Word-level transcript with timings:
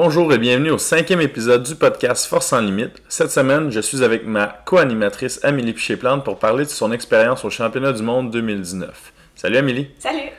Bonjour 0.00 0.32
et 0.32 0.38
bienvenue 0.38 0.70
au 0.70 0.78
cinquième 0.78 1.20
épisode 1.20 1.64
du 1.64 1.74
podcast 1.74 2.26
Force 2.26 2.46
sans 2.46 2.60
limite. 2.60 3.02
Cette 3.08 3.32
semaine, 3.32 3.72
je 3.72 3.80
suis 3.80 4.04
avec 4.04 4.24
ma 4.24 4.46
co-animatrice 4.64 5.40
Amélie 5.42 5.72
Piché-Plante 5.72 6.24
pour 6.24 6.38
parler 6.38 6.64
de 6.64 6.70
son 6.70 6.92
expérience 6.92 7.44
au 7.44 7.50
championnat 7.50 7.92
du 7.92 8.04
monde 8.04 8.30
2019. 8.30 9.12
Salut 9.34 9.56
Amélie. 9.56 9.90
Salut. 9.98 10.30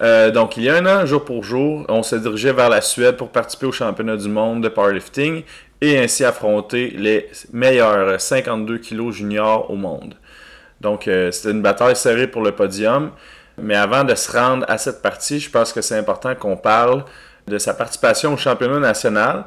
Euh, 0.00 0.30
donc, 0.30 0.56
il 0.56 0.62
y 0.62 0.70
a 0.70 0.76
un 0.76 0.86
an, 0.86 1.04
jour 1.04 1.26
pour 1.26 1.44
jour, 1.44 1.84
on 1.90 2.02
se 2.02 2.16
dirigeait 2.16 2.54
vers 2.54 2.70
la 2.70 2.80
Suède 2.80 3.18
pour 3.18 3.28
participer 3.28 3.66
au 3.66 3.72
championnat 3.72 4.16
du 4.16 4.30
monde 4.30 4.62
de 4.62 4.70
powerlifting 4.70 5.42
et 5.82 5.98
ainsi 5.98 6.24
affronter 6.24 6.88
les 6.88 7.28
meilleurs 7.52 8.18
52 8.18 8.78
kilos 8.78 9.14
juniors 9.14 9.70
au 9.70 9.76
monde. 9.76 10.14
Donc, 10.80 11.06
euh, 11.06 11.30
c'était 11.32 11.50
une 11.50 11.60
bataille 11.60 11.96
serrée 11.96 12.28
pour 12.28 12.40
le 12.40 12.52
podium. 12.52 13.10
Mais 13.58 13.76
avant 13.76 14.04
de 14.04 14.14
se 14.14 14.32
rendre 14.32 14.64
à 14.68 14.78
cette 14.78 15.02
partie, 15.02 15.38
je 15.38 15.50
pense 15.50 15.74
que 15.74 15.82
c'est 15.82 15.98
important 15.98 16.34
qu'on 16.34 16.56
parle 16.56 17.04
de 17.46 17.58
sa 17.58 17.74
participation 17.74 18.34
au 18.34 18.36
championnat 18.36 18.80
national. 18.80 19.44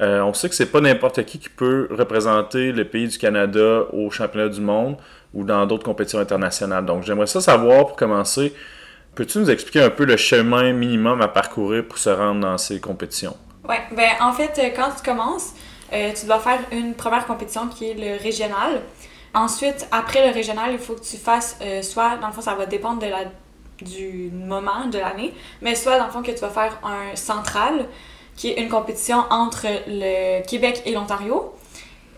Euh, 0.00 0.22
on 0.22 0.32
sait 0.32 0.48
que 0.48 0.54
c'est 0.54 0.70
pas 0.70 0.80
n'importe 0.80 1.24
qui 1.24 1.38
qui 1.38 1.48
peut 1.48 1.88
représenter 1.90 2.72
le 2.72 2.84
pays 2.84 3.08
du 3.08 3.18
Canada 3.18 3.82
au 3.92 4.10
championnat 4.10 4.48
du 4.48 4.60
monde 4.60 4.96
ou 5.34 5.44
dans 5.44 5.66
d'autres 5.66 5.84
compétitions 5.84 6.18
internationales. 6.18 6.86
Donc, 6.86 7.02
j'aimerais 7.02 7.26
ça 7.26 7.40
savoir 7.40 7.86
pour 7.86 7.96
commencer. 7.96 8.54
Peux-tu 9.14 9.38
nous 9.38 9.50
expliquer 9.50 9.82
un 9.82 9.90
peu 9.90 10.04
le 10.04 10.16
chemin 10.16 10.72
minimum 10.72 11.20
à 11.20 11.28
parcourir 11.28 11.84
pour 11.86 11.98
se 11.98 12.08
rendre 12.08 12.40
dans 12.40 12.56
ces 12.56 12.80
compétitions? 12.80 13.36
Oui, 13.68 13.76
ben 13.94 14.10
en 14.20 14.32
fait, 14.32 14.58
euh, 14.58 14.70
quand 14.74 14.90
tu 14.96 15.02
commences, 15.02 15.50
euh, 15.92 16.10
tu 16.18 16.26
dois 16.26 16.38
faire 16.38 16.60
une 16.72 16.94
première 16.94 17.26
compétition 17.26 17.68
qui 17.68 17.90
est 17.90 17.94
le 17.94 18.22
régional. 18.22 18.80
Ensuite, 19.34 19.86
après 19.90 20.26
le 20.26 20.32
régional, 20.32 20.70
il 20.72 20.78
faut 20.78 20.94
que 20.94 21.04
tu 21.04 21.16
fasses 21.16 21.58
soit, 21.82 22.16
dans 22.20 22.26
le 22.26 22.32
fond, 22.32 22.42
ça 22.42 22.54
va 22.54 22.66
dépendre 22.66 23.00
de 23.00 23.06
la 23.06 23.24
du 23.82 24.30
moment 24.32 24.86
de 24.86 24.98
l'année, 24.98 25.34
mais 25.60 25.74
soit 25.74 25.98
dans 25.98 26.06
le 26.06 26.10
fond 26.10 26.22
que 26.22 26.30
tu 26.30 26.40
vas 26.40 26.50
faire 26.50 26.78
un 26.84 27.14
central, 27.16 27.88
qui 28.36 28.50
est 28.50 28.60
une 28.60 28.68
compétition 28.68 29.24
entre 29.30 29.66
le 29.86 30.42
Québec 30.46 30.82
et 30.86 30.92
l'Ontario. 30.92 31.54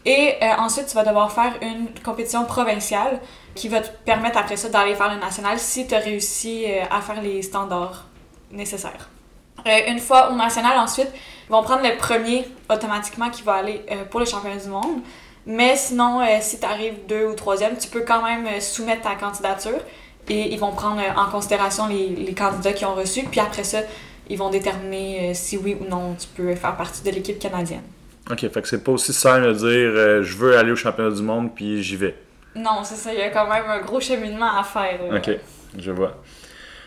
Et 0.04 0.34
euh, 0.42 0.46
ensuite, 0.58 0.86
tu 0.86 0.94
vas 0.94 1.04
devoir 1.04 1.32
faire 1.32 1.54
une 1.62 1.88
compétition 2.04 2.44
provinciale 2.44 3.20
qui 3.54 3.68
va 3.68 3.80
te 3.80 3.88
permettre 4.04 4.38
après 4.38 4.56
ça 4.56 4.68
d'aller 4.68 4.94
faire 4.94 5.12
le 5.12 5.20
national 5.20 5.58
si 5.58 5.86
tu 5.86 5.94
as 5.94 5.98
réussi 5.98 6.64
euh, 6.66 6.84
à 6.90 7.00
faire 7.00 7.22
les 7.22 7.42
standards 7.42 8.04
nécessaires. 8.50 9.08
Euh, 9.66 9.78
une 9.88 9.98
fois 9.98 10.30
au 10.30 10.34
national, 10.34 10.78
ensuite, 10.78 11.08
ils 11.48 11.52
vont 11.52 11.62
prendre 11.62 11.82
le 11.82 11.96
premier 11.96 12.46
automatiquement 12.70 13.30
qui 13.30 13.42
va 13.42 13.54
aller 13.54 13.84
pour 14.10 14.20
le 14.20 14.26
championnat 14.26 14.56
du 14.56 14.68
monde. 14.68 15.00
Mais 15.46 15.76
sinon, 15.76 16.22
si 16.40 16.58
tu 16.58 16.64
arrives 16.64 17.06
deux 17.06 17.26
ou 17.26 17.34
troisième, 17.34 17.76
tu 17.76 17.88
peux 17.88 18.00
quand 18.00 18.22
même 18.22 18.48
soumettre 18.62 19.02
ta 19.02 19.14
candidature 19.14 19.78
et 20.28 20.52
ils 20.52 20.58
vont 20.58 20.72
prendre 20.72 21.00
euh, 21.00 21.20
en 21.20 21.30
considération 21.30 21.86
les, 21.86 22.08
les, 22.08 22.34
candidats 22.34 22.72
qui 22.72 22.84
ont 22.84 22.94
reçu, 22.94 23.24
puis 23.24 23.40
après 23.40 23.64
ça, 23.64 23.78
ils 24.28 24.38
vont 24.38 24.50
déterminer 24.50 25.30
euh, 25.30 25.34
si 25.34 25.56
oui 25.58 25.76
ou 25.78 25.88
non 25.88 26.14
tu 26.18 26.26
peux 26.28 26.54
faire 26.54 26.76
partie 26.76 27.02
de 27.02 27.10
l'équipe 27.10 27.38
canadienne. 27.38 27.82
Ok, 28.30 28.40
fait 28.40 28.62
que 28.62 28.68
c'est 28.68 28.82
pas 28.82 28.92
aussi 28.92 29.12
simple 29.12 29.48
de 29.48 29.52
dire 29.52 29.68
euh, 29.68 30.22
je 30.22 30.36
veux 30.36 30.56
aller 30.56 30.72
au 30.72 30.76
championnat 30.76 31.14
du 31.14 31.22
monde 31.22 31.54
puis 31.54 31.82
j'y 31.82 31.96
vais. 31.96 32.16
Non, 32.56 32.84
c'est 32.84 32.94
ça, 32.94 33.12
il 33.12 33.18
y 33.18 33.22
a 33.22 33.30
quand 33.30 33.48
même 33.48 33.64
un 33.68 33.80
gros 33.80 34.00
cheminement 34.00 34.58
à 34.58 34.62
faire. 34.62 35.00
Ok, 35.14 35.30
je 35.76 35.90
vois. 35.90 36.16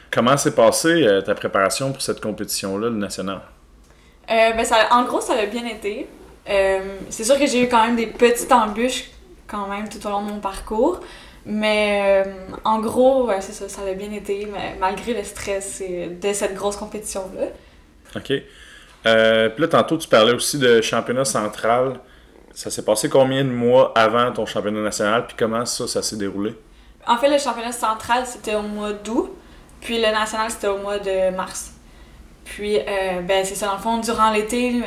Comment 0.10 0.38
s'est 0.38 0.56
passée 0.56 1.06
ta 1.26 1.36
préparation 1.36 1.92
pour 1.92 2.02
cette 2.02 2.22
compétition-là, 2.22 2.90
le 2.90 2.96
national? 2.96 3.42
ben 4.28 4.64
ça, 4.64 4.88
en 4.92 5.04
gros, 5.04 5.20
ça 5.20 5.34
a 5.34 5.46
bien 5.46 5.66
été. 5.66 6.08
c'est 7.10 7.26
sûr 7.26 7.38
que 7.38 7.46
j'ai 7.46 7.64
eu 7.64 7.68
quand 7.68 7.86
même 7.86 7.98
des 7.98 8.08
petites 8.08 8.52
embûches 8.52 9.12
quand 9.48 9.68
même 9.68 9.90
tout 9.90 10.06
au 10.08 10.10
long 10.10 10.24
de 10.24 10.32
mon 10.32 10.40
parcours. 10.40 11.02
Mais 11.50 12.26
euh, 12.26 12.32
en 12.66 12.80
gros, 12.80 13.32
c'est 13.40 13.54
ça, 13.54 13.70
ça 13.70 13.82
a 13.82 13.94
bien 13.94 14.12
été, 14.12 14.50
mais 14.52 14.76
malgré 14.80 15.14
le 15.14 15.24
stress 15.24 15.82
de 15.82 16.34
cette 16.34 16.54
grosse 16.54 16.76
compétition-là. 16.76 17.48
OK. 18.18 18.34
Euh, 19.06 19.50
puis 19.50 19.62
là, 19.62 19.68
tantôt, 19.70 19.98
tu 19.98 20.10
parlais 20.10 20.34
aussi 20.34 20.60
de 20.60 20.82
championnat 20.82 21.24
central. 21.24 22.02
Ça 22.54 22.70
s'est 22.70 22.84
passé 22.84 23.08
combien 23.08 23.46
de 23.46 23.50
mois 23.50 23.94
avant 23.96 24.34
ton 24.34 24.46
championnat 24.46 24.82
national, 24.82 25.26
puis 25.26 25.38
comment 25.40 25.66
ça, 25.66 25.88
ça 25.88 26.02
s'est 26.02 26.18
déroulé? 26.18 26.54
En 27.08 27.16
fait, 27.18 27.30
le 27.30 27.38
championnat 27.38 27.72
central, 27.72 28.26
c'était 28.26 28.56
au 28.56 28.64
mois 28.64 28.92
d'août, 28.92 29.32
puis 29.80 29.98
le 29.98 30.12
national, 30.12 30.52
c'était 30.52 30.68
au 30.68 30.80
mois 30.80 31.00
de 31.00 31.34
mars. 31.34 31.72
Puis, 32.44 32.78
euh, 32.78 33.22
ben, 33.22 33.46
c'est 33.46 33.56
ça, 33.56 33.68
dans 33.68 33.76
le 33.76 33.80
fond, 33.80 33.98
durant 34.00 34.32
l'été, 34.32 34.82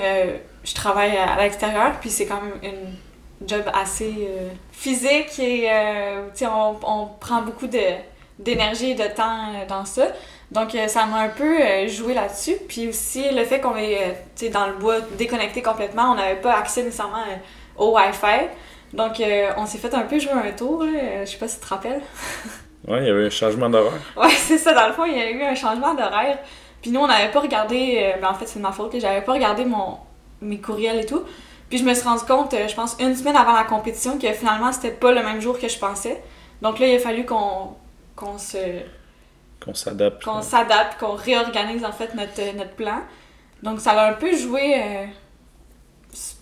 je 0.63 0.75
travaille 0.75 1.17
à 1.17 1.41
l'extérieur, 1.41 1.93
puis 2.01 2.11
c'est 2.11 2.27
quand 2.27 2.43
même 2.43 2.59
une 2.63 2.97
job 3.47 3.63
assez 3.73 4.29
euh, 4.29 4.49
physique 4.73 5.39
et 5.39 5.69
euh, 5.71 6.29
on, 6.43 6.77
on, 6.87 7.07
prend 7.07 7.43
beaucoup 7.43 7.67
d'énergie 8.39 8.91
et 8.91 8.95
de 8.95 9.15
temps 9.15 9.55
euh, 9.55 9.67
dans 9.67 9.85
ça. 9.85 10.09
Donc 10.51 10.77
ça 10.89 11.07
m'a 11.07 11.19
un 11.21 11.29
peu 11.29 11.87
joué 11.87 12.13
là-dessus. 12.13 12.57
Puis 12.67 12.89
aussi 12.89 13.31
le 13.31 13.45
fait 13.45 13.61
qu'on 13.61 13.77
est 13.77 14.17
dans 14.53 14.67
le 14.67 14.73
bois 14.75 14.97
déconnecté 15.17 15.63
complètement, 15.63 16.11
on 16.11 16.15
n'avait 16.17 16.41
pas 16.41 16.55
accès 16.55 16.83
nécessairement 16.83 17.23
au 17.79 17.97
Wi-Fi. 17.97 18.49
Donc 18.93 19.23
on 19.57 19.67
s'est 19.67 19.79
fait 19.79 19.95
un 19.95 20.03
peu 20.03 20.19
jouer 20.19 20.33
un 20.33 20.51
tour. 20.51 20.85
Je 20.85 21.25
sais 21.25 21.39
pas 21.39 21.47
si 21.47 21.61
tu 21.61 21.65
te 21.65 21.69
rappelles. 21.69 22.01
ouais, 22.89 22.99
il 23.03 23.07
y 23.07 23.11
avait 23.11 23.27
un 23.27 23.31
changement 23.31 23.71
d'horaire. 23.71 23.93
ouais, 24.17 24.31
c'est 24.31 24.59
ça. 24.59 24.75
Dans 24.75 24.89
le 24.89 24.93
fond, 24.93 25.05
il 25.05 25.17
y 25.17 25.21
a 25.21 25.31
eu 25.31 25.41
un 25.45 25.55
changement 25.55 25.95
d'horaire. 25.95 26.39
Puis 26.83 26.91
nous, 26.91 26.99
on 26.99 27.07
n'avait 27.07 27.31
pas 27.31 27.39
regardé. 27.39 28.15
Ben, 28.21 28.31
en 28.31 28.35
fait, 28.35 28.47
c'est 28.47 28.59
de 28.59 28.65
ma 28.65 28.73
faute. 28.73 28.93
J'avais 28.99 29.21
pas 29.21 29.35
regardé 29.35 29.65
mon, 29.65 29.99
mes 30.41 30.59
courriels 30.59 30.99
et 30.99 31.07
tout. 31.07 31.23
Puis 31.71 31.79
je 31.79 31.85
me 31.85 31.95
suis 31.95 32.03
rendu 32.03 32.25
compte, 32.25 32.53
euh, 32.53 32.67
je 32.67 32.75
pense, 32.75 32.97
une 32.99 33.15
semaine 33.15 33.37
avant 33.37 33.53
la 33.53 33.63
compétition, 33.63 34.19
que 34.19 34.31
finalement, 34.33 34.73
c'était 34.73 34.91
pas 34.91 35.13
le 35.13 35.23
même 35.23 35.41
jour 35.41 35.59
que 35.59 35.69
je 35.69 35.79
pensais. 35.79 36.21
Donc 36.61 36.81
là, 36.81 36.89
il 36.89 36.97
a 36.97 36.99
fallu 36.99 37.25
qu'on 37.25 37.77
se. 38.39 38.59
Qu'on 39.65 39.75
s'adapte. 39.75 40.25
Qu'on 40.25 40.43
s'adapte, 40.43 40.99
qu'on 40.99 41.15
réorganise 41.15 41.85
en 41.85 41.93
fait 41.93 42.13
notre, 42.15 42.41
euh, 42.41 42.53
notre 42.55 42.73
plan. 42.73 42.99
Donc 43.63 43.81
ça 43.81 43.93
a 43.93 44.11
un 44.11 44.15
peu 44.15 44.37
joué 44.37 44.75
euh, 44.83 45.07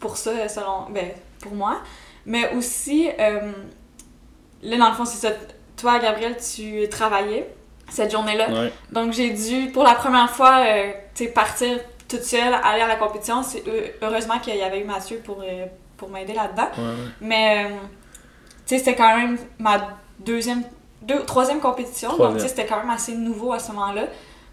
pour 0.01 0.17
ça, 0.17 0.49
selon. 0.49 0.87
Ben, 0.91 1.11
pour 1.43 1.53
moi. 1.53 1.83
Mais 2.25 2.55
aussi, 2.55 3.09
là, 3.17 4.77
dans 4.77 4.89
le 4.89 4.95
fond, 4.95 5.05
c'est 5.05 5.29
ça. 5.29 5.35
Toi, 5.77 5.99
Gabriel, 5.99 6.37
tu 6.37 6.89
travaillais 6.89 7.49
cette 7.89 8.11
journée-là. 8.11 8.71
Donc 8.93 9.13
j'ai 9.13 9.31
dû, 9.31 9.71
pour 9.71 9.85
la 9.85 9.95
première 9.95 10.31
fois, 10.31 10.63
sais, 11.15 11.29
partir 11.29 11.79
toute 12.09 12.23
seule 12.23 12.55
aller 12.65 12.81
à 12.81 12.89
la 12.89 12.97
compétition. 12.97 13.43
C'est 13.43 13.63
heureusement 14.03 14.39
qu'il 14.39 14.57
y 14.57 14.63
avait 14.63 14.81
eu 14.81 14.85
Mathieu 14.85 15.21
pour, 15.25 15.41
euh, 15.43 15.67
pour 15.97 16.09
m'aider 16.09 16.33
là-dedans. 16.33 16.69
Mais 17.21 17.67
euh, 17.67 17.69
tu 18.67 18.75
sais, 18.75 18.79
c'était 18.79 18.97
quand 18.97 19.17
même 19.17 19.39
ma 19.59 19.99
deuxième, 20.19 20.63
deux, 21.03 21.23
troisième 21.25 21.61
compétition. 21.61 22.17
Donc 22.17 22.41
c'était 22.41 22.67
quand 22.67 22.79
même 22.79 22.91
assez 22.91 23.15
nouveau 23.15 23.53
à 23.53 23.59
ce 23.59 23.73
moment-là. 23.73 24.05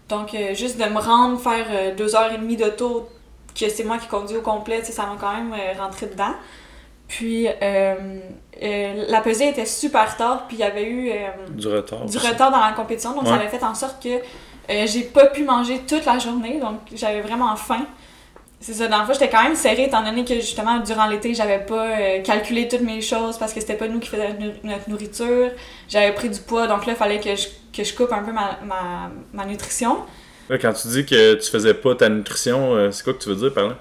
Donc 0.08 0.34
euh, 0.34 0.54
juste 0.54 0.78
de 0.78 0.84
me 0.84 1.00
rendre, 1.00 1.40
faire 1.40 1.96
deux 1.96 2.14
heures 2.14 2.32
et 2.32 2.38
demie 2.38 2.56
d'auto, 2.56 3.08
que 3.58 3.68
c'est 3.68 3.84
moi 3.84 3.98
qui 3.98 4.06
conduis 4.06 4.36
au 4.36 4.42
complet, 4.42 4.84
ça 4.84 5.06
m'a 5.06 5.16
quand 5.18 5.32
même 5.32 5.54
rentré 5.78 6.06
dedans. 6.06 6.34
Puis 7.08 7.48
la 7.60 9.20
pesée 9.22 9.48
était 9.48 9.66
super 9.66 10.16
tard, 10.16 10.46
puis 10.46 10.58
il 10.58 10.60
y 10.60 10.62
avait 10.62 10.88
eu 10.88 11.10
du 11.50 11.68
retard. 11.68 12.04
Du 12.04 12.18
retard 12.18 12.50
dans 12.50 12.60
la 12.60 12.72
compétition, 12.72 13.14
donc 13.14 13.26
ça 13.26 13.34
avait 13.34 13.48
fait 13.48 13.64
en 13.64 13.74
sorte 13.74 14.02
que 14.02 14.20
euh, 14.70 14.86
j'ai 14.86 15.02
pas 15.02 15.26
pu 15.26 15.44
manger 15.44 15.80
toute 15.86 16.04
la 16.04 16.18
journée, 16.18 16.58
donc 16.60 16.80
j'avais 16.94 17.20
vraiment 17.20 17.54
faim. 17.56 17.86
C'est 18.60 18.72
ça, 18.72 18.88
dans 18.88 19.00
le 19.00 19.04
fond, 19.06 19.12
j'étais 19.12 19.28
quand 19.28 19.42
même 19.42 19.54
serrée, 19.54 19.84
étant 19.84 20.02
donné 20.02 20.24
que 20.24 20.34
justement, 20.34 20.78
durant 20.80 21.06
l'été, 21.06 21.34
j'avais 21.34 21.58
pas 21.58 21.86
euh, 21.86 22.22
calculé 22.22 22.66
toutes 22.66 22.80
mes 22.80 23.00
choses 23.00 23.36
parce 23.38 23.52
que 23.52 23.60
c'était 23.60 23.74
pas 23.74 23.86
nous 23.86 24.00
qui 24.00 24.08
faisions 24.08 24.34
notre 24.64 24.88
nourriture. 24.88 25.50
J'avais 25.88 26.12
pris 26.12 26.30
du 26.30 26.40
poids, 26.40 26.66
donc 26.66 26.86
là, 26.86 26.94
il 26.94 26.96
fallait 26.96 27.20
que 27.20 27.36
je, 27.36 27.48
que 27.72 27.84
je 27.84 27.94
coupe 27.94 28.12
un 28.12 28.22
peu 28.22 28.32
ma, 28.32 28.58
ma, 28.64 29.10
ma 29.32 29.44
nutrition. 29.44 29.98
quand 30.48 30.72
tu 30.72 30.88
dis 30.88 31.04
que 31.04 31.34
tu 31.34 31.50
faisais 31.50 31.74
pas 31.74 31.94
ta 31.94 32.08
nutrition, 32.08 32.74
euh, 32.74 32.90
c'est 32.90 33.04
quoi 33.04 33.12
que 33.12 33.22
tu 33.22 33.28
veux 33.28 33.36
dire 33.36 33.52
par 33.52 33.68
là? 33.68 33.76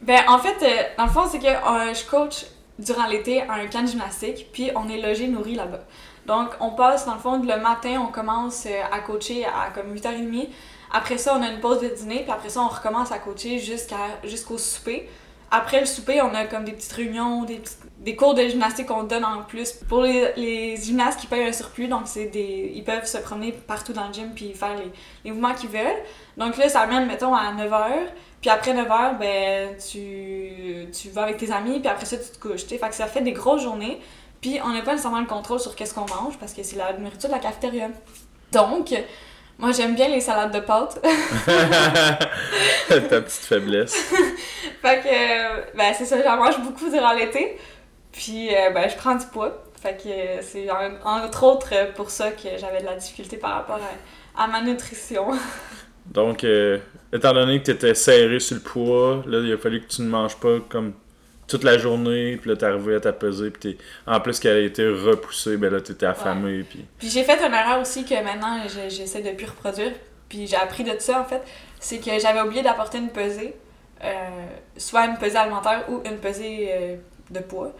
Ben, 0.00 0.20
en 0.28 0.38
fait, 0.38 0.94
dans 0.96 1.06
le 1.06 1.10
fond, 1.10 1.24
c'est 1.28 1.40
que 1.40 1.44
je 1.46 2.08
coach 2.08 2.46
durant 2.78 3.08
l'été 3.08 3.42
à 3.42 3.54
un 3.54 3.66
camp 3.66 3.82
de 3.82 3.88
gymnastique, 3.88 4.46
puis 4.52 4.70
on 4.76 4.88
est 4.88 5.00
logé, 5.00 5.26
nourri 5.26 5.56
là-bas. 5.56 5.80
Donc, 6.28 6.50
on 6.60 6.70
passe, 6.70 7.06
dans 7.06 7.14
le 7.14 7.20
fond, 7.20 7.38
le 7.38 7.60
matin, 7.60 8.02
on 8.06 8.12
commence 8.12 8.66
euh, 8.66 8.82
à 8.92 9.00
coacher 9.00 9.46
à 9.46 9.70
comme 9.74 9.94
8h30. 9.94 10.48
Après 10.92 11.16
ça, 11.16 11.34
on 11.34 11.42
a 11.42 11.48
une 11.48 11.60
pause 11.60 11.80
de 11.80 11.88
dîner, 11.88 12.20
puis 12.22 12.30
après 12.30 12.50
ça, 12.50 12.60
on 12.60 12.68
recommence 12.68 13.10
à 13.10 13.18
coacher 13.18 13.58
jusqu'au 13.58 14.58
souper. 14.58 15.08
Après 15.50 15.80
le 15.80 15.86
souper, 15.86 16.20
on 16.20 16.34
a 16.34 16.44
comme 16.44 16.64
des 16.64 16.72
petites 16.72 16.92
réunions, 16.92 17.44
des, 17.44 17.62
des 18.00 18.14
cours 18.14 18.34
de 18.34 18.42
gymnastique 18.42 18.86
qu'on 18.86 19.04
donne 19.04 19.24
en 19.24 19.42
plus 19.42 19.72
pour 19.72 20.02
les, 20.02 20.32
les, 20.36 20.76
gymnastes 20.76 21.20
qui 21.20 21.26
payent 21.26 21.48
un 21.48 21.52
surplus. 21.52 21.88
Donc, 21.88 22.02
c'est 22.04 22.26
des, 22.26 22.72
ils 22.74 22.84
peuvent 22.84 23.06
se 23.06 23.16
promener 23.16 23.52
partout 23.52 23.94
dans 23.94 24.08
le 24.08 24.12
gym 24.12 24.32
puis 24.34 24.52
faire 24.52 24.76
les, 24.76 24.92
les 25.24 25.30
mouvements 25.30 25.54
qu'ils 25.54 25.70
veulent. 25.70 26.02
Donc 26.36 26.58
là, 26.58 26.68
ça 26.68 26.80
amène, 26.80 27.06
mettons, 27.06 27.34
à 27.34 27.54
9h. 27.54 27.86
Puis 28.42 28.50
après 28.50 28.74
9h, 28.74 29.18
ben, 29.18 29.76
tu, 29.78 30.90
tu 30.92 31.08
vas 31.08 31.22
avec 31.22 31.38
tes 31.38 31.50
amis, 31.50 31.80
puis 31.80 31.88
après 31.88 32.04
ça, 32.04 32.18
tu 32.18 32.30
te 32.30 32.38
couches. 32.38 32.66
Que 32.66 32.94
ça 32.94 33.06
fait 33.06 33.22
des 33.22 33.32
grosses 33.32 33.62
journées. 33.62 33.98
Puis 34.40 34.60
on 34.64 34.68
n'a 34.72 34.82
pas 34.82 34.92
nécessairement 34.92 35.20
le 35.20 35.26
contrôle 35.26 35.60
sur 35.60 35.74
qu'est-ce 35.74 35.94
qu'on 35.94 36.06
mange 36.06 36.38
parce 36.38 36.52
que 36.52 36.62
c'est 36.62 36.76
la 36.76 36.92
nourriture 36.92 37.28
de 37.28 37.34
la 37.34 37.40
cafétéria. 37.40 37.88
Donc, 38.52 38.94
moi 39.58 39.72
j'aime 39.72 39.94
bien 39.94 40.08
les 40.08 40.20
salades 40.20 40.52
de 40.52 40.60
pâtes. 40.60 41.00
Ta 42.88 43.00
petite 43.20 43.44
faiblesse. 43.44 43.94
fait 44.82 45.00
que, 45.00 45.76
ben 45.76 45.92
c'est 45.96 46.04
ça, 46.04 46.22
j'en 46.22 46.36
mange 46.36 46.60
beaucoup 46.60 46.88
durant 46.88 47.12
l'été. 47.12 47.58
Puis, 48.12 48.54
euh, 48.54 48.70
ben 48.70 48.88
je 48.88 48.96
prends 48.96 49.16
du 49.16 49.26
poids. 49.26 49.64
Fait 49.80 49.96
que 49.96 50.42
c'est 50.42 50.68
entre 51.04 51.44
autres 51.44 51.92
pour 51.94 52.10
ça 52.10 52.30
que 52.32 52.48
j'avais 52.58 52.80
de 52.80 52.86
la 52.86 52.96
difficulté 52.96 53.36
par 53.36 53.54
rapport 53.54 53.80
à, 54.36 54.46
ma 54.48 54.60
nutrition. 54.60 55.28
Donc, 56.06 56.42
euh, 56.42 56.78
étant 57.12 57.32
donné 57.32 57.60
que 57.60 57.66
tu 57.66 57.70
étais 57.72 57.94
serré 57.94 58.40
sur 58.40 58.56
le 58.56 58.62
poids, 58.62 59.22
là, 59.26 59.40
il 59.40 59.52
a 59.52 59.58
fallu 59.58 59.80
que 59.80 59.88
tu 59.88 60.02
ne 60.02 60.08
manges 60.08 60.36
pas 60.36 60.58
comme 60.68 60.94
toute 61.48 61.64
la 61.64 61.78
journée, 61.78 62.36
puis 62.36 62.50
là, 62.50 62.56
t'es 62.56 62.66
arrivé 62.66 62.94
à 62.96 63.00
t'apaiser, 63.00 63.50
puis 63.50 63.74
t'es... 63.76 63.82
en 64.06 64.20
plus 64.20 64.38
qu'elle 64.38 64.56
a 64.58 64.60
été 64.60 64.86
repoussée, 64.86 65.56
ben 65.56 65.72
là, 65.72 65.80
t'étais 65.80 66.06
affamé, 66.06 66.62
puis... 66.62 66.84
Puis 66.98 67.08
j'ai 67.08 67.24
fait 67.24 67.38
une 67.44 67.54
erreur 67.54 67.80
aussi 67.80 68.04
que 68.04 68.14
maintenant, 68.22 68.60
je- 68.68 68.94
j'essaie 68.94 69.22
de 69.22 69.30
plus 69.30 69.46
reproduire, 69.46 69.92
puis 70.28 70.46
j'ai 70.46 70.56
appris 70.56 70.84
de 70.84 70.94
ça, 70.98 71.20
en 71.20 71.24
fait, 71.24 71.42
c'est 71.80 71.98
que 71.98 72.18
j'avais 72.20 72.40
oublié 72.42 72.62
d'apporter 72.62 72.98
une 72.98 73.08
pesée, 73.08 73.54
euh, 74.04 74.08
soit 74.76 75.06
une 75.06 75.16
pesée 75.16 75.36
alimentaire 75.38 75.84
ou 75.88 76.02
une 76.04 76.18
pesée 76.18 76.68
euh, 76.70 76.96
de 77.30 77.40
poids. 77.40 77.72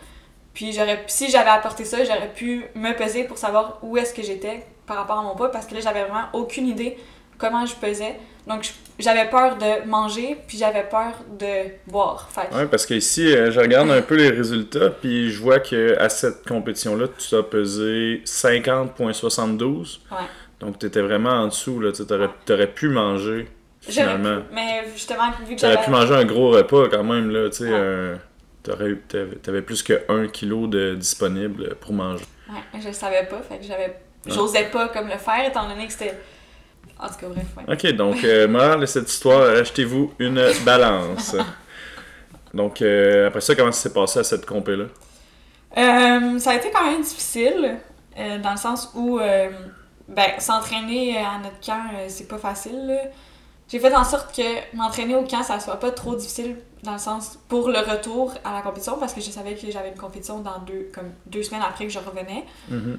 Puis 0.55 0.73
j'aurais, 0.73 1.05
si 1.07 1.31
j'avais 1.31 1.51
apporté 1.51 1.85
ça, 1.85 2.03
j'aurais 2.05 2.33
pu 2.35 2.65
me 2.75 2.93
peser 2.97 3.25
pour 3.25 3.39
savoir 3.39 3.79
où 3.83 3.97
est-ce 3.97 4.13
que 4.15 4.23
j'étais 4.23 4.67
par 4.87 4.97
rapport 4.97 5.19
à 5.19 5.23
mon 5.23 5.37
poids, 5.37 5.51
parce 5.53 5.67
que 5.67 5.75
là, 5.75 5.81
j'avais 5.81 6.03
vraiment 6.03 6.25
aucune 6.33 6.67
idée 6.67 6.97
comment 7.39 7.65
je 7.65 7.75
pesais. 7.77 8.17
Donc 8.47 8.69
j'avais 8.99 9.29
peur 9.31 9.57
de 9.57 9.87
manger, 9.87 10.37
puis 10.47 10.59
j'avais 10.59 10.83
peur 10.85 11.13
de 11.39 11.71
boire. 11.91 12.29
Fait 12.33 12.53
Ouais, 12.55 12.67
parce 12.67 12.85
que 12.87 12.95
ici, 12.95 13.27
euh, 13.35 13.51
je 13.53 13.61
regarde 13.61 13.91
un 13.91 14.03
peu 14.03 14.17
les 14.17 14.31
résultats, 14.31 14.91
puis 14.91 15.31
je 15.31 15.41
vois 15.41 15.61
que 15.61 15.97
à 15.99 16.09
cette 16.09 16.47
compétition-là, 16.49 17.07
tu 17.19 17.35
as 17.37 17.43
pesé 17.43 18.23
50,72. 18.25 20.01
Ouais. 20.11 20.17
Donc, 20.61 20.79
t'étais 20.79 21.01
vraiment 21.03 21.31
en 21.31 21.47
dessous, 21.49 21.81
là. 21.81 21.93
Tu 21.93 22.03
aurais, 22.13 22.31
t'aurais 22.45 22.67
pu 22.67 22.89
manger, 22.89 23.47
finalement. 23.81 24.39
pu, 24.39 24.55
mais 24.55 24.85
justement, 24.93 25.31
vu 25.47 25.55
que 25.55 25.61
Tu 25.61 25.65
aurais 25.67 25.75
j'avais... 25.75 25.85
pu 25.87 25.91
manger 25.91 26.15
un 26.15 26.25
gros 26.25 26.51
repas, 26.51 26.89
quand 26.91 27.05
même, 27.05 27.31
là. 27.31 27.49
Tu 27.51 27.59
sais, 27.59 27.73
un- 27.73 28.19
t'aurais- 28.63 28.97
t'avais, 29.09 29.37
t'avais 29.37 29.63
plus 29.63 29.83
que 29.83 30.01
1 30.09 30.27
kg 30.29 30.69
de 30.69 30.95
disponible 30.95 31.77
pour 31.77 31.93
manger. 31.93 32.25
Ouais, 32.51 32.81
je 32.81 32.89
le 32.89 32.93
savais 32.93 33.25
pas, 33.27 33.41
fait 33.43 33.59
que 33.59 33.65
j'avais... 33.65 33.95
J'osais 34.27 34.65
pas 34.65 34.89
comme 34.89 35.07
le 35.09 35.17
faire, 35.17 35.47
étant 35.47 35.69
donné 35.69 35.87
que 35.87 35.93
c'était... 35.93 36.15
En 37.01 37.07
tout 37.07 37.15
cas, 37.21 37.27
bref, 37.29 37.47
ouais. 37.57 37.75
Ok, 37.75 37.97
donc, 37.97 38.25
euh, 38.25 38.49
morale 38.49 38.81
de 38.81 38.87
cette 38.87 39.09
histoire, 39.09 39.43
achetez-vous 39.57 40.13
une 40.19 40.43
balance. 40.65 41.37
Donc, 42.53 42.83
euh, 42.83 43.29
après 43.29 43.41
ça, 43.41 43.55
comment 43.55 43.71
ça 43.71 43.83
s'est 43.83 43.93
passé 43.93 44.19
à 44.19 44.25
cette 44.25 44.47
compé-là? 44.47 44.85
Euh, 45.77 46.39
ça 46.39 46.51
a 46.51 46.55
été 46.57 46.71
quand 46.73 46.85
même 46.91 47.03
difficile, 47.03 47.77
euh, 48.19 48.39
dans 48.39 48.51
le 48.53 48.57
sens 48.57 48.91
où, 48.97 49.19
ben, 50.09 50.31
s'entraîner 50.39 51.19
à 51.19 51.39
notre 51.39 51.61
camp, 51.65 51.83
c'est 52.09 52.27
pas 52.27 52.39
facile, 52.39 52.87
là. 52.87 53.01
J'ai 53.71 53.79
fait 53.79 53.95
en 53.95 54.03
sorte 54.03 54.35
que 54.35 54.75
m'entraîner 54.77 55.15
au 55.15 55.25
camp, 55.25 55.43
ça 55.43 55.61
soit 55.61 55.79
pas 55.79 55.91
trop 55.91 56.17
difficile, 56.17 56.57
dans 56.83 56.95
le 56.95 56.99
sens 56.99 57.39
pour 57.49 57.69
le 57.69 57.79
retour 57.79 58.33
à 58.43 58.55
la 58.55 58.63
compétition, 58.63 58.97
parce 58.99 59.13
que 59.13 59.21
je 59.21 59.31
savais 59.31 59.55
que 59.55 59.71
j'avais 59.71 59.91
une 59.91 59.99
compétition 59.99 60.39
dans 60.41 60.59
deux, 60.67 60.89
comme 60.95 61.11
deux 61.27 61.43
semaines 61.43 61.63
après 61.69 61.85
que 61.85 61.93
je 61.93 61.99
revenais. 61.99 62.45
Mhm. 62.71 62.99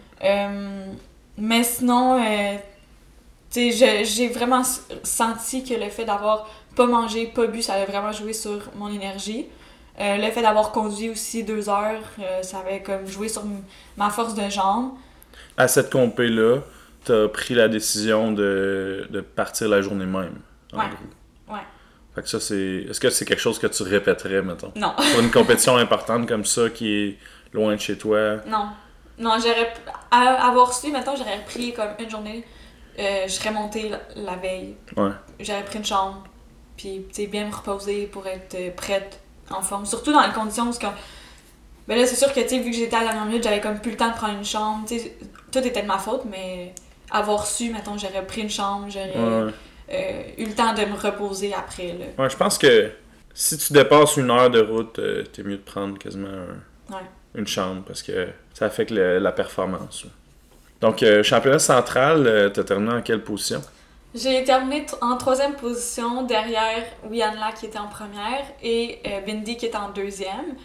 Mais 1.37 1.63
sinon, 1.63 2.21
euh, 2.21 2.55
tu 2.57 2.59
sais, 2.59 2.59
je- 2.59 3.38
j'ai 3.51 4.29
vraiment 4.29 4.63
senti 5.03 5.63
que 5.63 5.73
le 5.73 5.89
fait 5.89 6.05
d'avoir 6.05 6.49
pas 6.75 6.85
mangé, 6.85 7.27
pas 7.27 7.47
bu, 7.47 7.61
ça 7.61 7.73
avait 7.73 7.85
vraiment 7.91 8.11
joué 8.11 8.33
sur 8.33 8.59
mon 8.75 8.89
énergie. 8.91 9.47
Euh, 9.99 10.17
le 10.17 10.31
fait 10.31 10.41
d'avoir 10.41 10.71
conduit 10.71 11.09
aussi 11.09 11.43
deux 11.43 11.67
heures, 11.67 12.01
euh, 12.19 12.41
ça 12.41 12.59
avait 12.59 12.81
comme 12.81 13.05
joué 13.05 13.27
sur 13.27 13.43
ma 13.97 14.09
force 14.09 14.33
de 14.33 14.49
jambe. 14.49 14.91
À 15.57 15.67
cette 15.67 15.91
compé-là, 15.91 16.59
t'as 17.03 17.27
pris 17.27 17.53
la 17.53 17.67
décision 17.67 18.31
de, 18.31 19.07
de 19.09 19.19
partir 19.21 19.67
la 19.67 19.81
journée 19.81 20.05
même. 20.05 20.39
en 20.73 20.77
Ouais. 20.77 20.85
gros. 20.85 21.53
Ouais. 21.55 21.61
Fait 22.15 22.21
que 22.21 22.29
ça, 22.29 22.39
c'est. 22.39 22.85
Est-ce 22.89 22.99
que 22.99 23.09
c'est 23.09 23.25
quelque 23.25 23.41
chose 23.41 23.59
que 23.59 23.67
tu 23.67 23.83
répéterais, 23.83 24.41
mettons? 24.41 24.71
Non, 24.75 24.93
Pour 24.95 25.19
une 25.21 25.31
compétition 25.31 25.75
importante 25.75 26.27
comme 26.27 26.45
ça, 26.45 26.69
qui 26.69 26.91
est 26.93 27.17
loin 27.53 27.75
de 27.75 27.81
chez 27.81 27.97
toi? 27.97 28.37
non. 28.47 28.67
Non, 29.17 29.31
j'aurais. 29.37 29.73
à- 30.11 30.47
avoir 30.47 30.73
su, 30.73 30.91
maintenant, 30.93 31.13
j'aurais 31.17 31.43
pris 31.45 31.73
comme 31.73 31.89
une 31.99 32.09
journée. 32.09 32.45
Euh, 32.99 33.23
je 33.27 33.31
serais 33.31 33.51
montée 33.51 33.89
la, 33.89 33.99
la 34.15 34.35
veille. 34.35 34.75
Ouais. 34.97 35.11
J'aurais 35.39 35.63
pris 35.65 35.77
une 35.79 35.85
chambre. 35.85 36.23
Puis, 36.77 37.05
tu 37.09 37.15
sais, 37.23 37.27
bien 37.27 37.45
me 37.47 37.53
reposer 37.53 38.05
pour 38.07 38.25
être 38.27 38.55
euh, 38.55 38.71
prête, 38.75 39.19
en 39.49 39.61
forme. 39.61 39.85
Surtout 39.85 40.11
dans 40.13 40.25
les 40.25 40.31
conditions 40.33 40.69
où. 40.69 40.73
Ben 41.87 41.97
là, 41.97 42.05
c'est 42.05 42.15
sûr 42.15 42.31
que, 42.33 42.39
tu 42.41 42.49
sais, 42.49 42.59
vu 42.59 42.69
que 42.71 42.75
j'étais 42.77 42.95
à 42.95 42.99
la 42.99 43.05
dernière 43.07 43.25
minute, 43.25 43.43
j'avais 43.43 43.59
comme 43.61 43.79
plus 43.79 43.91
le 43.91 43.97
temps 43.97 44.09
de 44.11 44.15
prendre 44.15 44.37
une 44.37 44.45
chambre. 44.45 44.87
Tout 45.51 45.59
était 45.59 45.81
de 45.81 45.87
ma 45.87 45.97
faute, 45.97 46.21
mais 46.29 46.73
avoir 47.09 47.47
su, 47.47 47.71
mettons, 47.71 47.97
j'aurais 47.97 48.25
pris 48.25 48.41
une 48.41 48.49
chambre, 48.49 48.85
j'aurais 48.89 49.07
ouais. 49.45 49.51
euh, 49.91 50.21
eu 50.37 50.45
le 50.45 50.53
temps 50.53 50.73
de 50.73 50.85
me 50.85 50.95
reposer 50.95 51.51
après, 51.53 51.93
là. 51.97 52.05
Ouais, 52.23 52.29
je 52.29 52.37
pense 52.37 52.59
que 52.59 52.91
si 53.33 53.57
tu 53.57 53.73
dépasses 53.73 54.17
une 54.17 54.29
heure 54.29 54.51
de 54.51 54.61
route, 54.61 54.99
euh, 54.99 55.23
t'es 55.23 55.41
mieux 55.41 55.57
de 55.57 55.63
prendre 55.63 55.97
quasiment 55.97 56.27
un- 56.27 56.93
Ouais. 56.93 57.01
une 57.35 57.47
chambre 57.47 57.83
parce 57.87 58.03
que 58.03 58.27
ça 58.53 58.65
affecte 58.65 58.91
le- 58.91 59.17
la 59.17 59.31
performance. 59.31 60.03
là. 60.05 60.11
Donc, 60.81 61.03
euh, 61.03 61.23
championnat 61.23 61.59
central, 61.59 62.25
euh, 62.25 62.49
t'as 62.49 62.63
terminé 62.63 62.93
en 62.93 63.01
quelle 63.01 63.23
position? 63.23 63.61
J'ai 64.15 64.43
terminé 64.43 64.85
en 65.01 65.17
troisième 65.17 65.53
position 65.53 66.23
derrière 66.23 66.83
Wianla 67.09 67.51
qui 67.51 67.67
était 67.67 67.77
en 67.77 67.87
première 67.87 68.43
et 68.63 68.99
euh, 69.05 69.21
Bindi 69.21 69.55
qui 69.55 69.67
était 69.67 69.77
en 69.77 69.89
deuxième. 69.89 70.55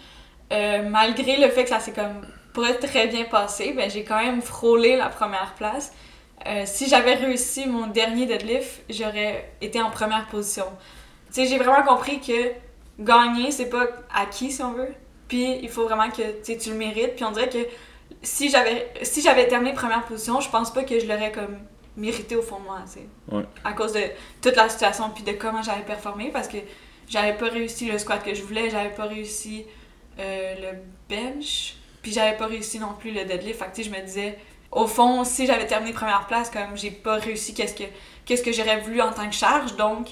Euh, 0.53 0.89
malgré 0.89 1.37
le 1.37 1.49
fait 1.49 1.65
que 1.65 1.71
ça 1.71 1.81
s'est 1.81 1.93
comme 1.93 2.27
pas 2.55 2.73
très 2.75 3.09
bien 3.09 3.25
passé, 3.25 3.75
ben, 3.77 3.91
j'ai 3.91 4.05
quand 4.05 4.23
même 4.23 4.41
frôlé 4.41 4.97
la 4.97 5.09
première 5.09 5.55
place. 5.59 5.93
Euh, 6.47 6.63
si 6.65 6.89
j'avais 6.89 7.15
réussi 7.15 7.67
mon 7.67 7.87
dernier 7.89 8.27
deadlift, 8.27 8.83
j'aurais 8.89 9.53
été 9.61 9.83
en 9.83 9.91
première 9.91 10.27
position. 10.27 10.67
Tu 11.33 11.47
j'ai 11.47 11.59
vraiment 11.59 11.83
compris 11.83 12.21
que 12.21 12.53
gagner, 12.99 13.51
c'est 13.51 13.69
pas 13.69 13.87
acquis 14.15 14.53
si 14.53 14.63
on 14.63 14.73
veut. 14.73 14.95
Puis 15.29 15.59
il 15.63 15.69
faut 15.69 15.85
vraiment 15.85 16.09
que 16.09 16.43
tu 16.43 16.57
tu 16.57 16.71
le 16.71 16.77
mérites. 16.77 17.17
Puis 17.17 17.25
on 17.25 17.33
dirait 17.33 17.49
que 17.49 17.59
si 18.25 18.49
j'avais 18.51 18.91
si 19.03 19.23
j'avais 19.23 19.47
terminé 19.47 19.73
première 19.73 20.05
position, 20.05 20.41
je 20.41 20.49
pense 20.51 20.73
pas 20.73 20.83
que 20.83 20.99
je 20.99 21.07
l'aurais 21.07 21.31
comme 21.31 21.59
mérité 21.97 22.35
au 22.35 22.43
fond 22.43 22.59
de 22.59 22.65
moi, 22.65 22.81
tu 22.87 22.95
sais. 22.95 23.07
Ouais. 23.31 23.45
À 23.65 23.73
cause 23.73 23.93
de 23.93 24.03
toute 24.43 24.57
la 24.57 24.69
situation 24.69 25.11
puis 25.11 25.23
de 25.23 25.33
comment 25.33 25.63
j'avais 25.63 25.83
performé 25.85 26.31
parce 26.33 26.49
que 26.49 26.57
j'avais 27.09 27.35
pas 27.35 27.49
réussi 27.49 27.87
le 27.87 27.99
squat 27.99 28.23
que 28.25 28.35
je 28.35 28.43
voulais, 28.43 28.71
j'avais 28.71 28.91
pas 28.91 29.05
réussi 29.05 29.65
euh, 30.19 30.55
le 30.61 30.79
bench, 31.09 31.77
puis 32.03 32.13
j'avais 32.13 32.37
pas 32.37 32.47
réussi 32.47 32.79
non 32.81 32.95
plus 32.99 33.13
le 33.13 33.25
deadlift. 33.25 33.61
Fait 33.63 33.71
que 33.71 33.83
je 33.89 33.91
me 33.91 34.01
disais 34.05 34.39
au 34.73 34.87
fond, 34.89 35.23
si 35.23 35.47
j'avais 35.47 35.67
terminé 35.67 35.93
première 35.93 36.27
place, 36.27 36.51
comme 36.51 36.77
j'ai 36.77 36.91
pas 36.91 37.17
réussi 37.17 37.55
qu'est-ce 37.55 37.75
que 37.75 37.85
qu'est-ce 38.25 38.43
que 38.43 38.53
j'aurais 38.53 38.81
voulu 38.81 39.01
en 39.01 39.13
tant 39.13 39.29
que 39.29 39.35
charge, 39.35 39.77
donc 39.77 40.09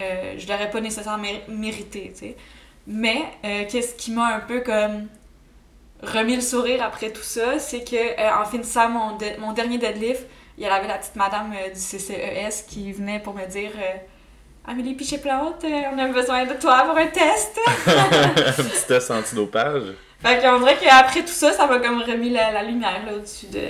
euh, 0.00 0.34
je 0.38 0.46
l'aurais 0.48 0.70
pas 0.70 0.80
nécessairement 0.80 1.22
méri- 1.22 1.42
mérité, 1.48 2.10
tu 2.14 2.20
sais. 2.20 2.36
Mais 2.86 3.22
euh, 3.44 3.64
qu'est-ce 3.70 3.94
qui 3.94 4.10
m'a 4.12 4.34
un 4.34 4.40
peu 4.40 4.60
comme 4.60 5.08
remis 6.02 6.36
le 6.36 6.42
sourire 6.42 6.82
après 6.82 7.10
tout 7.10 7.22
ça, 7.22 7.58
c'est 7.58 7.84
que 7.84 7.96
euh, 7.96 8.42
en 8.42 8.44
finissant 8.44 8.88
mon, 8.88 9.16
de- 9.16 9.38
mon 9.40 9.52
dernier 9.52 9.78
deadlift, 9.78 10.24
il 10.58 10.64
y 10.64 10.66
avait 10.66 10.88
la 10.88 10.98
petite 10.98 11.16
madame 11.16 11.52
euh, 11.52 11.68
du 11.70 11.78
CCES 11.80 12.66
qui 12.68 12.92
venait 12.92 13.20
pour 13.20 13.34
me 13.34 13.46
dire 13.46 13.70
euh, 13.76 13.96
Amélie 14.66 14.94
Piché-Plante, 14.94 15.64
on 15.64 15.98
a 15.98 16.08
besoin 16.08 16.44
de 16.46 16.54
toi 16.54 16.84
pour 16.88 16.96
un 16.96 17.06
test. 17.08 17.58
un 17.86 18.62
petit 18.62 18.86
test 18.86 19.10
antidopage. 19.10 19.82
fait 20.20 20.40
qu'on 20.40 20.58
dirait 20.60 20.76
qu'après 20.80 21.20
tout 21.22 21.26
ça, 21.32 21.52
ça 21.52 21.66
m'a 21.66 21.78
comme 21.80 22.00
remis 22.02 22.30
la, 22.30 22.52
la 22.52 22.62
lumière 22.62 23.02
au-dessus 23.12 23.46
de, 23.46 23.60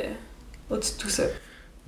au-dessus 0.71 0.97
de 0.97 1.03
tout 1.03 1.09
ça. 1.09 1.25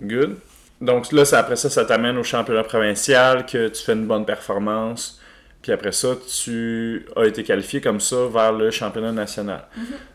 Good. 0.00 0.38
Donc 0.80 1.12
là, 1.12 1.22
après 1.34 1.56
ça, 1.56 1.68
ça 1.70 1.84
t'amène 1.84 2.16
au 2.18 2.24
championnat 2.24 2.64
provincial, 2.64 3.44
que 3.46 3.68
tu 3.68 3.82
fais 3.84 3.92
une 3.92 4.06
bonne 4.06 4.24
performance. 4.24 5.20
Puis 5.64 5.72
après 5.72 5.92
ça, 5.92 6.08
tu 6.44 7.06
as 7.16 7.24
été 7.24 7.42
qualifié 7.42 7.80
comme 7.80 7.98
ça 7.98 8.26
vers 8.30 8.52
le 8.52 8.70
championnat 8.70 9.12
national. 9.12 9.62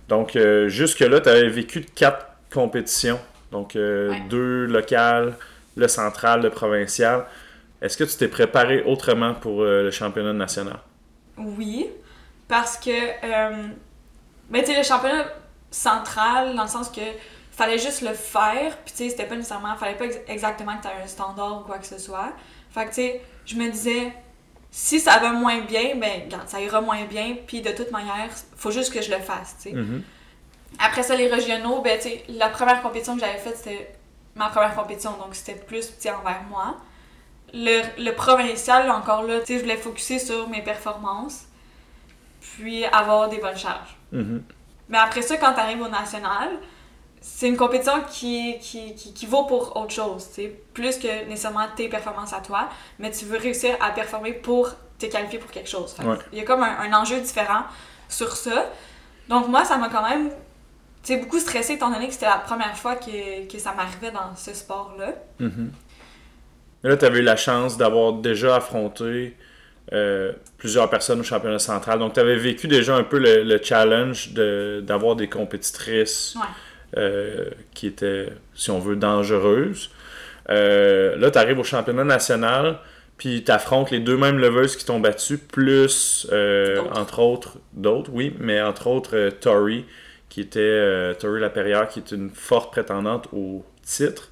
Donc 0.07 0.35
euh, 0.35 0.69
jusque-là, 0.69 1.21
tu 1.21 1.29
avais 1.29 1.49
vécu 1.49 1.81
quatre 1.81 2.27
compétitions. 2.53 3.19
Donc 3.51 3.75
euh, 3.75 4.11
Ouais. 4.11 4.21
deux 4.29 4.65
locales, 4.67 5.33
le 5.75 5.87
central, 5.87 6.43
le 6.43 6.51
provincial. 6.51 7.25
Est-ce 7.81 7.97
que 7.97 8.03
tu 8.03 8.15
t'es 8.15 8.27
préparé 8.27 8.83
autrement 8.83 9.33
pour 9.33 9.63
euh, 9.63 9.81
le 9.81 9.89
championnat 9.89 10.33
national? 10.33 10.77
Oui, 11.35 11.87
parce 12.47 12.77
que, 12.77 12.91
ben, 14.51 14.61
tu 14.61 14.65
sais, 14.67 14.77
le 14.77 14.83
championnat 14.83 15.25
central, 15.71 16.55
dans 16.55 16.63
le 16.63 16.69
sens 16.69 16.89
que 16.89 17.01
fallait 17.51 17.79
juste 17.79 18.01
le 18.03 18.13
faire, 18.13 18.77
puis 18.85 18.91
tu 18.95 18.97
sais, 19.03 19.09
c'était 19.09 19.25
pas 19.25 19.35
nécessairement, 19.35 19.75
fallait 19.77 19.95
pas 19.97 20.05
ex- 20.05 20.19
exactement 20.27 20.77
que 20.77 20.83
tu 20.83 20.87
aies 20.89 21.03
un 21.03 21.07
standard 21.07 21.61
ou 21.61 21.63
quoi 21.65 21.79
que 21.79 21.87
ce 21.87 21.97
soit. 21.97 22.33
Fait 22.69 22.83
que, 22.85 22.89
tu 22.89 22.95
sais, 22.95 23.21
je 23.47 23.55
me 23.55 23.67
disais, 23.71 24.13
si 24.71 24.99
ça 24.99 25.17
va 25.19 25.31
moins 25.31 25.61
bien, 25.61 25.95
ben, 25.95 26.23
regarde, 26.25 26.47
ça 26.47 26.61
ira 26.61 26.81
moins 26.81 27.03
bien, 27.05 27.35
puis 27.47 27.61
de 27.61 27.71
toute 27.71 27.91
manière, 27.91 28.29
faut 28.55 28.71
juste 28.71 28.93
que 28.93 29.01
je 29.01 29.11
le 29.11 29.19
fasse, 29.19 29.55
tu 29.61 29.69
sais. 29.69 29.75
Mhm. 29.75 30.03
Après 30.77 31.03
ça, 31.03 31.15
les 31.15 31.27
régionaux, 31.27 31.81
ben, 31.81 31.99
tu 31.99 32.09
la 32.33 32.49
première 32.49 32.81
compétition 32.81 33.15
que 33.15 33.21
j'avais 33.21 33.39
faite, 33.39 33.57
c'était 33.57 33.91
ma 34.35 34.49
première 34.49 34.75
compétition, 34.75 35.11
donc 35.17 35.33
c'était 35.33 35.59
plus 35.59 35.87
petit 35.87 36.09
envers 36.09 36.43
moi. 36.49 36.77
Le, 37.53 37.81
le 38.03 38.11
provincial, 38.11 38.89
encore 38.91 39.23
là, 39.23 39.39
tu 39.39 39.47
sais, 39.47 39.55
je 39.55 39.63
voulais 39.63 39.77
focuser 39.77 40.19
sur 40.19 40.47
mes 40.49 40.61
performances, 40.61 41.45
puis 42.41 42.85
avoir 42.85 43.27
des 43.29 43.37
bonnes 43.37 43.57
charges. 43.57 43.97
Mhm. 44.11 44.43
Mais 44.89 44.97
après 44.99 45.23
ça, 45.23 45.37
quand 45.37 45.53
tu 45.53 45.59
arrives 45.59 45.81
au 45.81 45.87
national, 45.87 46.49
c'est 47.21 47.47
une 47.47 47.57
compétition 47.57 48.01
qui, 48.09 48.57
qui, 48.59 48.95
qui, 48.95 49.13
qui 49.13 49.25
vaut 49.25 49.43
pour 49.43 49.75
autre 49.77 49.91
chose. 49.93 50.27
Plus 50.73 50.97
que 50.97 51.25
nécessairement 51.27 51.67
tes 51.75 51.89
performances 51.89 52.33
à 52.33 52.39
toi, 52.39 52.69
mais 52.99 53.11
tu 53.11 53.25
veux 53.25 53.37
réussir 53.37 53.75
à 53.81 53.91
performer 53.91 54.33
pour 54.33 54.71
te 54.97 55.05
qualifier 55.05 55.39
pour 55.39 55.51
quelque 55.51 55.69
chose. 55.69 55.95
Ouais. 56.03 56.17
Il 56.31 56.37
y 56.37 56.41
a 56.41 56.45
comme 56.45 56.63
un, 56.63 56.77
un 56.79 56.93
enjeu 56.93 57.19
différent 57.19 57.63
sur 58.07 58.35
ça. 58.35 58.71
Donc 59.27 59.47
moi, 59.47 59.65
ça 59.65 59.77
m'a 59.77 59.89
quand 59.89 60.07
même 60.07 60.31
beaucoup 61.21 61.39
stressée 61.39 61.73
étant 61.73 61.89
donné 61.89 62.07
que 62.07 62.13
c'était 62.13 62.25
la 62.27 62.37
première 62.37 62.75
fois 62.77 62.95
que, 62.95 63.47
que 63.51 63.57
ça 63.57 63.73
m'arrivait 63.73 64.11
dans 64.11 64.35
ce 64.35 64.53
sport-là. 64.53 65.13
Mhm. 65.39 65.71
Là, 66.83 66.97
tu 66.97 67.05
avais 67.05 67.19
eu 67.19 67.23
la 67.23 67.35
chance 67.35 67.77
d'avoir 67.77 68.13
déjà 68.13 68.55
affronté 68.57 69.35
euh, 69.91 70.33
plusieurs 70.57 70.89
personnes 70.89 71.19
au 71.19 71.23
championnat 71.23 71.59
central. 71.59 71.99
Donc, 71.99 72.13
tu 72.13 72.19
avais 72.19 72.35
vécu 72.35 72.67
déjà 72.67 72.95
un 72.95 73.03
peu 73.03 73.17
le, 73.17 73.43
le 73.43 73.61
challenge 73.61 74.33
de- 74.33 74.81
d'avoir 74.85 75.15
des 75.15 75.27
compétitrices 75.27 76.35
Ouais. 76.35 76.45
Euh, 76.97 77.45
qui 77.73 77.87
étaient, 77.87 78.29
si 78.55 78.71
on 78.71 78.79
veut, 78.79 78.95
dangereuses. 78.95 79.91
Euh, 80.49 81.15
là, 81.17 81.29
tu 81.29 81.37
arrives 81.37 81.59
au 81.59 81.63
championnat 81.63 82.03
national, 82.03 82.79
puis 83.17 83.43
tu 83.43 83.51
affrontes 83.51 83.91
les 83.91 83.99
deux 83.99 84.17
mêmes 84.17 84.39
leveuses 84.39 84.75
qui 84.75 84.85
t'ont 84.85 84.99
battu, 84.99 85.37
plus, 85.37 86.27
euh, 86.31 86.81
entre 86.95 87.19
autres, 87.19 87.57
d'autres, 87.73 88.09
oui, 88.13 88.35
mais 88.39 88.61
entre 88.61 88.87
autres, 88.87 89.29
Tori, 89.39 89.85
qui 90.29 90.41
était, 90.41 91.15
Tori 91.19 91.39
Laperrière, 91.39 91.87
qui 91.87 91.99
est 91.99 92.11
une 92.11 92.29
forte 92.29 92.71
prétendante 92.71 93.27
au 93.33 93.63
titre. 93.83 94.29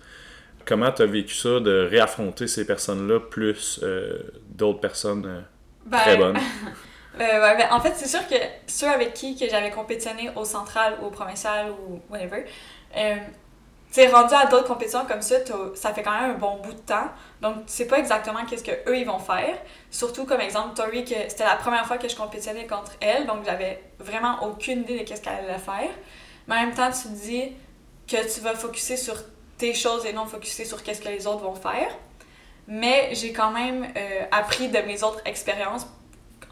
Comment 0.66 0.92
tu 0.92 1.04
as 1.04 1.06
vécu 1.06 1.34
ça 1.34 1.60
de 1.60 1.88
réaffronter 1.90 2.48
ces 2.48 2.66
personnes-là, 2.66 3.20
plus 3.20 3.84
d'autres 4.50 4.80
personnes 4.80 5.44
Ben, 5.86 5.98
très 6.00 6.18
bonnes? 6.18 6.38
Euh, 7.19 7.41
ouais, 7.41 7.57
ben, 7.57 7.67
en 7.71 7.79
fait, 7.79 7.93
c'est 7.95 8.07
sûr 8.07 8.27
que 8.27 8.36
ceux 8.67 8.88
avec 8.88 9.13
qui 9.13 9.36
que 9.36 9.50
j'avais 9.50 9.71
compétitionné 9.71 10.29
au 10.36 10.45
central, 10.45 10.97
au 11.03 11.09
provincial 11.09 11.71
ou 11.71 12.00
whatever, 12.09 12.45
euh, 12.95 13.15
tu 13.91 14.07
rendu 14.07 14.33
à 14.33 14.45
d'autres 14.45 14.67
compétitions 14.67 15.05
comme 15.05 15.21
ça, 15.21 15.38
ça 15.75 15.93
fait 15.93 16.03
quand 16.03 16.12
même 16.12 16.31
un 16.31 16.38
bon 16.38 16.57
bout 16.57 16.74
de 16.74 16.79
temps. 16.79 17.09
Donc, 17.41 17.65
tu 17.65 17.74
sais 17.74 17.88
pas 17.88 17.97
exactement 17.97 18.45
qu'est-ce 18.45 18.63
que 18.63 18.89
eux 18.89 18.97
ils 18.97 19.05
vont 19.05 19.19
faire. 19.19 19.57
Surtout 19.89 20.25
comme 20.25 20.41
exemple, 20.41 20.75
Tori, 20.75 21.05
que 21.05 21.15
c'était 21.29 21.45
la 21.45 21.55
première 21.55 21.86
fois 21.86 21.97
que 21.97 22.07
je 22.07 22.15
compétitionnais 22.15 22.67
contre 22.67 22.91
elle, 23.00 23.25
donc 23.25 23.45
j'avais 23.45 23.81
vraiment 24.00 24.43
aucune 24.43 24.81
idée 24.81 25.00
de 25.00 25.03
qu'est-ce 25.03 25.21
qu'elle 25.21 25.45
allait 25.45 25.57
faire. 25.57 25.89
Mais 26.47 26.55
en 26.55 26.65
même 26.65 26.74
temps, 26.74 26.91
tu 26.91 27.07
te 27.07 27.15
dis 27.24 27.53
que 28.07 28.33
tu 28.33 28.41
vas 28.41 28.55
focuser 28.55 28.97
sur 28.97 29.15
tes 29.57 29.74
choses 29.74 30.05
et 30.05 30.13
non 30.13 30.25
focuser 30.25 30.65
sur 30.65 30.83
qu'est-ce 30.83 31.01
que 31.01 31.09
les 31.09 31.25
autres 31.25 31.43
vont 31.43 31.55
faire. 31.55 31.89
Mais 32.67 33.09
j'ai 33.13 33.31
quand 33.31 33.51
même 33.51 33.88
euh, 33.95 34.25
appris 34.31 34.67
de 34.67 34.79
mes 34.79 35.01
autres 35.03 35.21
expériences 35.25 35.88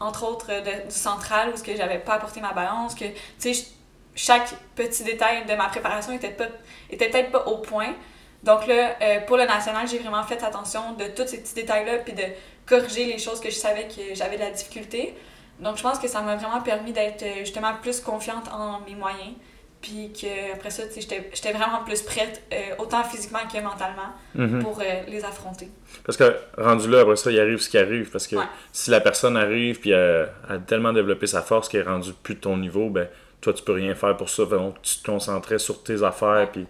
entre 0.00 0.24
autres 0.26 0.46
euh, 0.50 0.60
de- 0.60 0.88
du 0.88 0.94
central 0.94 1.50
où 1.52 1.56
ce 1.56 1.62
que 1.62 1.76
j'avais 1.76 1.98
pas 1.98 2.14
apporté 2.14 2.40
ma 2.40 2.52
balance 2.52 2.94
que 2.94 3.04
tu 3.06 3.14
sais 3.38 3.54
ch- 3.54 3.66
chaque 4.14 4.48
petit 4.74 5.04
détail 5.04 5.44
de 5.46 5.54
ma 5.54 5.68
préparation 5.68 6.12
était 6.12 6.30
pas 6.30 6.46
était 6.90 7.08
peut-être 7.10 7.30
pas 7.32 7.44
au 7.46 7.58
point. 7.58 7.94
Donc 8.42 8.66
là 8.66 8.96
euh, 9.02 9.20
pour 9.20 9.36
le 9.36 9.44
national 9.44 9.86
j'ai 9.88 9.98
vraiment 9.98 10.22
fait 10.22 10.42
attention 10.42 10.92
de 10.92 11.06
tous 11.08 11.26
ces 11.26 11.40
petits 11.42 11.54
détails 11.54 11.84
là 11.86 11.98
puis 11.98 12.12
de 12.12 12.22
corriger 12.66 13.04
les 13.04 13.18
choses 13.18 13.40
que 13.40 13.50
je 13.50 13.56
savais 13.56 13.88
que 13.88 14.14
j'avais 14.14 14.36
de 14.36 14.42
la 14.42 14.50
difficulté. 14.50 15.16
Donc 15.60 15.76
je 15.78 15.82
pense 15.82 15.98
que 15.98 16.08
ça 16.08 16.20
m'a 16.20 16.36
vraiment 16.36 16.60
permis 16.60 16.92
d'être 16.92 17.22
euh, 17.22 17.38
justement 17.40 17.72
plus 17.80 18.00
confiante 18.00 18.48
en 18.52 18.80
mes 18.80 18.94
moyens 18.94 19.34
puis 19.82 20.12
que 20.12 20.52
après 20.54 20.70
ça 20.70 20.84
tu 20.86 20.94
sais 20.94 21.00
j'étais 21.02 21.30
j'étais 21.34 21.52
vraiment 21.52 21.84
plus 21.84 22.02
prête 22.02 22.42
euh, 22.52 22.56
autant 22.78 23.04
physiquement 23.04 23.40
que 23.52 23.60
mentalement 23.60 24.12
Mhm. 24.34 24.62
pour 24.62 24.80
euh, 24.80 24.84
les 25.08 25.24
affronter 25.24 25.68
Parce 26.04 26.16
que 26.18 26.36
rendu 26.58 26.90
là, 26.90 27.00
après 27.00 27.16
ça, 27.16 27.30
il 27.30 27.38
arrive 27.40 27.58
ce 27.58 27.70
qui 27.70 27.78
arrive. 27.78 28.10
Parce 28.10 28.26
que 28.26 28.36
Ouais. 28.36 28.44
si 28.72 28.90
la 28.90 29.00
personne 29.00 29.36
arrive 29.36 29.80
puis 29.80 29.90
elle 29.90 30.28
a 30.48 30.58
tellement 30.58 30.92
développé 30.92 31.26
sa 31.26 31.42
force 31.42 31.68
qu'elle 31.68 31.82
est 31.82 31.88
rendue 31.88 32.12
plus 32.22 32.34
de 32.34 32.40
ton 32.40 32.56
niveau, 32.56 32.90
ben 32.90 33.08
toi, 33.40 33.52
tu 33.54 33.62
peux 33.62 33.72
rien 33.72 33.94
faire 33.94 34.16
pour 34.16 34.28
ça. 34.28 34.44
Donc, 34.46 34.80
tu 34.82 34.98
te 34.98 35.06
concentrais 35.06 35.58
sur 35.58 35.82
tes 35.82 36.02
affaires 36.02 36.48
puis 36.52 36.66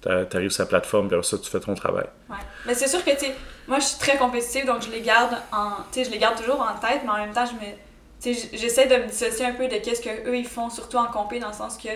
t'a- 0.00 0.24
t'arrives 0.26 0.50
sur 0.50 0.62
la 0.64 0.68
plateforme 0.68 1.08
puis 1.08 1.16
après 1.16 1.26
ça, 1.28 1.38
tu 1.38 1.50
fais 1.50 1.60
ton 1.60 1.74
travail. 1.74 2.06
Ouais. 2.28 2.36
Mais 2.66 2.74
c'est 2.74 2.88
sûr 2.88 3.04
que, 3.04 3.10
tu 3.18 3.26
moi, 3.66 3.78
je 3.78 3.84
suis 3.86 3.98
très 3.98 4.16
compétitive, 4.18 4.66
donc 4.66 4.82
je 4.82 4.90
les 4.90 5.00
garde 5.00 5.34
en... 5.52 5.70
Tu 5.90 6.04
je 6.04 6.10
les 6.10 6.18
garde 6.18 6.36
toujours 6.36 6.60
en 6.60 6.78
tête, 6.78 7.00
mais 7.04 7.10
en 7.10 7.16
même 7.16 7.32
temps, 7.32 7.46
je 7.46 7.54
me... 7.54 7.72
Tu 8.20 8.34
j'essaie 8.56 8.86
de 8.86 8.96
me 9.02 9.08
dissocier 9.08 9.46
un 9.46 9.52
peu 9.54 9.66
de 9.68 9.76
qu'est-ce 9.78 10.02
qu'eux, 10.02 10.36
ils 10.36 10.46
font, 10.46 10.68
surtout 10.70 10.98
en 10.98 11.06
compé, 11.06 11.38
dans 11.40 11.48
le 11.48 11.54
sens 11.54 11.76
que, 11.78 11.88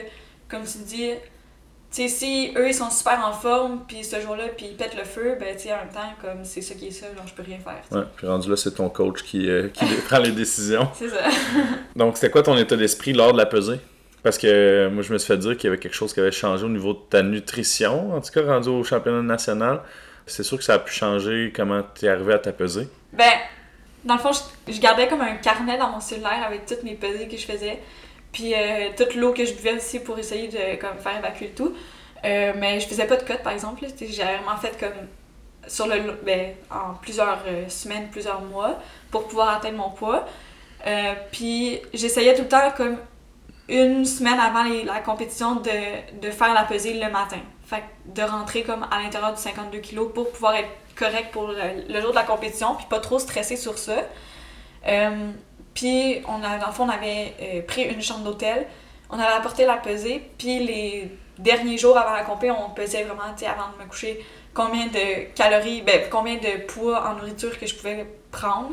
comme 0.49 0.65
tu 0.65 0.79
dis, 0.79 1.11
tu 1.91 2.03
sais, 2.03 2.09
si 2.09 2.53
eux, 2.57 2.69
ils 2.69 2.75
sont 2.75 2.91
super 2.91 3.25
en 3.27 3.33
forme, 3.33 3.85
puis 3.89 4.05
ce 4.05 4.21
jour-là, 4.21 4.45
puis 4.57 4.67
ils 4.71 4.77
pètent 4.77 4.97
le 4.97 5.05
feu, 5.05 5.37
ben, 5.41 5.57
tu 5.57 5.65
sais, 5.65 5.73
en 5.73 5.79
même 5.79 5.89
temps, 5.89 6.13
comme 6.21 6.45
c'est 6.45 6.61
ça 6.61 6.75
qui 6.75 6.89
est 6.89 6.91
ça, 6.91 7.07
genre, 7.17 7.27
je 7.27 7.33
peux 7.33 7.43
rien 7.43 7.59
faire. 7.59 7.81
tu 7.83 7.95
sais. 7.95 7.97
Ouais. 7.97 8.07
Puis 8.17 8.27
rendu 8.27 8.51
là, 8.51 8.57
c'est 8.57 8.73
ton 8.73 8.91
coach 8.91 9.23
qui, 9.23 9.49
euh, 9.49 9.69
qui 9.69 9.85
prend 10.09 10.19
les 10.19 10.33
décisions. 10.33 10.89
C'est 10.95 11.09
ça. 11.09 11.25
Donc, 11.97 12.17
c'était 12.17 12.31
quoi 12.31 12.43
ton 12.43 12.57
état 12.59 12.77
d'esprit 12.77 13.15
lors 13.15 13.33
de 13.33 13.39
la 13.39 13.47
pesée? 13.47 13.81
Parce 14.23 14.37
que 14.37 14.47
euh, 14.47 14.91
moi, 14.91 15.03
je 15.03 15.13
me 15.13 15.19
suis 15.19 15.29
fait 15.29 15.39
dire 15.39 15.57
qu'il 15.57 15.65
y 15.65 15.67
avait 15.69 15.79
quelque 15.79 15.95
chose 15.95 16.13
qui 16.13 16.21
avait 16.21 16.33
changé 16.33 16.65
au 16.65 16.69
niveau 16.69 16.93
de 16.93 17.01
ta 17.09 17.23
nutrition, 17.23 18.15
en 18.15 18.21
tout 18.21 18.33
cas 18.33 18.43
rendu 18.43 18.69
au 18.69 18.85
championnat 18.85 19.23
national. 19.23 19.81
C'est 20.27 20.43
sûr 20.43 20.59
que 20.59 20.65
ça 20.65 20.75
a 20.75 20.79
pu 20.79 20.93
changer 20.93 21.53
comment 21.57 21.83
tu 21.99 22.05
es 22.05 22.09
arrivé 22.09 22.35
à 22.35 22.39
ta 22.39 22.53
pesée? 22.53 22.89
Ben, 23.15 23.33
dans 24.05 24.15
le 24.15 24.21
fond, 24.21 24.33
je, 24.33 24.73
je 24.73 24.81
gardais 24.81 25.09
comme 25.09 25.23
un 25.23 25.37
carnet 25.37 25.79
dans 25.79 25.89
mon 25.89 26.01
cellulaire 26.01 26.45
avec 26.47 26.67
toutes 26.67 26.83
mes 26.83 26.95
pesées 26.95 27.29
que 27.29 27.37
je 27.39 27.47
faisais. 27.47 27.79
Puis 28.33 28.55
euh, 28.55 28.91
toute 28.97 29.15
l'eau 29.15 29.33
que 29.33 29.45
je 29.45 29.55
buvais 29.55 29.75
aussi 29.75 30.01
pour 30.01 30.19
essayer 30.19 30.49
de 30.49 30.81
comme, 30.81 30.99
faire 30.99 31.19
évacuer 31.19 31.49
le 31.49 31.55
tout. 31.55 31.75
Euh, 32.25 32.53
mais 32.57 32.81
je 32.81 32.89
faisais 32.89 33.07
pas 33.07 33.17
de 33.17 33.23
cut 33.23 33.39
par 33.43 33.53
exemple. 33.53 33.85
J'avais 33.99 34.37
vraiment 34.37 34.57
fait 34.57 34.79
comme 34.79 35.09
sur 35.67 35.87
le 35.87 36.19
ben, 36.25 36.55
en 36.71 36.95
plusieurs 36.95 37.45
euh, 37.47 37.69
semaines, 37.69 38.09
plusieurs 38.11 38.41
mois 38.43 38.79
pour 39.11 39.29
pouvoir 39.29 39.57
atteindre 39.57 39.79
mon 39.79 39.91
poids. 39.91 40.27
Puis 41.33 41.81
j'essayais 41.93 42.35
tout 42.35 42.43
le 42.43 42.49
temps 42.49 42.71
comme 42.77 42.99
une 43.69 44.05
semaine 44.07 44.39
avant 44.41 44.65
la 44.85 45.01
compétition 45.01 45.57
de, 45.57 46.21
de 46.21 46.31
faire 46.31 46.55
la 46.55 46.63
pesée 46.65 46.95
le 46.95 47.11
matin. 47.11 47.41
Fait 47.67 47.81
que 47.81 48.21
de 48.21 48.23
rentrer 48.23 48.63
comme 48.63 48.87
à 48.91 49.03
l'intérieur 49.03 49.35
du 49.35 49.41
52 49.41 49.79
kg 49.79 50.09
pour 50.15 50.31
pouvoir 50.33 50.55
être 50.55 50.71
correct 50.99 51.31
pour 51.33 51.49
le, 51.49 52.01
jour 52.01 52.11
de 52.11 52.15
la 52.15 52.23
compétition 52.23 52.75
puis 52.75 52.87
pas 52.89 53.01
trop 53.01 53.19
stressé 53.19 53.57
sur 53.57 53.79
ça. 53.79 53.97
Puis 55.79 56.23
on 56.29 56.43
a, 56.43 56.59
dans 56.59 56.67
le 56.67 56.73
fond, 56.73 56.85
on 56.87 56.89
avait 56.89 57.35
euh, 57.41 57.63
pris 57.63 57.83
une 57.85 58.03
chambre 58.03 58.25
d'hôtel, 58.25 58.67
on 59.11 59.15
avait 59.19 59.33
apporté 59.37 59.65
la 59.65 59.77
pesée, 59.77 60.29
puis 60.37 60.59
les 60.67 61.17
derniers 61.39 61.79
jours 61.79 61.97
avant 61.97 62.13
la 62.15 62.25
compé, 62.25 62.51
on 62.51 62.71
pesait 62.71 63.05
vraiment, 63.05 63.33
tu 63.37 63.45
sais, 63.45 63.47
avant 63.47 63.69
de 63.79 63.85
me 63.85 63.89
coucher, 63.89 64.25
combien 64.53 64.87
de 64.87 65.33
calories, 65.37 65.83
ben, 65.83 66.01
combien 66.11 66.35
de 66.35 66.67
poids 66.67 67.09
en 67.09 67.15
nourriture 67.15 67.57
que 67.59 67.65
je 67.67 67.77
pouvais 67.77 68.07
prendre. 68.33 68.73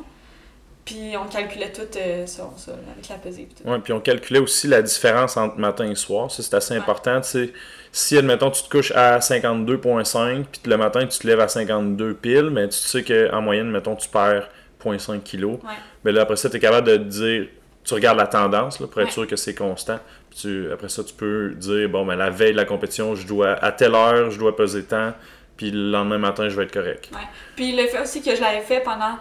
Puis 0.83 1.13
on 1.17 1.25
calculait 1.27 1.71
tout 1.71 1.81
euh, 1.95 2.25
ça, 2.27 2.49
ça, 2.57 2.71
avec 2.91 3.07
la 3.09 3.15
pesée. 3.17 3.47
puis 3.51 3.63
tout. 3.63 3.69
Ouais, 3.69 3.79
puis 3.79 3.93
on 3.93 3.99
calculait 3.99 4.39
aussi 4.39 4.67
la 4.67 4.81
différence 4.81 5.35
entre 5.37 5.57
matin 5.57 5.89
et 5.89 5.95
soir. 5.95 6.29
Ça, 6.31 6.41
c'est 6.43 6.53
assez 6.55 6.73
Ouais. 6.73 6.79
important. 6.79 7.21
Tu 7.21 7.27
sais, 7.29 7.53
si, 7.91 8.17
admettons, 8.17 8.49
tu 8.51 8.63
te 8.63 8.69
couches 8.69 8.91
à 8.91 9.19
52,5, 9.19 10.43
puis 10.61 10.61
le 10.69 10.77
matin, 10.77 11.05
tu 11.07 11.19
te 11.19 11.25
lèves 11.27 11.39
à 11.39 11.47
52 11.47 12.13
piles, 12.15 12.49
mais 12.51 12.67
tu 12.69 12.77
sais 12.77 13.03
qu'en 13.03 13.41
moyenne, 13.41 13.69
mettons, 13.71 13.95
tu 13.95 14.09
perds 14.09 14.47
0,5 14.83 15.21
kg. 15.23 15.43
Ouais. 15.45 15.59
Mais 16.05 16.11
là, 16.13 16.21
après 16.21 16.37
ça, 16.37 16.49
tu 16.49 16.55
es 16.55 16.59
capable 16.61 16.87
de 16.87 16.95
dire, 16.97 17.47
tu 17.83 17.93
regardes 17.93 18.17
la 18.17 18.27
tendance 18.27 18.79
là, 18.79 18.87
pour 18.87 19.01
être 19.01 19.07
Ouais. 19.07 19.11
sûr 19.13 19.27
que 19.27 19.35
c'est 19.35 19.53
constant. 19.55 19.99
Puis 20.29 20.39
tu- 20.39 20.71
après 20.71 20.87
ça, 20.87 21.03
tu 21.03 21.13
peux 21.13 21.49
dire, 21.55 21.89
bon, 21.89 22.05
ben, 22.05 22.15
la 22.15 22.29
veille 22.29 22.51
de 22.53 22.57
la 22.57 22.65
compétition, 22.65 23.13
je 23.15 23.27
dois, 23.27 23.53
à 23.53 23.71
telle 23.73 23.93
heure, 23.95 24.31
je 24.31 24.39
dois 24.39 24.55
peser 24.55 24.85
tant, 24.85 25.11
puis 25.57 25.71
le 25.71 25.91
lendemain 25.91 26.17
matin, 26.19 26.47
je 26.47 26.55
vais 26.55 26.63
être 26.63 26.73
correct. 26.73 27.09
Ouais. 27.13 27.19
Puis 27.57 27.75
le 27.75 27.85
fait 27.87 28.01
aussi 28.01 28.21
que 28.21 28.33
je 28.35 28.41
l'avais 28.41 28.61
fait 28.61 28.79
pendant 28.81 29.17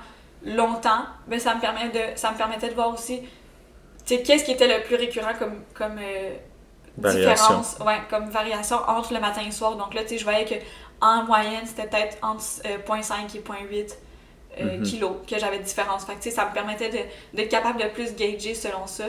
longtemps, 0.46 1.04
ben 1.26 1.38
ça 1.40 1.54
me 1.54 1.60
permet 1.60 1.88
de 1.88 2.00
ça 2.16 2.30
me 2.30 2.36
permettait 2.36 2.68
de 2.68 2.74
voir 2.74 2.92
aussi 2.92 3.20
tu 4.06 4.16
sais 4.16 4.22
qu'est-ce 4.22 4.44
qui 4.44 4.52
était 4.52 4.68
le 4.68 4.84
plus 4.84 4.96
récurrent 4.96 5.32
comme 5.38 5.54
comme 5.72 5.96
euh, 5.98 6.34
Variation. 6.98 7.30
différence, 7.32 7.76
ouais, 7.84 7.98
comme 8.10 8.28
variation 8.28 8.76
entre 8.86 9.14
le 9.14 9.20
matin 9.20 9.40
et 9.42 9.46
le 9.46 9.50
soir. 9.52 9.74
Donc 9.76 9.94
là, 9.94 10.02
tu 10.02 10.10
sais, 10.10 10.18
je 10.18 10.24
voyais 10.24 10.44
que 10.44 10.54
en 11.00 11.24
moyenne, 11.24 11.64
c'était 11.64 11.88
peut-être 11.88 12.18
entre 12.22 12.44
euh, 12.66 12.76
0.5 12.86 13.34
et 13.34 13.40
0.8 13.40 13.96
euh, 14.61 14.78
Mhm. 14.78 14.82
kilos 14.82 15.12
que 15.28 15.38
j'avais 15.38 15.58
de 15.58 15.64
différence. 15.64 16.04
Fait 16.04 16.14
que 16.16 16.30
ça 16.34 16.46
me 16.49 16.52
permettait 16.54 16.90
de- 16.90 17.37
d'être 17.37 17.50
capable 17.50 17.80
de 17.82 17.88
plus 17.88 18.14
gager 18.14 18.54
selon 18.54 18.87
ça, 18.87 19.04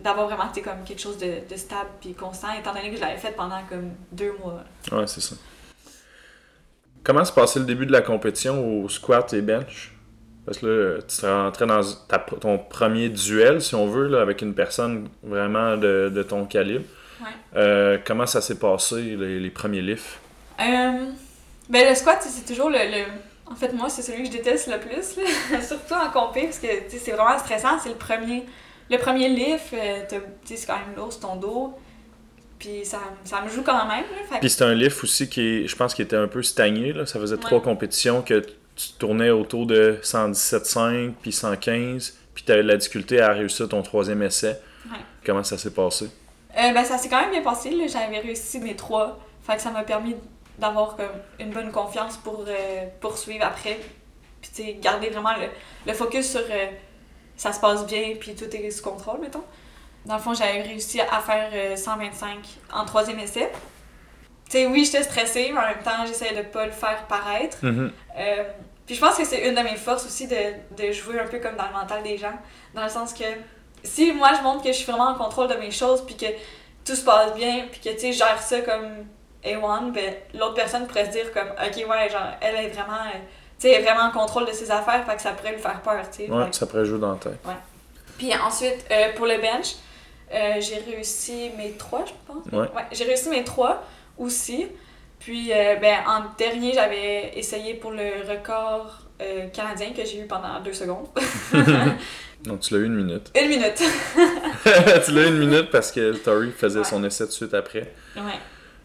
d'avoir 0.00 0.26
vraiment 0.28 0.50
comme 0.64 0.84
quelque 0.84 1.00
chose 1.00 1.18
de, 1.18 1.34
de 1.50 1.56
stable 1.56 1.90
puis 2.00 2.14
constant, 2.14 2.48
étant 2.58 2.72
donné 2.74 2.90
que 2.90 2.96
je 2.96 3.00
l'avais 3.00 3.16
fait 3.18 3.32
pendant 3.36 3.60
comme 3.68 3.90
deux 4.12 4.32
mois. 4.42 4.62
Ouais, 4.92 5.06
c'est 5.06 5.20
ça. 5.20 5.34
Comment 7.04 7.24
se 7.24 7.32
passait 7.32 7.58
le 7.60 7.64
début 7.64 7.86
de 7.86 7.92
la 7.92 8.02
compétition 8.02 8.82
au 8.84 8.88
squat 8.88 9.32
et 9.32 9.40
bench? 9.40 9.92
Parce 10.44 10.58
que 10.58 10.66
là, 10.66 11.02
tu 11.02 11.16
te 11.16 11.26
rentrais 11.26 11.66
dans 11.66 11.80
ta- 12.08 12.18
ton 12.18 12.58
premier 12.58 13.08
duel, 13.08 13.60
si 13.60 13.74
on 13.74 13.86
veut, 13.86 14.08
là, 14.08 14.20
avec 14.22 14.40
une 14.42 14.54
personne 14.54 15.08
vraiment 15.22 15.76
de, 15.76 16.10
de 16.14 16.22
ton 16.22 16.44
calibre. 16.46 16.84
Ouais. 17.20 17.26
Euh, 17.56 17.98
comment 18.04 18.26
ça 18.26 18.40
s'est 18.40 18.58
passé, 18.58 18.96
les, 19.16 19.40
les 19.40 19.50
premiers 19.50 19.82
lifts? 19.82 20.18
Euh, 20.60 21.06
ben 21.68 21.88
le 21.88 21.94
squat, 21.94 22.18
c'est 22.22 22.46
toujours 22.46 22.70
le, 22.70 22.78
le- 22.78 23.04
En 23.50 23.54
fait, 23.56 23.72
moi, 23.72 23.88
c'est 23.88 24.02
celui 24.02 24.20
que 24.24 24.26
je 24.26 24.32
déteste 24.32 24.68
le 24.68 24.78
plus, 24.78 25.16
là. 25.16 25.60
surtout 25.62 25.94
en 25.94 26.10
compé, 26.10 26.42
parce 26.44 26.58
que 26.58 26.66
c'est 26.88 27.12
vraiment 27.12 27.38
stressant. 27.38 27.78
C'est 27.82 27.88
le 27.88 27.94
premier, 27.94 28.44
le 28.90 28.98
premier 28.98 29.28
lift, 29.28 29.72
euh, 29.72 30.00
c'est 30.44 30.66
quand 30.66 30.74
même 30.78 30.94
lourd 30.96 31.12
sur 31.12 31.22
ton 31.22 31.36
dos. 31.36 31.74
Puis 32.58 32.84
ça, 32.84 32.98
ça 33.24 33.40
me 33.40 33.48
joue 33.48 33.62
quand 33.62 33.86
même. 33.86 34.04
Fait 34.28 34.40
Puis 34.40 34.50
c'était 34.50 34.64
un 34.64 34.74
lift 34.74 35.02
aussi 35.04 35.28
qui, 35.28 35.40
est- 35.40 35.66
je 35.68 35.76
pense, 35.76 35.94
qui 35.94 36.02
était 36.02 36.16
un 36.16 36.26
peu 36.28 36.42
stagné. 36.42 36.92
Là. 36.92 37.06
Ça 37.06 37.20
faisait 37.20 37.36
Ouais. 37.36 37.40
trois 37.40 37.62
compétitions 37.62 38.20
que 38.22 38.40
tu 38.74 38.92
tournais 38.98 39.30
autour 39.30 39.64
de 39.66 39.98
117,5 40.02 41.14
puis 41.22 41.32
115. 41.32 42.14
Puis 42.34 42.44
tu 42.44 42.52
avais 42.52 42.62
de 42.62 42.68
la 42.68 42.76
difficulté 42.76 43.20
à 43.20 43.32
réussir 43.32 43.68
ton 43.68 43.82
troisième 43.82 44.22
essai. 44.22 44.60
Ouais. 44.90 44.98
Comment 45.24 45.42
ça 45.44 45.56
s'est 45.58 45.70
passé? 45.72 46.06
Euh, 46.56 46.72
ben, 46.72 46.84
ça 46.84 46.98
s'est 46.98 47.08
quand 47.08 47.20
même 47.20 47.30
bien 47.30 47.42
passé. 47.42 47.70
J'avais 47.88 48.18
réussi 48.20 48.58
mes 48.58 48.74
trois. 48.76 49.18
Fait 49.46 49.56
que 49.56 49.62
ça 49.62 49.70
m'a 49.70 49.82
permis 49.84 50.16
d'avoir 50.58 50.96
comme 50.96 51.06
une 51.38 51.50
bonne 51.50 51.70
confiance 51.70 52.16
pour 52.16 52.44
euh, 52.48 52.86
poursuivre 53.00 53.44
après. 53.44 53.78
Puis 54.40 54.50
tu 54.54 54.72
garder 54.80 55.10
vraiment 55.10 55.34
le, 55.34 55.48
le 55.86 55.92
focus 55.92 56.30
sur 56.30 56.40
euh, 56.40 56.66
ça 57.36 57.52
se 57.52 57.60
passe 57.60 57.86
bien, 57.86 58.14
puis 58.18 58.34
tout 58.34 58.44
est 58.54 58.70
sous 58.70 58.82
contrôle, 58.82 59.20
mettons. 59.20 59.44
Dans 60.04 60.14
le 60.16 60.20
fond, 60.20 60.34
j'avais 60.34 60.62
réussi 60.62 61.00
à 61.00 61.20
faire 61.20 61.50
euh, 61.52 61.76
125 61.76 62.38
en 62.72 62.84
troisième 62.84 63.18
essai. 63.20 63.50
Tu 64.46 64.52
sais, 64.52 64.66
oui, 64.66 64.84
j'étais 64.84 65.02
stressée, 65.02 65.50
mais 65.52 65.58
en 65.58 65.68
même 65.68 65.82
temps, 65.84 66.06
j'essayais 66.06 66.34
de 66.34 66.48
pas 66.48 66.66
le 66.66 66.72
faire 66.72 67.06
paraître. 67.06 67.58
Mhm. 67.62 67.92
Euh, 68.16 68.44
Puis 68.86 68.94
je 68.94 69.00
pense 69.00 69.16
que 69.16 69.24
c'est 69.24 69.46
une 69.46 69.54
de 69.54 69.60
mes 69.60 69.76
forces 69.76 70.06
aussi 70.06 70.26
de, 70.26 70.36
de 70.76 70.92
jouer 70.92 71.20
un 71.20 71.26
peu 71.26 71.38
comme 71.38 71.56
dans 71.56 71.66
le 71.66 71.74
mental 71.74 72.02
des 72.02 72.16
gens. 72.16 72.32
Dans 72.74 72.82
le 72.82 72.88
sens 72.88 73.12
que 73.12 73.24
si 73.82 74.12
moi 74.12 74.30
je 74.36 74.42
montre 74.42 74.62
que 74.62 74.68
je 74.68 74.78
suis 74.78 74.90
vraiment 74.90 75.08
en 75.10 75.14
contrôle 75.14 75.48
de 75.48 75.54
mes 75.56 75.70
choses, 75.70 76.04
puis 76.06 76.16
que 76.16 76.26
tout 76.84 76.96
se 76.96 77.04
passe 77.04 77.34
bien, 77.34 77.66
puis 77.70 77.80
que 77.80 77.90
tu 77.90 77.98
sais, 78.00 78.12
je 78.12 78.18
gère 78.18 78.40
ça 78.40 78.60
comme 78.62 79.06
A1, 79.44 79.92
ben 79.92 80.14
l'autre 80.34 80.54
personne 80.54 80.86
pourrait 80.86 81.06
se 81.06 81.10
dire 81.12 81.32
comme, 81.32 81.48
ok, 81.48 81.76
ouais, 81.88 82.08
genre, 82.10 82.32
elle 82.40 82.56
est 82.64 82.68
vraiment. 82.68 82.94
euh, 83.06 83.18
tu 83.60 83.68
sais, 83.68 83.80
vraiment 83.82 84.02
en 84.04 84.10
contrôle 84.10 84.46
de 84.46 84.52
ses 84.52 84.70
affaires, 84.70 85.04
fait 85.04 85.16
que 85.16 85.22
ça 85.22 85.32
pourrait 85.32 85.52
lui 85.52 85.60
faire 85.60 85.80
peur, 85.82 86.02
tu 86.10 86.24
sais. 86.26 86.30
Ouais, 86.30 86.46
Fait 86.46 86.54
ça 86.54 86.66
pourrait 86.66 86.84
jouer 86.84 86.98
dans 87.00 87.12
la 87.12 87.18
tête. 87.18 87.38
Puis 88.16 88.32
ensuite, 88.34 88.84
euh, 88.90 89.12
pour 89.16 89.26
le 89.26 89.36
bench, 89.38 89.74
euh, 90.32 90.60
j'ai 90.60 90.78
réussi 90.78 91.50
mes 91.56 91.72
trois, 91.72 92.04
je 92.06 92.12
pense. 92.26 92.44
Ouais. 92.52 92.68
j'ai 92.92 93.04
réussi 93.04 93.28
mes 93.30 93.42
trois 93.44 93.82
aussi. 94.16 94.66
Puis, 95.18 95.50
ben, 95.80 95.96
en 96.06 96.22
dernier, 96.38 96.72
j'avais 96.72 97.32
essayé 97.36 97.74
pour 97.74 97.90
le 97.90 98.28
record 98.30 99.00
canadien 99.52 99.88
que 99.92 100.04
j'ai 100.04 100.20
eu 100.20 100.26
pendant 100.26 100.60
deux 100.60 100.72
secondes. 100.72 101.08
Donc 102.44 102.60
tu 102.60 102.72
l'as 102.74 102.80
eu 102.80 102.86
une 102.86 102.94
minute. 102.94 103.32
Une 103.40 103.48
minute. 103.48 103.74
tu 104.64 105.10
l'as 105.12 105.22
eu 105.22 105.26
une 105.28 105.38
minute 105.38 105.70
parce 105.72 105.90
que 105.90 106.12
Tori 106.16 106.52
faisait 106.52 106.78
Ouais. 106.78 106.84
son 106.84 107.02
essai 107.02 107.24
tout 107.24 107.30
de 107.30 107.34
suite 107.34 107.54
après. 107.54 107.92
ouais. 108.16 108.22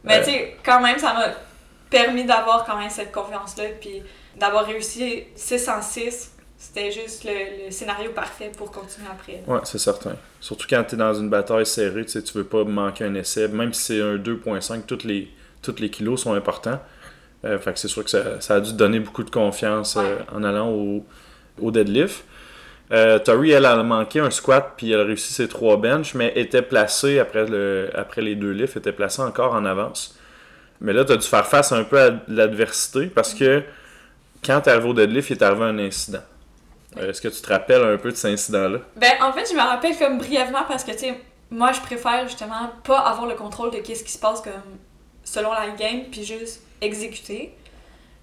Mais 0.03 0.19
Euh. 0.19 0.23
tu 0.23 0.31
sais, 0.31 0.57
quand 0.63 0.81
même, 0.81 0.97
ça 0.99 1.13
m'a 1.13 1.27
permis 1.89 2.25
d'avoir 2.25 2.65
quand 2.65 2.77
même 2.77 2.89
cette 2.89 3.11
confiance-là. 3.11 3.63
Puis 3.79 4.01
d'avoir 4.37 4.65
réussi 4.65 5.23
6 5.35 5.69
en 5.69 5.81
6. 5.81 6.31
C'était 6.57 6.91
juste 6.91 7.25
le, 7.25 7.65
le 7.65 7.71
scénario 7.71 8.11
parfait 8.11 8.49
pour 8.57 8.71
continuer 8.71 9.07
après. 9.11 9.43
Ouais, 9.47 9.59
c'est 9.65 9.77
certain. 9.79 10.15
Surtout 10.39 10.65
quand 10.69 10.81
tu 10.85 10.95
es 10.95 10.97
dans 10.97 11.13
une 11.13 11.29
bataille 11.29 11.65
serrée, 11.65 12.05
tu 12.05 12.11
sais, 12.13 12.23
tu 12.23 12.37
veux 12.37 12.45
pas 12.45 12.63
manquer 12.63 13.03
un 13.03 13.13
essai. 13.15 13.47
Même 13.49 13.73
si 13.73 13.81
c'est 13.81 14.01
un 14.01 14.15
2.5, 14.15 14.83
tous 14.85 15.03
les, 15.05 15.29
tous 15.61 15.75
les 15.79 15.89
kilos 15.89 16.21
sont 16.21 16.33
importants. 16.33 16.79
Euh, 17.43 17.59
fait 17.59 17.73
que 17.73 17.79
c'est 17.79 17.89
sûr 17.89 18.03
que 18.05 18.09
ça, 18.09 18.39
ça 18.39 18.55
a 18.55 18.59
dû 18.61 18.71
te 18.71 18.77
donner 18.77 19.01
beaucoup 19.01 19.23
de 19.25 19.29
confiance 19.29 19.97
euh, 19.97 20.19
en 20.33 20.43
allant 20.45 20.69
au, 20.69 21.05
au 21.61 21.71
deadlift. 21.71 22.23
Euh, 22.93 23.17
Tori, 23.17 23.51
elle 23.51 23.65
a 23.65 23.81
manqué 23.81 24.19
un 24.19 24.29
squat, 24.29 24.73
puis 24.77 24.91
elle 24.91 24.99
a 24.99 25.03
réussi 25.03 25.33
ses 25.33 25.47
trois 25.47 25.77
benches, 25.77 26.13
mais 26.13 26.31
était 26.35 26.61
placée 26.61 27.19
après, 27.19 27.45
le, 27.45 27.89
après 27.95 28.21
les 28.21 28.35
deux 28.35 28.51
lifts, 28.51 28.77
était 28.77 28.91
placée 28.91 29.21
encore 29.21 29.53
en 29.53 29.65
avance. 29.65 30.15
Mais 30.79 30.93
là, 30.93 31.03
tu 31.03 31.17
dû 31.17 31.27
faire 31.27 31.47
face 31.47 31.71
un 31.71 31.83
peu 31.83 31.99
à 31.99 32.11
l'adversité 32.27 33.07
parce 33.07 33.33
que 33.33 33.63
quand 34.45 34.61
tu 34.61 34.69
arrivé 34.69 34.89
au 34.89 34.93
deadlift, 34.93 35.29
il 35.29 35.37
est 35.37 35.43
arrivé 35.43 35.63
un 35.63 35.79
incident. 35.79 36.23
Euh, 36.97 37.09
Est-ce 37.09 37.21
que 37.21 37.29
tu 37.29 37.41
te 37.41 37.49
rappelles 37.49 37.83
un 37.83 37.97
peu 37.97 38.11
de 38.11 38.15
cet 38.15 38.31
incident-là? 38.33 38.79
Ben, 38.97 39.13
en 39.21 39.31
fait, 39.31 39.49
je 39.49 39.55
me 39.55 39.61
rappelle 39.61 39.97
comme 39.97 40.17
brièvement 40.17 40.63
parce 40.67 40.83
que, 40.83 40.91
tu 40.91 40.99
sais, 40.99 41.19
moi, 41.49 41.71
je 41.71 41.81
préfère 41.81 42.27
justement 42.27 42.71
pas 42.83 42.99
avoir 42.99 43.27
le 43.27 43.35
contrôle 43.35 43.71
de 43.71 43.77
qu'est-ce 43.77 44.03
qui 44.03 44.11
se 44.11 44.19
passe 44.19 44.41
comme 44.41 44.53
selon 45.23 45.51
la 45.53 45.69
game, 45.69 46.01
puis 46.11 46.25
juste 46.25 46.61
exécuter. 46.81 47.55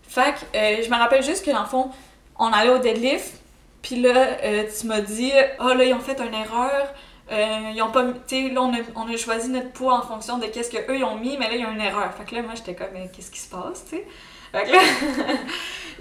Fait 0.03 0.35
que 0.35 0.57
euh, 0.57 0.83
je 0.85 0.91
me 0.91 0.97
rappelle 0.97 1.23
juste 1.23 1.45
que, 1.45 1.51
dans 1.51 1.63
le 1.63 1.69
fond, 1.69 1.91
on 2.39 2.53
allait 2.53 2.71
au 2.71 2.79
deadlift, 2.79 3.40
puis 3.83 3.97
là, 3.97 4.39
euh, 4.45 4.65
tu 4.79 4.87
m'as 4.87 5.01
dit, 5.01 5.33
oh 5.61 5.73
là, 5.75 5.85
ils 5.85 5.95
ont 5.95 6.01
fait 6.01 6.19
une 6.21 6.35
erreur. 6.35 6.93
euh, 7.33 7.71
ils 7.75 7.83
ont 7.83 7.91
pas. 7.91 8.05
Tu 8.27 8.51
là, 8.51 8.61
on 8.63 8.73
a, 8.75 8.79
on 8.97 9.13
a 9.13 9.17
choisi 9.17 9.49
notre 9.49 9.71
poids 9.73 9.95
en 9.95 10.03
fonction 10.03 10.39
de 10.39 10.47
qu'est-ce 10.47 10.71
qu'eux, 10.71 10.97
ils 10.97 11.05
ont 11.05 11.17
mis, 11.17 11.37
mais 11.39 11.47
là, 11.47 11.55
il 11.55 11.61
y 11.61 11.65
a 11.65 11.71
une 11.71 11.81
erreur. 11.81 12.13
Fait 12.15 12.25
que 12.25 12.35
là, 12.35 12.43
moi, 12.43 12.53
j'étais 12.57 12.75
comme, 12.75 12.89
mais 12.93 13.11
qu'est-ce 13.15 13.31
qui 13.31 13.41
se 13.41 13.49
passe, 13.49 13.85
tu 13.89 13.97
sais? 13.97 14.07
Fait 14.53 14.65
que 14.65 14.73
là, 14.73 14.79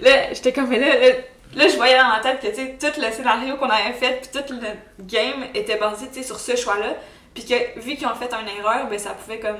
là 0.00 0.32
j'étais 0.32 0.52
comme, 0.52 0.68
mais 0.68 0.80
là, 0.80 0.88
là, 1.54 1.68
je 1.68 1.76
voyais 1.76 1.98
dans 1.98 2.08
ma 2.08 2.20
tête 2.20 2.40
que, 2.40 2.48
tu 2.48 2.54
sais, 2.54 2.76
tout 2.78 3.00
le 3.00 3.12
scénario 3.12 3.56
qu'on 3.56 3.70
avait 3.70 3.92
fait, 3.92 4.20
puis 4.20 4.42
tout 4.42 4.52
le 4.52 5.04
game 5.04 5.44
était 5.54 5.78
basé, 5.78 6.08
tu 6.08 6.20
sais, 6.20 6.22
sur 6.22 6.38
ce 6.38 6.56
choix-là. 6.56 6.96
Puis 7.34 7.44
que, 7.44 7.80
vu 7.80 7.94
qu'ils 7.94 8.06
ont 8.08 8.14
fait 8.14 8.32
une 8.34 8.48
erreur, 8.58 8.88
ben 8.88 8.98
ça 8.98 9.10
pouvait 9.10 9.38
comme 9.38 9.58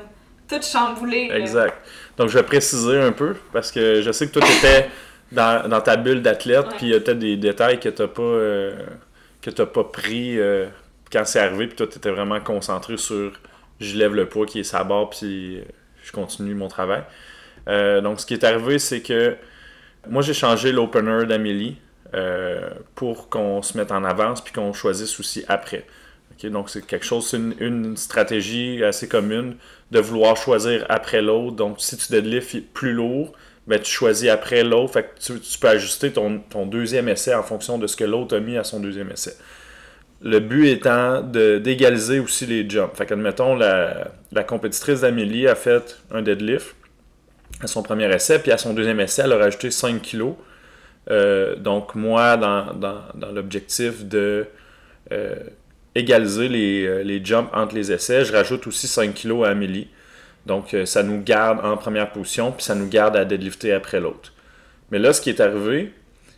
tout 0.49 0.61
chambouler. 0.61 1.31
Exact. 1.33 1.75
Donc, 2.17 2.29
je 2.29 2.35
vais 2.39 2.43
préciser 2.43 3.01
un 3.01 3.13
peu 3.13 3.37
parce 3.53 3.71
que 3.71 4.03
je 4.03 4.11
sais 4.11 4.27
que 4.27 4.33
toi, 4.33 4.43
tu 4.45 4.53
étais 4.53 4.89
dans, 5.33 5.69
dans 5.69 5.81
ta 5.81 5.97
bulle 5.97 6.23
d'athlète, 6.23 6.67
puis 6.77 6.87
il 6.87 6.89
y 6.89 6.95
a 6.95 7.01
peut-être 7.01 7.19
des 7.19 7.37
détails 7.37 7.79
que 7.79 7.89
tu 7.89 8.03
n'as 8.03 8.09
pas, 8.09 8.23
euh, 8.23 8.75
que 9.41 9.51
t'as 9.51 9.67
pas 9.67 9.85
pris 9.85 10.39
euh, 10.39 10.67
quand 11.13 11.25
c'est 11.25 11.41
arrivé, 11.41 11.67
puis 11.67 11.77
toi, 11.77 11.87
tu 11.87 11.99
étais 11.99 12.11
vraiment 12.11 12.41
concentré 12.41 12.97
sur 12.97 13.33
je 13.81 13.97
lève 13.97 14.15
le 14.15 14.29
poids 14.29 14.47
qui 14.47 14.61
est 14.61 14.65
sa 14.65 14.85
barre, 14.85 15.11
puis 15.11 15.59
euh, 15.59 15.63
je 16.03 16.13
continue 16.13 16.55
mon 16.55 16.69
travail. 16.69 17.03
Euh, 17.69 18.01
donc, 18.01 18.21
ce 18.21 18.27
qui 18.27 18.35
est 18.35 18.45
arrivé, 18.45 18.79
c'est 18.79 19.01
que 19.01 19.37
moi, 20.09 20.23
j'ai 20.23 20.35
changé 20.35 20.73
l'opener 20.73 21.27
d'Amélie 21.27 21.77
pour 22.97 23.29
qu'on 23.29 23.63
se 23.63 23.79
mette 23.79 23.93
en 23.93 24.03
avance, 24.03 24.43
puis 24.43 24.53
qu'on 24.53 24.73
choisisse 24.73 25.21
aussi 25.21 25.45
après. 25.47 25.87
Donc, 26.43 26.71
c'est 26.71 26.85
quelque 26.85 27.05
chose, 27.05 27.29
c'est 27.29 27.37
une, 27.37 27.55
une 27.61 27.97
stratégie 27.97 28.83
assez 28.83 29.09
commune 29.09 29.57
de 29.91 30.01
vouloir 30.01 30.37
choisir 30.37 30.87
après 30.89 31.21
l'autre. 31.21 31.55
Donc, 31.57 31.81
si 31.81 31.97
tu 31.97 32.11
deadlift 32.11 32.73
plus 32.73 32.93
lourd, 32.93 33.33
ben, 33.71 33.81
tu 33.81 33.93
choisis 33.93 34.29
après 34.29 34.65
l'autre. 34.65 35.01
Tu, 35.21 35.59
peux 35.61 35.69
ajuster 35.69 36.13
ton, 36.13 36.43
deuxième 36.67 37.09
essai 37.09 37.35
en 37.35 37.45
fonction 37.45 37.79
de 37.79 37.87
ce 37.87 37.95
que 37.95 38.03
l'autre 38.03 38.37
a 38.37 38.41
mis 38.41 38.57
à 38.57 38.65
son 38.65 38.81
deuxième 38.81 39.13
essai. 39.13 39.37
Le 40.23 40.41
but 40.41 40.67
étant 40.67 41.23
d'égaliser 41.23 42.19
aussi 42.19 42.47
les 42.47 42.69
jumps. 42.69 42.91
Fait 42.97 43.07
qu'admettons, 43.07 43.55
la, 43.55 44.43
compétitrice 44.45 45.03
d'Amélie 45.03 45.47
a 45.47 45.55
fait 45.55 46.03
un 46.11 46.21
deadlift 46.21 46.75
à 47.63 47.69
son 47.69 47.85
premier 47.85 48.13
essai, 48.13 48.41
puis 48.41 48.51
à 48.51 48.59
son 48.59 48.75
deuxième 48.75 48.99
essai, 48.99 49.23
elle 49.25 49.33
a 49.33 49.39
rajouté 49.39 49.71
5 49.71 50.03
kilos. 50.03 50.35
Euh, 51.09 51.55
donc, 51.55 51.95
moi, 51.95 52.37
dans 52.37 53.33
l'objectif 53.33 54.05
de 54.05 54.47
euh, 55.13 55.37
égaliser 55.95 56.49
les, 56.49 56.87
euh, 56.87 57.03
les 57.05 57.25
jumps 57.25 57.51
entre 57.53 57.77
les 57.77 57.93
essais, 57.93 58.25
je 58.25 58.33
rajoute 58.33 58.67
aussi 58.67 58.89
5 58.89 59.15
kilos 59.15 59.47
à 59.47 59.51
Amélie. 59.51 59.89
Donc, 60.51 60.75
euh, 60.75 60.85
ça 60.85 61.05
nous 61.05 61.23
garde 61.23 61.65
en 61.65 61.77
première 61.77 62.11
position, 62.11 62.51
puis 62.51 62.65
ça 62.65 62.75
nous 62.75 62.89
garde 62.89 63.17
à 63.17 63.25
deadlifter 63.25 63.73
après 63.73 64.01
l'autre. 64.01 64.33
Mais 64.91 64.99
là, 64.99 65.13
ce 65.13 65.21
qui 65.21 65.31
est 65.31 65.39
arrivé, 65.39 65.95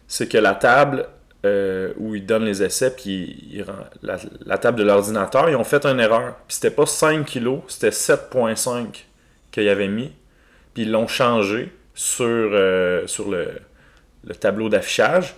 c'est 0.07 0.29
que 0.29 0.37
la 0.37 0.55
table 0.55 1.07
euh, 1.47 1.95
où 1.97 2.15
ils 2.15 2.27
donnent 2.27 2.45
les 2.45 2.63
essais, 2.63 2.91
puis 2.95 3.65
la, 4.03 4.59
table 4.59 4.79
de 4.79 4.85
l'ordinateur, 4.85 5.49
ils 5.49 5.57
ont 5.57 5.65
fait 5.65 5.87
une 5.87 5.99
erreur. 5.99 6.35
Puis 6.47 6.57
c'était 6.57 6.71
pas 6.71 6.85
5 6.85 7.25
kilos, 7.25 7.61
c'était 7.69 7.89
7,5 7.89 9.07
qu'ils 9.51 9.69
avaient 9.71 9.89
mis. 9.89 10.13
Puis 10.75 10.83
ils 10.83 10.91
l'ont 10.91 11.09
changé 11.09 11.73
sur, 11.95 12.27
euh, 12.27 13.07
le 13.17 14.35
tableau 14.39 14.69
d'affichage. 14.69 15.37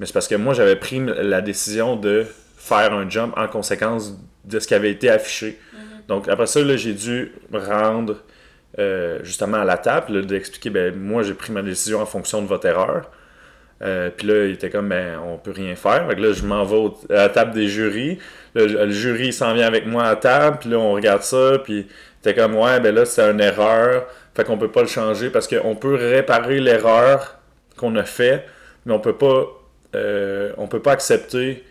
Mais 0.00 0.06
c'est 0.06 0.14
parce 0.14 0.28
que 0.28 0.36
moi, 0.36 0.54
j'avais 0.54 0.76
pris 0.76 1.02
la 1.04 1.42
décision 1.42 1.96
de 1.96 2.24
faire 2.56 2.94
un 2.94 3.10
jump 3.10 3.36
en 3.36 3.46
conséquence 3.46 4.14
de 4.46 4.58
ce 4.58 4.66
qui 4.66 4.72
avait 4.72 4.90
été 4.90 5.10
affiché. 5.10 5.58
Donc 6.08 6.28
après 6.28 6.46
ça, 6.46 6.60
j'ai 6.76 6.94
dû 6.94 7.32
rendre 7.52 8.16
euh, 8.78 9.20
justement 9.22 9.58
à 9.58 9.64
la 9.64 9.78
table, 9.78 10.26
d'expliquer, 10.26 10.70
ben, 10.70 10.94
moi, 10.94 11.22
j'ai 11.22 11.34
pris 11.34 11.52
ma 11.52 11.62
décision 11.62 12.00
en 12.00 12.06
fonction 12.06 12.42
de 12.42 12.46
votre 12.46 12.66
erreur. 12.66 13.10
Euh, 13.82 14.10
puis 14.14 14.26
là, 14.26 14.46
il 14.46 14.52
était 14.52 14.70
comme, 14.70 14.88
ben, 14.88 15.18
on 15.18 15.36
peut 15.38 15.50
rien 15.50 15.76
faire. 15.76 16.08
Là, 16.08 16.32
je 16.32 16.44
m'en 16.44 16.64
vais 16.64 16.90
à 17.10 17.14
la 17.14 17.28
table 17.28 17.52
des 17.52 17.68
jurys. 17.68 18.18
Le 18.54 18.90
jury 18.90 19.32
s'en 19.32 19.52
vient 19.54 19.66
avec 19.66 19.86
moi 19.86 20.04
à 20.04 20.10
la 20.10 20.16
table. 20.16 20.58
Puis 20.60 20.70
là, 20.70 20.78
on 20.78 20.92
regarde 20.92 21.22
ça. 21.22 21.58
Puis 21.62 21.80
il 21.80 21.86
était 22.30 22.34
comme, 22.34 22.56
ouais, 22.56 22.80
ben 22.80 22.94
là, 22.94 23.04
c'est 23.04 23.22
une 23.22 23.40
erreur. 23.40 24.06
Fait 24.34 24.44
qu'on 24.44 24.58
peut 24.58 24.70
pas 24.70 24.82
le 24.82 24.88
changer 24.88 25.30
parce 25.30 25.48
qu'on 25.48 25.74
peut 25.74 25.94
réparer 25.94 26.60
l'erreur 26.60 27.38
qu'on 27.76 27.96
a 27.96 28.04
fait, 28.04 28.44
mais 28.84 28.92
on 28.92 29.00
peut 29.00 29.16
pas, 29.16 29.46
euh, 29.94 30.52
on 30.58 30.66
peut 30.66 30.80
pas 30.80 30.92
accepter 30.92 31.64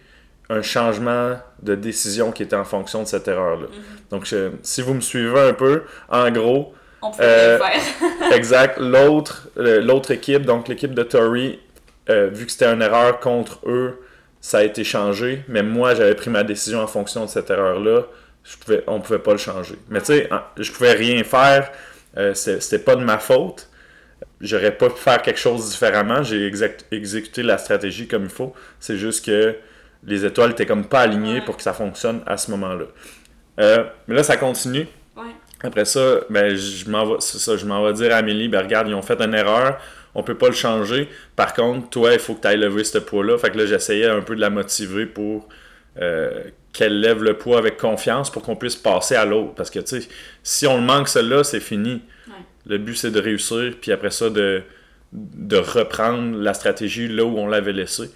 un 0.49 0.61
changement 0.61 1.37
de 1.61 1.75
décision 1.75 2.31
qui 2.31 2.43
était 2.43 2.55
en 2.55 2.65
fonction 2.65 3.01
de 3.03 3.07
cette 3.07 3.27
erreur-là. 3.27 3.67
Donc, 4.11 4.25
je- 4.25 4.51
si 4.61 4.81
vous 4.81 4.93
me 4.93 5.01
suivez 5.01 5.39
un 5.39 5.53
peu, 5.53 5.83
en 6.09 6.29
gros, 6.31 6.73
On 7.01 7.11
pouvait 7.11 7.23
Euh, 7.25 7.59
rien 7.61 7.79
faire. 7.79 8.31
Exact. 8.33 8.77
L'autre, 8.79 9.49
l'autre 9.57 10.09
équipe, 10.11 10.43
donc 10.43 10.67
l'équipe 10.67 10.93
de 10.93 11.03
Tory, 11.03 11.59
euh, 12.09 12.29
vu 12.31 12.45
que 12.47 12.51
c'était 12.51 12.65
une 12.71 12.81
erreur 12.81 13.19
contre 13.19 13.59
eux, 13.67 14.01
ça 14.41 14.59
a 14.59 14.63
été 14.63 14.83
changé. 14.83 15.43
Mais 15.47 15.61
moi, 15.61 15.93
j'avais 15.93 16.15
pris 16.15 16.29
ma 16.31 16.43
décision 16.43 16.79
en 16.81 16.87
fonction 16.87 17.25
de 17.25 17.29
cette 17.29 17.49
erreur-là. 17.51 18.03
Je 18.43 18.57
pouvais, 18.57 18.83
on 18.87 19.01
pouvait 19.01 19.19
pas 19.19 19.31
le 19.33 19.37
changer. 19.37 19.75
Mais 19.89 19.99
tu 19.99 20.07
sais, 20.07 20.29
je 20.57 20.71
pouvais 20.71 20.93
rien 20.93 21.23
faire. 21.23 21.71
Euh, 22.17 22.33
c'était 22.33 22.79
pas 22.83 22.95
de 22.95 23.03
ma 23.03 23.17
faute. 23.19 23.69
J'aurais 24.41 24.71
pas 24.71 24.89
pu 24.89 24.97
faire 24.99 25.21
quelque 25.21 25.39
chose 25.39 25.69
différemment. 25.71 26.23
J'ai 26.23 26.51
exécuté 26.91 27.43
la 27.43 27.57
stratégie 27.57 28.07
comme 28.07 28.23
il 28.23 28.29
faut. 28.29 28.53
C'est 28.79 28.97
juste 28.97 29.25
que 29.25 29.55
les 30.05 30.25
étoiles 30.25 30.51
étaient 30.51 30.65
comme 30.65 30.85
pas 30.85 31.01
alignées 31.01 31.35
Ouais. 31.39 31.45
pour 31.45 31.57
que 31.57 31.63
ça 31.63 31.73
fonctionne 31.73 32.21
à 32.25 32.37
ce 32.37 32.51
moment-là. 32.51 32.85
Euh, 33.59 33.83
mais 34.07 34.15
là, 34.15 34.23
ça 34.23 34.37
continue. 34.37 34.87
Ouais. 35.15 35.23
Après 35.63 35.85
ça, 35.85 36.21
ben, 36.29 36.55
je 36.55 36.89
m'en 36.89 37.05
vais, 37.05 37.15
ça, 37.19 37.57
je 37.57 37.65
m'en 37.65 37.83
vais 37.85 37.93
dire 37.93 38.13
à 38.13 38.17
Amélie, 38.17 38.47
ben, 38.49 38.61
regarde, 38.61 38.87
ils 38.87 38.93
ont 38.93 39.01
fait 39.01 39.19
une 39.21 39.33
erreur, 39.33 39.79
on 40.13 40.23
peut 40.23 40.35
pas 40.37 40.47
le 40.47 40.53
changer. 40.53 41.09
Par 41.35 41.53
contre, 41.53 41.89
toi, 41.89 42.13
il 42.13 42.19
faut 42.19 42.35
que 42.35 42.41
tu 42.41 42.47
ailles 42.47 42.57
lever 42.57 42.83
ce 42.83 42.97
poids-là. 42.99 43.37
Fait 43.37 43.49
que 43.49 43.57
là, 43.57 43.65
j'essayais 43.65 44.07
un 44.07 44.21
peu 44.21 44.35
de 44.35 44.41
la 44.41 44.49
motiver 44.49 45.05
pour 45.05 45.47
euh, 46.01 46.43
qu'elle 46.73 46.99
lève 46.99 47.23
le 47.23 47.37
poids 47.37 47.57
avec 47.57 47.77
confiance 47.77 48.29
pour 48.29 48.41
qu'on 48.43 48.55
puisse 48.55 48.75
passer 48.75 49.15
à 49.15 49.25
l'autre. 49.25 49.55
Parce 49.55 49.69
que, 49.69 49.79
tu 49.79 50.01
sais, 50.01 50.07
si 50.43 50.67
on 50.67 50.75
le 50.77 50.83
manque 50.83 51.07
celle-là, 51.07 51.43
c'est 51.43 51.59
fini. 51.61 52.01
Ouais. 52.27 52.33
Le 52.67 52.77
but, 52.77 52.95
c'est 52.95 53.11
de 53.11 53.19
réussir, 53.19 53.73
puis 53.81 53.91
après 53.91 54.11
ça, 54.11 54.29
de, 54.29 54.61
de 55.13 55.57
reprendre 55.57 56.37
la 56.37 56.53
stratégie 56.53 57.07
là 57.07 57.23
où 57.23 57.37
on 57.37 57.47
l'avait 57.47 57.73
laissé. 57.73 58.09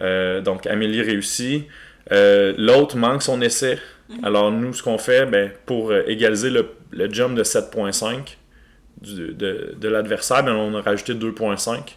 Euh, 0.00 0.40
donc, 0.40 0.66
Amélie 0.66 1.02
réussit. 1.02 1.66
Euh, 2.12 2.54
L'autre 2.58 2.96
manque 2.96 3.22
son 3.22 3.40
essai. 3.40 3.78
Alors, 4.22 4.50
nous, 4.52 4.72
ce 4.72 4.82
qu'on 4.82 4.98
fait, 4.98 5.26
ben, 5.26 5.50
pour 5.66 5.90
euh, 5.90 6.02
égaliser 6.06 6.50
le, 6.50 6.68
le 6.90 7.10
jump 7.12 7.34
de 7.36 7.42
7.5 7.42 8.36
du- 9.00 9.32
de, 9.34 9.74
de 9.78 9.88
l'adversaire, 9.88 10.44
ben, 10.44 10.54
on 10.54 10.74
a 10.74 10.82
rajouté 10.82 11.14
2.5. 11.14 11.96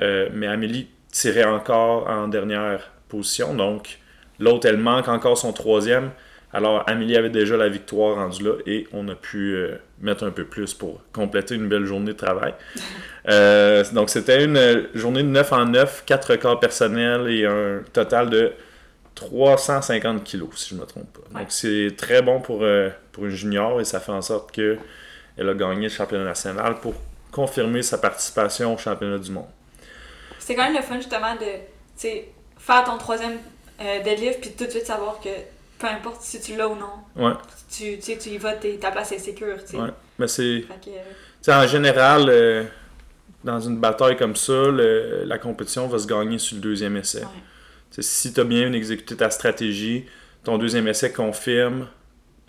Euh, 0.00 0.28
mais 0.32 0.46
Amélie 0.46 0.88
tirait 1.10 1.44
encore 1.44 2.08
en 2.08 2.28
dernière 2.28 2.90
position. 3.08 3.54
Donc, 3.54 3.98
l'autre, 4.38 4.66
elle 4.66 4.78
manque 4.78 5.08
encore 5.08 5.36
son 5.38 5.52
troisième. 5.52 6.10
Alors, 6.54 6.84
Amélie 6.86 7.16
avait 7.16 7.30
déjà 7.30 7.56
la 7.56 7.68
victoire 7.68 8.16
rendue 8.16 8.44
là 8.44 8.52
et 8.66 8.86
on 8.92 9.08
a 9.08 9.14
pu 9.14 9.54
euh, 9.54 9.76
mettre 10.00 10.24
un 10.24 10.30
peu 10.30 10.44
plus 10.44 10.74
pour 10.74 11.00
compléter 11.12 11.54
une 11.54 11.66
belle 11.68 11.86
journée 11.86 12.12
de 12.12 12.16
travail. 12.18 12.54
Euh, 13.28 13.84
donc, 13.92 14.10
c'était 14.10 14.44
une 14.44 14.88
journée 14.94 15.22
de 15.22 15.28
9 15.28 15.52
en 15.52 15.66
9, 15.66 16.02
4 16.06 16.32
records 16.32 16.58
personnels 16.58 17.28
et 17.30 17.46
un 17.46 17.84
total 17.92 18.30
de 18.30 18.52
350 19.14 20.24
kilos, 20.24 20.50
si 20.56 20.70
je 20.70 20.74
ne 20.74 20.80
me 20.80 20.86
trompe 20.86 21.06
pas. 21.12 21.38
Donc, 21.38 21.46
c'est 21.52 21.94
très 21.96 22.20
bon 22.20 22.40
pour, 22.40 22.64
euh, 22.64 22.90
pour 23.12 23.26
une 23.26 23.30
junior 23.30 23.80
et 23.80 23.84
ça 23.84 24.00
fait 24.00 24.10
en 24.10 24.22
sorte 24.22 24.50
qu'elle 24.50 24.80
a 25.38 25.54
gagné 25.54 25.82
le 25.82 25.88
championnat 25.88 26.24
national 26.24 26.80
pour 26.80 26.94
confirmer 27.30 27.82
sa 27.82 27.96
participation 27.96 28.74
au 28.74 28.76
championnat 28.76 29.18
du 29.18 29.30
monde. 29.30 29.46
C'est 30.40 30.56
quand 30.56 30.64
même 30.64 30.74
le 30.74 30.82
fun, 30.82 30.96
justement, 30.96 31.36
de 31.36 32.08
faire 32.58 32.82
ton 32.82 32.98
troisième 32.98 33.38
deadlift 34.02 34.40
puis 34.40 34.50
tout 34.50 34.64
de 34.64 34.70
suite 34.70 34.86
savoir 34.86 35.20
que 35.20 35.28
peu 35.82 35.88
importe 35.88 36.22
si 36.22 36.40
tu 36.40 36.56
l'as 36.56 36.68
ou 36.68 36.76
non. 36.76 37.02
Ouais. 37.16 37.32
Tu, 37.68 37.98
tu, 37.98 38.16
tu 38.16 38.28
y 38.28 38.38
vas, 38.38 38.54
ta 38.54 38.92
place 38.92 39.10
est 39.10 39.18
sécure. 39.18 39.56
Ouais. 39.74 39.88
Mais 40.16 40.28
c'est. 40.28 40.64
En 41.48 41.66
général, 41.66 42.26
euh, 42.28 42.64
dans 43.42 43.58
une 43.58 43.78
bataille 43.78 44.16
comme 44.16 44.36
ça, 44.36 44.70
la 44.70 45.38
compétition 45.38 45.88
va 45.88 45.98
se 45.98 46.06
gagner 46.06 46.38
sur 46.38 46.54
le 46.54 46.62
deuxième 46.62 46.96
essai. 46.96 47.24
Si 47.90 48.32
tu 48.32 48.40
as 48.40 48.44
bien 48.44 48.72
exécuté 48.72 49.16
ta 49.16 49.28
stratégie, 49.28 50.06
ton 50.44 50.56
deuxième 50.56 50.86
essai 50.86 51.12
confirme 51.12 51.88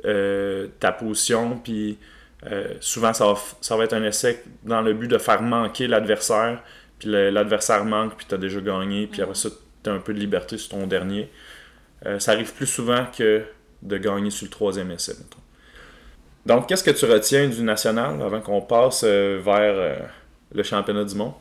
euh, 0.06 0.68
ta 0.80 0.92
position, 0.92 1.60
puis 1.62 1.98
euh, 2.46 2.76
souvent 2.80 3.14
ça 3.14 3.26
va, 3.26 3.36
ça 3.62 3.76
va 3.76 3.86
être 3.86 3.94
un 3.94 4.04
essai 4.04 4.44
dans 4.64 4.82
le 4.82 4.94
but 4.94 5.08
de 5.08 5.18
faire 5.18 5.42
manquer 5.42 5.88
l'adversaire, 5.88 6.62
puis 7.00 7.10
l'adversaire 7.10 7.84
manque, 7.84 8.16
puis 8.16 8.26
tu 8.30 8.36
as 8.36 8.38
déjà 8.38 8.62
gagné, 8.62 9.08
puis 9.08 9.22
après 9.22 9.36
ça, 9.36 9.50
tu 9.84 9.90
as 9.90 9.94
un 9.94 10.00
peu 10.00 10.14
de 10.14 10.20
liberté 10.20 10.58
sur 10.58 10.70
ton 10.70 10.88
dernier. 10.88 11.30
Euh, 12.06 12.20
ça 12.20 12.32
arrive 12.32 12.54
plus 12.54 12.68
souvent 12.68 13.06
que 13.18 13.46
de 13.82 13.98
gagner 13.98 14.30
sur 14.30 14.46
le 14.46 14.52
troisième 14.52 14.92
essai. 14.92 15.16
Donc, 16.46 16.68
qu'est-ce 16.68 16.84
que 16.84 16.92
tu 16.92 17.06
retiens 17.06 17.48
du 17.48 17.62
national 17.64 18.22
avant 18.22 18.42
qu'on 18.42 18.62
passe 18.62 19.04
euh, 19.06 19.40
vers 19.44 19.74
euh, 19.76 20.00
le 20.54 20.64
championnat 20.64 21.06
du 21.06 21.16
monde? 21.16 21.34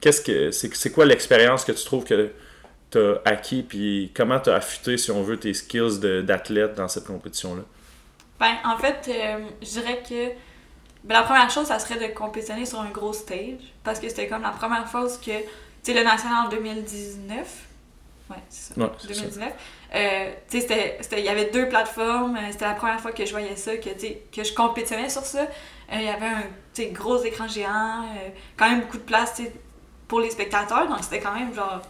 Qu'est-ce 0.00 0.20
que 0.20 0.50
c'est, 0.50 0.90
quoi 0.90 1.06
l'expérience 1.06 1.64
que 1.64 1.72
tu 1.72 1.84
trouves 1.84 2.04
que 2.04 2.32
tu 2.90 2.98
as 2.98 3.20
acquis, 3.24 3.62
puis 3.62 4.10
comment 4.14 4.40
tu 4.40 4.50
as 4.50 4.56
affûté, 4.56 4.98
si 4.98 5.10
on 5.10 5.22
veut, 5.22 5.38
tes 5.38 5.54
skills 5.54 6.00
d'athlète 6.24 6.74
dans 6.74 6.88
cette 6.88 7.04
compétition-là? 7.04 7.62
Ben, 8.40 8.54
en 8.64 8.76
fait, 8.76 9.08
je 9.62 9.68
dirais 9.68 10.02
que 10.06 10.30
ben, 11.04 11.14
la 11.14 11.22
première 11.22 11.48
chose, 11.50 11.66
ça 11.66 11.78
serait 11.78 12.08
de 12.08 12.12
compétitionner 12.12 12.66
sur 12.66 12.80
un 12.80 12.90
gros 12.90 13.12
stage, 13.12 13.60
parce 13.84 14.00
que 14.00 14.08
c'était 14.08 14.26
comme 14.26 14.42
la 14.42 14.50
première 14.50 14.88
fois 14.88 15.06
que, 15.24 15.30
tu 15.84 15.94
le 15.94 16.02
national 16.02 16.46
en 16.46 16.48
2019, 16.48 17.46
Ouais, 18.32 18.42
c'est 18.48 18.74
ça. 18.74 18.90
2019. 19.06 19.52
Euh, 19.94 20.30
il 20.52 21.24
y 21.24 21.28
avait 21.28 21.50
deux 21.50 21.68
plateformes. 21.68 22.36
Euh, 22.36 22.50
c'était 22.50 22.64
la 22.64 22.74
première 22.74 23.00
fois 23.00 23.12
que 23.12 23.24
je 23.26 23.30
voyais 23.30 23.56
ça, 23.56 23.76
que, 23.76 23.90
que 23.90 24.44
je 24.44 24.54
compétitionnais 24.54 25.10
sur 25.10 25.22
ça. 25.22 25.42
Euh, 25.42 25.46
il 25.94 26.04
y 26.04 26.08
avait 26.08 26.26
un 26.26 26.92
gros 26.92 27.22
écran 27.22 27.46
géant, 27.46 28.06
quand 28.56 28.70
même 28.70 28.82
beaucoup 28.82 28.96
de 28.96 29.02
place 29.02 29.42
pour 30.08 30.20
les 30.20 30.30
spectateurs. 30.30 30.88
Donc, 30.88 30.98
c'était 31.02 31.20
quand 31.20 31.34
même 31.34 31.54
genre. 31.54 31.82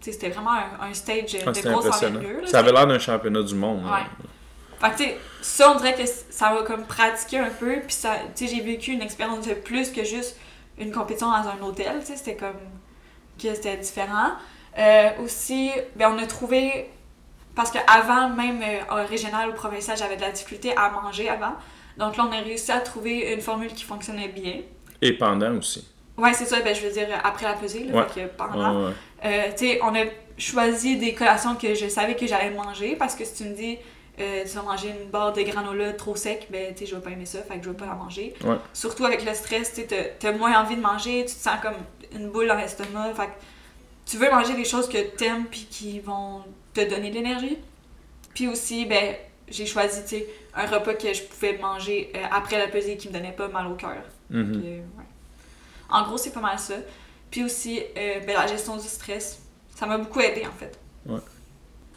C'était 0.00 0.28
vraiment 0.28 0.56
un, 0.80 0.94
stage 0.94 1.32
de 1.32 1.68
grosse 1.68 1.86
envergure. 1.86 2.48
Ça 2.48 2.60
avait 2.60 2.72
l'air 2.72 2.86
d'un 2.86 2.98
championnat 2.98 3.42
du 3.42 3.54
monde. 3.54 3.84
Ouais. 3.84 4.06
Fait 4.78 5.04
que, 5.04 5.10
ça, 5.42 5.72
on 5.72 5.76
dirait 5.76 5.94
que 5.94 6.06
ça 6.06 6.52
va 6.52 6.62
comme 6.62 6.84
pratiquer 6.84 7.38
un 7.38 7.50
peu. 7.50 7.80
Puis, 7.80 7.94
ça, 7.94 8.14
j'ai 8.38 8.60
vécu 8.60 8.92
une 8.92 9.02
expérience 9.02 9.46
de 9.46 9.54
plus 9.54 9.90
que 9.90 10.04
juste 10.04 10.38
une 10.78 10.92
compétition 10.92 11.30
dans 11.30 11.48
un 11.48 11.60
hôtel. 11.62 12.00
C'était 12.04 12.36
comme. 12.36 12.60
que 13.42 13.54
c'était 13.54 13.76
différent. 13.76 14.32
Euh, 14.78 15.08
aussi, 15.24 15.70
ben, 15.94 16.12
on 16.14 16.18
a 16.22 16.26
trouvé, 16.26 16.90
parce 17.54 17.70
qu'avant, 17.70 18.28
même 18.28 18.60
euh, 18.62 19.04
régional 19.04 19.48
ou 19.48 19.52
provincial, 19.54 19.96
j'avais 19.96 20.16
de 20.16 20.20
la 20.20 20.30
difficulté 20.30 20.74
à 20.76 20.90
manger 20.90 21.28
avant. 21.28 21.54
Donc 21.96 22.16
là, 22.16 22.28
on 22.28 22.32
a 22.32 22.40
réussi 22.40 22.70
à 22.72 22.80
trouver 22.80 23.32
une 23.32 23.40
formule 23.40 23.72
qui 23.72 23.84
fonctionnait 23.84 24.28
bien. 24.28 24.60
Et 25.00 25.12
pendant 25.12 25.56
aussi. 25.56 25.88
Ouais, 26.18 26.32
c'est 26.34 26.44
ça, 26.44 26.60
ben, 26.60 26.74
je 26.74 26.82
veux 26.82 26.92
dire, 26.92 27.08
après 27.24 27.46
la 27.46 27.54
pesée, 27.54 27.84
là, 27.84 28.06
que 28.14 28.26
pendant. 28.26 28.92
Euh, 29.24 29.44
tu 29.56 29.66
sais, 29.66 29.80
on 29.82 29.94
a 29.94 30.04
choisi 30.36 30.96
des 30.96 31.14
collations 31.14 31.54
que 31.54 31.74
je 31.74 31.88
savais 31.88 32.14
que 32.14 32.26
j'allais 32.26 32.50
manger, 32.50 32.96
parce 32.96 33.14
que 33.14 33.24
si 33.24 33.42
tu 33.42 33.44
me 33.48 33.54
dis, 33.54 33.78
tu 34.18 34.56
vas 34.56 34.62
manger 34.62 34.88
une 34.88 35.08
barre 35.08 35.32
de 35.32 35.40
granola 35.42 35.94
trop 35.94 36.16
sec, 36.16 36.48
ben, 36.50 36.74
tu 36.74 36.80
sais, 36.80 36.86
je 36.90 36.96
vais 36.96 37.00
pas 37.00 37.10
aimer 37.10 37.24
ça, 37.24 37.38
fait 37.42 37.58
que 37.58 37.64
je 37.64 37.70
vais 37.70 37.76
pas 37.76 37.86
la 37.86 37.94
manger. 37.94 38.34
Surtout 38.74 39.06
avec 39.06 39.24
le 39.24 39.32
stress, 39.32 39.72
tu 39.74 40.26
as 40.26 40.32
moins 40.32 40.60
envie 40.60 40.76
de 40.76 40.82
manger, 40.82 41.24
tu 41.26 41.34
te 41.34 41.40
sens 41.40 41.56
comme 41.62 41.76
une 42.12 42.28
boule 42.28 42.48
dans 42.48 42.56
l'estomac, 42.56 43.14
fait 43.14 43.30
tu 44.06 44.16
veux 44.16 44.30
manger 44.30 44.54
des 44.54 44.64
choses 44.64 44.88
que 44.88 44.98
tu 45.16 45.24
aimes 45.24 45.46
puis 45.46 45.66
qui 45.70 46.00
vont 46.00 46.42
te 46.72 46.88
donner 46.88 47.10
de 47.10 47.16
l'énergie? 47.16 47.58
Puis 48.34 48.48
aussi, 48.48 48.86
ben, 48.86 49.16
j'ai 49.48 49.66
choisi, 49.66 50.02
tu 50.02 50.08
sais, 50.08 50.26
un 50.54 50.66
repas 50.66 50.94
que 50.94 51.12
je 51.12 51.22
pouvais 51.22 51.58
manger 51.58 52.12
euh, 52.14 52.20
après 52.30 52.58
la 52.58 52.68
pesée 52.68 52.96
qui 52.96 53.08
me 53.08 53.12
donnait 53.12 53.32
pas 53.32 53.48
mal 53.48 53.66
au 53.66 53.74
cœur. 53.74 54.02
Mm-hmm. 54.32 54.62
Euh, 54.64 54.80
en 55.90 56.04
gros, 56.04 56.16
c'est 56.16 56.32
pas 56.32 56.40
mal 56.40 56.58
ça. 56.58 56.74
Puis 57.30 57.44
aussi, 57.44 57.80
euh, 57.80 58.20
ben, 58.26 58.34
la 58.34 58.46
gestion 58.46 58.76
du 58.76 58.86
stress, 58.86 59.42
ça 59.74 59.86
m'a 59.86 59.98
beaucoup 59.98 60.20
aidé, 60.20 60.44
en 60.46 60.52
fait. 60.52 60.78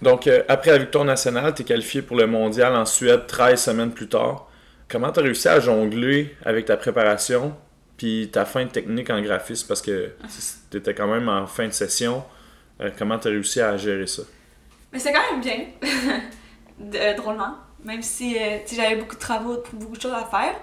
Donc, 0.01 0.29
après 0.47 0.71
la 0.71 0.77
victoire 0.77 1.03
nationale, 1.03 1.53
tu 1.53 1.61
es 1.61 1.65
qualifié 1.65 2.01
pour 2.01 2.15
le 2.15 2.25
mondial 2.25 2.75
en 2.75 2.85
Suède 2.85 3.27
13 3.27 3.61
semaines 3.61 3.91
plus 3.91 4.07
tard. 4.07 4.49
Comment 4.87 5.11
tu 5.11 5.19
as 5.19 5.23
réussi 5.23 5.47
à 5.47 5.59
jongler 5.59 6.35
avec 6.45 6.65
ta 6.65 6.77
préparation? 6.77 7.53
Puis 7.99 8.29
ta 8.31 8.45
fin 8.45 8.63
de 8.63 8.69
technique 8.69 9.09
en 9.09 9.21
graphisme, 9.21 9.67
parce 9.67 9.81
que 9.81 10.13
tu 10.71 10.77
étais 10.77 10.93
quand 10.93 11.07
même 11.07 11.27
en 11.27 11.45
fin 11.45 11.67
de 11.67 11.73
session, 11.73 12.23
euh, 12.79 12.91
comment 12.97 13.19
tu 13.19 13.27
as 13.27 13.31
réussi 13.31 13.59
à 13.59 13.75
gérer 13.75 14.07
ça? 14.07 14.23
Mais 14.93 14.99
c'est 14.99 15.11
quand 15.11 15.19
même 15.29 15.41
bien, 15.41 15.65
euh, 16.95 17.13
drôlement, 17.15 17.55
même 17.83 18.01
si 18.01 18.37
euh, 18.37 18.59
j'avais 18.73 18.95
beaucoup 18.95 19.15
de 19.15 19.19
travaux, 19.19 19.57
beaucoup 19.73 19.97
de 19.97 20.01
choses 20.01 20.13
à 20.13 20.23
faire. 20.23 20.55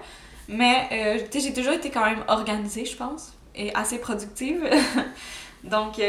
Mais 0.49 1.27
j'ai 1.31 1.53
toujours 1.53 1.73
été 1.73 1.91
quand 1.91 2.05
même 2.05 2.23
organisée, 2.27 2.85
je 2.85 2.95
pense, 2.95 3.33
et 3.53 3.71
assez 3.75 3.99
productive. 3.99 4.67
Donc, 5.63 6.01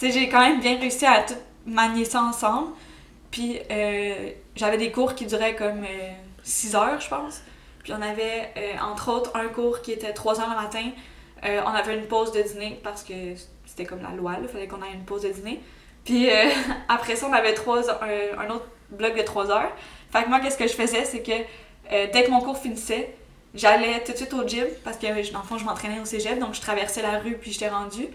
j'ai 0.00 0.28
quand 0.28 0.40
même 0.40 0.60
bien 0.60 0.78
réussi 0.78 1.06
à 1.06 1.22
tout 1.22 1.34
manier 1.66 2.04
ça 2.04 2.22
ensemble. 2.22 2.72
Puis, 3.30 3.58
j'avais 4.54 4.76
des 4.76 4.92
cours 4.92 5.14
qui 5.14 5.24
duraient 5.24 5.56
comme 5.56 5.86
6 6.42 6.74
heures, 6.76 7.00
je 7.00 7.08
pense. 7.08 7.40
Puis 7.82 7.92
on 7.92 8.02
avait, 8.02 8.52
euh, 8.56 8.78
entre 8.82 9.10
autres, 9.10 9.32
un 9.34 9.48
cours 9.48 9.82
qui 9.82 9.92
était 9.92 10.12
3 10.12 10.40
heures 10.40 10.50
le 10.50 10.62
matin. 10.62 10.90
Euh, 11.44 11.60
on 11.64 11.70
avait 11.70 11.96
une 11.96 12.06
pause 12.06 12.32
de 12.32 12.42
dîner 12.42 12.78
parce 12.82 13.02
que 13.02 13.14
c'était 13.64 13.86
comme 13.86 14.02
la 14.02 14.10
loi, 14.10 14.36
il 14.40 14.48
fallait 14.48 14.68
qu'on 14.68 14.82
ait 14.82 14.92
une 14.92 15.04
pause 15.04 15.22
de 15.22 15.30
dîner. 15.30 15.60
Puis 16.04 16.30
euh, 16.30 16.50
après 16.88 17.16
ça, 17.16 17.26
on 17.28 17.32
avait 17.32 17.54
trois, 17.54 17.80
un, 17.90 18.50
autre 18.50 18.66
bloc 18.90 19.16
de 19.16 19.22
3 19.22 19.50
heures. 19.50 19.72
Fait 20.12 20.24
que 20.24 20.28
moi, 20.28 20.40
qu'est-ce 20.40 20.58
que 20.58 20.66
je 20.66 20.74
faisais, 20.74 21.04
c'est 21.04 21.22
que 21.22 22.06
dès 22.12 22.24
que 22.24 22.30
mon 22.30 22.40
cours 22.40 22.58
finissait, 22.58 23.14
j'allais 23.54 24.02
tout 24.04 24.12
de 24.12 24.16
suite 24.16 24.34
au 24.34 24.46
gym 24.46 24.66
parce 24.84 24.96
que 24.96 25.06
dans 25.32 25.40
le 25.40 25.46
fond, 25.46 25.56
je 25.56 25.64
m'entraînais 25.64 26.00
au 26.00 26.04
cégep, 26.04 26.38
donc 26.38 26.54
je 26.54 26.60
traversais 26.60 27.02
la 27.02 27.18
rue 27.20 27.34
puis 27.34 27.52
j'étais 27.52 27.68
rendue. 27.68 28.08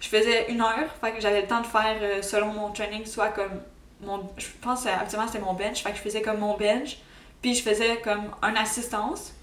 Je 0.00 0.08
faisais 0.08 0.50
une 0.50 0.60
heure, 0.60 0.88
fait 1.00 1.12
que 1.12 1.20
j'avais 1.20 1.42
le 1.42 1.46
temps 1.46 1.60
de 1.60 1.66
faire 1.66 2.24
selon 2.24 2.46
mon 2.46 2.70
training, 2.70 3.04
soit 3.04 3.28
comme 3.28 3.60
mon. 4.00 4.20
Je 4.38 4.46
pense 4.62 4.86
actuellement 4.86 5.26
c'était 5.26 5.44
mon 5.44 5.52
bench, 5.52 5.82
fait 5.82 5.90
que 5.90 5.96
je 5.96 6.02
faisais 6.02 6.22
comme 6.22 6.38
mon 6.38 6.56
bench. 6.56 6.98
Puis 7.44 7.56
je 7.56 7.62
faisais 7.62 8.00
comme 8.02 8.30
une 8.42 8.56
assistance. 8.56 9.34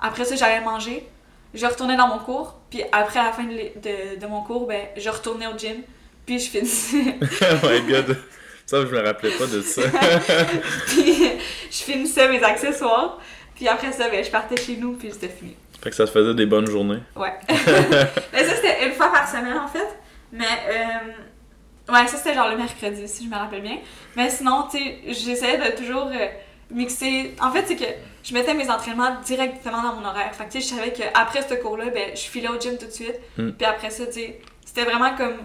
Après 0.00 0.24
ça, 0.24 0.34
j'allais 0.34 0.62
manger. 0.62 1.06
Je 1.52 1.66
retournais 1.66 1.94
dans 1.94 2.08
mon 2.08 2.18
cours. 2.18 2.58
Puis 2.70 2.82
après 2.90 3.22
la 3.22 3.32
fin 3.32 3.44
de, 3.44 4.18
de, 4.18 4.26
mon 4.26 4.42
cours, 4.42 4.66
ben, 4.66 4.80
je 4.96 5.10
retournais 5.10 5.46
au 5.46 5.58
gym. 5.58 5.82
Puis 6.24 6.38
je 6.38 6.48
finissais. 6.48 7.18
oh 7.20 7.68
my 7.68 7.82
god! 7.82 8.16
Ça, 8.64 8.80
je 8.80 8.86
me 8.86 8.98
rappelais 9.00 9.32
pas 9.32 9.44
de 9.44 9.60
ça. 9.60 9.82
puis 10.86 11.22
je 11.70 11.76
finissais 11.76 12.30
mes 12.30 12.42
accessoires. 12.42 13.20
Puis 13.54 13.68
après 13.68 13.92
ça, 13.92 14.08
ben, 14.08 14.24
je 14.24 14.30
partais 14.30 14.56
chez 14.56 14.78
nous. 14.78 14.94
Puis 14.94 15.10
c'était 15.12 15.28
fini. 15.28 15.54
Fait 15.82 15.90
que 15.90 15.96
ça 15.96 16.06
te 16.06 16.12
faisait 16.12 16.32
des 16.32 16.46
bonnes 16.46 16.66
journées. 16.66 17.02
Ouais. 17.14 17.34
Mais 17.46 17.54
ça, 18.42 18.54
c'était 18.54 18.86
une 18.86 18.94
fois 18.94 19.12
par 19.12 19.28
semaine 19.28 19.58
en 19.58 19.68
fait. 19.68 19.98
Mais. 20.32 20.46
Euh... 20.46 21.92
Ouais, 21.92 22.06
ça 22.06 22.16
c'était 22.16 22.32
genre 22.34 22.48
le 22.48 22.56
mercredi, 22.56 23.06
si 23.06 23.24
je 23.24 23.28
me 23.28 23.34
rappelle 23.34 23.62
bien. 23.62 23.80
Mais 24.16 24.30
sinon, 24.30 24.66
tu 24.70 24.78
sais, 24.78 24.98
j'essayais 25.08 25.58
de 25.58 25.76
toujours. 25.76 26.06
Euh, 26.06 26.28
mixer. 26.70 27.34
En 27.40 27.50
fait, 27.50 27.64
c'est 27.66 27.76
que 27.76 27.84
je 28.22 28.34
mettais 28.34 28.54
mes 28.54 28.70
entraînements 28.70 29.20
directement 29.24 29.82
dans 29.82 29.94
mon 29.94 30.06
horaire. 30.06 30.34
Fait 30.34 30.44
que, 30.44 30.52
tu 30.52 30.60
sais, 30.60 30.68
je 30.68 30.74
savais 30.74 30.92
qu'après 30.92 31.42
ce 31.42 31.54
cours-là, 31.54 31.86
ben, 31.90 32.10
je 32.14 32.20
filais 32.20 32.48
au 32.48 32.58
gym 32.58 32.76
tout 32.78 32.86
de 32.86 32.90
suite. 32.90 33.18
Hmm. 33.36 33.50
Puis 33.50 33.66
après 33.66 33.90
ça, 33.90 34.06
tu 34.06 34.12
sais, 34.12 34.40
c'était 34.64 34.84
vraiment 34.84 35.14
comme 35.16 35.36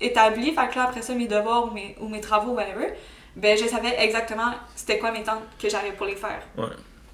établi. 0.00 0.52
Fait 0.52 0.68
que 0.68 0.76
là, 0.76 0.84
après 0.84 1.02
ça, 1.02 1.14
mes 1.14 1.28
devoirs 1.28 1.66
ou 1.66 1.70
mes, 1.70 1.96
ou 2.00 2.08
mes 2.08 2.20
travaux, 2.20 2.52
whatever, 2.52 2.94
ben, 3.36 3.56
je 3.56 3.66
savais 3.66 3.96
exactement 3.98 4.52
c'était 4.74 4.98
quoi 4.98 5.10
mes 5.12 5.22
temps 5.22 5.42
que 5.60 5.68
j'avais 5.68 5.92
pour 5.92 6.06
les 6.06 6.16
faire. 6.16 6.42
Ouais. 6.56 6.66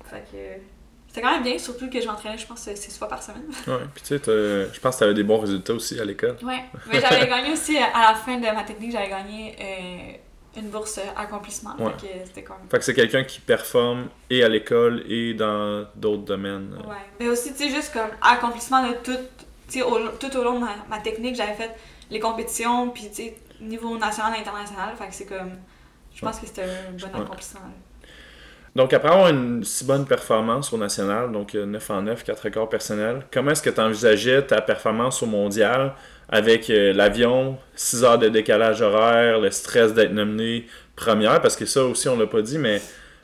Fait 0.05 0.25
que. 0.31 0.63
C'était 1.09 1.23
quand 1.23 1.33
même 1.33 1.43
bien, 1.43 1.59
surtout 1.59 1.91
que 1.91 2.01
j'entraînais, 2.01 2.39
je 2.39 2.47
pense, 2.47 2.73
six 2.73 2.97
fois 2.97 3.09
par 3.09 3.21
semaine. 3.21 3.43
ouais, 3.67 3.85
puis 3.93 4.05
tu 4.05 4.17
sais, 4.17 4.21
je 4.25 4.79
pense 4.79 4.95
que 4.95 4.99
tu 4.99 5.05
avais 5.05 5.15
des 5.15 5.25
bons 5.25 5.41
résultats 5.41 5.75
aussi 5.75 5.99
à 5.99 6.05
l'école. 6.05 6.37
Ouais, 6.41 6.63
mais 6.87 7.01
j'avais 7.01 7.27
gagné 7.27 7.53
aussi, 7.53 7.77
à 7.77 8.13
la 8.13 8.15
fin 8.15 8.37
de 8.37 8.45
ma 8.47 8.63
technique, 8.63 8.93
j'avais 8.93 9.09
gagné 9.09 9.57
euh, 9.61 10.13
une 10.57 10.69
bourse 10.71 10.99
accomplissement. 11.17 11.77
Fait 11.77 12.07
que 12.43 12.43
Fait 12.71 12.79
que 12.79 12.85
c'est 12.85 12.95
quelqu'un 12.95 13.25
qui 13.25 13.41
performe 13.41 14.09
et 14.31 14.43
à 14.43 14.49
l'école 14.49 15.05
et 15.09 15.35
dans 15.35 15.87
d'autres 15.95 16.25
domaines. 16.25 16.75
Ouais. 16.89 16.97
Mais 17.21 17.29
aussi, 17.29 17.53
tu 17.53 17.59
sais, 17.59 17.71
juste 17.71 17.93
comme 17.93 18.11
accomplissement 18.21 18.87
de 18.89 18.95
tout 19.03 19.17
tu 19.69 19.79
sais, 19.79 19.83
au- 19.85 20.09
tout 20.19 20.37
au 20.37 20.43
long 20.43 20.55
de 20.55 20.65
ma, 20.65 20.71
ma 20.89 20.99
technique, 20.99 21.37
j'avais 21.37 21.55
fait 21.55 21.71
les 22.11 22.19
compétitions, 22.19 22.91
puis 22.91 23.05
tu 23.09 23.15
sais, 23.15 23.37
niveau 23.61 23.97
national 23.97 24.35
et 24.37 24.41
international. 24.41 24.97
Fait 24.97 25.07
que 25.07 25.15
c'est 25.15 25.27
comme. 25.27 25.53
Je 26.13 26.21
pense 26.23 26.41
que 26.41 26.47
c'était 26.47 26.65
un 26.65 26.93
bon 27.13 27.21
accomplissement. 27.23 27.61
Donc, 28.75 28.93
après 28.93 29.09
avoir 29.09 29.29
une 29.29 29.65
si 29.65 29.85
bonne 29.85 30.07
performance 30.07 30.73
au 30.73 30.79
national, 30.79 31.33
donc 31.33 31.55
euh, 31.57 31.67
9 31.67 31.91
en 31.91 32.03
9, 32.03 32.23
4 32.23 32.45
records 32.45 32.69
personnels, 32.69 33.27
comment 33.33 33.51
est-ce 33.51 33.63
que 33.63 33.71
tu 33.71 33.81
envisageais 33.81 34.43
ta 34.47 34.61
performance 34.61 35.23
au 35.23 35.27
mondial? 35.27 35.95
Avec 36.31 36.71
euh, 36.71 36.93
l'avion, 36.93 37.59
6 37.75 38.05
heures 38.05 38.19
de 38.19 38.29
décalage 38.29 38.81
horaire, 38.81 39.41
le 39.41 39.51
stress 39.51 39.93
d'être 39.93 40.13
nominé 40.13 40.67
première, 40.97 41.41
parce 41.41 41.57
que 41.57 41.67
ça 41.67 41.85
aussi, 41.85 42.09
on 42.09 42.17
l'a 42.17 42.27
pas 42.27 42.41
dit, 42.41 42.59
mais 42.59 42.81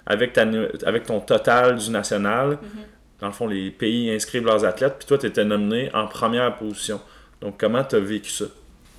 avec, 0.06 0.32
ta, 0.32 0.44
avec 0.84 1.06
ton 1.06 1.20
total 1.20 1.76
du 1.76 1.90
national, 1.90 2.58
dans 3.20 3.28
le 3.28 3.32
fond, 3.32 3.46
les 3.46 3.70
pays 3.70 4.10
inscrivent 4.10 4.44
leurs 4.44 4.64
athlètes, 4.64 4.96
puis 4.98 5.06
toi, 5.06 5.18
tu 5.18 5.26
étais 5.26 5.44
nominé 5.44 5.90
en 5.94 6.06
première 6.06 6.56
position. 6.56 7.00
Donc, 7.40 7.58
comment 7.58 7.84
tu 7.84 7.96
as 7.96 8.00
vécu 8.00 8.30
ça? 8.30 8.46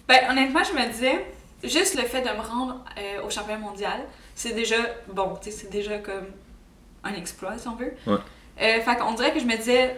Ben, 0.07 0.19
honnêtement, 0.29 0.61
je 0.63 0.73
me 0.73 0.89
disais, 0.89 1.25
juste 1.63 1.95
le 1.95 2.03
fait 2.03 2.21
de 2.21 2.29
me 2.29 2.41
rendre 2.41 2.83
euh, 2.97 3.25
au 3.25 3.29
championnat 3.29 3.59
mondial, 3.59 3.99
c'est 4.33 4.53
déjà, 4.53 4.77
bon, 5.11 5.35
tu 5.41 5.51
sais, 5.51 5.57
c'est 5.57 5.69
déjà 5.69 5.97
comme 5.97 6.27
un 7.03 7.13
exploit, 7.13 7.57
si 7.57 7.67
on 7.67 7.75
veut. 7.75 7.93
Ouais. 8.05 8.17
Euh, 8.61 8.81
fait 8.81 8.95
qu'on 8.97 9.13
dirait 9.13 9.33
que 9.33 9.39
je 9.39 9.45
me 9.45 9.57
disais, 9.57 9.97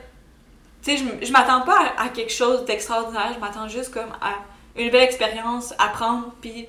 tu 0.84 0.98
sais, 0.98 0.98
je, 0.98 1.26
je 1.26 1.32
m'attends 1.32 1.62
pas 1.62 1.78
à, 1.98 2.04
à 2.06 2.10
quelque 2.10 2.32
chose 2.32 2.66
d'extraordinaire, 2.66 3.32
je 3.34 3.40
m'attends 3.40 3.68
juste 3.68 3.94
comme 3.94 4.10
à 4.22 4.34
une 4.76 4.90
belle 4.92 5.04
expérience, 5.04 5.74
apprendre, 5.78 6.32
puis 6.42 6.68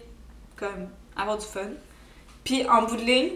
comme 0.57 0.89
avoir 1.17 1.39
du 1.39 1.47
fun. 1.47 1.61
Puis 2.45 2.69
en 2.69 2.83
bout 2.83 2.97
de 2.97 3.03
ligne, 3.03 3.33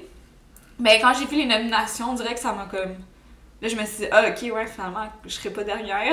ben, 0.78 0.98
quand 1.00 1.12
j'ai 1.14 1.26
vu 1.26 1.36
les 1.36 1.46
nominations, 1.46 2.10
on 2.10 2.14
dirait 2.14 2.34
que 2.34 2.40
ça 2.40 2.52
m'a 2.52 2.64
comme. 2.66 2.96
Là, 3.62 3.68
je 3.68 3.76
me 3.76 3.84
suis 3.86 3.98
dit, 3.98 4.06
ah, 4.10 4.22
ok, 4.28 4.52
ouais, 4.54 4.66
finalement, 4.66 5.06
je 5.24 5.30
serai 5.30 5.50
pas 5.50 5.62
derrière. 5.64 6.12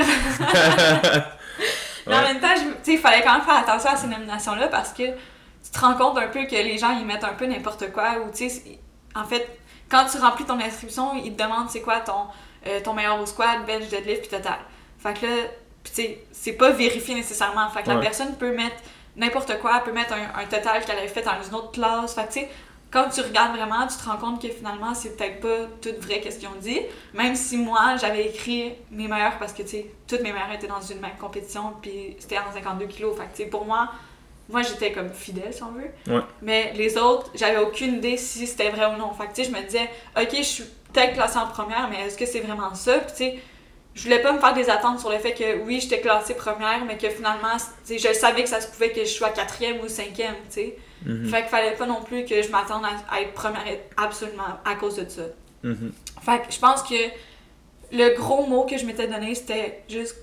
Mais 2.08 2.16
en 2.16 2.22
même 2.22 2.40
temps, 2.40 2.56
je- 2.56 2.62
tu 2.62 2.76
sais, 2.84 2.94
il 2.94 3.00
fallait 3.00 3.22
quand 3.24 3.34
même 3.34 3.42
faire 3.44 3.58
attention 3.58 3.90
à 3.92 3.96
ces 3.96 4.08
nominations-là 4.08 4.68
parce 4.68 4.92
que 4.94 5.04
tu 5.04 5.72
te 5.72 5.80
rends 5.80 5.94
compte 5.96 6.18
un 6.18 6.28
peu 6.28 6.46
que 6.46 6.56
les 6.56 6.78
gens, 6.78 6.98
ils 6.98 7.06
mettent 7.06 7.24
un 7.24 7.34
peu 7.34 7.46
n'importe 7.46 7.92
quoi. 7.92 8.16
Ou, 8.26 8.32
tu 8.32 8.50
sais, 8.50 8.80
en 9.16 9.24
fait, 9.26 9.60
quand 9.90 10.06
tu 10.06 10.18
remplis 10.18 10.46
ton 10.46 10.60
inscription, 10.60 11.14
ils 11.16 11.36
te 11.36 11.44
demandent 11.44 11.70
c'est 11.70 11.82
quoi 11.82 12.00
ton, 12.00 12.26
euh, 12.68 12.80
ton 12.84 12.94
meilleur 12.94 13.20
au 13.20 13.26
squat, 13.26 13.66
bench, 13.66 13.90
deadlift, 13.90 14.22
puis 14.22 14.30
total. 14.30 14.60
Fait 15.00 15.14
que 15.14 15.26
là, 15.26 15.32
puis 15.84 15.94
tu 15.94 16.02
sais, 16.02 16.24
c'est 16.32 16.54
pas 16.54 16.72
vérifié 16.72 17.16
nécessairement. 17.16 17.68
Fait 17.70 17.84
que 17.84 17.90
la 17.90 17.98
personne 17.98 18.36
peut 18.36 18.56
mettre 18.56 18.78
n'importe 19.16 19.60
quoi, 19.60 19.78
elle 19.78 19.84
peut 19.84 19.92
mettre 19.92 20.14
un, 20.14 20.42
un 20.42 20.46
total 20.46 20.86
qu'elle 20.86 20.98
avait 20.98 21.08
fait 21.08 21.24
dans 21.24 21.42
une 21.48 21.56
autre 21.56 21.72
classe. 21.72 22.14
Fait 22.14 22.24
que, 22.24 22.34
tu 22.34 22.40
sais, 22.42 22.50
quand 22.92 23.10
tu 23.10 23.22
regardes 23.22 23.56
vraiment, 23.56 23.88
tu 23.88 23.98
te 23.98 24.08
rends 24.08 24.18
compte 24.18 24.42
que 24.42 24.50
finalement, 24.50 24.94
c'est 24.94 25.16
peut-être 25.16 25.40
pas 25.40 25.68
tout 25.82 25.96
vrai 26.02 26.20
qu'est-ce 26.20 26.40
qu'ils 26.40 26.50
ont 26.50 26.60
dit. 26.60 26.82
Même 27.14 27.36
si 27.36 27.58
moi, 27.58 27.96
j'avais 28.00 28.28
écrit 28.28 28.74
mes 28.92 29.08
meilleurs 29.08 29.38
parce 29.40 29.54
que, 29.54 29.64
tu 29.64 29.70
sais, 29.70 29.86
toutes 30.08 30.22
mes 30.22 30.34
meilleures 30.34 30.52
étaient 30.54 30.68
dans 30.68 30.82
une 30.82 31.00
même 31.00 31.18
compétition, 31.20 31.74
puis 31.82 32.18
c'était 32.20 32.38
en 32.38 32.52
52 32.54 32.86
kilos. 32.88 33.18
Fait 33.18 33.24
que, 33.24 33.38
tu 33.38 33.44
sais, 33.44 33.50
pour 33.50 33.66
moi, 33.66 33.92
moi, 34.50 34.62
j'étais 34.62 34.92
comme 34.92 35.10
fidèle, 35.10 35.54
si 35.54 35.64
on 35.64 35.72
veut. 35.72 35.90
Ouais. 36.14 36.22
Mais 36.42 36.74
les 36.76 36.98
autres, 36.98 37.32
j'avais 37.34 37.60
aucune 37.60 37.96
idée 37.96 38.18
si 38.18 38.46
c'était 38.46 38.70
vrai 38.70 38.86
ou 38.88 38.98
non. 38.98 39.14
Fait 39.14 39.28
que, 39.28 39.34
tu 39.34 39.46
sais, 39.46 39.50
je 39.50 39.56
me 39.56 39.64
disais, 39.64 39.90
OK, 40.20 40.36
je 40.36 40.42
suis 40.42 40.66
peut-être 40.94 41.14
classée 41.14 41.38
en 41.38 41.48
première, 41.48 41.90
mais 41.90 42.02
est-ce 42.08 42.18
que 42.18 42.26
c'est 42.26 42.40
vraiment 42.42 42.74
ça? 42.76 43.00
Puis, 43.00 43.12
tu 43.12 43.18
sais, 43.18 43.40
je 43.94 44.04
voulais 44.04 44.20
pas 44.22 44.32
me 44.32 44.40
faire 44.40 44.54
des 44.54 44.70
attentes 44.70 45.00
sur 45.00 45.10
le 45.12 45.18
fait 45.18 45.34
que, 45.34 45.60
oui, 45.64 45.80
j'étais 45.82 46.00
classée 46.00 46.34
première, 46.36 46.86
mais 46.86 46.98
que 46.98 47.10
finalement, 47.10 47.58
tu 47.86 47.98
sais, 48.00 48.10
je 48.10 48.14
savais 48.18 48.44
que 48.44 48.50
ça 48.50 48.62
se 48.62 48.68
pouvait 48.72 48.92
que 48.92 49.02
je 49.02 49.10
sois 49.10 49.30
quatrième 49.30 49.80
ou 49.82 49.88
cinquième, 49.88 50.36
tu 50.50 50.54
sais. 50.54 50.78
Mhm. 51.06 51.26
Fait 51.30 51.42
qu'il 51.42 51.50
fallait 51.50 51.72
pas 51.76 51.86
non 51.88 52.02
plus 52.04 52.26
que 52.26 52.42
je 52.42 52.50
m'attende 52.50 52.84
à, 52.86 53.16
à 53.16 53.22
être 53.22 53.34
première 53.34 53.64
absolument 53.98 54.60
à 54.64 54.76
cause 54.76 54.96
de 54.98 55.10
ça. 55.10 55.24
Mhm. 55.64 55.92
Fait 56.24 56.40
que 56.48 56.54
je 56.54 56.60
pense 56.60 56.84
que 56.84 56.96
le 57.92 58.16
gros 58.16 58.46
mot 58.46 58.64
que 58.66 58.78
je 58.78 58.86
m'étais 58.86 59.08
donné, 59.08 59.34
c'était 59.36 59.84
juste, 59.90 60.16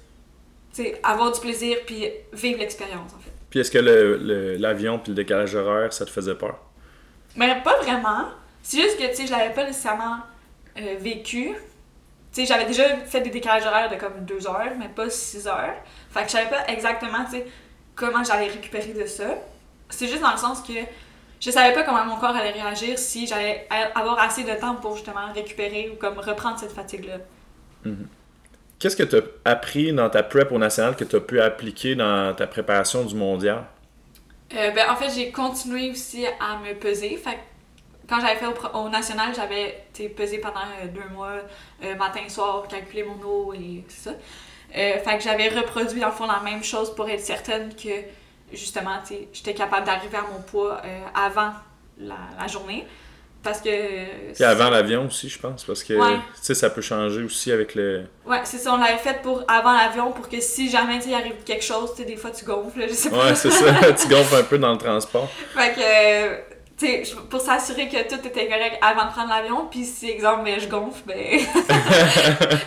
tu 0.74 0.84
sais, 0.84 1.00
avoir 1.02 1.32
du 1.32 1.40
plaisir 1.40 1.76
puis 1.84 2.06
vivre 2.32 2.60
l'expérience, 2.60 3.12
en 3.14 3.18
fait. 3.18 3.32
Puis 3.50 3.60
est-ce 3.60 3.70
que 3.70 3.78
le- 3.78 4.16
le- 4.18 4.56
l'avion 4.56 4.98
puis 4.98 5.10
le 5.10 5.16
décalage 5.16 5.54
horaire, 5.54 5.92
ça 5.92 6.04
te 6.06 6.10
faisait 6.10 6.34
peur? 6.34 6.58
Mais 7.36 7.60
pas 7.62 7.76
vraiment. 7.82 8.26
C'est 8.62 8.80
juste 8.82 8.98
que, 8.98 9.06
tu 9.08 9.14
sais, 9.16 9.26
je 9.26 9.32
l'avais 9.32 9.52
pas 9.54 9.64
nécessairement 9.64 10.18
euh, 10.78 10.96
vécu. 10.98 11.54
Tu 12.32 12.42
sais, 12.42 12.46
j'avais 12.46 12.66
déjà 12.66 12.96
fait 12.98 13.20
des 13.22 13.30
décalages 13.30 13.66
horaires 13.66 13.90
de 13.90 13.96
comme 13.96 14.24
deux 14.24 14.46
heures, 14.46 14.72
mais 14.78 14.88
pas 14.88 15.10
six 15.10 15.46
heures. 15.48 15.74
Fait 16.10 16.20
que 16.22 16.26
je 16.26 16.32
savais 16.32 16.50
pas 16.50 16.66
exactement, 16.68 17.24
tu 17.24 17.32
sais, 17.32 17.46
comment 17.94 18.22
j'allais 18.24 18.48
récupérer 18.48 18.92
de 18.92 19.06
ça. 19.06 19.24
C'est 19.90 20.08
juste 20.08 20.22
dans 20.22 20.32
le 20.32 20.38
sens 20.38 20.62
que 20.62 20.74
je 21.40 21.50
savais 21.50 21.72
pas 21.74 21.84
comment 21.84 22.04
mon 22.04 22.16
corps 22.16 22.36
allait 22.36 22.50
réagir 22.52 22.98
si 22.98 23.26
j'allais 23.26 23.66
a- 23.70 23.98
avoir 23.98 24.18
assez 24.20 24.44
de 24.44 24.54
temps 24.54 24.74
pour 24.76 24.96
justement 24.96 25.32
récupérer 25.34 25.90
ou 25.90 25.96
comme 25.96 26.18
reprendre 26.18 26.58
cette 26.58 26.72
fatigue-là. 26.72 27.18
Qu'est-ce 28.78 28.96
que 28.96 29.02
tu 29.02 29.16
as 29.16 29.22
appris 29.44 29.92
dans 29.92 30.10
ta 30.10 30.22
prep 30.22 30.50
au 30.52 30.58
national 30.58 30.96
que 30.96 31.04
tu 31.04 31.16
as 31.16 31.20
pu 31.20 31.40
appliquer 31.40 31.94
dans 31.96 32.34
ta 32.34 32.46
préparation 32.46 33.04
du 33.04 33.14
mondial? 33.14 33.64
Euh, 34.54 34.70
ben, 34.70 34.90
en 34.90 34.96
fait, 34.96 35.10
j'ai 35.10 35.30
continué 35.30 35.90
aussi 35.90 36.26
à 36.26 36.58
me 36.58 36.74
peser. 36.78 37.16
Fait 37.16 37.34
que 37.34 37.38
quand 38.08 38.20
j'avais 38.20 38.36
fait 38.36 38.46
au, 38.46 38.78
au 38.78 38.88
national, 38.88 39.34
j'avais 39.34 39.84
pesé 40.16 40.38
pendant 40.38 40.60
euh, 40.82 40.86
deux 40.88 41.08
mois, 41.14 41.32
euh, 41.84 41.94
matin, 41.96 42.20
soir, 42.28 42.66
calculer 42.68 43.04
mon 43.04 43.20
eau 43.26 43.52
et 43.54 43.84
c'est 43.88 44.10
ça. 44.10 44.16
Euh, 44.76 44.98
fait 44.98 45.16
que 45.18 45.22
j'avais 45.24 45.48
reproduit 45.48 46.00
dans 46.00 46.08
le 46.08 46.12
fond 46.12 46.26
la 46.26 46.40
même 46.40 46.62
chose 46.62 46.94
pour 46.94 47.08
être 47.08 47.20
certaine 47.20 47.74
que 47.74 47.88
justement, 48.52 48.98
tu 49.06 49.14
sais, 49.14 49.28
j'étais 49.32 49.54
capable 49.54 49.86
d'arriver 49.86 50.16
à 50.18 50.22
mon 50.32 50.40
poids 50.42 50.80
avant 51.14 51.52
la, 51.98 52.16
la 52.40 52.46
journée. 52.46 52.86
Parce 53.40 53.60
que. 53.60 53.68
euh, 53.70 54.32
Puis 54.34 54.42
avant 54.44 54.68
l'avion 54.68 55.06
aussi, 55.06 55.28
je 55.28 55.38
pense, 55.38 55.62
parce 55.64 55.84
que 55.84 55.94
Ouais. 55.94 56.16
tu 56.16 56.42
sais, 56.42 56.54
ça 56.54 56.70
peut 56.70 56.82
changer 56.82 57.22
aussi 57.22 57.52
avec 57.52 57.76
le. 57.76 58.04
Ouais, 58.26 58.40
c'est 58.42 58.58
ça, 58.58 58.72
on 58.74 58.78
l'avait 58.78 58.98
fait 58.98 59.22
pour 59.22 59.44
avant 59.46 59.72
l'avion 59.72 60.10
pour 60.10 60.28
que 60.28 60.40
si 60.40 60.68
jamais 60.68 60.98
il 61.06 61.14
arrive 61.14 61.36
quelque 61.46 61.64
chose, 61.64 61.92
tu 61.92 61.98
sais, 62.02 62.04
des 62.04 62.16
fois 62.16 62.30
tu 62.32 62.44
gonfles, 62.44 62.86
je 62.88 62.94
sais 62.94 63.10
pas. 63.10 63.26
Ouais, 63.28 63.34
c'est 63.36 63.50
ça, 63.52 63.66
tu 63.92 64.08
gonfles 64.08 64.34
un 64.34 64.42
peu 64.42 64.58
dans 64.58 64.72
le 64.72 64.78
transport. 64.78 65.28
Fait 65.54 65.72
que, 65.72 65.80
euh, 65.80 66.36
sais, 66.86 67.02
pour 67.28 67.40
s'assurer 67.40 67.88
que 67.88 68.08
tout 68.08 68.26
était 68.26 68.46
correct 68.46 68.78
avant 68.82 69.06
de 69.06 69.10
prendre 69.10 69.28
l'avion, 69.28 69.66
puis 69.70 69.84
si, 69.84 70.10
exemple, 70.10 70.44
ben, 70.44 70.60
je 70.60 70.68
gonfle, 70.68 71.02
ben, 71.06 71.16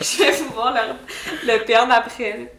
je 0.02 0.24
vais 0.24 0.32
pouvoir 0.46 0.74
le, 0.74 1.54
le 1.54 1.66
perdre 1.66 1.94
après. 1.94 2.54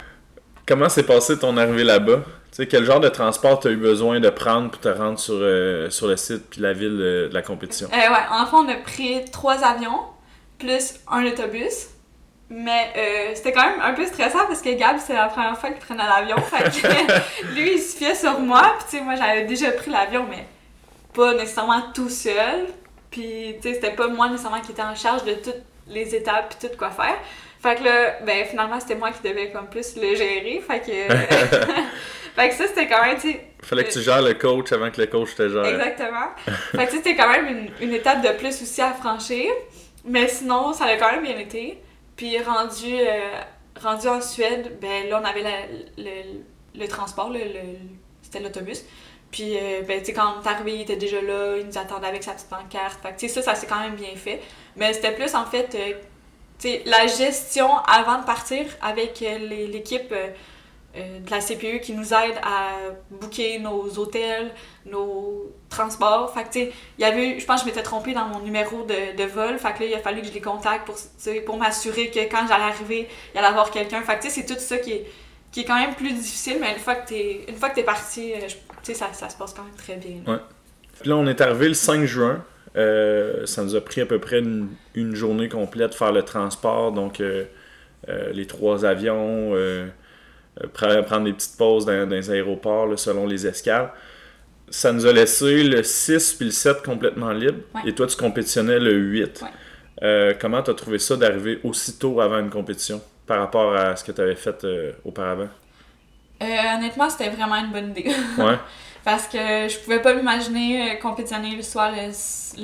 Comment 0.67 0.89
s'est 0.89 1.03
passé 1.03 1.39
ton 1.39 1.57
arrivée 1.57 1.85
là-bas? 1.85 2.21
Tu 2.53 2.57
sais, 2.57 2.67
quel 2.67 2.85
genre 2.85 3.01
de 3.01 3.09
transport 3.09 3.61
tu 3.61 3.69
as 3.69 3.71
eu 3.71 3.77
besoin 3.77 4.21
de 4.21 4.29
prendre 4.29 4.71
pour 4.71 4.81
te 4.81 4.89
rendre 4.89 5.19
sur, 5.19 5.35
euh, 5.37 5.89
sur 5.91 6.07
le 6.07 6.17
site 6.17 6.51
puis 6.51 6.61
la 6.61 6.73
ville 6.73 6.99
euh, 7.01 7.29
de 7.29 7.35
la 7.35 7.43
compétition? 7.43 7.89
Euh, 7.93 7.97
ouais, 7.97 8.19
en 8.31 8.47
fait, 8.47 8.57
on 8.57 8.69
a 8.69 8.77
pris 8.77 9.25
trois 9.33 9.65
avions, 9.65 10.01
plus 10.59 10.95
un 11.11 11.25
autobus. 11.27 11.89
Mais 12.55 12.93
euh, 12.99 13.33
c'était 13.35 13.53
quand 13.53 13.65
même 13.65 13.81
un 13.81 13.95
peu 13.95 14.05
stressant 14.05 14.47
parce 14.47 14.61
que 14.61 14.69
Gab, 14.75 14.99
c'est 14.99 15.15
la 15.15 15.29
première 15.29 15.57
fois 15.59 15.71
qu'il 15.71 15.79
prenait 15.79 16.03
l'avion. 16.03 16.37
Fait 16.37 16.65
que 16.65 17.45
lui, 17.55 17.77
il 17.77 17.79
se 17.79 17.97
fiait 17.97 18.15
sur 18.15 18.39
moi. 18.41 18.75
Puis, 18.79 18.87
tu 18.91 18.99
sais, 18.99 19.03
moi, 19.03 19.15
j'avais 19.15 19.45
déjà 19.45 19.73
pris 19.73 19.91
l'avion, 19.91 20.27
mais 20.29 20.47
pas 21.15 21.35
nécessairement 21.35 21.83
tout 21.95 22.09
seul. 22.09 22.67
Puis, 23.11 23.57
tu 23.61 23.69
sais, 23.69 23.75
c'était 23.75 23.91
pas 23.93 24.09
moi 24.09 24.29
nécessairement 24.29 24.61
qui 24.61 24.73
était 24.73 24.83
en 24.83 24.95
charge 24.95 25.25
de 25.25 25.35
toutes 25.35 25.63
les 25.89 26.15
étapes 26.15 26.55
puis 26.59 26.69
tout 26.69 26.77
quoi 26.77 26.91
faire. 26.91 27.17
Fait 27.61 27.77
que 27.77 27.85
là, 27.85 28.19
ben, 28.25 28.45
finalement, 28.47 28.81
c'était 28.81 28.95
moi 28.95 29.11
qui 29.13 29.23
devais 29.29 29.51
comme 29.51 29.69
plus 29.69 29.97
le 29.97 30.15
gérer. 30.15 30.63
Fait 30.67 30.81
que. 30.81 31.15
fait 32.37 32.49
que 32.49 32.55
ça, 32.55 32.67
c'était 32.67 32.89
quand 32.89 33.05
même, 33.05 33.17
tu 33.17 33.33
sais, 33.33 33.47
Fallait 33.63 33.85
que 33.85 33.93
tu 33.93 34.01
gères 34.01 34.23
le 34.23 34.35
coach 34.35 34.73
avant 34.73 34.91
que 34.91 35.01
le 35.01 35.07
coach 35.07 35.35
te 35.37 35.49
gère. 35.49 35.65
Exactement. 35.65 36.27
fait 36.73 36.87
que 36.87 36.93
c'était 36.93 37.15
quand 37.15 37.31
même 37.31 37.47
une, 37.81 37.89
une 37.89 37.95
étape 37.95 38.23
de 38.23 38.31
plus 38.39 38.61
aussi 38.61 38.81
à 38.81 38.93
franchir. 38.93 39.51
Mais 40.05 40.27
sinon, 40.27 40.73
ça 40.73 40.87
a 40.87 40.97
quand 40.97 41.13
même 41.13 41.23
bien 41.23 41.39
été. 41.39 41.79
Puis 42.17 42.37
rendu, 42.43 42.93
euh, 42.99 43.21
rendu 43.81 44.09
en 44.09 44.21
Suède, 44.21 44.79
ben 44.81 45.09
là, 45.09 45.21
on 45.23 45.25
avait 45.25 45.43
la- 45.43 45.67
le, 45.97 46.41
le 46.75 46.89
transport, 46.89 47.31
le, 47.31 47.39
le- 47.39 47.79
c'était 48.23 48.41
l'autobus. 48.41 48.85
Puis, 49.33 49.57
euh, 49.59 49.83
ben, 49.83 50.03
tu 50.03 50.13
quand 50.15 50.37
on 50.39 50.45
est 50.45 50.49
arrivé, 50.49 50.75
il 50.77 50.83
était 50.83 50.97
déjà 50.97 51.21
là, 51.23 51.57
il 51.59 51.67
nous 51.67 51.79
attendait 51.79 52.09
avec 52.09 52.23
sa 52.25 52.33
petite 52.35 52.49
pancarte. 52.51 53.01
Fait 53.03 53.17
tu 53.17 53.29
sais, 53.29 53.29
ça, 53.29 53.43
ça 53.43 53.55
s'est 53.57 53.67
quand 53.67 53.81
même 53.81 53.97
bien 53.97 54.15
fait. 54.17 54.43
Mais 54.77 54.93
c'était 54.95 55.13
plus, 55.15 55.35
en 55.35 55.47
fait, 55.47 55.75
euh, 55.75 55.95
tu 56.59 56.69
sais, 56.69 56.83
la 56.87 57.07
gestion 57.07 57.77
avant 57.89 58.21
de 58.21 58.25
partir 58.27 58.67
avec 58.83 59.23
euh, 59.23 59.39
l'équipe 59.69 60.13
de 60.95 61.31
la 61.31 61.41
CPU 61.41 61.81
qui 61.81 61.95
nous 61.95 62.13
aide 62.13 62.37
à 62.43 62.73
booker 63.11 63.59
nos 63.61 63.99
hôtels, 63.99 64.53
nos 64.85 65.51
transports. 65.71 66.33
Fait 66.35 66.45
tu 66.45 66.49
sais, 66.53 66.73
il 66.99 67.03
y 67.03 67.05
avait, 67.07 67.41
je 67.41 67.47
pense 67.47 67.63
que 67.63 67.69
je 67.69 67.75
m'étais 67.75 67.83
trompée 67.83 68.13
dans 68.13 68.27
mon 68.27 68.41
numéro 68.41 68.83
de, 68.83 69.17
de 69.17 69.25
vol. 69.25 69.59
Fait 69.59 69.73
que 69.73 69.81
là, 69.81 69.87
il 69.87 69.95
a 69.95 70.01
fallu 70.01 70.21
que 70.21 70.27
je 70.29 70.33
les 70.33 70.43
contacte 70.43 70.85
pour, 70.87 70.97
pour 71.47 71.57
m'assurer 71.57 72.11
que 72.11 72.21
quand 72.21 72.47
j'allais 72.47 72.65
arriver, 72.65 73.09
il 73.33 73.37
y 73.37 73.39
allait 73.39 73.49
avoir 73.49 73.71
quelqu'un. 73.71 74.03
Fait 74.03 74.19
tu 74.21 74.29
sais, 74.29 74.43
c'est 74.43 74.47
tout 74.55 74.61
ça 74.61 74.77
qui 74.79 74.93
est, 74.93 75.07
qui 75.51 75.61
est 75.61 75.65
quand 75.65 75.79
même 75.79 75.95
plus 75.95 76.13
difficile, 76.13 76.59
mais 76.61 76.73
une 76.73 76.79
fois 76.79 76.97
que 76.97 77.09
t'es, 77.09 77.47
une 77.49 77.85
parti, 77.85 78.35
je- 78.47 78.57
tu 78.83 78.93
sais, 78.93 78.95
ça, 78.95 79.13
ça 79.13 79.29
se 79.29 79.37
passe 79.37 79.55
quand 79.55 79.65
même 79.65 79.75
très 79.77 79.97
bien. 79.97 80.17
Puis 81.01 81.09
là, 81.09 81.17
on 81.17 81.27
est 81.27 81.41
arrivé 81.41 81.69
le 81.69 81.75
5 81.75 82.05
juin. 82.05 82.45
Euh, 82.77 83.45
ça 83.47 83.63
nous 83.63 83.75
a 83.77 83.81
pris 83.81 84.01
à 84.01 84.07
peu 84.07 84.19
près 84.19 84.39
une, 84.39 84.69
une 84.95 85.15
journée 85.15 85.49
complète 85.49 85.91
de 85.91 85.95
faire 85.95 86.13
le 86.13 86.23
transport. 86.23 86.93
Donc, 86.93 87.21
euh, 87.21 87.45
euh, 88.09 88.31
les 88.33 88.47
trois 88.47 88.85
avions, 88.85 89.55
pre- 90.75 91.03
prendre 91.05 91.25
des 91.25 91.33
petites 91.33 91.57
pauses 91.57 91.87
dans, 91.87 92.07
dans 92.09 92.15
les 92.17 92.31
aéroports 92.31 92.87
là, 92.87 92.97
selon 92.97 93.27
les 93.27 93.47
escales. 93.47 93.91
Ça 94.71 94.93
nous 94.93 95.07
a 95.07 95.13
laissé 95.13 95.65
le 95.65 95.83
6 95.83 96.35
puis 96.35 96.47
le 96.47 96.51
7 96.53 96.83
complètement 96.83 97.33
libre. 97.33 97.59
Ouais. 97.75 97.83
Et 97.87 97.95
toi, 97.95 98.07
tu 98.07 98.17
compétitionnais 98.17 98.79
le 98.79 98.93
8. 98.95 99.43
Ouais. 99.43 99.49
Euh, 100.03 100.35
comment 100.41 100.63
tu 100.63 100.71
as 100.71 100.75
trouvé 100.75 100.99
ça 100.99 101.17
d'arriver 101.17 101.61
aussitôt 101.63 102.21
avant 102.21 102.39
une 102.41 102.51
compétition 102.51 103.01
par 103.27 103.39
rapport 103.39 103.75
à 103.77 103.95
ce 103.97 104.03
que 104.05 104.13
tu 104.13 104.21
avais 104.21 104.35
fait 104.35 104.67
auparavant? 105.05 105.49
Euh, 106.43 106.77
honnêtement, 106.77 107.09
c'était 107.09 107.31
vraiment 107.31 107.57
une 107.57 107.71
bonne 107.71 107.91
idée. 107.91 108.11
Ouais. 108.39 108.59
Parce 109.05 109.27
que 109.27 109.69
je 109.69 109.79
pouvais 109.81 110.01
pas 110.01 110.15
m'imaginer 110.15 110.93
euh, 110.93 110.95
compétitionner 110.97 111.57
le 111.57 111.63
soir 111.63 111.91
le, 111.91 112.13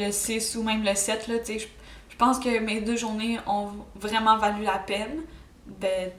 le 0.06 0.12
6 0.12 0.56
ou 0.56 0.62
même 0.62 0.84
le 0.84 0.94
7. 0.94 1.26
Là, 1.26 1.34
je, 1.46 1.58
je 1.58 2.16
pense 2.16 2.38
que 2.38 2.60
mes 2.60 2.80
deux 2.80 2.96
journées 2.96 3.38
ont 3.46 3.70
vraiment 3.96 4.36
valu 4.38 4.62
la 4.62 4.78
peine 4.78 5.22
ben, 5.66 6.10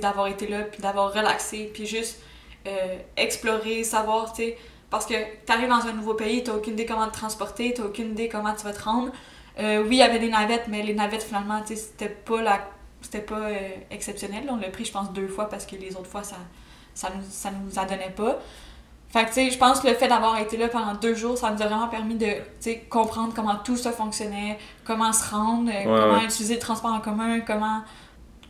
d'avoir 0.00 0.26
été 0.26 0.48
là, 0.48 0.62
puis 0.62 0.82
d'avoir 0.82 1.12
relaxé, 1.12 1.70
puis 1.72 1.86
juste 1.86 2.20
euh, 2.66 2.98
explorer, 3.16 3.84
savoir, 3.84 4.34
sais, 4.34 4.58
parce 4.90 5.06
que 5.06 5.14
tu 5.14 5.52
arrives 5.52 5.68
dans 5.68 5.86
un 5.86 5.92
nouveau 5.92 6.14
pays, 6.14 6.42
tu 6.42 6.50
aucune 6.50 6.72
idée 6.72 6.86
comment 6.86 7.06
te 7.06 7.14
transporter, 7.14 7.72
tu 7.72 7.82
aucune 7.82 8.10
idée 8.10 8.28
comment 8.28 8.54
tu 8.54 8.64
vas 8.64 8.72
te 8.72 8.82
rendre. 8.82 9.12
Euh, 9.58 9.82
oui, 9.82 9.96
il 9.96 9.98
y 9.98 10.02
avait 10.02 10.18
des 10.18 10.28
navettes, 10.28 10.66
mais 10.68 10.82
les 10.82 10.94
navettes, 10.94 11.22
finalement, 11.22 11.62
c'était 11.64 12.08
pas, 12.08 12.42
la... 12.42 12.68
c'était 13.00 13.20
pas 13.20 13.48
exceptionnel. 13.90 14.44
On 14.50 14.56
l'a 14.56 14.70
pris, 14.70 14.84
je 14.84 14.92
pense, 14.92 15.12
deux 15.12 15.28
fois 15.28 15.48
parce 15.48 15.66
que 15.66 15.76
les 15.76 15.94
autres 15.96 16.06
fois, 16.06 16.22
ça, 16.22 16.36
ça, 16.98 17.10
nous, 17.14 17.22
ça 17.30 17.50
nous 17.50 17.78
en 17.78 17.84
donnait 17.84 18.12
pas. 18.16 18.38
Fait 19.10 19.22
que, 19.22 19.28
tu 19.28 19.34
sais, 19.34 19.50
je 19.50 19.56
pense 19.56 19.80
que 19.80 19.86
le 19.88 19.94
fait 19.94 20.08
d'avoir 20.08 20.38
été 20.38 20.56
là 20.56 20.68
pendant 20.68 20.94
deux 20.94 21.14
jours, 21.14 21.38
ça 21.38 21.50
nous 21.50 21.62
a 21.62 21.66
vraiment 21.66 21.88
permis 21.88 22.16
de, 22.16 22.26
tu 22.26 22.32
sais, 22.60 22.78
comprendre 22.90 23.32
comment 23.34 23.54
tout 23.64 23.76
ça 23.76 23.92
fonctionnait, 23.92 24.58
comment 24.84 25.12
se 25.12 25.30
rendre, 25.30 25.70
euh, 25.72 25.84
comment 25.84 26.18
ouais. 26.18 26.24
utiliser 26.24 26.54
le 26.54 26.60
transport 26.60 26.92
en 26.92 27.00
commun, 27.00 27.40
comment, 27.40 27.82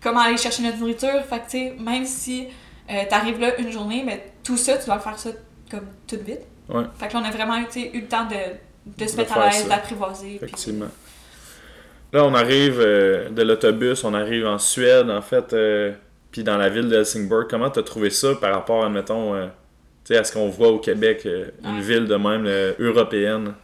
comment 0.03 0.21
aller 0.21 0.37
chercher 0.39 0.63
notre 0.63 0.79
nourriture. 0.79 1.23
Fait 1.29 1.41
que, 1.41 1.45
tu 1.45 1.51
sais, 1.51 1.77
même 1.79 2.05
si 2.07 2.49
euh, 2.91 3.03
t'arrives 3.09 3.39
là 3.39 3.57
une 3.61 3.71
journée, 3.71 4.03
mais 4.05 4.33
tout 4.43 4.57
ça, 4.57 4.79
tu 4.79 4.87
dois 4.87 4.97
le 4.97 5.01
faire 5.03 5.19
ça 5.19 5.31
comme 5.71 5.87
tout 6.09 6.17
vite. 6.25 6.41
Ouais. 6.71 6.85
Fait 6.99 7.07
que 7.09 7.13
là, 7.15 7.21
on 7.23 7.29
a 7.29 7.31
vraiment 7.31 7.59
eu 7.59 7.67
le 8.01 8.07
temps 8.09 8.25
de, 8.27 8.95
de 8.97 9.07
se 9.07 9.13
De 9.13 9.19
mettre 9.19 9.37
à 9.39 9.51
l'aise, 9.51 9.69
d'apprivoiser. 9.69 10.27
puis- 10.39 10.47
Effectivement. 10.47 10.89
Là, 12.13 12.25
on 12.25 12.35
arrive 12.35 12.81
euh, 12.81 13.29
de 13.29 13.43
l'autobus, 13.43 14.03
on 14.03 14.15
arrive 14.15 14.47
en 14.47 14.59
Suède, 14.59 15.11
en 15.11 15.21
fait, 15.23 15.53
euh, 15.53 15.93
puis 16.31 16.45
dans 16.45 16.57
la 16.57 16.69
ville 16.69 16.89
de 16.89 16.97
Helsingborg. 16.97 17.47
Comment 17.49 17.71
t'as 17.71 17.83
trouvé 17.83 18.11
ça 18.11 18.35
par 18.35 18.55
rapport, 18.55 18.85
admettons, 18.85 19.35
euh, 19.35 19.49
à 20.11 20.25
ce 20.25 20.33
qu'on 20.33 20.49
voit 20.49 20.69
au 20.69 20.79
Québec, 20.79 21.23
euh, 21.27 21.51
une 21.65 21.81
ville 21.81 22.07
de 22.07 22.15
même 22.17 22.47
euh, 22.47 22.73
européenne? 22.79 23.55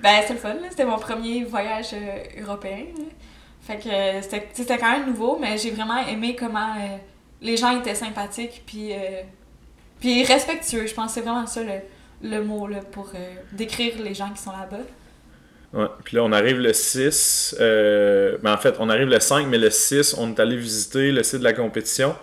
Ben, 0.00 0.20
c'était 0.20 0.34
le 0.34 0.38
fun. 0.38 0.54
C'était 0.70 0.84
mon 0.84 0.98
premier 0.98 1.44
voyage 1.44 1.94
européen. 2.40 2.86
là. 2.96 3.04
Fait 3.62 3.76
que 3.76 4.46
c'était 4.54 4.78
quand 4.78 4.92
même 4.92 5.06
nouveau, 5.06 5.38
mais 5.38 5.58
j'ai 5.58 5.70
vraiment 5.70 5.98
aimé 6.06 6.34
comment 6.38 6.74
les 7.42 7.56
gens 7.58 7.78
étaient 7.78 7.94
sympathiques, 7.94 8.62
puis, 8.64 8.92
puis 10.00 10.24
respectueux. 10.24 10.86
Je 10.86 10.94
pense 10.94 11.08
que 11.08 11.12
c'est 11.12 11.20
vraiment 11.20 11.46
ça 11.46 11.62
le, 11.62 11.80
le 12.22 12.42
mot 12.42 12.66
là, 12.66 12.78
pour 12.92 13.10
décrire 13.52 14.00
les 14.00 14.14
gens 14.14 14.30
qui 14.30 14.40
sont 14.40 14.52
là-bas. 14.52 14.78
Ouais. 15.72 15.86
Puis 16.04 16.16
là, 16.16 16.22
on 16.24 16.32
arrive 16.32 16.58
le 16.58 16.72
6. 16.72 17.56
Euh, 17.60 18.38
ben, 18.42 18.52
en 18.54 18.56
fait, 18.58 18.74
on 18.78 18.88
arrive 18.88 19.08
le 19.08 19.20
5, 19.20 19.46
mais 19.48 19.58
le 19.58 19.70
6, 19.70 20.14
on 20.18 20.30
est 20.30 20.40
allé 20.40 20.56
visiter 20.56 21.12
le 21.12 21.22
site 21.22 21.40
de 21.40 21.44
la 21.44 21.52
compétition. 21.52 22.16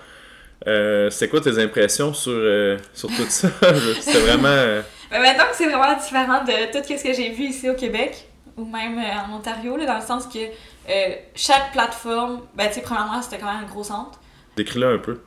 Euh, 0.67 1.09
C'était 1.11 1.29
quoi 1.29 1.41
tes 1.41 1.59
impressions 1.61 2.13
sur, 2.13 2.31
euh, 2.33 2.77
sur 2.93 3.09
tout 3.09 3.25
ça? 3.29 3.49
C'était 4.01 4.19
vraiment. 4.19 4.47
euh, 4.47 4.81
Mais 5.11 5.19
maintenant 5.19 5.43
que 5.49 5.55
c'est 5.55 5.67
vraiment 5.69 5.95
différent 5.97 6.43
de 6.43 6.71
tout 6.71 6.83
ce 6.87 7.03
que 7.03 7.13
j'ai 7.13 7.29
vu 7.31 7.43
ici 7.43 7.69
au 7.69 7.75
Québec, 7.75 8.27
ou 8.57 8.65
même 8.65 8.97
en 8.99 9.35
Ontario, 9.35 9.77
là, 9.77 9.85
dans 9.85 9.95
le 9.99 10.01
sens 10.05 10.25
que 10.27 10.39
chaque 11.35 11.71
plateforme, 11.71 12.41
ben, 12.55 12.67
tu 12.69 12.75
sais, 12.75 12.81
premièrement, 12.81 13.21
c'était 13.21 13.37
quand 13.37 13.51
même 13.53 13.63
un 13.63 13.67
gros 13.67 13.83
centre. 13.83 14.19
Décris-le 14.57 14.95
un 14.95 14.97
peu. 14.97 15.19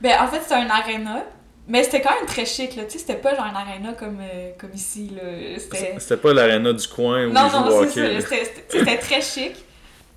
Ben, 0.00 0.12
en 0.20 0.28
fait, 0.28 0.40
c'était 0.40 0.54
un 0.54 0.70
aréna, 0.70 1.24
mais 1.68 1.82
c'était 1.82 2.00
quand 2.00 2.14
même 2.14 2.26
très 2.26 2.46
chic, 2.46 2.76
là. 2.76 2.84
Tu 2.84 2.92
sais, 2.92 2.98
c'était 2.98 3.16
pas 3.16 3.34
genre 3.34 3.46
un 3.46 3.54
aréna 3.54 3.92
comme, 3.92 4.20
euh, 4.20 4.50
comme 4.58 4.72
ici, 4.74 5.10
là. 5.14 5.58
C'était. 5.58 6.16
Pas 6.16 6.32
l'aréna 6.32 6.72
du 6.72 6.86
coin 6.88 7.26
où 7.26 7.32
Non, 7.32 7.48
ils 7.52 7.70
non. 7.70 7.88
C'était 8.68 8.98
très 8.98 9.20
chic. 9.20 9.56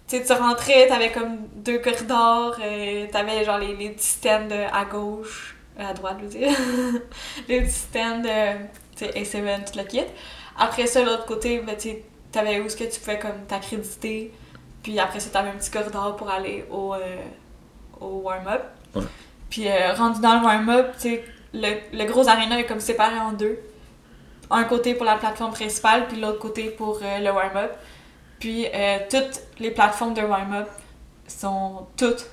Tu 0.10 0.18
sais, 0.18 0.24
tu 0.24 0.34
rentrais, 0.34 0.88
t'avais 0.88 1.12
comme 1.12 1.38
deux 1.54 1.78
corridors, 1.78 2.58
euh, 2.64 3.06
t'avais 3.12 3.46
genre 3.46 3.60
les, 3.60 3.76
les 3.76 3.90
petits 3.92 4.08
stands 4.08 4.50
euh, 4.50 4.68
à 4.74 4.84
gauche, 4.84 5.56
euh, 5.80 5.88
à 5.88 5.94
droite, 5.94 6.18
je 6.18 6.24
veux 6.24 6.30
dire. 6.30 6.50
les 7.48 7.62
petits 7.62 7.72
stands, 7.72 8.24
tu 8.96 9.06
sais, 9.06 9.12
A7, 9.12 9.72
tout 9.72 9.78
le 9.78 9.86
kit. 9.86 10.02
Après 10.58 10.88
ça, 10.88 11.04
l'autre 11.04 11.28
côté, 11.28 11.60
ben, 11.60 11.76
tu 11.78 11.90
t'avais 12.32 12.60
où 12.60 12.66
est-ce 12.66 12.76
que 12.76 12.86
tu 12.86 13.00
pouvais 13.00 13.20
comme 13.20 13.46
t'accréditer. 13.48 14.34
Puis 14.82 14.98
après 14.98 15.20
ça, 15.20 15.30
t'avais 15.30 15.50
un 15.50 15.58
petit 15.58 15.70
corridor 15.70 16.16
pour 16.16 16.32
aller 16.32 16.66
au, 16.72 16.96
au 18.02 18.22
warm-up. 18.24 18.64
Ouais. 18.96 19.04
Puis 19.52 19.68
rendu 19.96 20.22
dans 20.22 20.40
le 20.40 20.46
warm-up, 20.46 20.94
tu 20.96 21.02
sais, 21.02 21.24
le, 21.54 21.98
le 21.98 22.06
gros 22.06 22.28
aréna 22.28 22.60
est 22.60 22.66
comme 22.66 22.80
séparé 22.80 23.18
en 23.20 23.34
deux. 23.34 23.60
Un 24.52 24.64
côté 24.64 24.96
pour 24.96 25.06
la 25.06 25.16
plateforme 25.16 25.52
principale, 25.54 26.08
puis 26.08 26.20
l'autre 26.20 26.40
côté 26.40 26.70
pour 26.72 27.00
euh, 27.04 27.20
le 27.20 27.32
warm-up. 27.32 27.72
Puis 28.40 28.66
euh, 28.74 28.98
toutes 29.10 29.42
les 29.60 29.72
plateformes 29.72 30.14
de 30.14 30.22
warm-up 30.22 30.68
sont 31.28 31.88
toutes 31.98 32.26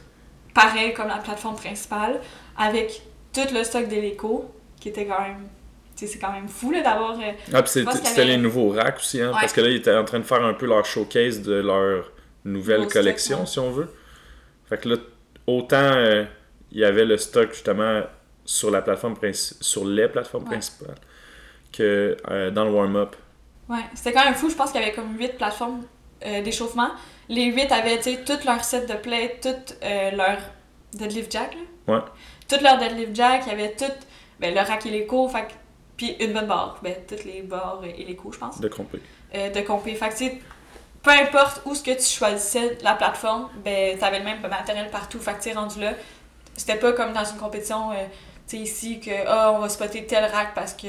pareilles 0.54 0.94
comme 0.94 1.08
la 1.08 1.18
plateforme 1.18 1.56
principale, 1.56 2.20
avec 2.56 3.02
tout 3.34 3.42
le 3.52 3.62
stock 3.64 3.86
d'hélico, 3.88 4.50
qui 4.80 4.88
était 4.88 5.04
quand 5.06 5.20
même... 5.20 5.46
C'est 5.94 6.18
quand 6.18 6.32
même 6.32 6.46
fou, 6.48 6.72
d'avoir... 6.74 7.18
euh, 7.18 7.32
Ah, 7.54 7.62
puis 7.62 7.72
c'était 7.72 8.24
les 8.26 8.36
nouveaux 8.36 8.68
racks 8.70 8.98
aussi, 8.98 9.20
hein, 9.22 9.28
Ouais. 9.30 9.38
parce 9.40 9.54
que 9.54 9.62
là, 9.62 9.68
ils 9.70 9.76
étaient 9.76 9.94
en 9.96 10.04
train 10.04 10.18
de 10.18 10.24
faire 10.24 10.44
un 10.44 10.52
peu 10.52 10.66
leur 10.66 10.84
showcase 10.84 11.40
de 11.40 11.54
leur 11.54 12.10
nouvelle 12.44 12.80
Nouveau 12.80 12.90
stock, 12.90 13.02
collection, 13.02 13.40
ouais. 13.40 13.46
si 13.46 13.58
on 13.58 13.70
veut. 13.70 13.90
Fait 14.68 14.76
que 14.78 14.90
là, 14.90 14.96
autant 15.46 15.76
euh, 15.76 16.24
il 16.70 16.80
y 16.80 16.84
avait 16.84 17.06
le 17.06 17.16
stock 17.16 17.50
justement 17.52 18.02
sur 18.46 18.70
la 18.70 18.80
plateforme 18.80 19.16
sur 19.60 19.84
les 19.84 20.08
plateformes 20.08 20.44
Ouais. 20.44 20.50
principales 20.50 20.94
que 21.72 22.16
euh, 22.30 22.50
dans 22.50 22.64
le 22.64 22.70
warm-up. 22.70 23.14
Ouais, 23.68 23.80
c'était 23.94 24.12
quand 24.12 24.24
même 24.24 24.34
fou. 24.34 24.48
Je 24.48 24.54
pense 24.54 24.70
qu'il 24.70 24.80
y 24.80 24.84
avait 24.84 24.94
comme 24.94 25.18
8 25.18 25.36
plateformes 25.36 25.82
euh, 26.24 26.40
d'échauffement. 26.42 26.90
Les 27.28 27.44
8 27.46 27.70
avaient, 27.72 27.96
tu 27.98 28.04
sais, 28.14 28.24
tout 28.24 28.38
leur 28.46 28.64
set 28.64 28.88
de 28.88 28.94
play, 28.94 29.38
tout 29.42 29.48
euh, 29.82 30.10
leur 30.12 30.38
deadlift 30.94 31.30
jack, 31.32 31.54
là. 31.88 31.94
Ouais. 31.94 32.00
Tout 32.48 32.62
leur 32.62 32.78
deadlift 32.78 33.14
jack, 33.14 33.42
il 33.46 33.50
y 33.50 33.52
avait 33.52 33.72
tout, 33.74 33.84
ben, 34.38 34.54
le 34.54 34.60
rack 34.60 34.86
hélico, 34.86 35.28
fait 35.28 35.42
que- 35.48 35.52
puis 35.96 36.12
une 36.20 36.32
bonne 36.32 36.46
barre. 36.46 36.78
Ben, 36.82 36.94
toutes 37.08 37.24
les 37.24 37.42
barres 37.42 37.80
euh, 37.82 37.86
hélico, 37.98 38.30
je 38.32 38.38
pense, 38.38 38.60
de 38.60 38.68
compé. 38.68 39.00
euh, 39.34 39.50
de 39.50 39.60
compé. 39.62 39.94
Fait 39.96 40.08
que, 40.10 40.36
peu 41.02 41.10
importe 41.10 41.62
où 41.64 41.74
ce 41.74 41.82
que 41.82 41.90
tu 41.92 42.04
choisissais 42.04 42.78
la 42.82 42.94
plateforme, 42.94 43.48
ben, 43.64 43.98
t'avais 43.98 44.20
le 44.20 44.24
même 44.24 44.40
matériel 44.42 44.88
partout. 44.90 45.18
Fait 45.18 45.34
que, 45.34 45.54
rendu 45.56 45.80
là, 45.80 45.92
c'était 46.56 46.76
pas 46.78 46.92
comme 46.92 47.12
dans 47.12 47.24
une 47.24 47.36
compétition, 47.38 47.90
euh, 47.90 47.96
sais, 48.46 48.56
ici, 48.58 49.00
que, 49.00 49.10
ah, 49.26 49.52
on 49.54 49.58
va 49.60 49.68
spotter 49.68 50.06
tel 50.06 50.24
rack 50.24 50.54
parce 50.54 50.72
que... 50.74 50.86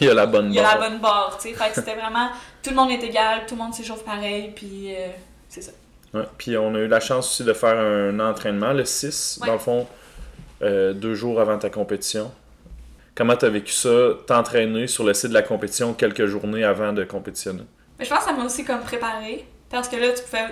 Il 0.00 0.06
y 0.06 0.08
a- 0.10 0.14
la 0.14 0.26
bonne 0.26 0.48
Il 0.50 0.54
y 0.56 0.58
a 0.58 0.62
barre. 0.62 0.78
la 0.80 0.88
bonne 0.90 0.98
barre, 1.00 1.38
tu 1.40 1.48
sais. 1.48 1.54
Fait 1.54 1.68
que 1.70 1.74
c'était 1.76 1.94
vraiment. 1.94 2.28
Tout 2.62 2.70
le 2.70 2.76
monde 2.76 2.90
est 2.90 3.02
égal, 3.02 3.46
tout 3.46 3.54
le 3.54 3.62
monde 3.62 3.72
s'échauffe 3.74 4.04
pareil, 4.04 4.52
puis 4.54 4.94
euh, 4.94 5.08
c'est 5.48 5.62
ça. 5.62 5.72
Ouais. 6.12 6.24
Puis 6.38 6.56
on 6.58 6.74
a 6.74 6.78
eu 6.78 6.88
la 6.88 7.00
chance 7.00 7.28
aussi 7.30 7.44
de 7.44 7.52
faire 7.52 7.78
un 7.78 8.18
entraînement 8.20 8.72
le 8.72 8.84
6, 8.84 9.38
Ouais. 9.40 9.46
dans 9.46 9.52
le 9.54 9.58
fond, 9.60 9.86
euh, 10.62 10.92
deux 10.92 11.14
jours 11.14 11.40
avant 11.40 11.56
ta 11.58 11.70
compétition. 11.70 12.30
Comment 13.14 13.36
t'as 13.36 13.48
vécu 13.48 13.72
ça, 13.72 13.88
t'entraîner 14.26 14.86
sur 14.86 15.04
le 15.04 15.14
site 15.14 15.28
de 15.30 15.34
la 15.34 15.42
compétition 15.42 15.94
quelques 15.94 16.26
journées 16.26 16.64
avant 16.64 16.92
de 16.92 17.04
compétitionner? 17.04 17.64
Mais 17.98 18.04
je 18.04 18.10
pense 18.10 18.20
que 18.20 18.24
ça 18.26 18.32
m'a 18.32 18.44
aussi 18.44 18.64
comme 18.64 18.80
préparé, 18.80 19.46
parce 19.70 19.88
que 19.88 19.96
là, 19.96 20.08
tu 20.12 20.22
pouvais 20.22 20.46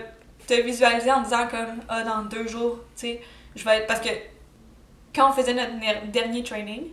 te 0.47 0.55
visualiser 0.63 1.11
en 1.13 1.23
disant 1.23 1.47
comme, 1.49 1.81
ah, 1.89 2.03
dans 2.05 2.23
deux 2.25 2.47
jours, 2.49 2.79
tu 2.97 3.07
sais, 3.09 3.21
je 3.57 3.65
vais 3.65 3.79
être. 3.79 3.87
Parce 3.87 4.01
que 4.01 4.09
quand 5.19 5.31
on 5.31 5.33
faisait 5.33 5.55
notre 5.55 6.07
dernier 6.11 6.43
training, 6.43 6.85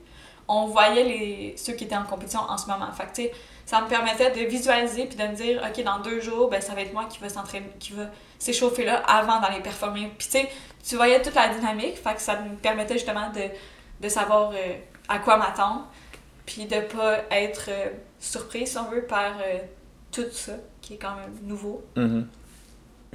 on 0.48 0.66
voyait 0.66 1.04
les, 1.04 1.54
ceux 1.58 1.74
qui 1.74 1.86
étaient 1.86 1.96
en 1.96 2.04
compétition 2.04 2.42
en 2.42 2.58
ce 2.58 2.68
moment. 2.68 2.92
Fait 2.92 3.32
ça 3.66 3.82
me 3.82 3.88
permettait 3.88 4.30
de 4.30 4.48
visualiser 4.48 5.06
puis 5.06 5.18
de 5.18 5.24
me 5.24 5.34
dire, 5.36 5.62
OK, 5.64 5.84
dans 5.84 6.00
deux 6.00 6.20
jours, 6.20 6.50
ben, 6.50 6.62
ça 6.62 6.76
va 6.76 6.82
être 6.82 6.94
moi 6.94 7.06
qui 7.06 7.20
va 7.20 7.30
s'entraîner, 7.30 7.70
qui 7.80 7.94
va 7.94 8.04
s'échauffer 8.38 8.86
là 8.86 8.98
avant 9.08 9.40
d'aller 9.40 9.60
performer. 9.60 10.12
Puis, 10.18 10.28
tu 10.28 10.34
sais, 10.34 10.50
tu 10.88 10.96
voyais 10.96 11.22
toute 11.22 11.34
la 11.34 11.50
dynamique, 11.50 11.98
fait 11.98 12.20
ça 12.20 12.40
me 12.42 12.56
permettait 12.56 12.94
justement 12.94 13.32
de, 13.32 13.42
de 14.02 14.10
savoir 14.10 14.52
euh, 14.52 14.76
à 15.08 15.18
quoi 15.18 15.38
m'attendre, 15.38 15.88
puis 16.46 16.66
de 16.66 16.80
pas 16.82 17.22
être 17.32 17.70
euh, 17.70 17.90
surpris, 18.20 18.68
si 18.68 18.78
on 18.78 18.90
veut, 18.90 19.04
par 19.04 19.34
euh, 19.40 19.58
tout 20.12 20.30
ça, 20.32 20.54
qui 20.82 20.94
est 20.94 20.98
quand 20.98 21.16
même 21.16 21.34
nouveau. 21.42 21.84
Mhm. 21.96 22.28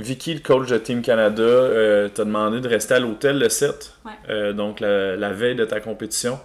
Vicky, 0.01 0.35
le 0.35 0.41
coach 0.41 0.69
de 0.69 0.79
Team 0.79 1.03
Canada, 1.03 1.43
euh, 1.43 2.09
t'a 2.09 2.25
demandé 2.25 2.61
de 2.61 2.69
rester 2.69 2.95
à 2.95 2.99
l'hôtel 3.01 3.39
le 3.39 3.49
7, 3.49 3.95
Ouais. 4.05 4.13
euh, 4.29 4.53
donc 4.53 4.81
la, 4.81 5.17
la 5.17 5.31
veille 5.33 5.55
de 5.55 5.65
ta 5.65 5.81
compétition. 5.81 6.39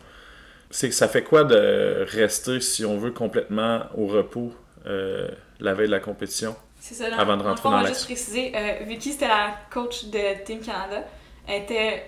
C'est 0.70 0.90
que 0.90 0.96
ça 0.96 1.08
fait 1.08 1.24
quoi 1.24 1.44
de 1.44 2.06
rester, 2.10 2.60
si 2.60 2.86
on 2.86 2.98
veut, 2.98 3.12
complètement 3.12 3.82
au 3.98 4.08
repos 4.08 4.54
euh, 4.86 5.28
la 5.60 5.74
veille 5.74 5.88
de 5.88 5.92
la 5.92 6.00
compétition? 6.00 6.56
C'est 6.80 6.96
ça. 6.96 7.06
Avant 7.18 7.38
de 7.38 7.44
rentrer 7.44 7.64
fond, 7.64 7.72
dans 7.72 7.82
on 7.82 7.86
juste 7.86 8.06
préciser, 8.06 8.52
Vicky, 8.86 9.14
c'était 9.14 9.28
la 9.28 9.56
coach 9.72 10.06
de 10.06 10.44
Team 10.44 10.60
Canada. 10.60 11.04
Elle 11.48 11.64
était 11.64 12.04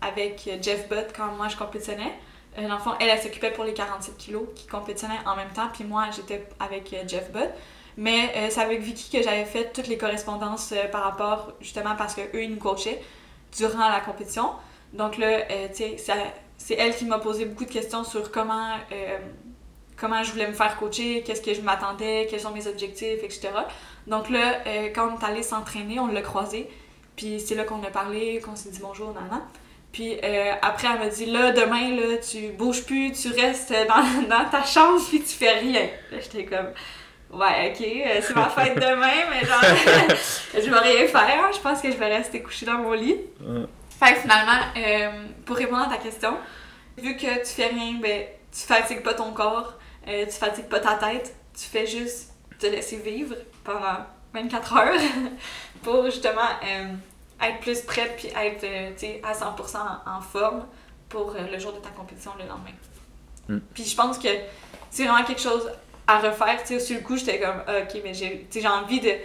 avec 0.00 0.50
Jeff 0.60 0.88
Butt 0.88 1.06
quand 1.16 1.28
moi 1.36 1.48
je 1.48 1.56
compétitionnais. 1.56 2.12
Dans 2.56 2.78
elle, 3.00 3.08
elle 3.08 3.18
s'occupait 3.18 3.50
pour 3.52 3.64
les 3.64 3.72
47 3.72 4.16
kilos 4.18 4.44
qui 4.54 4.66
compétitionnaient 4.66 5.20
en 5.24 5.34
même 5.36 5.48
temps, 5.54 5.68
puis 5.72 5.84
moi, 5.84 6.06
j'étais 6.14 6.46
avec 6.60 6.94
Jeff 7.08 7.30
Butt. 7.32 7.48
Mais 7.96 8.32
euh, 8.36 8.46
c'est 8.50 8.60
avec 8.60 8.80
Vicky 8.80 9.16
que 9.16 9.22
j'avais 9.22 9.44
fait 9.44 9.72
toutes 9.72 9.88
les 9.88 9.98
correspondances 9.98 10.72
euh, 10.72 10.88
par 10.88 11.02
rapport, 11.02 11.52
justement, 11.60 11.94
parce 11.96 12.14
qu'eux, 12.14 12.42
ils 12.42 12.50
nous 12.50 12.58
coachaient 12.58 13.02
durant 13.56 13.88
la 13.88 14.00
compétition. 14.00 14.50
Donc 14.92 15.18
là, 15.18 15.26
euh, 15.50 15.68
tu 15.68 15.98
sais, 15.98 16.24
c'est 16.56 16.74
elle 16.74 16.94
qui 16.94 17.04
m'a 17.04 17.18
posé 17.18 17.44
beaucoup 17.44 17.64
de 17.64 17.70
questions 17.72 18.04
sur 18.04 18.30
comment, 18.30 18.76
comment 19.96 20.22
je 20.22 20.30
voulais 20.30 20.46
me 20.46 20.52
faire 20.52 20.76
coacher, 20.76 21.22
qu'est-ce 21.22 21.42
que 21.42 21.54
je 21.54 21.60
m'attendais, 21.60 22.28
quels 22.30 22.40
sont 22.40 22.52
mes 22.52 22.68
objectifs, 22.68 23.24
etc. 23.24 23.48
Donc 24.06 24.30
là, 24.30 24.62
quand 24.94 25.10
on 25.10 25.18
est 25.18 25.24
allé 25.24 25.42
s'entraîner, 25.42 25.98
on 25.98 26.06
l'a 26.06 26.22
croisé. 26.22 26.70
Puis 27.16 27.40
c'est 27.40 27.56
là 27.56 27.64
qu'on 27.64 27.82
a 27.82 27.90
parlé, 27.90 28.40
qu'on 28.40 28.54
s'est 28.54 28.70
dit 28.70 28.78
bonjour, 28.80 29.12
nana. 29.12 29.42
Puis 29.90 30.20
après, 30.62 30.86
elle 30.92 31.00
m'a 31.00 31.08
dit 31.08 31.26
là, 31.26 31.50
demain, 31.50 31.96
là, 31.96 32.18
tu 32.18 32.50
bouges 32.50 32.84
plus, 32.84 33.10
tu 33.10 33.32
restes 33.32 33.74
dans, 33.88 34.28
dans 34.28 34.48
ta 34.48 34.62
chambre, 34.62 35.00
puis 35.08 35.18
tu 35.18 35.34
fais 35.34 35.58
rien. 35.58 35.88
J'étais 36.12 36.44
comme. 36.44 36.68
Ouais, 37.32 37.72
ok, 37.72 37.80
euh, 37.80 38.20
c'est 38.20 38.36
ma 38.36 38.50
fête 38.50 38.74
demain, 38.74 39.24
mais 39.30 39.46
genre, 39.46 39.62
je 40.54 40.70
vais 40.70 40.78
rien 40.78 41.06
faire. 41.06 41.50
Je 41.52 41.60
pense 41.60 41.80
que 41.80 41.90
je 41.90 41.96
vais 41.96 42.14
rester 42.14 42.42
couchée 42.42 42.66
dans 42.66 42.78
mon 42.78 42.92
lit. 42.92 43.16
Ouais. 43.40 43.66
Fait 44.02 44.14
que 44.14 44.20
finalement, 44.20 44.60
euh, 44.76 45.26
pour 45.46 45.56
répondre 45.56 45.82
à 45.82 45.88
ta 45.88 45.96
question, 45.96 46.36
vu 46.98 47.16
que 47.16 47.38
tu 47.38 47.46
fais 47.46 47.68
rien, 47.68 48.00
ben, 48.02 48.24
tu 48.50 48.60
fatigues 48.66 49.02
pas 49.02 49.14
ton 49.14 49.32
corps, 49.32 49.74
euh, 50.08 50.26
tu 50.26 50.32
fatigues 50.32 50.68
pas 50.68 50.80
ta 50.80 50.94
tête, 50.94 51.34
tu 51.54 51.64
fais 51.64 51.86
juste 51.86 52.32
te 52.58 52.66
laisser 52.66 52.96
vivre 52.96 53.36
pendant 53.62 54.04
24 54.34 54.76
heures 54.76 55.00
pour 55.82 56.06
justement 56.06 56.40
euh, 56.64 56.92
être 57.46 57.60
plus 57.60 57.80
prête 57.82 58.16
puis 58.16 58.28
être 58.28 58.66
à 59.22 59.32
100% 59.32 59.76
en, 59.76 60.16
en 60.16 60.20
forme 60.20 60.66
pour 61.08 61.34
le 61.34 61.58
jour 61.60 61.72
de 61.72 61.78
ta 61.78 61.90
compétition 61.90 62.32
le 62.38 62.46
lendemain. 62.46 62.72
Mm. 63.48 63.58
Puis 63.72 63.84
je 63.84 63.94
pense 63.94 64.18
que 64.18 64.28
c'est 64.90 65.04
vraiment 65.04 65.24
quelque 65.24 65.42
chose 65.42 65.70
à 66.06 66.18
refaire. 66.18 66.58
Tu 66.62 66.74
sais, 66.74 66.80
sur 66.80 66.96
le 66.96 67.02
coup, 67.02 67.16
j'étais 67.16 67.40
comme, 67.40 67.62
Ah, 67.66 67.80
ok, 67.82 68.00
mais 68.04 68.12
j'ai 68.14 68.66
envie 68.66 69.00
de, 69.00 69.08
tu 69.10 69.16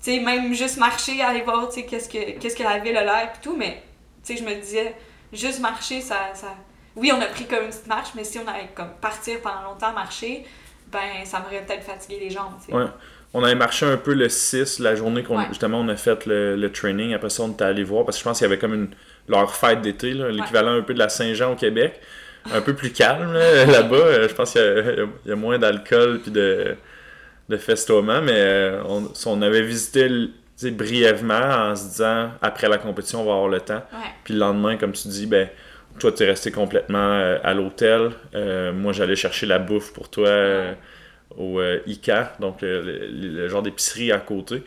sais, 0.00 0.20
même 0.20 0.52
juste 0.54 0.78
marcher, 0.78 1.20
aller 1.22 1.42
voir, 1.42 1.68
tu 1.68 1.76
sais, 1.80 1.86
qu'est-ce 1.86 2.08
que, 2.08 2.38
qu'est-ce 2.38 2.56
que 2.56 2.62
la 2.62 2.78
ville 2.78 2.96
a 2.96 3.04
l'air 3.04 3.30
et 3.34 3.40
tout, 3.42 3.56
mais, 3.56 3.82
tu 4.24 4.34
sais, 4.36 4.42
je 4.42 4.48
me 4.48 4.54
disais, 4.54 4.94
juste 5.32 5.60
marcher, 5.60 6.00
ça, 6.00 6.30
ça... 6.34 6.54
Oui, 6.96 7.12
on 7.16 7.20
a 7.20 7.26
pris 7.26 7.46
comme 7.46 7.64
une 7.64 7.70
petite 7.70 7.86
marche, 7.86 8.08
mais 8.16 8.24
si 8.24 8.38
on 8.38 8.48
allait 8.48 8.68
comme 8.74 8.90
partir 9.00 9.40
pendant 9.40 9.62
longtemps 9.62 9.92
marcher, 9.92 10.44
ben, 10.90 11.24
ça 11.24 11.38
m'aurait 11.38 11.64
peut-être 11.64 11.84
fatigué 11.84 12.18
les 12.20 12.30
jambes, 12.30 12.54
tu 12.60 12.72
sais. 12.72 12.76
Ouais. 12.76 12.86
On 13.32 13.44
avait 13.44 13.54
marché 13.54 13.86
un 13.86 13.96
peu 13.96 14.12
le 14.12 14.28
6, 14.28 14.80
la 14.80 14.96
journée 14.96 15.22
qu'on 15.22 15.38
Ouais. 15.38 15.44
justement 15.50 15.78
on 15.78 15.88
a 15.88 15.94
fait 15.94 16.26
le, 16.26 16.56
le 16.56 16.72
training. 16.72 17.14
Après 17.14 17.30
ça, 17.30 17.44
on 17.44 17.52
était 17.52 17.62
allé 17.62 17.84
voir 17.84 18.04
parce 18.04 18.16
que 18.16 18.20
je 18.22 18.28
pense 18.28 18.38
qu'il 18.38 18.44
y 18.44 18.50
avait 18.50 18.58
comme 18.58 18.74
une 18.74 18.88
leur 19.28 19.54
fête 19.54 19.82
d'été, 19.82 20.12
l'équivalent 20.14 20.72
un 20.72 20.82
peu 20.82 20.94
de 20.94 20.98
la 20.98 21.08
Saint-Jean 21.08 21.52
au 21.52 21.54
Québec. 21.54 22.00
Un 22.52 22.60
peu 22.60 22.74
plus 22.74 22.90
calme 22.92 23.32
là, 23.32 23.64
là-bas. 23.66 23.96
Euh, 23.96 24.28
Je 24.28 24.34
pense 24.34 24.52
qu'il 24.52 24.60
y, 24.60 24.64
a- 24.64 25.06
il 25.24 25.28
y 25.28 25.32
a 25.32 25.36
moins 25.36 25.58
d'alcool 25.58 26.20
puis 26.20 26.30
de, 26.30 26.74
de 27.48 27.56
festoiement, 27.56 28.20
mais 28.22 28.32
euh, 28.34 28.82
on, 28.86 29.10
on 29.26 29.42
avait 29.42 29.62
visité 29.62 30.08
brièvement 30.64 31.34
en 31.70 31.76
se 31.76 31.84
disant 31.88 32.30
après 32.42 32.68
la 32.68 32.78
compétition, 32.78 33.22
on 33.22 33.24
va 33.24 33.32
avoir 33.32 33.48
le 33.48 33.60
temps. 33.60 33.82
Ouais. 33.92 34.08
Puis 34.24 34.34
le 34.34 34.40
lendemain, 34.40 34.76
comme 34.76 34.92
tu 34.92 35.08
dis, 35.08 35.26
ben 35.26 35.48
toi, 35.98 36.12
tu 36.12 36.22
es 36.22 36.26
resté 36.26 36.50
complètement 36.50 37.12
euh, 37.12 37.38
à 37.42 37.54
l'hôtel. 37.54 38.10
Euh, 38.34 38.72
moi, 38.72 38.92
j'allais 38.92 39.16
chercher 39.16 39.46
la 39.46 39.58
bouffe 39.58 39.92
pour 39.92 40.08
toi 40.10 40.28
euh, 40.28 40.72
au 41.36 41.60
ICA, 41.86 42.34
donc 42.40 42.62
le, 42.62 42.80
le 43.10 43.48
genre 43.48 43.62
d'épicerie 43.62 44.12
à 44.12 44.18
côté. 44.18 44.62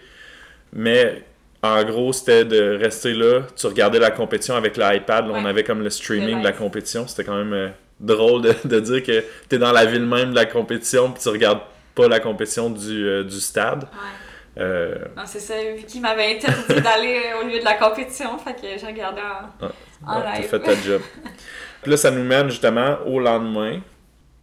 Mais 0.73 1.23
en 1.63 1.83
gros, 1.85 2.11
c'était 2.13 2.45
de 2.45 2.77
rester 2.79 3.13
là. 3.13 3.41
Tu 3.55 3.65
regardais 3.67 3.99
la 3.99 4.11
compétition 4.11 4.55
avec 4.55 4.77
l'iPad. 4.77 5.25
On 5.29 5.45
avait 5.45 5.63
comme 5.63 5.81
le 5.81 5.89
streaming 5.89 6.39
de 6.39 6.43
la 6.43 6.51
compétition. 6.51 7.07
C'était 7.07 7.23
quand 7.23 7.37
même 7.37 7.53
euh, 7.53 7.69
drôle 7.99 8.41
de, 8.41 8.53
de 8.65 8.79
dire 8.79 9.01
que 9.03 9.23
tu 9.49 9.55
es 9.55 9.57
dans 9.57 9.71
la 9.71 9.85
ville 9.85 10.05
même 10.05 10.31
de 10.31 10.35
la 10.35 10.45
compétition 10.45 11.11
puis 11.11 11.23
tu 11.23 11.29
regardes 11.29 11.61
pas 11.95 12.07
la 12.07 12.19
compétition 12.19 12.69
du, 12.69 13.07
euh, 13.07 13.23
du 13.23 13.39
stade. 13.39 13.83
Ouais. 13.83 14.61
Euh, 14.63 14.95
Non, 15.17 15.23
c'est 15.25 15.39
ça, 15.39 15.53
Vicky 15.75 15.99
m'avait 15.99 16.35
interdit 16.35 16.81
d'aller 16.81 17.21
au 17.41 17.47
lieu 17.47 17.59
de 17.59 17.63
la 17.65 17.73
compétition, 17.75 18.37
fait 18.37 18.53
que 18.53 18.67
j'ai 18.79 18.85
regardé 18.85 19.21
en, 19.21 19.65
en 19.65 19.67
Ouais, 20.17 20.23
T'as 20.25 20.35
live. 20.39 20.47
fait 20.49 20.59
ta 20.59 20.75
job. 20.75 21.01
Puis 21.81 21.91
là, 21.91 21.97
ça 21.97 22.11
nous 22.11 22.23
mène 22.23 22.49
justement 22.49 22.97
au 23.05 23.19
lendemain, 23.19 23.79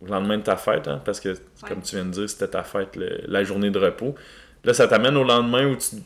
au 0.00 0.06
lendemain 0.06 0.38
de 0.38 0.42
ta 0.42 0.56
fête, 0.56 0.88
hein, 0.88 1.00
parce 1.04 1.20
que, 1.20 1.36
comme 1.68 1.82
tu 1.82 1.96
viens 1.96 2.04
de 2.06 2.10
dire, 2.10 2.28
c'était 2.30 2.48
ta 2.48 2.62
fête, 2.62 2.96
le- 2.96 3.20
la 3.28 3.44
journée 3.44 3.70
de 3.70 3.78
repos. 3.78 4.14
Là, 4.64 4.72
ça 4.74 4.88
t'amène 4.88 5.16
au 5.16 5.24
lendemain 5.24 5.66
où, 5.66 5.76
tu, 5.76 5.96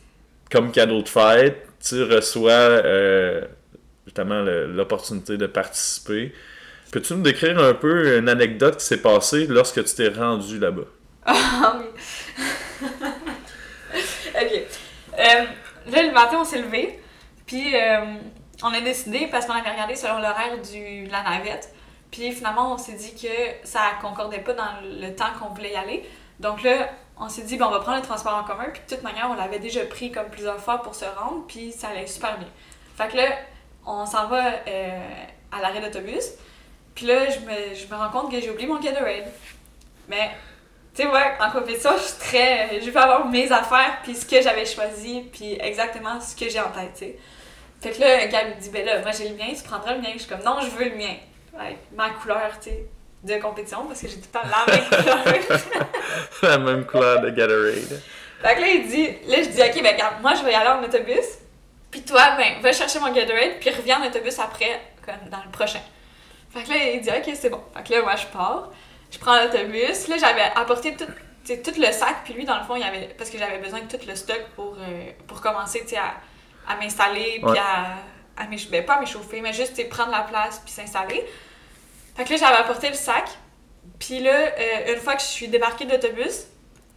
comme 0.51 0.71
cadeau 0.71 1.01
de 1.01 1.09
fête, 1.09 1.67
tu 1.83 2.03
reçois 2.03 2.51
euh, 2.51 3.41
justement 4.05 4.41
l'opportunité 4.41 5.37
de 5.37 5.47
participer. 5.47 6.33
Peux-tu 6.91 7.13
nous 7.13 7.21
décrire 7.21 7.59
un 7.59 7.73
peu 7.73 8.17
une 8.17 8.29
anecdote 8.29 8.77
qui 8.77 8.85
s'est 8.85 9.01
passée 9.01 9.47
lorsque 9.47 9.83
tu 9.83 9.95
t'es 9.95 10.09
rendu 10.09 10.59
là-bas? 10.59 10.83
Ah 11.25 11.79
oui. 11.79 11.85
ok. 14.35 14.61
Euh, 15.13 15.45
là, 15.91 16.03
le 16.03 16.11
matin, 16.11 16.37
on 16.39 16.45
s'est 16.45 16.61
levé, 16.61 16.99
puis 17.45 17.75
euh, 17.75 18.15
on 18.63 18.73
a 18.73 18.81
décidé, 18.81 19.27
parce 19.31 19.45
qu'on 19.45 19.53
avait 19.53 19.71
regardé 19.71 19.95
selon 19.95 20.19
l'horaire 20.19 20.57
de 20.57 21.11
la 21.11 21.23
navette, 21.23 21.73
puis 22.11 22.31
finalement, 22.31 22.73
on 22.73 22.77
s'est 22.77 22.93
dit 22.93 23.13
que 23.15 23.67
ça 23.67 23.81
concordait 24.01 24.39
pas 24.39 24.53
dans 24.53 24.79
le 24.83 25.13
temps 25.15 25.31
qu'on 25.39 25.53
voulait 25.53 25.73
y 25.73 25.75
aller. 25.75 26.03
Donc 26.39 26.63
là, 26.63 26.89
on 27.17 27.29
s'est 27.29 27.43
dit, 27.43 27.57
ben, 27.57 27.67
on 27.67 27.71
va 27.71 27.79
prendre 27.79 27.97
le 27.97 28.03
transport 28.03 28.35
en 28.35 28.43
commun, 28.43 28.65
puis 28.71 28.81
de 28.87 28.95
toute 28.95 29.03
manière, 29.03 29.29
on 29.29 29.35
l'avait 29.35 29.59
déjà 29.59 29.85
pris 29.85 30.11
comme 30.11 30.29
plusieurs 30.29 30.59
fois 30.59 30.81
pour 30.81 30.95
se 30.95 31.05
rendre, 31.05 31.45
puis 31.47 31.71
ça 31.71 31.89
allait 31.89 32.07
super 32.07 32.37
bien. 32.37 32.47
Fait 32.97 33.07
que 33.07 33.17
là, 33.17 33.29
on 33.85 34.05
s'en 34.05 34.27
va 34.27 34.43
euh, 34.67 34.99
à 35.51 35.61
l'arrêt 35.61 35.81
d'autobus, 35.81 36.31
puis 36.93 37.05
là, 37.05 37.29
je 37.29 37.39
me, 37.39 37.75
je 37.75 37.87
me 37.87 37.95
rends 37.97 38.09
compte 38.09 38.31
que 38.31 38.39
j'ai 38.39 38.49
oublié 38.49 38.67
mon 38.67 38.79
Gatorade. 38.79 39.31
Mais 40.07 40.31
tu 40.93 41.01
sais, 41.01 41.07
ouais, 41.09 41.33
en 41.41 41.51
compétition, 41.51 41.91
je 41.97 42.03
suis 42.03 42.19
très. 42.19 42.79
Je 42.79 42.89
veux 42.89 42.97
avoir 42.97 43.27
mes 43.27 43.51
affaires, 43.51 43.99
puis 44.03 44.15
ce 44.15 44.25
que 44.25 44.41
j'avais 44.41 44.65
choisi, 44.65 45.27
puis 45.31 45.57
exactement 45.59 46.21
ce 46.21 46.35
que 46.35 46.49
j'ai 46.49 46.59
en 46.59 46.71
tête, 46.71 46.93
tu 46.93 46.99
sais. 46.99 47.19
Fait 47.81 47.91
que 47.91 47.99
là, 47.99 48.25
Gab 48.27 48.55
me 48.55 48.61
dit, 48.61 48.69
ben 48.69 48.85
là, 48.85 49.01
moi 49.01 49.11
j'ai 49.11 49.29
le 49.29 49.35
mien, 49.35 49.53
tu 49.55 49.63
prendras 49.63 49.93
le 49.93 50.01
mien. 50.01 50.09
Je 50.13 50.19
suis 50.19 50.29
comme, 50.29 50.43
non, 50.43 50.61
je 50.61 50.69
veux 50.69 50.89
le 50.89 50.95
mien. 50.95 51.15
Avec 51.59 51.77
ma 51.95 52.09
couleur, 52.11 52.51
tu 52.61 52.69
sais, 52.69 52.85
de 53.25 53.35
compétition, 53.41 53.85
parce 53.85 54.01
que 54.01 54.07
j'ai 54.07 54.15
tout 54.17 54.27
le 54.33 54.39
temps 54.39 54.47
la 54.47 54.73
même 54.73 54.85
couleur. 54.87 55.87
la 56.43 56.57
même 56.57 56.85
couleur 56.85 57.21
de 57.21 57.29
Gatorade. 57.31 58.01
fait 58.41 58.55
que 58.55 58.61
là, 58.61 58.67
il 58.67 58.87
dit, 58.87 59.07
là, 59.27 59.37
je 59.43 59.49
dis, 59.49 59.61
ok, 59.61 59.83
ben 59.83 59.93
regarde, 59.93 60.21
moi 60.21 60.33
je 60.35 60.43
vais 60.43 60.51
y 60.51 60.55
aller 60.55 60.69
en 60.69 60.83
autobus, 60.83 61.25
puis 61.91 62.01
toi, 62.03 62.35
ben, 62.37 62.61
va 62.61 62.71
chercher 62.71 62.99
mon 62.99 63.11
Gatorade, 63.11 63.59
puis 63.59 63.69
reviens 63.69 64.01
en 64.01 64.07
autobus 64.07 64.37
après, 64.39 64.79
comme 65.05 65.29
dans 65.29 65.43
le 65.43 65.51
prochain. 65.51 65.79
Fait 66.53 66.63
que 66.63 66.69
là, 66.69 66.75
il 66.93 67.01
dit, 67.01 67.09
ok, 67.09 67.35
c'est 67.35 67.49
bon. 67.49 67.61
Fait 67.75 67.83
que 67.83 67.93
là, 67.93 68.01
moi, 68.01 68.15
je 68.15 68.25
pars, 68.27 68.69
je 69.11 69.17
prends 69.19 69.35
l'autobus. 69.41 70.07
Là, 70.07 70.17
j'avais 70.17 70.43
apporté 70.55 70.95
tout, 70.95 71.05
le 71.77 71.91
sac, 71.91 72.17
puis 72.23 72.33
lui, 72.33 72.45
dans 72.45 72.57
le 72.57 72.63
fond, 72.63 72.75
il 72.75 72.83
avait, 72.83 73.13
parce 73.17 73.29
que 73.29 73.37
j'avais 73.37 73.57
besoin 73.57 73.81
de 73.81 73.87
tout 73.87 74.05
le 74.07 74.15
stock 74.15 74.41
pour, 74.55 74.75
euh, 74.79 75.11
pour 75.27 75.41
commencer, 75.41 75.81
tu 75.81 75.89
sais, 75.89 75.97
à, 75.97 76.13
à 76.71 76.75
m'installer, 76.77 77.39
puis 77.41 77.51
Ouais. 77.51 77.59
à, 77.59 78.41
à 78.41 78.45
ben, 78.71 78.85
pas 78.85 78.93
à 78.95 78.99
m'échauffer, 78.99 79.41
mais 79.41 79.53
juste, 79.53 79.75
tu 79.75 79.85
prendre 79.85 80.11
la 80.11 80.21
place, 80.21 80.59
puis 80.63 80.71
s'installer. 80.73 81.25
Fait 82.15 82.23
que 82.23 82.31
là, 82.31 82.37
j'avais 82.37 82.57
apporté 82.57 82.89
le 82.89 82.95
sac, 82.95 83.29
puis 83.99 84.19
là, 84.19 84.31
euh, 84.33 84.93
une 84.93 84.99
fois 85.01 85.15
que 85.15 85.21
je 85.21 85.27
suis 85.27 85.47
débarquée 85.47 85.85
de 85.85 85.91
l'autobus, 85.91 86.45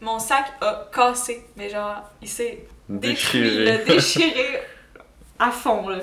mon 0.01 0.19
sac 0.19 0.45
a 0.61 0.89
cassé, 0.95 1.45
mais 1.57 1.69
genre, 1.71 2.03
il 2.23 2.29
s'est 2.29 2.67
détruit, 2.89 3.65
là, 3.65 3.79
Déchiré. 3.79 4.27
déchiré 4.31 4.61
à 5.39 5.51
fond, 5.51 5.89
là. 5.89 5.99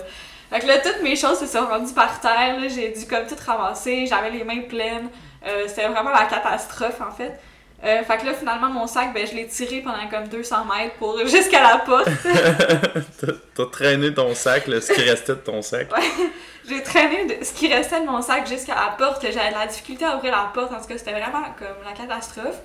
Fait 0.49 0.59
que 0.59 0.67
là, 0.67 0.77
toutes 0.79 1.01
mes 1.01 1.15
choses 1.15 1.39
se 1.39 1.47
sont 1.47 1.65
rendues 1.65 1.93
par 1.93 2.19
terre, 2.19 2.59
là, 2.59 2.67
j'ai 2.67 2.89
dû 2.91 3.05
comme 3.07 3.25
tout 3.25 3.35
ramasser, 3.45 4.05
j'avais 4.05 4.29
les 4.31 4.43
mains 4.43 4.61
pleines, 4.61 5.09
euh, 5.45 5.63
c'était 5.67 5.87
vraiment 5.87 6.11
la 6.11 6.25
catastrophe, 6.25 7.01
en 7.01 7.11
fait. 7.11 7.39
Euh, 7.83 8.03
fait 8.03 8.17
que 8.17 8.25
là, 8.25 8.33
finalement, 8.33 8.69
mon 8.69 8.87
sac, 8.87 9.13
ben, 9.13 9.27
je 9.27 9.35
l'ai 9.35 9.47
tiré 9.47 9.81
pendant 9.81 10.07
comme 10.09 10.27
200 10.27 10.55
mètres 10.65 10.95
pour 10.95 11.17
jusqu'à 11.27 11.61
la 11.61 11.77
porte. 11.79 12.07
T'as- 13.55 13.65
traîné 13.71 14.13
ton 14.13 14.33
sac, 14.33 14.67
là, 14.67 14.81
ce 14.81 14.91
qui 14.93 15.01
restait 15.01 15.33
de 15.33 15.39
ton 15.39 15.61
sac. 15.61 15.87
J'ai 16.67 16.81
traîné 16.81 17.25
de- 17.25 17.43
ce 17.43 17.53
qui 17.53 17.71
restait 17.71 18.01
de 18.01 18.05
mon 18.05 18.21
sac 18.21 18.47
jusqu'à 18.47 18.73
la 18.75 18.95
porte, 18.97 19.21
que 19.21 19.31
j'avais 19.31 19.49
de 19.49 19.53
la 19.55 19.67
difficulté 19.67 20.03
à 20.05 20.15
ouvrir 20.15 20.31
la 20.31 20.49
porte, 20.53 20.71
en 20.73 20.79
tout 20.81 20.87
cas, 20.87 20.97
c'était 20.97 21.11
vraiment 21.11 21.43
comme 21.59 21.83
la 21.85 21.91
catastrophe. 21.93 22.57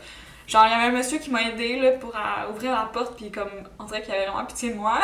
Genre, 0.47 0.65
il 0.67 0.71
y 0.71 0.75
avait 0.75 0.87
un 0.87 0.97
monsieur 0.99 1.19
qui 1.19 1.31
m'a 1.31 1.43
aidé 1.43 1.79
là, 1.81 1.91
pour 1.93 2.11
euh, 2.15 2.51
ouvrir 2.53 2.73
la 2.73 2.89
porte, 2.93 3.15
puis 3.17 3.31
comme, 3.31 3.51
on 3.79 3.85
dirait 3.85 4.01
qu'il 4.03 4.15
avait 4.15 4.27
vraiment 4.27 4.45
pitié 4.47 4.71
de 4.71 4.77
moi. 4.77 4.99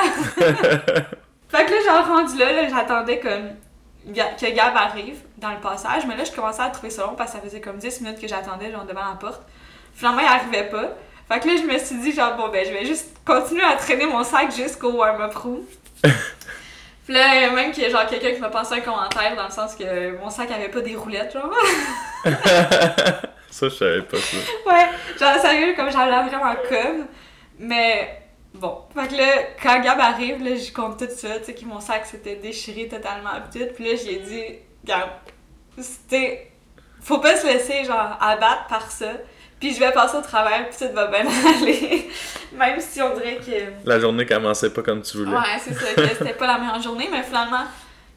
fait 1.48 1.64
que 1.66 1.70
là, 1.72 1.80
genre, 1.84 2.06
rendu 2.16 2.38
là, 2.38 2.52
là, 2.52 2.68
j'attendais 2.68 3.20
comme 3.20 3.50
que 4.14 4.54
Gab 4.54 4.76
arrive 4.76 5.18
dans 5.38 5.50
le 5.50 5.58
passage, 5.60 6.06
mais 6.06 6.16
là, 6.16 6.24
je 6.24 6.32
commençais 6.32 6.62
à 6.62 6.70
trouver 6.70 6.90
ça 6.90 7.02
long 7.02 7.14
parce 7.16 7.32
que 7.32 7.38
ça 7.38 7.42
faisait 7.44 7.60
comme 7.60 7.76
10 7.78 8.00
minutes 8.00 8.20
que 8.20 8.28
j'attendais, 8.28 8.70
genre, 8.72 8.84
devant 8.84 9.00
la 9.08 9.16
porte. 9.20 9.42
Finalement, 9.96 10.20
il 10.20 10.26
arrivait 10.26 10.68
pas. 10.68 10.96
Fait 11.28 11.40
que 11.40 11.48
là, 11.48 11.54
je 11.56 11.62
me 11.62 11.78
suis 11.78 11.96
dit, 11.96 12.12
genre, 12.12 12.36
bon, 12.36 12.48
ben, 12.48 12.64
je 12.64 12.72
vais 12.72 12.84
juste 12.84 13.16
continuer 13.24 13.64
à 13.64 13.76
traîner 13.76 14.06
mon 14.06 14.22
sac 14.22 14.54
jusqu'au 14.54 14.92
warm-up 14.92 15.34
room. 15.34 15.62
Puis 16.02 17.14
là, 17.14 17.34
il 17.34 17.42
y 17.42 17.44
a 17.44 17.50
même 17.50 17.72
qu'il 17.72 17.84
y 17.84 17.86
a 17.86 17.90
genre 17.90 18.06
quelqu'un 18.06 18.32
qui 18.32 18.40
m'a 18.40 18.50
passé 18.50 18.74
un 18.74 18.80
commentaire 18.80 19.34
dans 19.36 19.44
le 19.44 19.50
sens 19.50 19.74
que 19.74 20.18
mon 20.18 20.28
sac 20.28 20.50
avait 20.50 20.68
pas 20.68 20.80
des 20.80 20.96
roulettes, 20.96 21.32
genre. 21.32 21.50
Ça, 23.48 23.68
je 23.68 23.74
savais 23.74 24.02
pas 24.02 24.18
ça. 24.18 24.36
ouais, 24.66 24.88
genre 25.18 25.40
sérieux, 25.40 25.74
comme 25.74 25.90
j'avais 25.90 26.10
l'air 26.10 26.26
vraiment 26.26 26.54
comme. 26.68 27.06
Mais 27.58 28.22
bon. 28.52 28.82
Fait 28.94 29.08
que 29.08 29.14
là, 29.14 29.32
quand 29.62 29.80
Gab 29.80 29.98
arrive, 29.98 30.44
là, 30.44 30.56
je 30.56 30.70
compte 30.72 30.98
tout 30.98 31.06
ça, 31.08 31.38
tu 31.38 31.44
sais, 31.44 31.54
que 31.54 31.64
mon 31.64 31.80
sac 31.80 32.04
s'était 32.04 32.36
déchiré 32.36 32.88
totalement 32.88 33.30
pis 33.50 33.60
tout. 33.60 33.66
Puis 33.74 33.84
là, 33.84 33.90
j'ai 33.94 34.16
dit, 34.16 34.44
Gab, 34.84 35.08
c'était. 35.78 36.52
Faut 37.00 37.18
pas 37.18 37.36
se 37.36 37.46
laisser, 37.46 37.84
genre, 37.84 38.18
abattre 38.20 38.66
par 38.68 38.90
ça. 38.90 39.12
Puis 39.60 39.74
je 39.74 39.80
vais 39.80 39.90
passer 39.92 40.16
au 40.18 40.22
travers, 40.22 40.68
puis 40.68 40.86
tout 40.86 40.94
va 40.94 41.06
bien 41.06 41.20
aller. 41.60 42.08
Même 42.56 42.80
si 42.80 43.00
on 43.00 43.14
dirait 43.14 43.36
que. 43.36 43.88
La 43.88 43.98
journée 43.98 44.26
commençait 44.26 44.70
pas 44.70 44.82
comme 44.82 45.02
tu 45.02 45.16
voulais. 45.18 45.30
Ouais, 45.36 45.58
c'est 45.62 45.74
ça, 45.74 45.94
que 45.94 46.08
c'était 46.08 46.34
pas 46.34 46.46
la 46.46 46.58
meilleure 46.58 46.82
journée, 46.82 47.08
mais 47.10 47.22
finalement, 47.22 47.64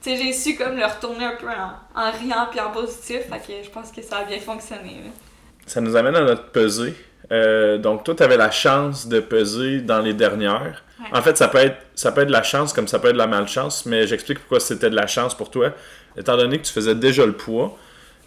tu 0.01 0.09
sais, 0.11 0.17
j'ai 0.17 0.33
su 0.33 0.55
comme 0.55 0.75
le 0.77 0.85
retourner 0.85 1.25
un 1.25 1.35
peu 1.39 1.47
en, 1.47 1.99
en 2.01 2.11
riant 2.11 2.47
puis 2.51 2.59
en 2.59 2.71
positif, 2.71 3.21
fait 3.29 3.39
que 3.39 3.63
je 3.63 3.69
pense 3.69 3.91
que 3.91 4.01
ça 4.01 4.17
a 4.17 4.23
bien 4.25 4.39
fonctionné. 4.39 5.01
là. 5.03 5.11
Ça 5.65 5.81
nous 5.81 5.95
amène 5.95 6.15
à 6.15 6.21
notre 6.21 6.45
pesée. 6.51 6.93
Euh, 7.31 7.77
donc, 7.77 8.03
toi, 8.03 8.15
tu 8.15 8.23
avais 8.23 8.37
la 8.37 8.49
chance 8.51 9.07
de 9.07 9.19
peser 9.19 9.81
dans 9.81 9.99
les 9.99 10.13
dernières. 10.13 10.83
Ouais. 10.99 11.17
En 11.17 11.21
fait, 11.21 11.37
ça 11.37 11.47
peut, 11.47 11.59
être, 11.59 11.77
ça 11.95 12.11
peut 12.11 12.21
être 12.21 12.27
de 12.27 12.33
la 12.33 12.43
chance 12.43 12.73
comme 12.73 12.87
ça 12.87 12.97
peut 12.99 13.07
être 13.09 13.13
de 13.13 13.19
la 13.19 13.27
malchance, 13.27 13.85
mais 13.85 14.07
j'explique 14.07 14.39
pourquoi 14.39 14.59
c'était 14.59 14.89
de 14.89 14.95
la 14.95 15.05
chance 15.07 15.35
pour 15.35 15.51
toi. 15.51 15.71
Étant 16.17 16.35
donné 16.37 16.57
que 16.59 16.65
tu 16.65 16.73
faisais 16.73 16.95
déjà 16.95 17.25
le 17.25 17.33
poids, 17.33 17.77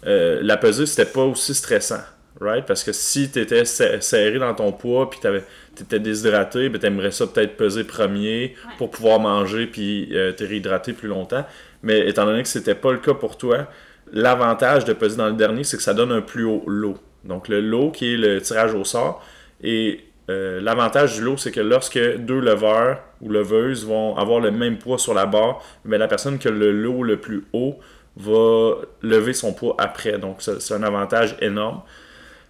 euh, 0.05 0.39
la 0.41 0.57
pesée, 0.57 0.85
c'était 0.85 1.05
pas 1.11 1.21
aussi 1.21 1.53
stressant. 1.53 1.99
Right? 2.41 2.65
Parce 2.65 2.83
que 2.83 2.91
si 2.91 3.29
tu 3.31 3.39
étais 3.39 3.63
serré 3.65 4.39
dans 4.39 4.53
ton 4.53 4.71
poids 4.71 5.09
puis 5.09 5.19
tu 5.21 5.83
étais 5.83 5.99
déshydraté, 5.99 6.69
ben, 6.69 6.79
tu 6.79 6.87
aimerais 6.87 7.11
ça 7.11 7.27
peut-être 7.27 7.55
peser 7.55 7.83
premier 7.83 8.55
Ouais. 8.65 8.71
pour 8.77 8.89
pouvoir 8.89 9.19
manger 9.19 9.67
puis 9.67 10.09
euh, 10.13 10.31
te 10.31 10.43
réhydrater 10.43 10.93
plus 10.93 11.07
longtemps. 11.07 11.45
Mais 11.83 12.07
étant 12.09 12.25
donné 12.25 12.41
que 12.41 12.49
c'était 12.49 12.75
pas 12.75 12.91
le 12.91 12.97
cas 12.97 13.13
pour 13.13 13.37
toi, 13.37 13.67
l'avantage 14.11 14.85
de 14.85 14.93
peser 14.93 15.17
dans 15.17 15.27
le 15.27 15.33
dernier, 15.33 15.63
c'est 15.63 15.77
que 15.77 15.83
ça 15.83 15.93
donne 15.93 16.11
un 16.11 16.21
plus 16.21 16.43
haut 16.45 16.63
lot. 16.67 16.97
Donc 17.23 17.47
le 17.47 17.61
lot 17.61 17.91
qui 17.91 18.13
est 18.13 18.17
le 18.17 18.41
tirage 18.41 18.73
au 18.73 18.83
sort. 18.83 19.23
Et 19.61 20.01
euh, 20.29 20.59
l'avantage 20.61 21.15
du 21.15 21.21
lot, 21.21 21.37
c'est 21.37 21.51
que 21.51 21.59
lorsque 21.61 21.99
deux 22.17 22.39
leveurs 22.39 22.99
ou 23.21 23.29
leveuses 23.29 23.85
vont 23.85 24.15
avoir 24.17 24.39
le 24.39 24.51
même 24.51 24.77
poids 24.77 24.97
sur 24.97 25.13
la 25.13 25.25
barre, 25.25 25.61
mais 25.85 25.97
la 25.97 26.07
personne 26.07 26.37
qui 26.39 26.47
a 26.47 26.51
le 26.51 26.71
lot 26.71 27.03
le 27.03 27.17
plus 27.17 27.45
haut 27.53 27.77
va 28.17 28.75
lever 29.01 29.33
son 29.33 29.53
poids 29.53 29.75
après. 29.79 30.17
Donc 30.17 30.37
c'est 30.41 30.73
un 30.73 30.83
avantage 30.83 31.35
énorme. 31.41 31.81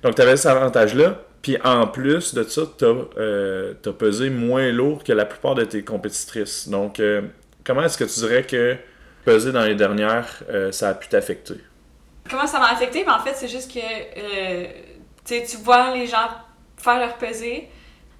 Donc 0.04 0.16
tu 0.16 0.22
avais 0.22 0.38
cet 0.38 0.52
avantage-là. 0.52 1.16
Puis 1.42 1.58
en 1.64 1.88
plus 1.88 2.34
de 2.34 2.44
ça, 2.44 2.62
tu 2.78 2.86
as, 2.86 3.94
pesé 3.94 4.30
moins 4.30 4.72
lourd 4.72 5.04
que 5.04 5.12
la 5.12 5.26
plupart 5.26 5.56
de 5.56 5.66
tes 5.66 5.84
compétitrices. 5.84 6.70
Donc 6.70 7.00
euh, 7.00 7.22
comment 7.66 7.84
est-ce 7.84 7.98
que 7.98 8.06
tu 8.06 8.20
dirais 8.20 8.44
que 8.44 8.78
peser 9.26 9.52
dans 9.52 9.64
les 9.64 9.76
dernières, 9.76 10.44
euh, 10.50 10.72
ça 10.72 10.90
a 10.90 10.94
pu 10.94 11.08
t'affecter? 11.08 11.56
Comment 12.30 12.48
ça 12.48 12.60
m'a 12.60 12.70
affecté? 12.72 13.04
Ben, 13.04 13.14
en 13.14 13.20
fait, 13.20 13.34
c'est 13.36 13.48
juste 13.48 13.74
que 13.74 13.80
euh, 13.80 14.66
tu 15.26 15.58
vois 15.58 15.94
les 15.94 16.08
gens 16.08 16.30
faire 16.78 17.00
leur 17.00 17.18
pesée, 17.18 17.70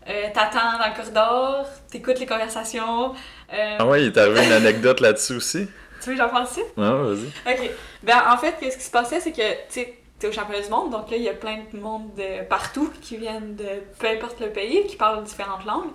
euh, 0.10 0.28
t'attends 0.34 0.78
dans 0.80 0.88
le 0.90 0.96
corridor, 0.96 1.66
t'écoutes 1.90 2.20
les 2.20 2.26
conversations. 2.26 3.14
euh, 3.54 3.76
Ah 3.80 3.86
ouais, 3.86 4.02
il 4.04 4.08
est 4.08 4.18
arrivé 4.18 4.46
une 4.46 4.52
anecdote 4.52 5.00
là-dessus 5.00 5.36
aussi? 5.36 5.68
Tu 6.02 6.10
veux 6.10 6.16
que 6.18 6.22
j'en 6.22 6.28
parle 6.28 6.44
ici? 6.44 6.60
Non, 6.76 7.04
vas-y. 7.06 7.28
Ok. 7.54 7.70
Ben, 8.04 8.22
en 8.30 8.36
fait, 8.38 8.56
ce 8.60 8.76
qui 8.76 8.84
se 8.84 8.92
passait, 8.92 9.22
c'est 9.22 9.32
que, 9.32 9.38
tu 9.40 9.58
sais, 9.70 9.94
au 10.28 10.32
championnat 10.32 10.62
du 10.62 10.70
monde, 10.70 10.92
donc 10.92 11.10
là, 11.10 11.18
il 11.18 11.24
y 11.24 11.30
a 11.30 11.34
plein 11.34 11.60
de 11.72 11.80
monde 11.80 12.14
de 12.16 12.44
partout 12.48 12.92
qui 13.02 13.18
viennent 13.18 13.56
de 13.56 13.84
peu 14.00 14.08
importe 14.08 14.40
le 14.40 14.50
pays, 14.50 14.86
qui 14.88 14.96
parlent 14.96 15.24
différentes 15.24 15.66
langues. 15.66 15.92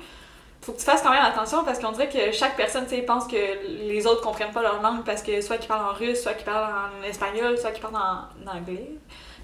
Faut 0.60 0.72
que 0.72 0.78
tu 0.78 0.84
fasses 0.84 1.02
quand 1.02 1.12
même 1.12 1.24
attention 1.24 1.64
parce 1.64 1.78
qu'on 1.78 1.92
dirait 1.92 2.08
que 2.08 2.32
chaque 2.32 2.56
personne, 2.56 2.84
tu 2.84 2.96
sais, 2.96 3.02
pense 3.02 3.26
que 3.26 3.36
les 3.66 4.06
autres 4.06 4.22
comprennent 4.22 4.52
pas 4.52 4.62
leur 4.62 4.82
langue 4.82 5.04
parce 5.04 5.22
que 5.22 5.40
soit 5.40 5.56
qu'ils 5.56 5.68
parlent 5.68 5.88
en 5.88 5.94
russe, 5.94 6.22
soit 6.22 6.34
qu'ils 6.34 6.44
parlent 6.44 6.72
en 6.72 7.06
espagnol, 7.06 7.56
soit 7.58 7.70
qu'ils 7.70 7.82
parlent 7.82 7.96
en, 7.96 8.50
en 8.50 8.56
anglais, 8.56 8.90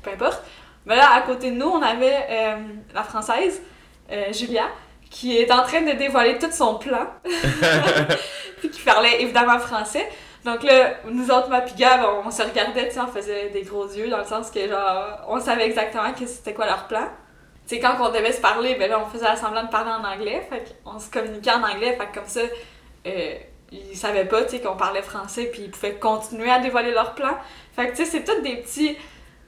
peu 0.03 0.11
importe. 0.11 0.43
Mais 0.87 0.97
là, 0.97 1.15
à 1.15 1.23
côté 1.23 1.51
de 1.51 1.57
nous, 1.57 1.69
on 1.69 1.83
avait 1.83 2.27
euh, 2.29 2.57
la 2.95 3.03
française, 3.05 3.63
euh, 4.11 4.33
Julia, 4.33 4.69
qui 5.11 5.39
est 5.39 5.51
en 5.51 5.63
train 5.63 5.83
de 5.83 5.93
dévoiler 5.93 6.39
tout 6.39 6.51
son 6.51 6.75
plan. 6.77 7.07
puis 8.59 8.71
qui 8.71 8.83
parlait 8.83 9.23
évidemment 9.23 9.59
français. 9.59 10.09
Donc 10.45 10.63
là, 10.63 10.97
nous 11.11 11.31
autres, 11.31 11.49
ma 11.49 11.63
on, 11.63 12.31
se 12.31 12.43
regardait, 12.43 12.89
tu 12.89 12.95
sais, 12.95 13.01
on 13.01 13.07
faisait 13.07 13.49
des 13.49 13.63
gros 13.63 13.87
yeux 13.87 14.11
dans 14.11 14.19
le 14.19 14.25
sens 14.25 14.51
que 14.51 14.69
genre, 14.69 15.25
on 15.27 15.41
savait 15.41 15.67
exactement 15.67 16.13
que 16.13 16.27
c'était 16.27 16.53
quoi 16.53 16.67
leur 16.67 16.87
plan. 16.87 17.09
Tu 17.67 17.77
sais, 17.77 17.81
quand 17.81 17.97
on 18.01 18.11
devait 18.11 18.33
se 18.33 18.43
parler, 18.43 18.75
ben 18.75 18.91
là, 18.91 19.01
on 19.01 19.07
faisait 19.07 19.35
semblant 19.37 19.63
de 19.63 19.71
parler 19.71 19.91
en 19.91 20.05
anglais, 20.05 20.47
fait 20.51 20.77
qu'on 20.85 20.99
se 20.99 21.11
communiquait 21.11 21.53
en 21.53 21.63
anglais, 21.63 21.97
fait 21.99 22.07
que 22.09 22.15
comme 22.15 22.29
ça, 22.29 22.41
euh, 23.07 23.35
ils 23.73 23.97
savaient 23.97 24.27
pas, 24.27 24.45
tu 24.45 24.51
sais, 24.51 24.61
qu'on 24.61 24.77
parlait 24.77 25.01
français, 25.01 25.47
puis 25.51 25.63
ils 25.63 25.71
pouvaient 25.71 25.95
continuer 25.95 26.51
à 26.51 26.59
dévoiler 26.59 26.93
leur 26.93 27.15
plan. 27.15 27.37
Fait 27.75 27.87
que, 27.87 27.97
tu 27.97 28.05
sais, 28.05 28.11
c'est 28.11 28.25
tous 28.25 28.43
des 28.43 28.57
petits, 28.57 28.99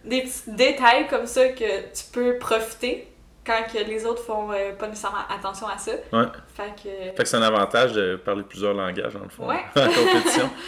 des 0.05 0.23
petits 0.23 0.51
détails 0.51 1.09
comme 1.09 1.27
ça 1.27 1.49
que 1.49 1.93
tu 1.93 2.05
peux 2.11 2.39
profiter 2.39 3.13
quand 3.45 3.63
que 3.71 3.79
les 3.79 4.07
autres 4.07 4.25
font 4.25 4.51
euh, 4.51 4.73
pas 4.73 4.89
nécessairement 4.89 5.19
attention 5.29 5.69
à 5.69 5.77
ça. 5.77 5.93
Ouais. 6.13 6.25
Fait 6.55 6.75
que... 6.75 6.89
Fait 7.17 7.23
que 7.23 7.29
c'est 7.29 7.37
un 7.37 7.43
avantage 7.43 7.93
de 7.93 8.17
parler 8.17 8.43
plusieurs 8.43 8.73
langages, 8.73 9.13
dans 9.13 9.21
le 9.21 9.29
fond, 9.29 9.47
Ouais. 9.47 9.63
en 9.77 9.87
compétition. 9.87 10.51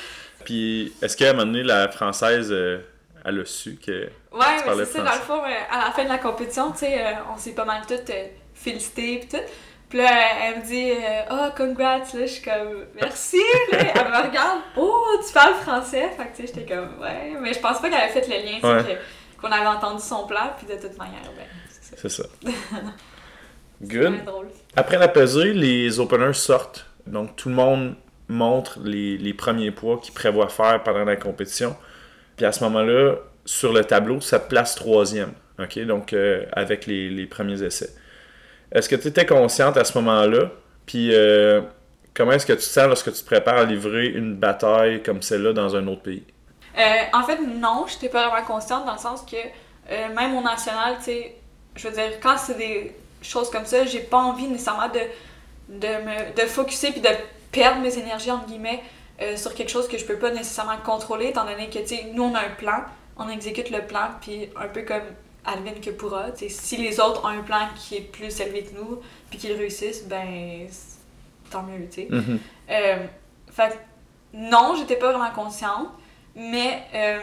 Puis, 0.49 0.94
est-ce 1.03 1.14
qu'à 1.14 1.28
un 1.28 1.32
moment 1.34 1.44
donné, 1.44 1.62
la 1.62 1.88
française, 1.88 2.49
euh, 2.51 2.78
elle 3.22 3.38
a 3.40 3.44
su 3.44 3.76
que... 3.76 4.05
Ouais, 4.32 4.44
Tu 4.62 4.68
mais 4.78 4.84
c'est 4.86 4.96
ça, 4.96 5.03
dans 5.03 5.12
le 5.12 5.18
fond, 5.18 5.42
euh, 5.44 5.49
à 5.70 5.84
la 5.88 5.90
fin 5.92 6.05
de 6.05 6.09
la 6.09 6.16
compétition, 6.16 6.72
tu 6.72 6.78
sais, 6.78 7.01
euh, 7.07 7.11
on 7.34 7.36
s'est 7.36 7.53
pas 7.53 7.66
mal 7.66 7.82
toutes 7.86 8.09
euh, 8.09 8.28
félicitées 8.55 9.18
pis 9.18 9.28
tout. 9.28 9.42
Puis 9.90 9.99
là, 9.99 10.09
elle 10.44 10.61
me 10.61 10.66
dit 10.66 10.90
Oh, 11.30 11.49
congrats! 11.55 11.99
Là, 11.99 12.05
je 12.14 12.24
suis 12.26 12.42
comme 12.42 12.84
Merci! 12.94 13.36
Là, 13.72 13.78
elle 13.94 14.11
me 14.11 14.26
regarde 14.28 14.61
Oh, 14.78 15.18
tu 15.26 15.32
parles 15.34 15.55
français! 15.57 16.09
Fait 16.16 16.24
que 16.28 16.36
tu 16.36 16.46
sais, 16.46 16.53
j'étais 16.55 16.74
comme 16.74 16.99
Ouais, 17.01 17.34
mais 17.40 17.53
je 17.53 17.59
pense 17.61 17.78
pas 17.80 17.90
qu'elle 17.90 18.01
avait 18.01 18.12
fait 18.20 18.26
le 18.26 18.34
lien, 18.51 18.59
Ouais. 18.76 18.84
que- 18.84 19.40
qu'on 19.40 19.53
avait 19.53 19.66
entendu 19.66 20.03
son 20.03 20.26
plan, 20.26 20.51
puis 20.57 20.66
de 20.66 20.80
toute 20.80 20.96
manière, 20.99 21.22
ben, 21.36 21.46
c'est 21.68 21.90
ça. 21.90 21.96
C'est 21.96 22.22
ça. 22.22 22.28
C'est 23.80 23.88
Good. 23.88 24.24
drôle. 24.24 24.49
Après 24.76 24.99
la 24.99 25.09
pesée, 25.09 25.53
les 25.53 26.01
openers 26.01 26.32
sortent. 26.34 26.86
Donc, 27.07 27.36
tout 27.36 27.49
le 27.49 27.55
monde 27.55 27.94
montre 28.29 28.79
les, 28.85 29.16
les 29.16 29.35
premiers 29.35 29.70
poids 29.70 29.99
qu'ils 29.99 30.14
prévoient 30.14 30.49
faire 30.49 30.83
pendant 30.83 31.05
la 31.05 31.16
compétition. 31.16 31.76
Puis 32.37 32.47
à 32.47 32.53
ce 32.53 32.62
moment-là, 32.64 33.16
sur 33.45 33.72
le 33.72 33.85
tableau, 33.85 34.20
ça 34.20 34.39
te 34.39 34.49
place 34.49 34.74
troisième. 34.74 35.33
OK? 35.59 35.79
Donc, 35.81 36.12
euh, 36.12 36.45
avec 36.53 36.87
les, 36.87 37.09
les 37.11 37.26
premiers 37.26 37.62
essais. 37.62 37.91
Est-ce 38.70 38.89
que 38.89 38.97
tu 38.97 39.09
étais 39.09 39.26
consciente 39.26 39.76
à 39.76 39.85
ce 39.85 39.97
moment-là? 39.99 40.51
Puis, 40.87 41.14
euh, 41.14 41.62
comment 42.14 42.33
est-ce 42.33 42.47
que 42.47 42.53
tu 42.53 42.59
te 42.59 42.64
sens 42.64 42.87
lorsque 42.87 43.12
tu 43.12 43.20
te 43.20 43.26
prépares 43.26 43.59
à 43.59 43.64
livrer 43.64 44.09
une 44.09 44.37
bataille 44.37 45.03
comme 45.03 45.22
celle-là 45.22 45.53
dans 45.53 45.74
un 45.74 45.87
autre 45.89 46.03
pays? 46.03 46.24
Euh, 46.79 46.83
en 47.12 47.24
fait, 47.24 47.39
non, 47.41 47.87
j'étais 47.89 48.09
pas 48.09 48.29
vraiment 48.29 48.47
consciente 48.47 48.85
dans 48.85 48.93
le 48.93 48.99
sens 48.99 49.22
que 49.22 49.37
même 50.14 50.37
au 50.37 50.43
national, 50.43 50.97
tu 50.99 51.05
sais, 51.05 51.37
je 51.74 51.89
veux 51.89 51.95
dire, 51.95 52.20
quand 52.22 52.37
c'est 52.37 52.59
des 52.59 52.95
choses 53.22 53.51
comme 53.51 53.64
ça, 53.64 53.87
j'ai 53.87 54.01
pas 54.01 54.18
envie 54.18 54.47
nécessairement 54.47 54.89
de, 54.89 55.01
de 55.81 55.89
me 55.89 56.37
de 56.37 56.47
focuser 56.47 56.93
puis 56.93 57.01
de 57.01 57.09
perdre 57.53 57.80
mes 57.80 57.96
énergies, 57.99 58.30
entre 58.30 58.46
guillemets, 58.46 58.82
euh, 59.20 59.36
sur 59.36 59.55
quelque 59.55 59.70
chose 59.70 59.88
que 59.88 59.99
je 59.99 60.05
peux 60.05 60.18
pas 60.18 60.30
nécessairement 60.30 60.76
contrôler, 60.84 61.26
étant 61.26 61.44
donné 61.44 61.68
que, 61.68 61.78
tu 61.80 61.88
sais, 61.88 62.07
nous, 62.12 62.24
on 62.24 62.34
a 62.34 62.40
un 62.40 62.51
plan, 62.51 62.84
on 63.16 63.28
exécute 63.28 63.70
le 63.70 63.82
plan, 63.82 64.11
puis 64.20 64.49
un 64.57 64.68
peu 64.68 64.82
comme 64.82 65.03
Alvin 65.44 65.80
que 65.82 65.90
pourra, 65.90 66.30
tu 66.30 66.49
sais, 66.49 66.49
si 66.49 66.76
les 66.76 67.01
autres 67.01 67.24
ont 67.24 67.28
un 67.28 67.42
plan 67.42 67.68
qui 67.76 67.96
est 67.96 68.01
plus 68.01 68.40
élevé 68.40 68.64
que 68.64 68.74
nous, 68.76 69.01
puis 69.30 69.38
qu'ils 69.38 69.53
réussissent, 69.53 70.07
ben, 70.07 70.66
tant 71.51 71.62
mieux, 71.62 71.88
tu 71.88 72.03
sais. 72.03 72.09
Mhm. 72.11 72.38
Euh, 72.70 73.07
fait 73.51 73.78
non, 74.34 74.74
j'étais 74.76 74.96
pas 74.96 75.11
vraiment 75.11 75.30
consciente, 75.30 75.88
mais 76.36 76.84
euh, 76.94 77.18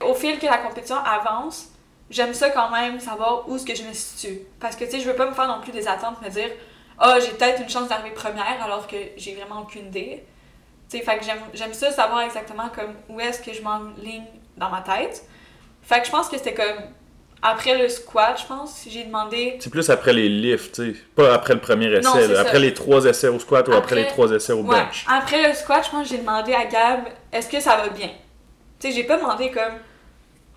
au 0.00 0.14
fil 0.14 0.38
que 0.38 0.46
la 0.46 0.58
compétition 0.58 0.96
avance, 0.96 1.68
j'aime 2.10 2.34
ça 2.34 2.50
quand 2.50 2.70
même 2.70 2.98
savoir 2.98 3.48
où 3.48 3.56
est-ce 3.56 3.66
que 3.66 3.74
je 3.74 3.84
me 3.84 3.92
situe. 3.92 4.40
Parce 4.58 4.74
que 4.74 4.84
tu 4.84 4.92
sais, 4.92 5.00
je 5.00 5.08
veux 5.08 5.16
pas 5.16 5.28
me 5.28 5.34
faire 5.34 5.48
non 5.48 5.60
plus 5.60 5.72
des 5.72 5.86
attentes, 5.86 6.20
me 6.22 6.30
dire 6.30 6.50
ah 7.02 7.18
j'ai 7.20 7.32
peut-être 7.32 7.60
une 7.60 7.68
chance 7.68 7.88
d'arriver 7.88 8.14
première 8.14 8.62
alors 8.64 8.86
que 8.86 8.96
j'ai 9.16 9.34
vraiment 9.34 9.62
aucune 9.62 9.86
idée. 9.88 10.24
Tu 10.88 10.98
sais, 10.98 11.04
fait 11.04 11.18
que 11.18 11.24
j'aime, 11.24 11.40
j'aime 11.52 11.74
ça 11.74 11.90
savoir 11.90 12.20
exactement 12.22 12.68
comme 12.74 12.94
où 13.08 13.20
est-ce 13.20 13.40
que 13.42 13.52
je 13.52 13.60
m'enligne 13.62 14.24
dans 14.56 14.70
ma 14.70 14.80
tête. 14.82 15.24
Fait 15.82 16.00
que 16.00 16.06
je 16.06 16.10
pense 16.12 16.28
que 16.28 16.36
c'était 16.38 16.54
comme 16.54 16.78
après 17.42 17.76
le 17.76 17.88
squat, 17.88 18.38
je 18.40 18.46
pense, 18.46 18.84
j'ai 18.88 19.02
demandé 19.02 19.56
C'est 19.58 19.70
plus 19.70 19.90
après 19.90 20.12
les 20.12 20.28
lifts, 20.28 20.76
tu 20.76 20.94
sais. 20.94 21.00
Pas 21.16 21.34
après 21.34 21.54
le 21.54 21.60
premier 21.60 21.86
essai, 21.88 22.02
Non, 22.28 22.32
là. 22.34 22.40
après 22.40 22.60
les 22.60 22.72
trois 22.72 23.04
essais 23.04 23.26
au 23.26 23.40
squat 23.40 23.66
ou 23.66 23.72
après, 23.72 23.78
Après- 23.94 24.02
les 24.02 24.06
trois 24.06 24.30
essais 24.30 24.52
au 24.52 24.62
Ouais. 24.62 24.76
bench. 24.76 25.04
Après 25.08 25.48
le 25.48 25.52
squat, 25.54 25.84
je 25.84 25.90
pense 25.90 26.04
que 26.08 26.14
j'ai 26.14 26.18
demandé 26.20 26.54
à 26.54 26.66
Gab 26.66 27.00
est-ce 27.32 27.48
que 27.48 27.58
ça 27.58 27.76
va 27.78 27.88
bien? 27.88 28.10
Tu 28.78 28.88
sais, 28.88 28.94
j'ai 28.94 29.02
pas 29.04 29.16
demandé 29.16 29.50
comme 29.50 29.74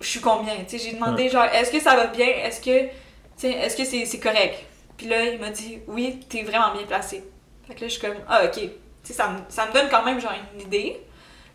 je 0.00 0.06
suis 0.06 0.20
combien? 0.20 0.54
Tu 0.68 0.78
sais, 0.78 0.84
j'ai 0.90 0.92
demandé 0.94 1.28
genre 1.28 1.46
est-ce 1.52 1.72
que 1.72 1.80
ça 1.80 1.96
va 1.96 2.06
bien? 2.06 2.26
Est-ce 2.28 2.60
que 2.60 2.84
tu 2.84 2.90
sais, 3.38 3.50
est-ce 3.50 3.76
que 3.76 3.84
c'est 3.84 4.04
c'est 4.06 4.20
correct? 4.20 4.54
Puis 4.96 5.06
là, 5.08 5.24
il 5.24 5.38
m'a 5.40 5.50
dit 5.50 5.80
oui, 5.86 6.20
t'es 6.28 6.42
vraiment 6.42 6.72
bien 6.72 6.84
placé. 6.86 7.24
Fait 7.66 7.74
que 7.74 7.80
là, 7.82 7.88
je 7.88 7.92
suis 7.92 8.00
comme 8.00 8.16
ah 8.28 8.44
ok. 8.44 8.60
Ça 9.04 9.28
me, 9.28 9.38
ça 9.48 9.66
me 9.66 9.72
donne 9.72 9.88
quand 9.88 10.04
même 10.04 10.20
genre 10.20 10.32
une 10.54 10.60
idée. 10.62 11.00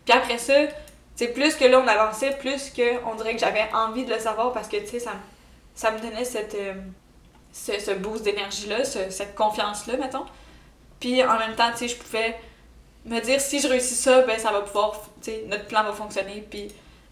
Puis 0.04 0.16
après 0.16 0.38
ça, 0.38 0.54
tu 0.66 0.72
sais, 1.16 1.28
plus 1.28 1.54
que 1.56 1.64
là 1.64 1.80
on 1.80 1.86
avançait, 1.86 2.30
plus 2.38 2.70
que 2.70 3.04
on 3.06 3.14
dirait 3.14 3.34
que 3.34 3.40
j'avais 3.40 3.64
envie 3.74 4.04
de 4.04 4.12
le 4.14 4.18
savoir 4.18 4.52
parce 4.52 4.68
que 4.68 4.76
tu 4.78 4.86
sais, 4.86 4.98
ça, 5.00 5.12
me- 5.12 5.18
ça 5.74 5.90
me 5.90 5.98
donnait 6.00 6.24
cette, 6.24 6.54
euh, 6.54 6.74
ce, 7.52 7.78
ce 7.78 7.90
boost 7.92 8.24
d'énergie-là, 8.24 8.84
ce- 8.84 9.10
cette 9.10 9.34
confiance-là, 9.34 9.96
mettons. 9.98 10.24
Puis 11.00 11.22
en 11.24 11.38
même 11.38 11.54
temps, 11.54 11.70
tu 11.72 11.78
sais, 11.78 11.88
je 11.88 11.96
pouvais 11.96 12.36
me 13.04 13.20
dire 13.20 13.40
si 13.40 13.60
je 13.60 13.68
réussis 13.68 13.94
ça, 13.96 14.22
ben 14.22 14.38
ça 14.38 14.52
va 14.52 14.60
pouvoir, 14.62 14.92
tu 15.22 15.30
sais, 15.30 15.44
notre 15.48 15.66
plan 15.66 15.82
va 15.82 15.92
fonctionner, 15.92 16.46
puis 16.48 16.68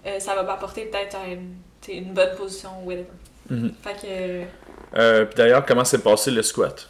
euh, 0.06 0.18
ça 0.20 0.34
va 0.34 0.42
m'apporter 0.44 0.86
peut-être 0.86 1.16
une, 1.28 1.56
une 1.88 2.12
bonne 2.14 2.34
position 2.36 2.70
ou 2.82 2.86
whatever. 2.86 3.06
Mhm. 3.50 3.74
Fait 3.82 3.94
que, 3.94 4.44
euh, 4.96 5.24
puis 5.24 5.36
d'ailleurs, 5.36 5.64
comment 5.66 5.84
s'est 5.84 6.02
passé 6.02 6.30
le 6.30 6.42
squat? 6.42 6.88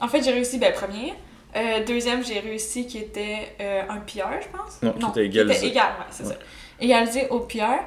en 0.00 0.08
fait, 0.08 0.22
j'ai 0.22 0.32
réussi, 0.32 0.58
ben, 0.58 0.72
premier. 0.72 1.14
Euh, 1.54 1.84
deuxième, 1.84 2.24
j'ai 2.24 2.40
réussi 2.40 2.86
qui 2.86 2.98
était 2.98 3.54
euh, 3.60 3.82
un 3.88 3.98
PR, 3.98 4.40
je 4.42 4.48
pense. 4.56 4.82
Non, 4.82 4.92
qui 5.12 5.20
était 5.20 5.26
égalisé. 5.26 5.66
égal, 5.68 5.92
ouais, 5.98 6.06
c'est 6.10 6.24
Ouais. 6.24 6.30
ça. 6.32 6.38
Égalisé 6.80 7.28
au 7.28 7.40
PR. 7.40 7.84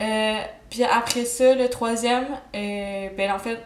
Euh, 0.00 0.38
puis 0.70 0.84
après 0.84 1.24
ça, 1.24 1.54
le 1.54 1.68
troisième, 1.68 2.26
euh, 2.54 3.08
ben 3.16 3.32
en 3.32 3.38
fait, 3.40 3.58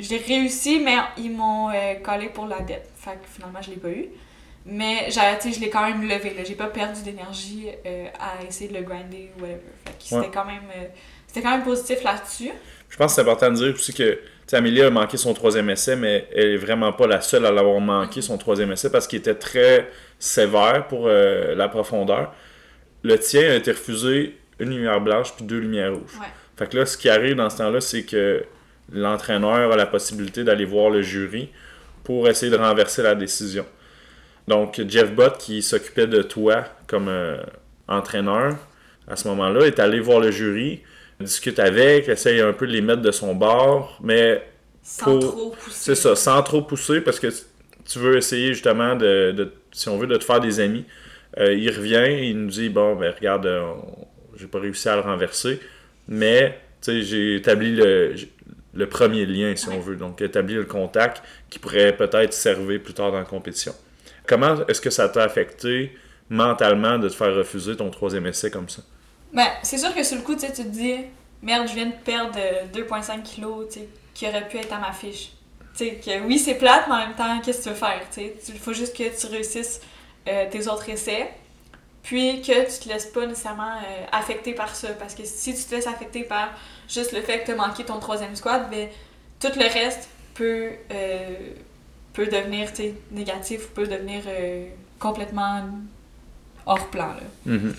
j'ai 0.00 0.16
réussi, 0.16 0.80
mais 0.80 0.96
ils 1.18 1.30
m'ont 1.30 1.70
collé 2.02 2.30
pour 2.30 2.46
la 2.46 2.60
dette. 2.60 2.90
Fait 2.96 3.12
que 3.12 3.28
finalement, 3.32 3.60
je 3.62 3.70
l'ai 3.70 3.76
pas 3.76 3.90
eu. 3.90 4.06
Mais 4.66 5.08
je 5.10 5.60
l'ai 5.60 5.70
quand 5.70 5.86
même 5.86 6.02
levé. 6.08 6.34
J'ai 6.44 6.54
pas 6.54 6.66
perdu 6.66 7.02
d'énergie 7.02 7.68
à 8.18 8.42
essayer 8.46 8.68
de 8.70 8.74
le 8.78 8.82
grinder 8.82 9.30
ou 9.38 9.42
whatever. 9.42 9.60
Fait 9.84 9.92
que 9.92 10.14
Ouais. 10.14 10.22
c'était 10.24 10.34
quand 10.36 10.44
même, 10.46 10.62
c'était 11.26 11.42
quand 11.42 11.50
même 11.50 11.62
positif 11.64 12.02
là-dessus. 12.02 12.50
Je 12.88 12.96
pense 12.96 13.12
que 13.12 13.14
c'est 13.16 13.20
important 13.20 13.50
de 13.50 13.54
dire 13.56 13.74
aussi 13.74 13.92
que 13.94 14.18
tu 14.50 14.56
sais, 14.56 14.58
Amélie 14.58 14.82
a 14.82 14.90
manqué 14.90 15.16
son 15.16 15.32
troisième 15.32 15.70
essai, 15.70 15.94
mais 15.94 16.26
elle 16.34 16.48
est 16.48 16.56
vraiment 16.56 16.92
pas 16.92 17.06
la 17.06 17.20
seule 17.20 17.46
à 17.46 17.52
l'avoir 17.52 17.78
manqué 17.78 18.20
son 18.20 18.36
troisième 18.36 18.72
essai 18.72 18.90
parce 18.90 19.06
qu'il 19.06 19.20
était 19.20 19.36
très 19.36 19.88
sévère 20.18 20.88
pour 20.88 21.06
euh, 21.06 21.54
la 21.54 21.68
profondeur. 21.68 22.34
Le 23.04 23.16
tien 23.16 23.42
a 23.42 23.54
été 23.54 23.70
refusé 23.70 24.36
une 24.58 24.70
lumière 24.70 25.00
blanche 25.00 25.36
puis 25.36 25.44
deux 25.44 25.60
lumières 25.60 25.92
rouges. 25.92 26.18
Ouais. 26.20 26.26
Fait 26.56 26.68
que 26.68 26.78
là, 26.78 26.84
ce 26.84 26.98
qui 26.98 27.08
arrive 27.08 27.36
dans 27.36 27.48
ce 27.48 27.58
temps-là, 27.58 27.80
c'est 27.80 28.02
que 28.02 28.42
l'entraîneur 28.92 29.70
a 29.70 29.76
la 29.76 29.86
possibilité 29.86 30.42
d'aller 30.42 30.64
voir 30.64 30.90
le 30.90 31.00
jury 31.00 31.50
pour 32.02 32.28
essayer 32.28 32.50
de 32.50 32.56
renverser 32.56 33.04
la 33.04 33.14
décision. 33.14 33.64
Donc, 34.48 34.82
Jeff 34.88 35.12
Bott, 35.12 35.38
qui 35.38 35.62
s'occupait 35.62 36.08
de 36.08 36.22
toi 36.22 36.64
comme 36.88 37.06
euh, 37.06 37.36
entraîneur 37.86 38.56
à 39.06 39.14
ce 39.14 39.28
moment-là, 39.28 39.68
est 39.68 39.78
allé 39.78 40.00
voir 40.00 40.18
le 40.18 40.32
jury, 40.32 40.82
discute 41.24 41.58
avec, 41.58 42.08
essaye 42.08 42.40
un 42.40 42.52
peu 42.52 42.66
de 42.66 42.72
les 42.72 42.80
mettre 42.80 43.02
de 43.02 43.10
son 43.10 43.34
bord, 43.34 43.98
mais 44.02 44.42
Sans 44.82 45.04
Pour- 45.04 45.20
trop 45.20 45.54
c'est 45.68 45.92
pousser. 45.92 45.94
ça, 45.94 46.16
sans 46.16 46.42
trop 46.42 46.62
pousser, 46.62 47.00
parce 47.02 47.20
que 47.20 47.28
tu 47.86 47.98
veux 47.98 48.16
essayer 48.16 48.54
justement 48.54 48.96
de, 48.96 49.30
de- 49.32 49.52
si 49.72 49.88
on 49.88 49.98
veut, 49.98 50.06
de 50.06 50.16
te 50.16 50.24
faire 50.24 50.40
des 50.40 50.58
amis. 50.60 50.84
Euh, 51.38 51.52
il 51.54 51.68
revient, 51.70 52.26
il 52.28 52.36
nous 52.38 52.48
dit 52.50 52.70
Bon, 52.70 52.96
ben 52.96 53.12
regarde, 53.16 53.46
euh, 53.46 53.62
j'ai 54.36 54.46
pas 54.46 54.58
réussi 54.58 54.88
à 54.88 54.96
le 54.96 55.02
renverser, 55.02 55.60
mais 56.08 56.58
j'ai 56.86 57.36
établi 57.36 57.76
le, 57.76 58.14
le 58.74 58.88
premier 58.88 59.26
lien, 59.26 59.54
si 59.54 59.68
Ouais. 59.68 59.74
on 59.76 59.80
veut, 59.80 59.96
donc 59.96 60.22
établi 60.22 60.54
le 60.54 60.64
contact 60.64 61.22
qui 61.50 61.58
pourrait 61.58 61.94
peut-être 61.96 62.32
servir 62.32 62.80
plus 62.82 62.94
tard 62.94 63.12
dans 63.12 63.18
la 63.18 63.24
compétition. 63.24 63.74
Comment 64.26 64.66
est-ce 64.66 64.80
que 64.80 64.90
ça 64.90 65.08
t'a 65.08 65.22
affecté 65.24 65.92
mentalement 66.30 66.98
de 66.98 67.08
te 67.08 67.14
faire 67.14 67.34
refuser 67.34 67.76
ton 67.76 67.90
troisième 67.90 68.26
essai 68.26 68.50
comme 68.50 68.68
ça? 68.68 68.82
Ben, 69.32 69.46
c'est 69.62 69.78
sûr 69.78 69.94
que 69.94 70.02
sur 70.02 70.16
le 70.16 70.22
coup, 70.22 70.34
tu 70.34 70.46
te 70.46 70.62
dis, 70.62 70.96
merde, 71.42 71.68
je 71.68 71.74
viens 71.74 71.86
de 71.86 71.92
perdre 71.92 72.38
euh, 72.38 72.66
2,5 72.72 73.22
kilos, 73.22 73.68
tu 73.72 73.80
qui 74.14 74.28
aurait 74.28 74.46
pu 74.48 74.58
être 74.58 74.72
à 74.72 74.78
ma 74.78 74.92
fiche. 74.92 75.32
Tu 75.76 75.86
que 75.92 76.26
oui, 76.26 76.38
c'est 76.38 76.56
plate, 76.56 76.84
mais 76.88 76.94
en 76.94 76.98
même 76.98 77.14
temps, 77.14 77.40
qu'est-ce 77.40 77.58
que 77.58 77.62
tu 77.64 77.68
veux 77.70 77.74
faire? 77.74 78.00
Il 78.48 78.58
faut 78.58 78.72
juste 78.72 78.94
que 78.96 79.18
tu 79.18 79.26
réussisses 79.28 79.80
euh, 80.28 80.46
tes 80.50 80.68
autres 80.68 80.88
essais, 80.90 81.30
puis 82.02 82.42
que 82.42 82.70
tu 82.70 82.84
te 82.84 82.88
laisses 82.88 83.06
pas 83.06 83.24
nécessairement 83.26 83.76
euh, 83.76 84.06
affecter 84.12 84.52
par 84.52 84.74
ça. 84.74 84.88
Parce 84.98 85.14
que 85.14 85.24
si 85.24 85.54
tu 85.54 85.62
te 85.64 85.74
laisses 85.74 85.86
affecter 85.86 86.24
par 86.24 86.50
juste 86.88 87.12
le 87.12 87.22
fait 87.22 87.40
que 87.40 87.46
tu 87.46 87.50
as 87.52 87.56
manqué 87.56 87.84
ton 87.84 87.98
troisième 87.98 88.34
squat, 88.36 88.68
ben, 88.70 88.88
tout 89.38 89.52
le 89.56 89.62
reste 89.62 90.08
peut, 90.34 90.70
euh, 90.92 91.54
devenir, 92.16 92.72
tu 92.74 92.92
négatif, 93.12 93.68
peut 93.68 93.86
devenir 93.86 94.22
euh, 94.26 94.68
complètement 94.98 95.62
hors 96.66 96.88
plan. 96.88 97.14
Mhm. 97.46 97.74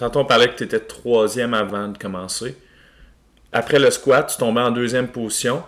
Tantôt, 0.00 0.20
on 0.20 0.24
parlait 0.24 0.48
que 0.48 0.56
tu 0.56 0.64
étais 0.64 0.80
troisième 0.80 1.52
avant 1.52 1.88
de 1.88 1.98
commencer. 1.98 2.56
Après 3.52 3.78
le 3.78 3.90
squat, 3.90 4.28
tu 4.30 4.38
tombais 4.38 4.62
en 4.62 4.70
deuxième 4.70 5.08
position. 5.08 5.62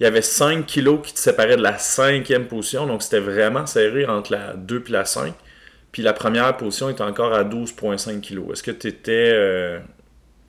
Il 0.00 0.04
y 0.04 0.06
avait 0.06 0.22
5 0.22 0.64
kilos 0.64 1.00
qui 1.02 1.12
te 1.12 1.18
séparaient 1.18 1.56
de 1.58 1.62
la 1.62 1.76
cinquième 1.76 2.46
position, 2.46 2.86
donc 2.86 3.02
c'était 3.02 3.20
vraiment 3.20 3.66
serré 3.66 4.06
entre 4.06 4.32
la 4.32 4.54
2 4.54 4.84
et 4.88 4.90
la 4.90 5.04
5. 5.04 5.34
Puis 5.92 6.02
la 6.02 6.14
première 6.14 6.56
position 6.56 6.88
était 6.88 7.02
encore 7.02 7.34
à 7.34 7.44
12,5 7.44 8.20
kilos. 8.20 8.46
Est-ce 8.52 8.62
que 8.62 8.70
tu 8.70 8.86
étais. 8.88 9.30
euh, 9.34 9.78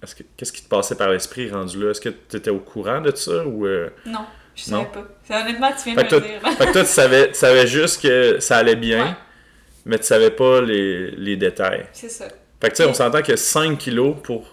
est-ce 0.02 0.16
que, 0.16 0.24
qu'est-ce 0.38 0.54
qui 0.54 0.64
te 0.64 0.70
passait 0.70 0.96
par 0.96 1.10
l'esprit 1.10 1.52
rendu 1.52 1.84
là? 1.84 1.92
Est-ce 1.92 2.00
que 2.02 2.10
tu 2.10 2.38
étais 2.38 2.50
au 2.52 2.60
courant 2.60 3.02
de 3.02 3.14
ça 3.14 3.46
ou. 3.46 3.66
euh, 3.68 3.90
Non, 4.06 4.26
je 4.56 4.72
Non? 4.72 4.78
savais 4.86 4.92
pas. 4.94 5.08
C'est 5.28 5.36
honnêtement, 5.36 5.70
tu 5.72 5.92
viens 5.94 6.02
Fait 6.04 6.10
de 6.10 6.16
me 6.16 6.22
dire. 6.22 6.42
fait 6.58 6.66
que 6.68 6.72
toi, 6.72 6.82
tu 6.84 6.88
savais, 6.88 7.28
tu 7.28 7.34
savais 7.36 7.68
juste 7.68 8.02
que 8.02 8.40
ça 8.40 8.58
allait 8.58 8.76
bien, 8.78 9.04
Ouais. 9.06 9.14
mais 9.86 9.98
tu 10.00 10.06
savais 10.06 10.32
pas 10.32 10.62
les, 10.62 11.12
les 11.12 11.36
détails. 11.36 11.86
C'est 11.92 12.10
ça. 12.10 12.28
Fait 12.62 12.70
que 12.70 12.76
tu 12.76 12.84
sais, 12.84 12.90
on 12.90 12.94
s'entend 12.94 13.22
que 13.22 13.36
5 13.36 13.78
kilos 13.78 14.16
pour 14.24 14.48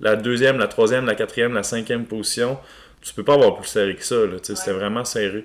la 0.00 0.16
deuxième, 0.16 0.58
la 0.58 0.68
troisième, 0.68 1.06
la 1.06 1.14
quatrième, 1.14 1.54
la 1.54 1.62
cinquième 1.62 2.04
position, 2.06 2.58
tu 3.02 3.12
peux 3.14 3.24
pas 3.24 3.34
avoir 3.34 3.56
plus 3.56 3.66
serré 3.66 3.94
que 3.96 4.04
ça. 4.04 4.14
Là, 4.26 4.38
tu 4.38 4.46
sais, 4.46 4.54
C'était 4.56 4.70
Ouais. 4.72 4.76
vraiment 4.78 5.04
serré. 5.04 5.44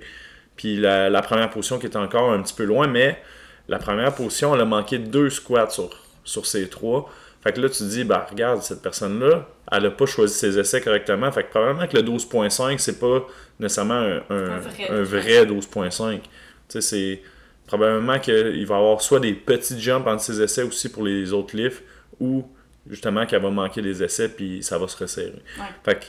Puis 0.55 0.77
la, 0.77 1.09
la 1.09 1.21
première 1.21 1.49
position 1.49 1.79
qui 1.79 1.87
était 1.87 1.97
encore 1.97 2.31
un 2.31 2.41
petit 2.41 2.53
peu 2.53 2.63
loin, 2.65 2.87
mais 2.87 3.19
la 3.67 3.79
première 3.79 4.13
position, 4.13 4.53
elle 4.53 4.61
a 4.61 4.65
manqué 4.65 4.99
deux 4.99 5.29
squats 5.29 5.69
sur, 5.69 5.89
sur 6.23 6.45
ces 6.45 6.69
trois. 6.69 7.09
Fait 7.43 7.51
que 7.51 7.59
là, 7.59 7.67
tu 7.69 7.79
te 7.79 7.83
dis, 7.83 8.03
bah 8.03 8.25
regarde, 8.29 8.61
cette 8.61 8.81
personne-là, 8.81 9.47
elle 9.71 9.85
a 9.87 9.91
pas 9.91 10.05
choisi 10.05 10.33
ses 10.33 10.57
essais 10.59 10.79
correctement. 10.81 11.31
Fait 11.31 11.43
que 11.43 11.49
probablement 11.49 11.87
que 11.87 11.97
le 11.97 12.03
12.5, 12.03 12.77
c'est 12.77 12.99
pas 12.99 13.25
nécessairement 13.59 13.95
un, 13.95 14.21
un- 14.29 14.51
Un 14.51 14.59
vrai 14.59 14.87
un 14.89 15.03
vrai 15.03 15.45
12.5. 15.45 16.21
Tu 16.21 16.29
sais, 16.69 16.81
c'est 16.81 17.21
probablement 17.67 18.19
qu'il 18.19 18.65
va 18.67 18.75
y 18.75 18.77
avoir 18.77 19.01
soit 19.01 19.19
des 19.19 19.33
petits 19.33 19.81
jumps 19.81 20.05
entre 20.07 20.21
ses 20.23 20.41
essais 20.41 20.63
aussi 20.63 20.89
pour 20.89 21.03
les 21.03 21.33
autres 21.33 21.57
lifts, 21.57 21.83
ou 22.23 22.47
justement 22.89 23.25
qu'elle 23.25 23.41
va 23.41 23.49
manquer 23.49 23.81
des 23.81 24.01
essais 24.01 24.29
puis 24.29 24.63
ça 24.63 24.77
va 24.77 24.87
se 24.87 24.97
resserrer. 24.97 25.43
Ouais. 25.59 25.65
Fait 25.83 25.99
que 25.99 26.05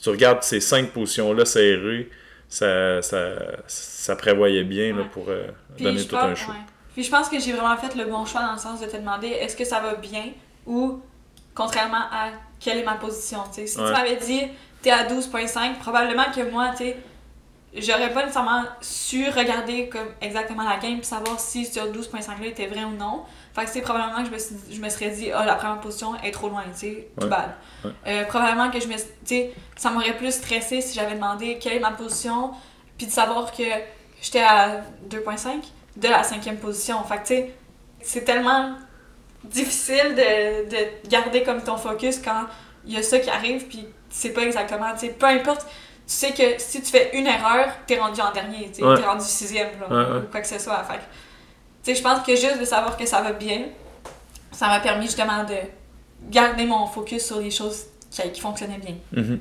tu 0.00 0.08
regardes 0.10 0.42
ces 0.42 0.60
cinq 0.60 0.90
positions-là 0.90 1.44
serrées, 1.44 2.08
ça, 2.48 3.02
ça, 3.02 3.34
ça 3.66 4.14
prévoyait 4.16 4.64
bien 4.64 4.96
là, 4.96 5.04
pour 5.04 5.28
euh, 5.28 5.48
donner 5.78 6.04
tout 6.04 6.14
pense, 6.14 6.24
un 6.24 6.34
show. 6.34 6.50
ouais. 6.52 6.58
Puis 6.94 7.02
je 7.02 7.10
pense 7.10 7.28
que 7.28 7.38
j'ai 7.40 7.52
vraiment 7.52 7.76
fait 7.76 7.94
le 7.96 8.04
bon 8.04 8.24
choix 8.24 8.42
dans 8.42 8.52
le 8.52 8.58
sens 8.58 8.80
de 8.80 8.86
te 8.86 8.96
demander 8.96 9.28
est-ce 9.28 9.56
que 9.56 9.64
ça 9.64 9.80
va 9.80 9.96
bien 9.96 10.26
ou 10.66 11.00
contrairement 11.54 12.04
à 12.12 12.30
quelle 12.60 12.78
est 12.78 12.84
ma 12.84 12.94
position. 12.94 13.40
Si 13.52 13.74
tu 13.74 13.80
m'avais 13.80 14.16
dit 14.16 14.42
t'es 14.82 14.90
à 14.90 15.04
12.5, 15.04 15.78
probablement 15.80 16.30
que 16.34 16.48
moi, 16.48 16.70
tu 16.70 16.84
sais, 16.84 16.96
j'aurais 17.76 18.12
pas 18.12 18.22
nécessairement 18.22 18.64
su 18.80 19.28
regarder 19.28 19.88
comme 19.88 20.08
exactement 20.20 20.62
la 20.62 20.76
game 20.78 20.98
puis 20.98 21.06
savoir 21.06 21.40
si 21.40 21.66
ce 21.66 21.80
12.5 21.80 22.40
là 22.40 22.46
était 22.46 22.66
vrai 22.66 22.84
ou 22.84 22.96
non. 22.96 23.24
Fait 23.56 23.64
que 23.64 23.70
c'est 23.70 23.80
probablement 23.80 24.18
que 24.22 24.26
je 24.26 24.30
me, 24.34 24.38
suis- 24.38 24.56
je 24.76 24.80
me 24.82 24.88
serais 24.90 25.08
dit, 25.08 25.32
ah, 25.32 25.44
la 25.46 25.54
première 25.54 25.80
position 25.80 26.14
est 26.22 26.30
trop 26.30 26.48
loin, 26.50 26.62
tu 26.74 26.78
sais, 26.78 27.08
Ouais. 27.20 27.26
bad. 27.26 27.54
Ouais. 27.84 27.90
Euh, 28.06 28.24
probablement 28.26 28.70
que 28.70 28.78
je 28.78 28.86
me, 28.86 28.92
tu 28.94 29.02
sais, 29.24 29.52
ça 29.76 29.88
m'aurait 29.90 30.14
plus 30.16 30.30
stressé 30.32 30.82
si 30.82 30.94
j'avais 30.94 31.14
demandé 31.14 31.58
quelle 31.58 31.72
est 31.72 31.80
ma 31.80 31.92
position, 31.92 32.50
puis 32.98 33.06
de 33.06 33.12
savoir 33.12 33.50
que 33.52 33.62
j'étais 34.20 34.42
à 34.42 34.82
2.5 35.08 35.64
de 35.96 36.06
la 36.08 36.22
cinquième 36.22 36.58
position. 36.58 37.02
Fait 37.04 37.16
que, 37.16 37.20
tu 37.22 37.26
sais, 37.28 37.54
c'est 38.02 38.24
tellement 38.26 38.74
difficile 39.44 40.14
de, 40.14 40.68
de 40.68 41.08
garder 41.08 41.42
comme 41.42 41.62
ton 41.62 41.76
focus 41.78 42.18
quand 42.22 42.46
il 42.84 42.92
y 42.94 42.98
a 42.98 43.02
ça 43.02 43.18
qui 43.18 43.30
arrive, 43.30 43.66
puis 43.68 43.78
tu 43.78 43.86
sais 44.10 44.30
pas 44.30 44.42
exactement, 44.42 44.92
tu 44.92 45.06
sais, 45.06 45.08
peu 45.12 45.26
importe, 45.26 45.62
tu 45.62 45.68
sais 46.06 46.32
que 46.32 46.58
si 46.60 46.82
tu 46.82 46.90
fais 46.90 47.10
une 47.16 47.26
erreur, 47.26 47.68
t'es 47.86 47.98
rendu 47.98 48.20
en 48.20 48.32
dernier, 48.32 48.68
tu 48.68 48.74
sais, 48.76 48.84
Ouais. 48.84 48.96
t'es 48.96 49.06
rendu 49.06 49.24
sixième, 49.24 49.70
là, 49.80 49.88
Ouais, 49.88 50.10
ouais. 50.12 50.18
ou 50.18 50.30
quoi 50.30 50.40
que 50.40 50.46
ce 50.46 50.58
soit. 50.58 50.82
Fait 50.84 51.00
je 51.94 52.02
pense 52.02 52.26
que 52.26 52.34
juste 52.34 52.60
de 52.60 52.64
savoir 52.64 52.96
que 52.96 53.06
ça 53.06 53.20
va 53.22 53.32
bien, 53.32 53.66
ça 54.52 54.68
m'a 54.68 54.80
permis 54.80 55.06
justement 55.06 55.44
de 55.44 55.56
garder 56.30 56.64
mon 56.64 56.86
focus 56.86 57.26
sur 57.26 57.40
les 57.40 57.50
choses 57.50 57.84
qui, 58.10 58.40
fonctionnaient 58.40 58.78
bien. 58.78 58.96
Mhm. 59.12 59.40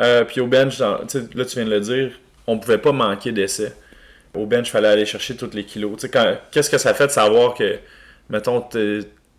Euh, 0.00 0.24
puis 0.24 0.40
au 0.40 0.46
bench, 0.46 0.78
là 0.78 1.00
tu 1.08 1.18
viens 1.28 1.64
de 1.64 1.70
le 1.70 1.80
dire, 1.80 2.12
on 2.46 2.58
pouvait 2.58 2.78
pas 2.78 2.92
manquer 2.92 3.32
d'essais. 3.32 3.74
Au 4.34 4.46
bench, 4.46 4.68
il 4.68 4.70
fallait 4.70 4.88
aller 4.88 5.06
chercher 5.06 5.36
tous 5.36 5.50
les 5.54 5.64
kilos. 5.64 5.96
Qu'est-ce 6.50 6.68
que 6.68 6.78
ça 6.78 6.92
fait 6.92 7.06
de 7.06 7.12
savoir 7.12 7.54
que, 7.54 7.78
mettons, 8.28 8.64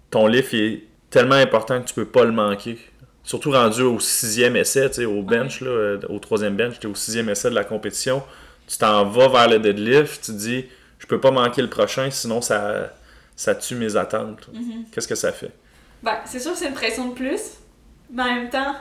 ton 0.09 0.27
lift 0.27 0.53
est 0.53 0.83
tellement 1.09 1.35
important 1.35 1.81
que 1.81 1.87
tu 1.87 1.93
peux 1.93 2.05
pas 2.05 2.23
le 2.23 2.31
manquer? 2.31 2.77
Surtout 3.23 3.51
rendu 3.51 3.81
au 3.81 3.99
sixième 3.99 4.55
essai, 4.55 5.05
au 5.05 5.21
bench, 5.21 5.61
là, 5.61 5.69
euh, 5.69 5.99
au 6.09 6.19
troisième 6.19 6.55
bench, 6.55 6.79
tu 6.79 6.87
es 6.87 6.89
au 6.89 6.95
sixième 6.95 7.27
essai 7.27 7.49
de 7.49 7.55
la 7.55 7.63
compétition. 7.63 8.23
Tu 8.67 8.77
t'en 8.77 9.03
vas 9.05 9.27
vers 9.27 9.49
le 9.49 9.59
deadlift, 9.59 10.23
tu 10.23 10.31
dis, 10.31 10.65
je 10.99 11.07
peux 11.07 11.19
pas 11.19 11.31
manquer 11.31 11.61
le 11.61 11.69
prochain, 11.69 12.09
sinon 12.11 12.41
ça, 12.41 12.93
ça 13.35 13.55
tue 13.55 13.75
mes 13.75 13.95
attentes. 13.95 14.47
Mhm. 14.53 14.85
Qu'est-ce 14.91 15.07
que 15.07 15.15
ça 15.15 15.31
fait? 15.31 15.51
Ben, 16.03 16.17
c'est 16.25 16.39
sûr 16.39 16.51
que 16.53 16.57
c'est 16.57 16.67
une 16.67 16.73
pression 16.73 17.09
de 17.09 17.13
plus, 17.13 17.41
mais 18.11 18.23
en 18.23 18.35
même 18.35 18.49
temps. 18.49 18.75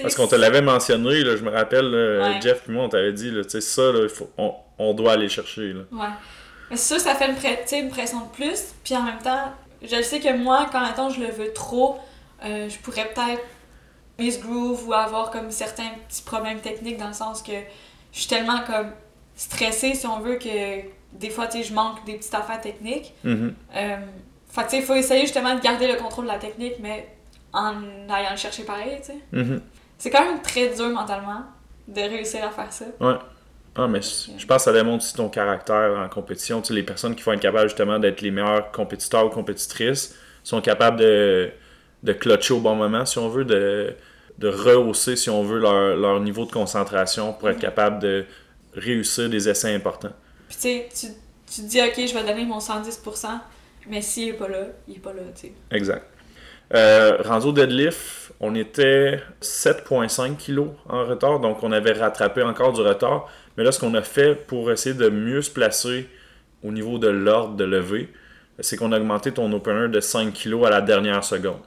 Parce 0.00 0.14
qu'on 0.14 0.26
te 0.26 0.34
l'avait 0.34 0.60
mentionné, 0.60 1.22
là, 1.22 1.36
je 1.36 1.42
me 1.42 1.50
rappelle, 1.50 1.86
là, 1.90 2.28
Ouais. 2.28 2.40
Jeff 2.42 2.68
et 2.68 2.72
moi, 2.72 2.84
on 2.84 2.88
t'avait 2.88 3.12
dit, 3.14 3.30
là, 3.30 3.44
tu 3.44 3.50
sais, 3.50 3.60
ça, 3.62 3.92
là, 3.92 4.08
faut- 4.08 4.30
on, 4.36 4.54
on 4.78 4.92
doit 4.92 5.12
aller 5.12 5.28
chercher. 5.28 5.72
Là. 5.72 5.82
Ouais. 5.90 6.08
Mais 6.70 6.76
c'est 6.76 6.94
sûr, 6.94 7.00
ça 7.00 7.14
fait 7.14 7.28
une, 7.30 7.84
une 7.86 7.90
pression 7.90 8.20
de 8.26 8.30
plus. 8.30 8.74
Puis 8.84 8.94
en 8.94 9.02
même 9.02 9.18
temps, 9.22 9.52
je 9.82 10.02
sais 10.02 10.20
que 10.20 10.36
moi, 10.36 10.68
quand 10.70 10.84
mettons, 10.86 11.08
je 11.08 11.20
le 11.20 11.28
veux 11.30 11.52
trop, 11.54 11.98
euh, 12.44 12.68
je 12.68 12.76
pourrais 12.80 13.08
peut-être 13.14 13.42
miss 14.18 14.38
groove 14.40 14.86
ou 14.88 14.92
avoir 14.92 15.30
comme 15.30 15.50
certains 15.50 15.90
petits 16.08 16.22
problèmes 16.22 16.60
techniques 16.60 16.98
dans 16.98 17.08
le 17.08 17.14
sens 17.14 17.40
que 17.42 17.52
je 18.12 18.18
suis 18.18 18.28
tellement 18.28 18.60
comme 18.66 18.90
stressée, 19.34 19.94
si 19.94 20.06
on 20.06 20.20
veut, 20.20 20.36
que 20.36 20.80
des 21.18 21.30
fois, 21.30 21.46
tu 21.46 21.58
sais, 21.58 21.64
je 21.64 21.74
manque 21.74 22.04
des 22.04 22.14
petites 22.14 22.34
affaires 22.34 22.60
techniques. 22.60 23.14
Euh, 23.24 23.46
fait 24.48 24.62
que, 24.62 24.62
tu 24.62 24.70
sais, 24.70 24.78
il 24.78 24.82
faut 24.82 24.94
essayer 24.94 25.22
justement 25.22 25.54
de 25.54 25.60
garder 25.60 25.86
le 25.86 25.94
contrôle 25.94 26.24
de 26.26 26.30
la 26.30 26.38
technique, 26.38 26.74
mais 26.80 27.08
en 27.52 27.74
allant 28.08 28.30
le 28.32 28.36
chercher 28.36 28.64
pareil, 28.64 28.98
tu 29.00 29.12
sais. 29.12 29.18
Mhm. 29.32 29.60
C'est 29.98 30.10
quand 30.10 30.24
même 30.24 30.42
très 30.42 30.74
dur 30.74 30.90
mentalement 30.90 31.42
de 31.88 32.00
réussir 32.00 32.44
à 32.44 32.50
faire 32.50 32.72
ça. 32.72 32.84
Ouais. 33.00 33.14
Ah, 33.78 33.86
mais 33.88 34.00
je 34.00 34.30
je 34.38 34.46
pense 34.46 34.58
que 34.58 34.62
ça 34.64 34.72
démontre 34.72 35.04
aussi 35.04 35.14
ton 35.14 35.28
caractère 35.28 35.98
en 35.98 36.08
compétition. 36.08 36.60
Tu 36.60 36.68
sais, 36.68 36.74
les 36.74 36.82
personnes 36.82 37.14
qui 37.14 37.22
vont 37.22 37.32
être 37.32 37.40
capables 37.40 37.68
justement 37.68 37.98
d'être 37.98 38.20
les 38.22 38.30
meilleurs 38.30 38.70
compétiteurs 38.72 39.26
ou 39.26 39.28
compétitrices 39.28 40.16
sont 40.42 40.60
capables 40.60 40.98
de, 40.98 41.50
de 42.02 42.12
clutcher 42.12 42.54
au 42.54 42.60
bon 42.60 42.74
moment, 42.74 43.04
si 43.04 43.18
on 43.18 43.28
veut, 43.28 43.44
de, 43.44 43.94
de 44.38 44.48
rehausser, 44.48 45.16
si 45.16 45.28
on 45.28 45.42
veut, 45.42 45.58
leur, 45.58 45.96
leur 45.96 46.20
niveau 46.20 46.46
de 46.46 46.52
concentration 46.52 47.32
pour 47.34 47.50
être 47.50 47.58
capable 47.58 47.98
de 47.98 48.24
réussir 48.74 49.28
des 49.28 49.48
essais 49.48 49.74
importants. 49.74 50.12
Tu 50.60 50.82
te 50.90 51.60
dis, 51.62 51.80
ok, 51.80 51.94
je 51.96 52.14
vais 52.14 52.24
donner 52.24 52.44
mon 52.44 52.58
110%, 52.58 53.26
mais 53.88 54.02
s'il 54.02 54.30
est 54.30 54.32
pas 54.32 54.48
là, 54.48 54.66
il 54.88 54.96
est 54.96 55.00
pas 55.00 55.12
là. 55.12 55.22
Exact. 55.70 56.04
Euh, 56.74 57.52
deadlift, 57.52 58.32
on 58.40 58.54
était 58.54 59.20
7,5 59.40 60.36
kg 60.36 60.70
en 60.88 61.04
retard, 61.04 61.38
donc 61.40 61.62
on 61.62 61.70
avait 61.72 61.92
rattrapé 61.92 62.42
encore 62.42 62.72
du 62.72 62.80
retard. 62.80 63.28
Mais 63.56 63.64
là, 63.64 63.72
ce 63.72 63.78
qu'on 63.78 63.94
a 63.94 64.02
fait 64.02 64.34
pour 64.34 64.70
essayer 64.70 64.94
de 64.94 65.08
mieux 65.08 65.42
se 65.42 65.50
placer 65.50 66.08
au 66.64 66.72
niveau 66.72 66.98
de 66.98 67.08
l'ordre 67.08 67.54
de 67.54 67.64
lever, 67.64 68.12
c'est 68.60 68.76
qu'on 68.76 68.92
a 68.92 68.98
augmenté 68.98 69.32
ton 69.32 69.52
opener 69.52 69.88
de 69.88 70.00
5 70.00 70.32
kg 70.32 70.66
à 70.66 70.70
la 70.70 70.80
dernière 70.80 71.22
seconde. 71.22 71.60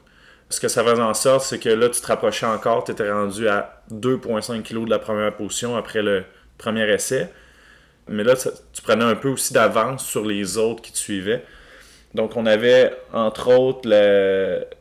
Ce 0.49 0.59
que 0.59 0.67
ça 0.67 0.83
faisait 0.83 1.01
en 1.01 1.13
sorte, 1.13 1.45
c'est 1.45 1.59
que 1.59 1.69
là, 1.69 1.89
tu 1.89 2.01
te 2.01 2.07
rapprochais 2.07 2.47
encore, 2.47 2.83
tu 2.83 2.91
étais 2.91 3.09
rendu 3.11 3.47
à 3.47 3.83
2,5 3.91 4.63
kg 4.63 4.85
de 4.85 4.89
la 4.89 4.99
première 4.99 5.35
position 5.35 5.77
après 5.77 6.01
le 6.01 6.23
premier 6.57 6.91
essai. 6.91 7.29
Mais 8.09 8.23
là, 8.23 8.35
tu 8.35 8.81
prenais 8.81 9.05
un 9.05 9.15
peu 9.15 9.29
aussi 9.29 9.53
d'avance 9.53 10.05
sur 10.05 10.25
les 10.25 10.57
autres 10.57 10.81
qui 10.81 10.91
te 10.91 10.97
suivaient. 10.97 11.43
Donc, 12.13 12.35
on 12.35 12.45
avait 12.45 12.91
entre 13.13 13.53
autres 13.53 13.87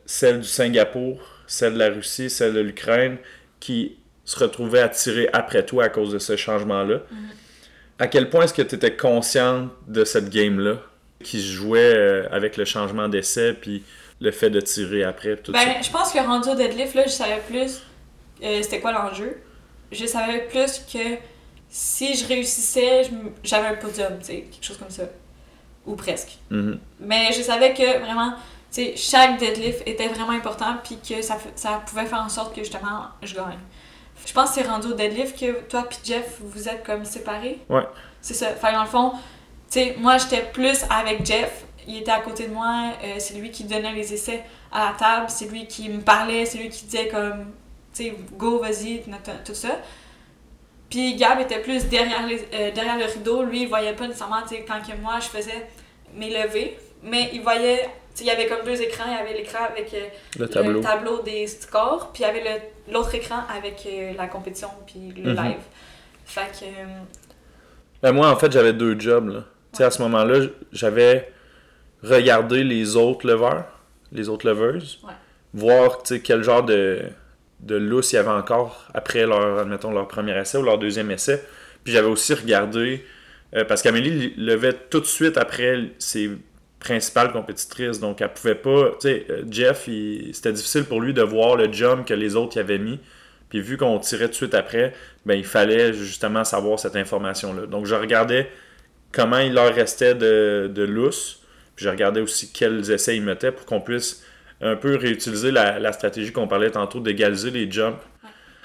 celle 0.05 0.41
du 0.41 0.47
Singapour, 0.47 1.21
celle 1.47 1.73
de 1.73 1.79
la 1.79 1.89
Russie, 1.89 2.29
celle 2.29 2.53
de 2.53 2.59
l'Ukraine 2.59 3.17
qui 3.59 3.97
se 4.25 4.39
retrouvaient 4.39 4.81
à 4.81 4.89
tirer 4.89 5.29
après 5.33 5.65
toi 5.65 5.85
à 5.85 5.89
cause 5.89 6.11
de 6.11 6.19
ce 6.19 6.35
changement-là. 6.35 6.97
Mm-hmm. 6.97 7.99
À 7.99 8.07
quel 8.07 8.29
point 8.29 8.43
est-ce 8.43 8.53
que 8.53 8.61
tu 8.61 8.75
étais 8.75 8.95
consciente 8.95 9.69
de 9.87 10.05
cette 10.05 10.29
game-là 10.29 10.77
qui 11.23 11.41
se 11.41 11.51
jouait 11.51 11.93
euh, 11.95 12.27
avec 12.31 12.55
le 12.55 12.65
changement 12.65 13.09
d'essai 13.09 13.53
puis 13.53 13.83
le 14.21 14.31
fait 14.31 14.49
de 14.49 14.61
tirer 14.61 15.03
après 15.03 15.35
tout 15.35 15.51
ben, 15.51 15.81
Je 15.81 15.89
pense 15.91 16.11
que 16.11 16.19
rendu 16.19 16.49
au 16.49 16.55
deadlift, 16.55 16.93
là, 16.93 17.03
je 17.05 17.11
savais 17.11 17.41
plus 17.47 17.81
euh, 18.43 18.61
c'était 18.61 18.79
quoi 18.79 18.91
l'enjeu. 18.91 19.37
Je 19.91 20.05
savais 20.05 20.47
plus 20.47 20.79
que 20.91 21.17
si 21.69 22.15
je 22.15 22.27
réussissais, 22.27 23.09
j'avais 23.43 23.67
un 23.67 23.75
podium, 23.75 24.17
tu 24.19 24.25
sais, 24.25 24.41
quelque 24.41 24.63
chose 24.63 24.77
comme 24.77 24.89
ça. 24.89 25.03
Ou 25.85 25.95
presque. 25.95 26.37
Mm-hmm. 26.51 26.77
Mais 26.99 27.31
je 27.31 27.41
savais 27.41 27.73
que 27.73 27.99
vraiment, 27.99 28.31
tu 28.71 28.83
sais, 28.83 28.93
chaque 28.95 29.39
deadlift 29.39 29.87
était 29.87 30.07
vraiment 30.07 30.31
important, 30.31 30.75
puis 30.83 30.97
que 30.97 31.21
ça, 31.21 31.37
ça 31.55 31.81
pouvait 31.85 32.05
faire 32.05 32.21
en 32.21 32.29
sorte 32.29 32.55
que 32.55 32.61
justement, 32.61 33.05
je 33.23 33.35
gagne. 33.35 33.59
Je 34.25 34.33
pense 34.33 34.49
que 34.49 34.55
c'est 34.55 34.67
rendu 34.67 34.87
au 34.87 34.93
deadlift 34.93 35.39
que 35.39 35.61
toi 35.61 35.85
puis 35.89 35.99
Jeff, 36.03 36.39
vous 36.41 36.67
êtes 36.67 36.83
comme 36.83 37.05
séparés. 37.05 37.59
Ouais. 37.69 37.87
C'est 38.21 38.33
ça. 38.33 38.47
Fait 38.47 38.73
dans 38.73 38.83
le 38.83 38.89
fond, 38.89 39.11
tu 39.11 39.79
sais, 39.79 39.95
moi 39.97 40.17
j'étais 40.17 40.43
plus 40.51 40.83
avec 40.89 41.25
Jeff, 41.25 41.63
il 41.87 41.97
était 41.97 42.11
à 42.11 42.19
côté 42.19 42.47
de 42.47 42.53
moi, 42.53 42.91
euh, 43.03 43.15
c'est 43.19 43.35
lui 43.35 43.49
qui 43.49 43.63
donnait 43.63 43.93
les 43.93 44.13
essais 44.13 44.43
à 44.71 44.91
la 44.91 44.97
table, 44.97 45.25
c'est 45.29 45.45
lui 45.45 45.67
qui 45.67 45.89
me 45.89 46.01
parlait, 46.01 46.45
c'est 46.45 46.57
lui 46.57 46.69
qui 46.69 46.85
disait 46.85 47.07
comme, 47.07 47.45
tu 47.93 48.03
sais, 48.03 48.15
go, 48.33 48.59
vas-y, 48.59 49.03
tout 49.45 49.53
ça. 49.53 49.79
Puis 50.89 51.15
Gab 51.15 51.39
était 51.39 51.59
plus 51.59 51.87
derrière, 51.87 52.25
les, 52.25 52.39
euh, 52.53 52.71
derrière 52.71 52.97
le 52.97 53.05
rideau. 53.05 53.43
Lui, 53.43 53.63
il 53.63 53.67
voyait 53.67 53.93
pas 53.93 54.07
nécessairement 54.07 54.41
quand 54.67 54.81
que 54.81 54.99
moi 55.01 55.19
je 55.19 55.27
faisais 55.27 55.67
mes 56.15 56.29
levées, 56.29 56.77
mais 57.03 57.29
il 57.33 57.41
voyait. 57.41 57.89
Il 58.19 58.25
y 58.25 58.31
avait 58.31 58.47
comme 58.47 58.65
deux 58.65 58.81
écrans. 58.81 59.05
Il 59.07 59.13
y 59.13 59.15
avait 59.15 59.37
l'écran 59.37 59.59
avec 59.69 59.93
euh, 59.93 60.07
le, 60.39 60.81
tableau. 60.81 61.21
des 61.21 61.47
scores, 61.47 62.11
puis 62.11 62.23
il 62.23 62.25
y 62.25 62.29
avait 62.29 62.71
l'autre 62.91 63.15
écran 63.15 63.43
avec 63.55 63.87
euh, 63.87 64.13
la 64.17 64.27
compétition, 64.27 64.67
puis 64.85 65.13
le 65.15 65.31
mhm. 65.31 65.37
live. 65.37 65.61
Fait 66.25 66.51
que. 66.59 66.65
Ben 68.01 68.11
moi, 68.11 68.29
en 68.29 68.35
fait, 68.35 68.51
j'avais 68.51 68.73
deux 68.73 68.99
jobs. 68.99 69.29
Là. 69.29 69.43
sais 69.73 69.83
À 69.83 69.91
ce 69.91 70.01
moment-là, 70.01 70.47
j'avais 70.73 71.31
regardé 72.03 72.63
les 72.63 72.95
autres 72.95 73.27
leveurs, 73.27 73.65
les 74.11 74.27
autres 74.27 74.47
leveuses, 74.47 74.99
voir 75.53 75.99
quel 76.23 76.43
genre 76.43 76.63
de 76.63 77.03
de 77.59 77.75
lousse 77.75 78.13
il 78.13 78.15
y 78.15 78.19
avait 78.19 78.29
encore 78.29 78.87
après 78.93 79.25
leur, 79.25 79.59
admettons, 79.59 79.91
leur 79.91 80.07
premier 80.07 80.37
essai 80.37 80.57
ou 80.57 80.63
leur 80.63 80.77
deuxième 80.77 81.11
essai. 81.11 81.43
Puis 81.83 81.93
j'avais 81.93 82.07
aussi 82.07 82.33
regardé, 82.33 83.05
euh, 83.55 83.65
parce 83.65 83.81
qu'Amélie 83.81 84.33
levait 84.37 84.73
tout 84.73 84.99
de 84.99 85.05
suite 85.05 85.37
après 85.37 85.91
ses 85.97 86.31
principales 86.79 87.31
compétitrices, 87.33 87.99
donc 87.99 88.21
elle 88.21 88.33
pouvait 88.33 88.55
pas, 88.55 88.91
tu 88.99 89.09
sais, 89.09 89.25
euh, 89.29 89.43
Jeff, 89.49 89.89
c'était 90.31 90.53
difficile 90.53 90.85
pour 90.85 91.01
lui 91.01 91.13
de 91.13 91.21
voir 91.21 91.55
le 91.55 91.71
jump 91.71 92.05
que 92.05 92.13
les 92.13 92.35
autres 92.35 92.57
y 92.57 92.59
avaient 92.59 92.77
mis. 92.77 92.99
Puis 93.49 93.61
vu 93.61 93.77
qu'on 93.77 93.97
tirait 93.99 94.25
tout 94.25 94.31
de 94.31 94.35
suite 94.35 94.53
après, 94.53 94.93
ben 95.25 95.33
il 95.33 95.45
fallait 95.45 95.91
justement 95.93 96.43
savoir 96.43 96.79
cette 96.79 96.95
information-là. 96.95 97.65
Donc 97.65 97.85
je 97.85 97.95
regardais 97.95 98.49
comment 99.11 99.39
il 99.39 99.53
leur 99.53 99.73
restait 99.73 100.13
de, 100.15 100.69
de 100.73 100.83
lousse, 100.83 101.41
puis 101.75 101.85
je 101.85 101.89
regardais 101.89 102.21
aussi 102.21 102.51
quels 102.51 102.91
essais 102.91 103.17
ils 103.17 103.23
mettaient 103.23 103.51
pour 103.51 103.65
qu'on 103.65 103.81
puisse 103.81 104.23
un 104.61 104.75
peu 104.75 104.95
réutiliser 104.97 105.51
la, 105.51 105.91
stratégie 105.93 106.31
qu'on 106.31 106.47
parlait 106.47 106.71
tantôt 106.71 106.99
d'égaliser 106.99 107.51
les 107.51 107.69
jumps. 107.69 107.99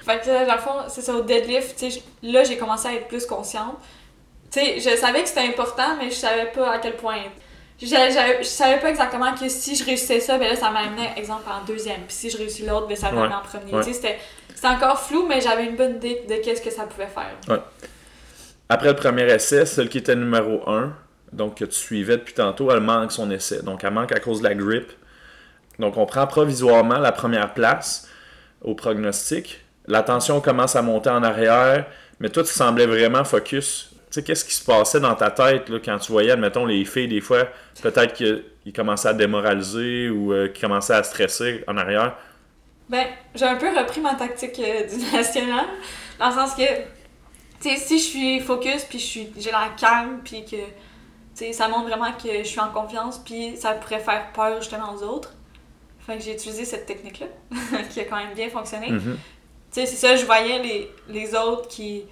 Fait 0.05 0.19
que, 0.19 0.47
dans 0.47 0.53
le 0.53 0.59
fond, 0.59 0.75
c'est 0.87 1.01
ça, 1.01 1.15
au 1.15 1.21
deadlift, 1.21 1.83
là, 2.21 2.43
j'ai 2.43 2.57
commencé 2.57 2.87
à 2.87 2.93
être 2.93 3.07
plus 3.07 3.25
consciente. 3.25 3.75
Tu 4.51 4.59
sais, 4.59 4.79
je 4.79 4.95
savais 4.97 5.23
que 5.23 5.29
c'était 5.29 5.47
important, 5.47 5.95
mais 5.99 6.09
je 6.09 6.15
savais 6.15 6.51
pas 6.51 6.73
à 6.73 6.79
quel 6.79 6.95
point. 6.95 7.17
Je, 7.81 7.87
je, 7.87 8.43
savais 8.43 8.79
pas 8.79 8.89
exactement 8.89 9.33
que 9.33 9.49
si 9.49 9.75
je 9.75 9.83
réussissais 9.83 10.19
ça, 10.19 10.37
ben 10.37 10.47
là, 10.47 10.55
ça 10.55 10.69
m'amenait, 10.69 11.13
exemple, 11.17 11.43
en 11.49 11.65
deuxième. 11.65 12.01
Puis 12.07 12.15
si 12.15 12.29
je 12.29 12.37
réussis 12.37 12.65
l'autre, 12.65 12.87
ben 12.87 12.95
ça 12.95 13.11
m'amenait 13.11 13.35
en 13.35 13.41
premier. 13.41 13.83
Tu 13.83 13.93
sais, 13.93 14.17
c'était 14.55 14.67
encore 14.67 14.99
flou, 14.99 15.25
mais 15.27 15.41
j'avais 15.41 15.65
une 15.65 15.75
bonne 15.75 15.95
idée 15.95 16.23
de 16.29 16.35
qu'est-ce 16.35 16.61
que 16.61 16.71
ça 16.71 16.83
pouvait 16.83 17.07
faire. 17.07 17.35
Ouais. 17.49 17.61
Après 18.69 18.87
le 18.87 18.95
premier 18.95 19.23
essai, 19.23 19.65
celle 19.65 19.89
qui 19.89 19.99
était 19.99 20.15
numéro 20.15 20.67
1, 20.67 20.93
donc 21.33 21.57
que 21.57 21.65
tu 21.65 21.75
suivais 21.75 22.17
depuis 22.17 22.33
tantôt, 22.33 22.71
elle 22.71 22.79
manque 22.79 23.11
son 23.11 23.29
essai. 23.29 23.61
Donc 23.61 23.83
elle 23.83 23.93
manque 23.93 24.11
à 24.11 24.19
cause 24.19 24.39
de 24.39 24.47
la 24.47 24.55
grippe. 24.55 24.91
Donc, 25.79 25.97
on 25.97 26.05
prend 26.05 26.27
provisoirement 26.27 26.99
la 26.99 27.11
première 27.11 27.53
place 27.53 28.07
au 28.61 28.75
prognostic. 28.75 29.61
La 29.87 30.01
tension 30.01 30.41
commence 30.41 30.75
à 30.75 30.81
monter 30.81 31.09
en 31.09 31.23
arrière, 31.23 31.85
mais 32.19 32.29
toi, 32.29 32.43
tu 32.43 32.51
semblais 32.51 32.85
vraiment 32.85 33.23
focus. 33.23 33.89
Tu 33.91 33.97
sais, 34.09 34.23
qu'est-ce 34.23 34.45
qui 34.45 34.53
se 34.53 34.63
passait 34.63 34.99
dans 34.99 35.15
ta 35.15 35.29
tête 35.29 35.69
là, 35.69 35.79
quand 35.83 35.97
tu 35.99 36.11
voyais, 36.11 36.31
admettons, 36.31 36.65
les 36.65 36.85
filles, 36.85 37.07
des 37.07 37.21
fois, 37.21 37.47
peut-être 37.81 38.13
qu'ils 38.13 38.73
commençaient 38.73 39.09
à 39.09 39.13
démoraliser 39.13 40.09
ou 40.09 40.33
euh, 40.33 40.47
qu'ils 40.47 40.61
commençaient 40.61 40.93
à 40.93 41.03
stresser 41.03 41.63
en 41.67 41.77
arrière? 41.77 42.15
Ben, 42.87 43.05
j'ai 43.33 43.45
un 43.45 43.55
peu 43.55 43.67
repris 43.77 43.99
ma 43.99 44.15
tactique 44.15 44.59
euh, 44.59 44.87
du 44.87 45.15
national, 45.15 45.65
dans 46.19 46.29
le 46.29 46.33
sens 46.33 46.55
que, 46.55 46.63
si 47.59 47.99
je 47.99 48.03
suis 48.03 48.39
focus, 48.39 48.83
puis 48.85 48.99
j'ai 49.37 49.51
la 49.51 49.69
calme, 49.77 50.21
puis 50.23 50.45
que, 50.45 50.55
tu 50.55 50.65
sais, 51.33 51.51
ça 51.51 51.67
montre 51.67 51.87
vraiment 51.87 52.11
que 52.13 52.39
je 52.39 52.47
suis 52.47 52.59
en 52.59 52.69
confiance, 52.69 53.19
puis 53.19 53.57
ça 53.57 53.73
pourrait 53.73 53.99
faire 53.99 54.31
peur 54.33 54.61
justement 54.61 54.93
aux 54.93 55.03
autres 55.03 55.34
fait 56.05 56.17
que 56.17 56.23
j'ai 56.23 56.33
utilisé 56.33 56.65
cette 56.65 56.85
technique-là, 56.85 57.27
qui 57.89 57.99
a 57.99 58.05
quand 58.05 58.17
même 58.17 58.33
bien 58.33 58.49
fonctionné. 58.49 58.91
Mm-hmm. 58.91 59.15
Tu 59.71 59.81
sais, 59.81 59.85
c'est 59.85 59.95
ça, 59.95 60.15
je 60.15 60.25
voyais 60.25 60.59
les, 60.59 60.91
les 61.09 61.35
autres 61.35 61.67
qui, 61.67 62.03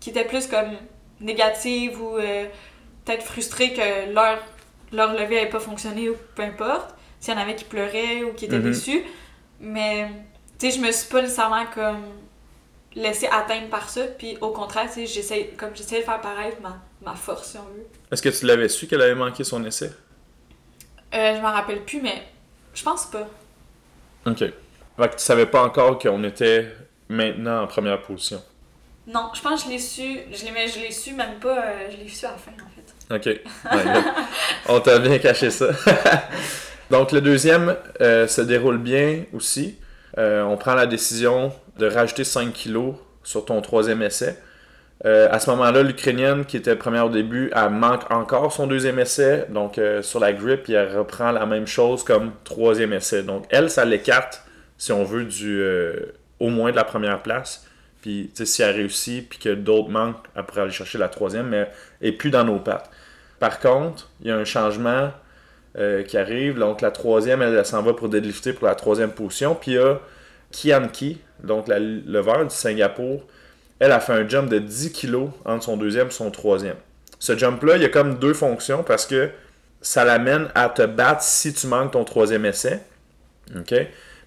qui 0.00 0.10
étaient 0.10 0.24
plus 0.24 0.46
comme 0.46 0.72
négatives 1.20 2.00
ou 2.00 2.18
euh, 2.18 2.46
peut-être 3.04 3.24
frustrées 3.24 3.72
que 3.72 4.12
leur, 4.12 4.38
leur 4.92 5.12
levée 5.12 5.36
n'avait 5.36 5.48
pas 5.48 5.60
fonctionné 5.60 6.10
ou 6.10 6.16
peu 6.34 6.42
importe. 6.42 6.94
S'il 7.20 7.34
y 7.34 7.36
en 7.36 7.40
avait 7.40 7.54
qui 7.54 7.64
pleuraient 7.64 8.24
ou 8.24 8.32
qui 8.34 8.46
étaient 8.46 8.58
mm-hmm. 8.58 8.62
déçus. 8.62 9.02
Mais, 9.60 10.08
tu 10.58 10.70
sais, 10.70 10.76
je 10.76 10.84
me 10.84 10.90
suis 10.90 11.08
pas 11.08 11.22
nécessairement 11.22 11.66
comme 11.72 12.02
laissé 12.94 13.28
atteindre 13.28 13.68
par 13.68 13.88
ça. 13.88 14.02
Puis 14.06 14.36
au 14.40 14.50
contraire, 14.50 14.88
tu 14.88 14.94
sais, 14.94 15.06
j'essaie, 15.06 15.52
comme 15.56 15.74
j'essaie 15.74 16.00
de 16.00 16.04
faire 16.04 16.20
paraître 16.20 16.60
ma, 16.60 16.82
ma 17.04 17.14
force, 17.14 17.52
si 17.52 17.58
on 17.58 17.62
veut. 17.62 17.86
Est-ce 18.10 18.20
que 18.20 18.28
tu 18.28 18.44
l'avais 18.44 18.68
su 18.68 18.86
qu'elle 18.86 19.02
avait 19.02 19.14
manqué 19.14 19.44
son 19.44 19.64
essai? 19.64 19.92
Euh, 21.14 21.36
je 21.36 21.40
m'en 21.40 21.52
rappelle 21.52 21.84
plus, 21.84 22.02
mais 22.02 22.22
je 22.74 22.82
pense 22.82 23.06
pas. 23.06 23.28
Ok. 24.26 24.38
Fait 24.38 25.08
que 25.08 25.16
tu 25.16 25.22
savais 25.22 25.46
pas 25.46 25.62
encore 25.62 25.98
qu'on 25.98 26.22
était 26.24 26.68
maintenant 27.08 27.62
en 27.62 27.66
première 27.66 28.00
position. 28.02 28.42
Non, 29.06 29.30
je 29.34 29.40
pense 29.40 29.62
que 29.64 29.68
je 29.68 29.72
l'ai 29.72 29.78
su, 29.80 30.20
je 30.30 30.44
l'ai, 30.44 30.52
mais 30.52 30.68
je 30.68 30.78
l'ai 30.78 30.92
su 30.92 31.12
même 31.14 31.38
pas, 31.40 31.58
euh, 31.58 31.90
je 31.90 31.96
l'ai 31.96 32.08
su 32.08 32.24
à 32.24 32.30
la 32.30 32.36
fin 32.36 32.52
en 32.52 32.70
fait. 32.70 32.82
Ok. 33.10 33.40
on 34.68 34.80
t'a 34.80 34.98
bien 34.98 35.18
caché 35.18 35.50
ça. 35.50 35.70
Donc 36.90 37.10
le 37.10 37.20
deuxième 37.20 37.76
euh, 38.00 38.28
se 38.28 38.40
déroule 38.42 38.78
bien 38.78 39.24
aussi. 39.32 39.76
Euh, 40.18 40.42
on 40.42 40.56
prend 40.56 40.74
la 40.74 40.86
décision 40.86 41.52
de 41.78 41.86
rajouter 41.86 42.22
5 42.22 42.52
kilos 42.52 42.94
sur 43.24 43.44
ton 43.44 43.60
troisième 43.60 44.02
essai. 44.02 44.38
Euh, 45.04 45.28
à 45.32 45.40
ce 45.40 45.50
moment-là, 45.50 45.82
l'Ukrainienne, 45.82 46.44
qui 46.44 46.56
était 46.56 46.76
première 46.76 47.06
au 47.06 47.08
début, 47.08 47.50
elle 47.54 47.70
manque 47.70 48.08
encore 48.10 48.52
son 48.52 48.68
deuxième 48.68 48.98
essai. 49.00 49.46
Donc, 49.48 49.78
euh, 49.78 50.00
sur 50.00 50.20
la 50.20 50.32
grip, 50.32 50.68
elle 50.68 50.96
reprend 50.96 51.32
la 51.32 51.44
même 51.44 51.66
chose 51.66 52.04
comme 52.04 52.32
troisième 52.44 52.92
essai. 52.92 53.24
Donc, 53.24 53.44
elle, 53.50 53.68
ça 53.68 53.84
l'écarte, 53.84 54.42
si 54.78 54.92
on 54.92 55.02
veut, 55.02 55.24
du 55.24 55.60
euh, 55.60 56.12
au 56.38 56.50
moins 56.50 56.70
de 56.70 56.76
la 56.76 56.84
première 56.84 57.20
place. 57.20 57.66
Puis, 58.00 58.30
si 58.34 58.62
elle 58.62 58.76
réussit, 58.76 59.28
puis 59.28 59.38
que 59.38 59.48
d'autres 59.48 59.90
manquent, 59.90 60.24
elle 60.36 60.44
pourrait 60.44 60.62
aller 60.62 60.70
chercher 60.70 60.98
la 60.98 61.08
troisième, 61.08 61.48
mais 61.48 61.68
elle 62.00 62.10
n'est 62.10 62.16
plus 62.16 62.30
dans 62.30 62.44
nos 62.44 62.58
pattes. 62.58 62.90
Par 63.40 63.58
contre, 63.58 64.08
il 64.20 64.28
y 64.28 64.30
a 64.30 64.36
un 64.36 64.44
changement 64.44 65.10
qui 66.06 66.18
arrive. 66.18 66.58
Donc, 66.58 66.80
la 66.82 66.90
troisième, 66.90 67.40
elle, 67.42 67.64
s'en 67.64 67.82
va 67.82 67.94
pour 67.94 68.08
deadlifter 68.08 68.52
pour 68.52 68.66
la 68.66 68.74
troisième 68.74 69.10
position. 69.10 69.54
Puis, 69.54 69.72
il 69.72 69.74
y 69.76 69.78
a 69.78 70.00
Kianki, 70.50 71.18
donc 71.42 71.66
la 71.66 71.78
leveur 71.78 72.44
du 72.44 72.54
Singapour, 72.54 73.24
elle 73.82 73.90
a 73.90 73.98
fait 73.98 74.12
un 74.12 74.28
jump 74.28 74.48
de 74.48 74.60
10 74.60 74.92
kg 74.92 75.30
entre 75.44 75.64
son 75.64 75.76
deuxième 75.76 76.06
et 76.06 76.12
son 76.12 76.30
troisième. 76.30 76.76
Ce 77.18 77.36
jump-là, 77.36 77.74
il 77.74 77.82
y 77.82 77.84
a 77.84 77.88
comme 77.88 78.16
deux 78.20 78.32
fonctions 78.32 78.84
parce 78.84 79.06
que 79.06 79.30
ça 79.80 80.04
l'amène 80.04 80.50
à 80.54 80.68
te 80.68 80.86
battre 80.86 81.22
si 81.22 81.52
tu 81.52 81.66
manques 81.66 81.90
ton 81.90 82.04
troisième 82.04 82.46
essai. 82.46 82.78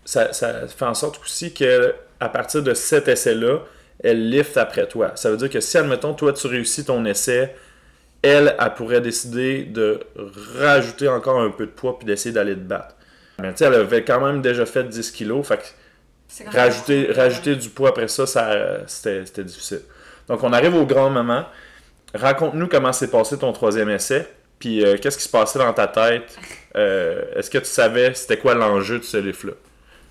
Ça, 0.04 0.28
fait 0.34 0.86
en 0.86 0.94
sorte 0.94 1.22
aussi 1.22 1.54
qu'à 1.54 2.28
partir 2.28 2.64
de 2.64 2.74
cet 2.74 3.08
essai-là, 3.08 3.60
elle 4.04 4.30
lift 4.30 4.58
après 4.58 4.90
toi. 4.90 5.14
Ça 5.16 5.32
veut 5.32 5.38
dire 5.38 5.50
que 5.50 5.62
si, 5.62 5.78
admettons, 5.78 6.14
toi, 6.14 6.34
tu 6.34 6.48
réussis 6.48 6.84
ton 6.84 7.06
essai, 7.06 7.56
elle, 8.22 8.58
elle 8.60 8.74
pourrait 8.74 9.00
décider 9.00 9.64
de 9.64 10.02
rajouter 10.58 11.08
encore 11.08 11.40
un 11.40 11.50
peu 11.50 11.66
de 11.66 11.72
poids 11.72 11.98
puis 11.98 12.06
d'essayer 12.06 12.34
d'aller 12.34 12.56
te 12.56 12.60
battre. 12.60 12.96
Mais 13.40 13.54
tu 13.54 13.64
elle 13.64 13.76
avait 13.76 14.04
quand 14.04 14.20
même 14.20 14.42
déjà 14.42 14.66
fait 14.66 14.84
10 14.84 15.12
kilos, 15.12 15.48
rajouter, 16.48 17.12
rajouter 17.12 17.56
du 17.56 17.70
poids 17.70 17.90
après 17.90 18.08
ça, 18.08 18.26
ça 18.26 18.86
c'était 18.88 19.26
c'était 19.26 19.44
difficile. 19.44 19.82
Donc, 20.28 20.44
on 20.44 20.54
arrive 20.54 20.76
au 20.76 20.86
grand 20.86 21.10
moment. 21.10 21.46
Raconte-nous 22.14 22.68
comment 22.68 22.94
s'est 22.94 23.10
passé 23.12 23.38
ton 23.38 23.52
troisième 23.52 23.90
essai, 23.90 24.28
puis 24.60 24.84
euh, 24.84 24.98
qu'est-ce 24.98 25.18
qui 25.18 25.24
se 25.24 25.30
passait 25.30 25.60
dans 25.60 25.74
ta 25.74 25.88
tête? 25.88 26.38
Euh, 26.76 27.24
Est-ce 27.36 27.50
que 27.50 27.58
tu 27.58 27.66
savais 27.66 28.14
c'était 28.14 28.38
quoi 28.38 28.54
l'enjeu 28.54 29.00
de 29.00 29.04
ce 29.04 29.18
livre-là? 29.18 29.54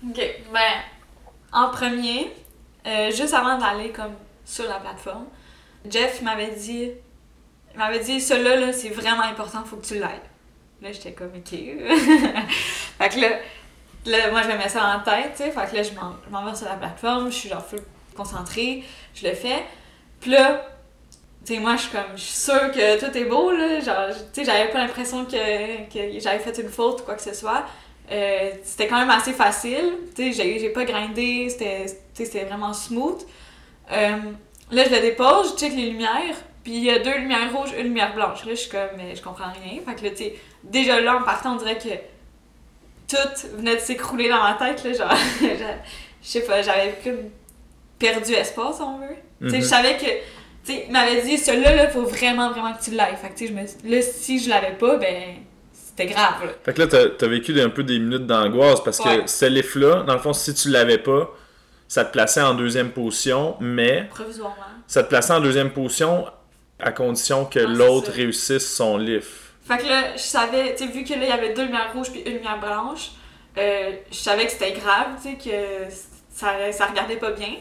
Ok, 0.07 0.21
ben, 0.53 0.61
en 1.51 1.69
premier, 1.69 2.31
euh, 2.85 3.09
juste 3.11 3.33
avant 3.33 3.57
d'aller 3.57 3.89
comme 3.89 4.13
sur 4.45 4.65
la 4.65 4.75
plateforme, 4.75 5.25
Jeff 5.89 6.21
m'avait 6.21 6.51
dit, 6.51 6.91
il 7.73 7.77
m'avait 7.77 7.99
dit, 7.99 8.21
celui-là, 8.21 8.55
là, 8.57 8.73
c'est 8.73 8.89
vraiment 8.89 9.23
important, 9.23 9.63
faut 9.63 9.77
que 9.77 9.85
tu 9.85 9.95
l'ailles. 9.95 10.21
Là, 10.81 10.91
j'étais 10.91 11.13
comme, 11.13 11.31
ok. 11.35 11.49
fait 12.99 13.09
que 13.09 13.19
là, 13.19 13.39
là, 14.05 14.31
moi, 14.31 14.41
je 14.43 14.47
me 14.49 14.57
mets 14.57 14.69
ça 14.69 14.95
en 14.97 14.99
tête, 15.03 15.31
tu 15.35 15.43
sais, 15.43 15.51
fait 15.51 15.71
que 15.71 15.75
là, 15.75 15.83
je 15.83 15.91
m'en- 16.31 16.45
vais 16.45 16.55
sur 16.55 16.67
la 16.67 16.75
plateforme, 16.75 17.31
je 17.31 17.35
suis 17.35 17.49
genre 17.49 17.65
full 17.65 17.79
concentrée, 18.15 18.83
je 19.13 19.27
le 19.27 19.33
fais. 19.33 19.63
Puis 20.21 20.31
là, 20.31 20.65
tu 21.45 21.53
sais, 21.53 21.59
moi, 21.59 21.75
je 21.75 21.81
suis 21.83 21.91
comme, 21.91 22.15
je 22.15 22.21
suis 22.21 22.35
sûre 22.35 22.71
que 22.71 22.99
tout 22.99 23.17
est 23.17 23.25
beau, 23.25 23.51
là, 23.51 23.79
genre, 23.79 24.07
tu 24.33 24.43
sais, 24.43 24.45
j'avais 24.45 24.69
pas 24.71 24.79
l'impression 24.79 25.25
que, 25.25 25.85
que 25.91 26.19
j'avais 26.19 26.39
fait 26.39 26.57
une 26.61 26.69
faute 26.69 27.01
ou 27.01 27.03
quoi 27.03 27.15
que 27.15 27.21
ce 27.21 27.33
soit. 27.33 27.65
Euh, 28.11 28.51
c'était 28.63 28.87
quand 28.87 28.99
même 28.99 29.09
assez 29.09 29.33
facile. 29.33 29.93
Tu 30.15 30.33
sais, 30.33 30.59
j'ai, 30.59 30.69
pas 30.69 30.85
grindé, 30.85 31.49
c'était 31.49 32.43
vraiment 32.45 32.73
smooth. 32.73 33.25
Euh, 33.91 34.17
là, 34.71 34.83
je 34.85 34.89
le 34.89 35.01
dépose, 35.01 35.53
je 35.53 35.59
check 35.59 35.73
les 35.75 35.89
lumières, 35.89 36.35
puis 36.63 36.73
il 36.73 36.83
y 36.83 36.89
a 36.91 36.99
deux 36.99 37.17
lumières 37.17 37.51
rouges, 37.55 37.71
une 37.77 37.85
lumière 37.85 38.13
blanche. 38.15 38.45
Là, 38.45 38.51
je 38.51 38.59
suis 38.59 38.69
comme, 38.69 38.89
mais 38.97 39.15
je 39.15 39.21
comprends 39.21 39.51
rien. 39.63 39.81
Fait 39.85 39.95
que 39.95 40.03
là, 40.03 40.09
tu 40.11 40.17
sais, 40.17 40.35
déjà 40.63 41.01
là, 41.01 41.17
en 41.17 41.23
partant, 41.23 41.53
on 41.53 41.57
dirait 41.57 41.77
que 41.77 41.89
tout 43.07 43.47
venait 43.57 43.75
de 43.75 43.81
s'écrouler 43.81 44.29
dans 44.29 44.41
ma 44.41 44.53
tête, 44.53 44.83
là, 44.83 44.93
genre, 44.93 45.17
je 45.41 46.27
sais 46.27 46.41
pas, 46.41 46.61
j'avais 46.61 46.95
comme 47.03 47.29
perdu 47.99 48.33
espoir, 48.33 48.73
si 48.73 48.81
on 48.81 48.97
veut. 48.99 49.15
Tu 49.41 49.49
sais, 49.49 49.57
Mhm. 49.57 49.61
je 49.63 49.67
savais 49.67 49.97
que, 49.97 50.05
tu 50.05 50.73
sais, 50.73 50.85
il 50.87 50.91
m'avait 50.91 51.21
dit, 51.21 51.37
celui-là, 51.37 51.75
là, 51.75 51.87
faut 51.89 52.03
vraiment, 52.05 52.51
vraiment 52.51 52.73
que 52.73 52.83
tu 52.83 52.91
l'ailles. 52.91 53.15
Fait 53.21 53.29
que, 53.29 53.33
tu 53.37 53.47
sais, 53.47 53.53
je 53.53 53.87
me 53.89 53.95
là, 53.95 54.01
si 54.01 54.39
je 54.39 54.49
l'avais 54.49 54.73
pas, 54.73 54.97
ben, 54.97 55.35
c'était 55.73 56.07
grave, 56.11 56.45
là. 56.45 56.51
Fait 56.63 56.73
que 56.73 56.81
là, 56.81 56.87
t'as 56.87 57.25
as 57.25 57.29
vécu 57.29 57.59
un 57.61 57.69
peu 57.69 57.83
des 57.83 57.99
minutes 57.99 58.25
d'angoisse 58.25 58.81
parce 58.83 58.99
Ouais. 58.99 59.21
que 59.23 59.29
ce 59.29 59.45
livre-là, 59.45 60.03
dans 60.03 60.13
le 60.13 60.19
fond, 60.19 60.33
si 60.33 60.53
tu 60.53 60.69
l'avais 60.69 60.97
pas, 60.97 61.29
ça 61.87 62.03
te 62.03 62.11
plaçait 62.11 62.41
en 62.41 62.53
deuxième 62.55 62.89
position, 62.91 63.55
mais 63.59 64.07
Provisoirement. 64.09 64.55
ça 64.87 65.03
te 65.03 65.09
plaçait 65.09 65.33
en 65.33 65.39
deuxième 65.41 65.69
position 65.71 66.25
à 66.79 66.91
condition 66.91 67.45
que 67.45 67.59
Ah, 67.59 67.67
l'autre 67.67 68.11
réussisse 68.11 68.75
son 68.75 68.97
livre. 68.97 69.23
Fait 69.65 69.77
que 69.79 69.87
là, 69.87 70.15
je 70.15 70.21
savais, 70.21 70.75
tu 70.75 70.85
sais, 70.85 70.91
vu 70.91 71.03
que 71.03 71.13
là, 71.13 71.23
il 71.23 71.29
y 71.29 71.31
avait 71.31 71.53
deux 71.53 71.65
lumières 71.65 71.91
rouges 71.93 72.11
puis 72.11 72.21
une 72.21 72.33
lumière 72.33 72.59
blanche, 72.59 73.11
euh, 73.57 73.91
je 74.11 74.15
savais 74.15 74.45
que 74.45 74.51
c'était 74.51 74.73
grave, 74.73 75.07
tu 75.21 75.31
sais, 75.31 75.37
que 75.37 75.93
ça, 76.31 76.71
ça 76.71 76.85
regardait 76.85 77.15
pas 77.15 77.31
bien. 77.31 77.55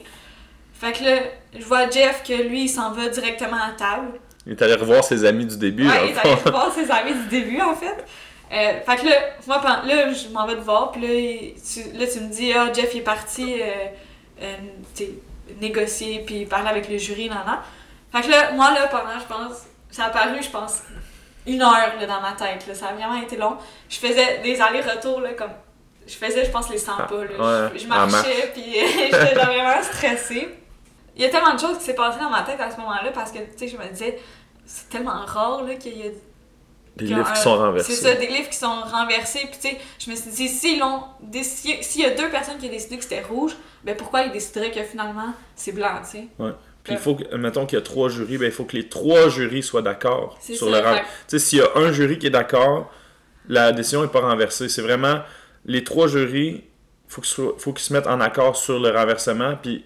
Fait 0.74 0.92
que 0.92 1.04
là, 1.04 1.16
je 1.56 1.64
vois 1.64 1.88
Jeff 1.88 2.22
que 2.26 2.34
lui, 2.34 2.64
il 2.64 2.68
s'en 2.68 2.92
va 2.92 3.08
directement 3.08 3.56
à 3.56 3.68
la 3.68 3.74
table. 3.74 4.20
Il 4.46 4.52
est 4.52 4.62
allé 4.62 4.74
revoir 4.74 5.02
ses 5.02 5.24
amis 5.24 5.46
du 5.46 5.56
début. 5.56 5.88
Ouais, 5.88 6.08
il 6.08 6.14
fond. 6.14 6.20
allait 6.28 6.50
voir 6.50 6.72
ses 6.72 6.90
amis 6.90 7.14
du 7.14 7.28
début, 7.28 7.60
en 7.60 7.74
fait. 7.74 8.04
Euh, 8.52 8.80
fait 8.86 8.96
que 8.96 9.06
là, 9.06 9.16
moi, 9.46 9.62
là, 9.86 10.12
je 10.12 10.28
m'en 10.28 10.46
vais 10.46 10.56
te 10.56 10.60
voir, 10.60 10.92
puis 10.92 11.00
là, 11.00 11.08
tu, 11.08 11.98
là, 11.98 12.06
tu 12.06 12.20
me 12.20 12.30
dis, 12.30 12.52
ah, 12.52 12.70
Jeff, 12.72 12.90
il 12.94 12.98
est 12.98 13.02
parti 13.02 13.54
euh, 13.62 13.66
euh, 14.42 15.06
négocier, 15.60 16.22
puis 16.26 16.44
parler 16.44 16.68
avec 16.68 16.88
le 16.88 16.98
jury, 16.98 17.28
nan, 17.28 17.38
nan. 17.46 17.58
Fait 18.12 18.26
que 18.26 18.30
là, 18.30 18.52
moi, 18.52 18.72
là, 18.72 18.86
pendant, 18.88 19.18
je 19.18 19.26
pense, 19.26 19.62
ça 19.90 20.04
a 20.04 20.10
paru, 20.10 20.36
je 20.42 20.50
pense, 20.50 20.82
une 21.46 21.62
heure, 21.62 21.94
là, 21.98 22.06
dans 22.06 22.20
ma 22.20 22.32
tête, 22.32 22.66
là. 22.66 22.74
Ça 22.74 22.88
a 22.88 22.92
vraiment 22.94 23.20
été 23.20 23.36
long. 23.36 23.56
Je 23.88 23.98
faisais 23.98 24.38
des 24.42 24.60
allers-retours, 24.60 25.22
comme... 25.36 25.50
Je 26.06 26.14
faisais, 26.14 26.44
je 26.44 26.50
pense, 26.50 26.68
les 26.68 26.78
100 26.78 26.92
Ah, 26.98 27.02
pas, 27.04 27.14
là. 27.14 27.70
ouais, 27.70 27.78
je, 27.78 27.86
marchais, 27.86 28.52
puis 28.52 28.62
j'étais 29.10 29.34
vraiment 29.34 29.82
stressée. 29.82 30.48
Il 31.16 31.22
y 31.22 31.24
a 31.24 31.30
tellement 31.30 31.54
de 31.54 31.60
choses 31.60 31.78
qui 31.78 31.84
s'est 31.84 31.94
passé 31.94 32.18
dans 32.18 32.28
ma 32.28 32.42
tête 32.42 32.60
à 32.60 32.70
ce 32.70 32.76
moment-là, 32.78 33.10
parce 33.14 33.32
que, 33.32 33.38
tu 33.38 33.56
sais, 33.56 33.68
je 33.68 33.76
me 33.76 33.88
disais, 33.88 34.18
c'est 34.66 34.88
tellement 34.88 35.24
rare, 35.24 35.62
qu'il 35.80 35.98
y 35.98 36.06
a 36.06 36.10
Des 36.96 37.06
livres 37.06 37.32
qui 37.32 37.40
sont 37.40 37.56
renversés. 37.56 37.92
C'est 37.92 38.02
ça, 38.02 38.14
des 38.14 38.26
livres 38.26 38.48
qui 38.48 38.56
sont 38.56 38.80
renversés. 38.82 39.48
Puis 39.50 39.58
tu 39.60 39.68
sais, 39.68 39.80
je 39.98 40.10
me 40.10 40.16
suis 40.16 40.30
dit, 40.30 40.48
s'il 40.48 42.00
y 42.00 42.04
a 42.04 42.10
deux 42.10 42.30
personnes 42.30 42.58
qui 42.58 42.66
ont 42.66 42.70
décidé 42.70 42.96
que 42.96 43.02
c'était 43.02 43.22
rouge, 43.22 43.56
ben 43.84 43.96
pourquoi 43.96 44.22
ils 44.22 44.32
décideraient 44.32 44.70
que 44.70 44.82
finalement 44.82 45.34
c'est 45.54 45.72
blanc, 45.72 46.00
tu 46.02 46.18
sais? 46.18 46.28
Puis 46.84 46.92
il 46.92 46.98
faut 46.98 47.14
que, 47.16 47.34
mettons 47.36 47.64
qu'il 47.66 47.78
y 47.78 47.80
a 47.80 47.84
trois 47.84 48.08
jurys, 48.10 48.36
ben 48.38 48.46
il 48.46 48.52
faut 48.52 48.64
que 48.64 48.76
les 48.76 48.88
trois 48.88 49.28
jurys 49.30 49.62
soient 49.62 49.80
d'accord 49.82 50.38
sur 50.42 50.56
ça, 50.70 50.80
le 50.80 50.86
rang. 50.86 50.96
Tu 50.96 51.02
sais, 51.28 51.38
s'il 51.38 51.58
y 51.58 51.62
a 51.62 51.68
un 51.76 51.90
jury 51.92 52.18
qui 52.18 52.26
est 52.26 52.30
d'accord, 52.30 52.92
la 53.48 53.72
décision 53.72 54.02
n'est 54.02 54.08
pas 54.08 54.20
renversée. 54.20 54.68
C'est 54.68 54.82
vraiment 54.82 55.20
les 55.64 55.82
trois 55.82 56.08
jurys, 56.08 56.62
faut 57.08 57.22
faut 57.58 57.72
qu'ils 57.72 57.84
se 57.84 57.92
mettent 57.94 58.06
en 58.06 58.20
accord 58.20 58.56
sur 58.56 58.78
le 58.78 58.90
renversement. 58.90 59.56
Puis 59.62 59.84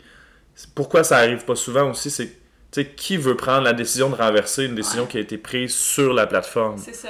pourquoi 0.75 1.05
ça 1.05 1.19
arrive 1.19 1.45
pas 1.45 1.55
souvent 1.55 1.91
aussi, 1.91 2.11
c'est 2.11 2.27
tu 2.71 2.83
sais, 2.83 2.87
qui 2.87 3.17
veut 3.17 3.37
prendre 3.37 3.63
la 3.63 3.73
décision 3.73 4.11
de 4.11 4.15
renverser 4.17 4.65
une 4.67 4.75
décision 4.75 5.05
Ouais. 5.05 5.09
qui 5.09 5.17
a 5.17 5.21
été 5.21 5.39
prise 5.39 5.75
sur 5.75 6.13
la 6.13 6.27
plateforme? 6.27 6.77
C'est 6.79 6.95
ça. 6.95 7.09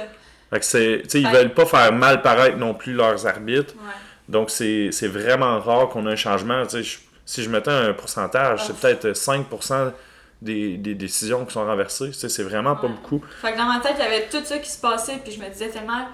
Fait 0.51 0.59
que 0.59 0.65
c'est, 0.65 0.99
tu 1.03 1.09
sais, 1.09 1.21
ils 1.21 1.25
Ouais. 1.27 1.33
veulent 1.33 1.53
pas 1.53 1.65
faire 1.65 1.91
mal 1.91 2.21
paraître 2.21 2.57
non 2.57 2.73
plus 2.73 2.93
leurs 2.93 3.25
arbitres. 3.27 3.73
Ouais. 3.75 3.91
Donc, 4.29 4.51
c'est 4.51 4.89
c'est 4.91 5.07
vraiment 5.07 5.59
rare 5.59 5.89
qu'on 5.89 6.07
ait 6.07 6.11
un 6.11 6.15
changement. 6.15 6.63
Je- 6.69 6.97
si 7.29 7.43
je 7.43 7.49
mettais 7.51 7.69
un 7.69 7.93
pourcentage, 7.93 8.63
c'est 8.65 8.73
Ah. 8.73 8.75
peut-être 8.81 9.13
5% 9.15 9.93
des, 10.41 10.77
des 10.77 10.95
décisions 10.95 11.45
qui 11.45 11.53
sont 11.53 11.63
renversées. 11.63 12.07
Tu 12.07 12.13
sais, 12.13 12.27
c'est 12.27 12.41
vraiment 12.41 12.75
pas 12.75 12.87
beaucoup. 12.87 13.23
Fait 13.39 13.51
que 13.53 13.57
dans 13.57 13.65
ma 13.65 13.79
tête, 13.81 13.93
il 13.99 14.03
y 14.03 14.07
avait 14.07 14.27
tout 14.31 14.43
ça 14.43 14.57
qui 14.57 14.67
se 14.71 14.81
passait, 14.81 15.17
puis 15.23 15.31
je 15.33 15.39
me 15.39 15.47
disais 15.47 15.67
tellement, 15.69 16.07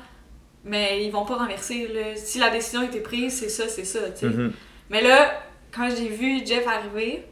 mais 0.65 1.05
ils 1.05 1.11
vont 1.11 1.23
pas 1.23 1.35
renverser, 1.35 1.87
là. 1.87 2.17
Si 2.17 2.37
la 2.37 2.49
décision 2.49 2.83
été 2.83 2.99
prise, 2.99 3.39
c'est 3.39 3.47
ça, 3.47 3.69
c'est 3.69 3.85
ça, 3.85 3.99
tu 4.11 4.19
sais. 4.19 4.25
Mhm. 4.25 4.51
Mais 4.89 5.01
là, 5.01 5.41
quand 5.73 5.89
j'ai 5.89 6.09
vu 6.09 6.45
Jeff 6.45 6.67
arriver, 6.67 7.23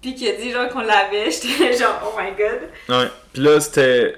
puis 0.00 0.14
qu'il 0.14 0.28
a 0.28 0.36
dit 0.36 0.52
genre 0.52 0.68
qu'on 0.68 0.82
l'avait, 0.82 1.28
j'étais 1.32 1.76
genre, 1.76 2.00
oh 2.14 2.20
my 2.20 2.30
god. 2.38 2.68
Ouais. 2.88 3.08
Puis 3.32 3.42
là, 3.42 3.58
c'était. 3.58 4.14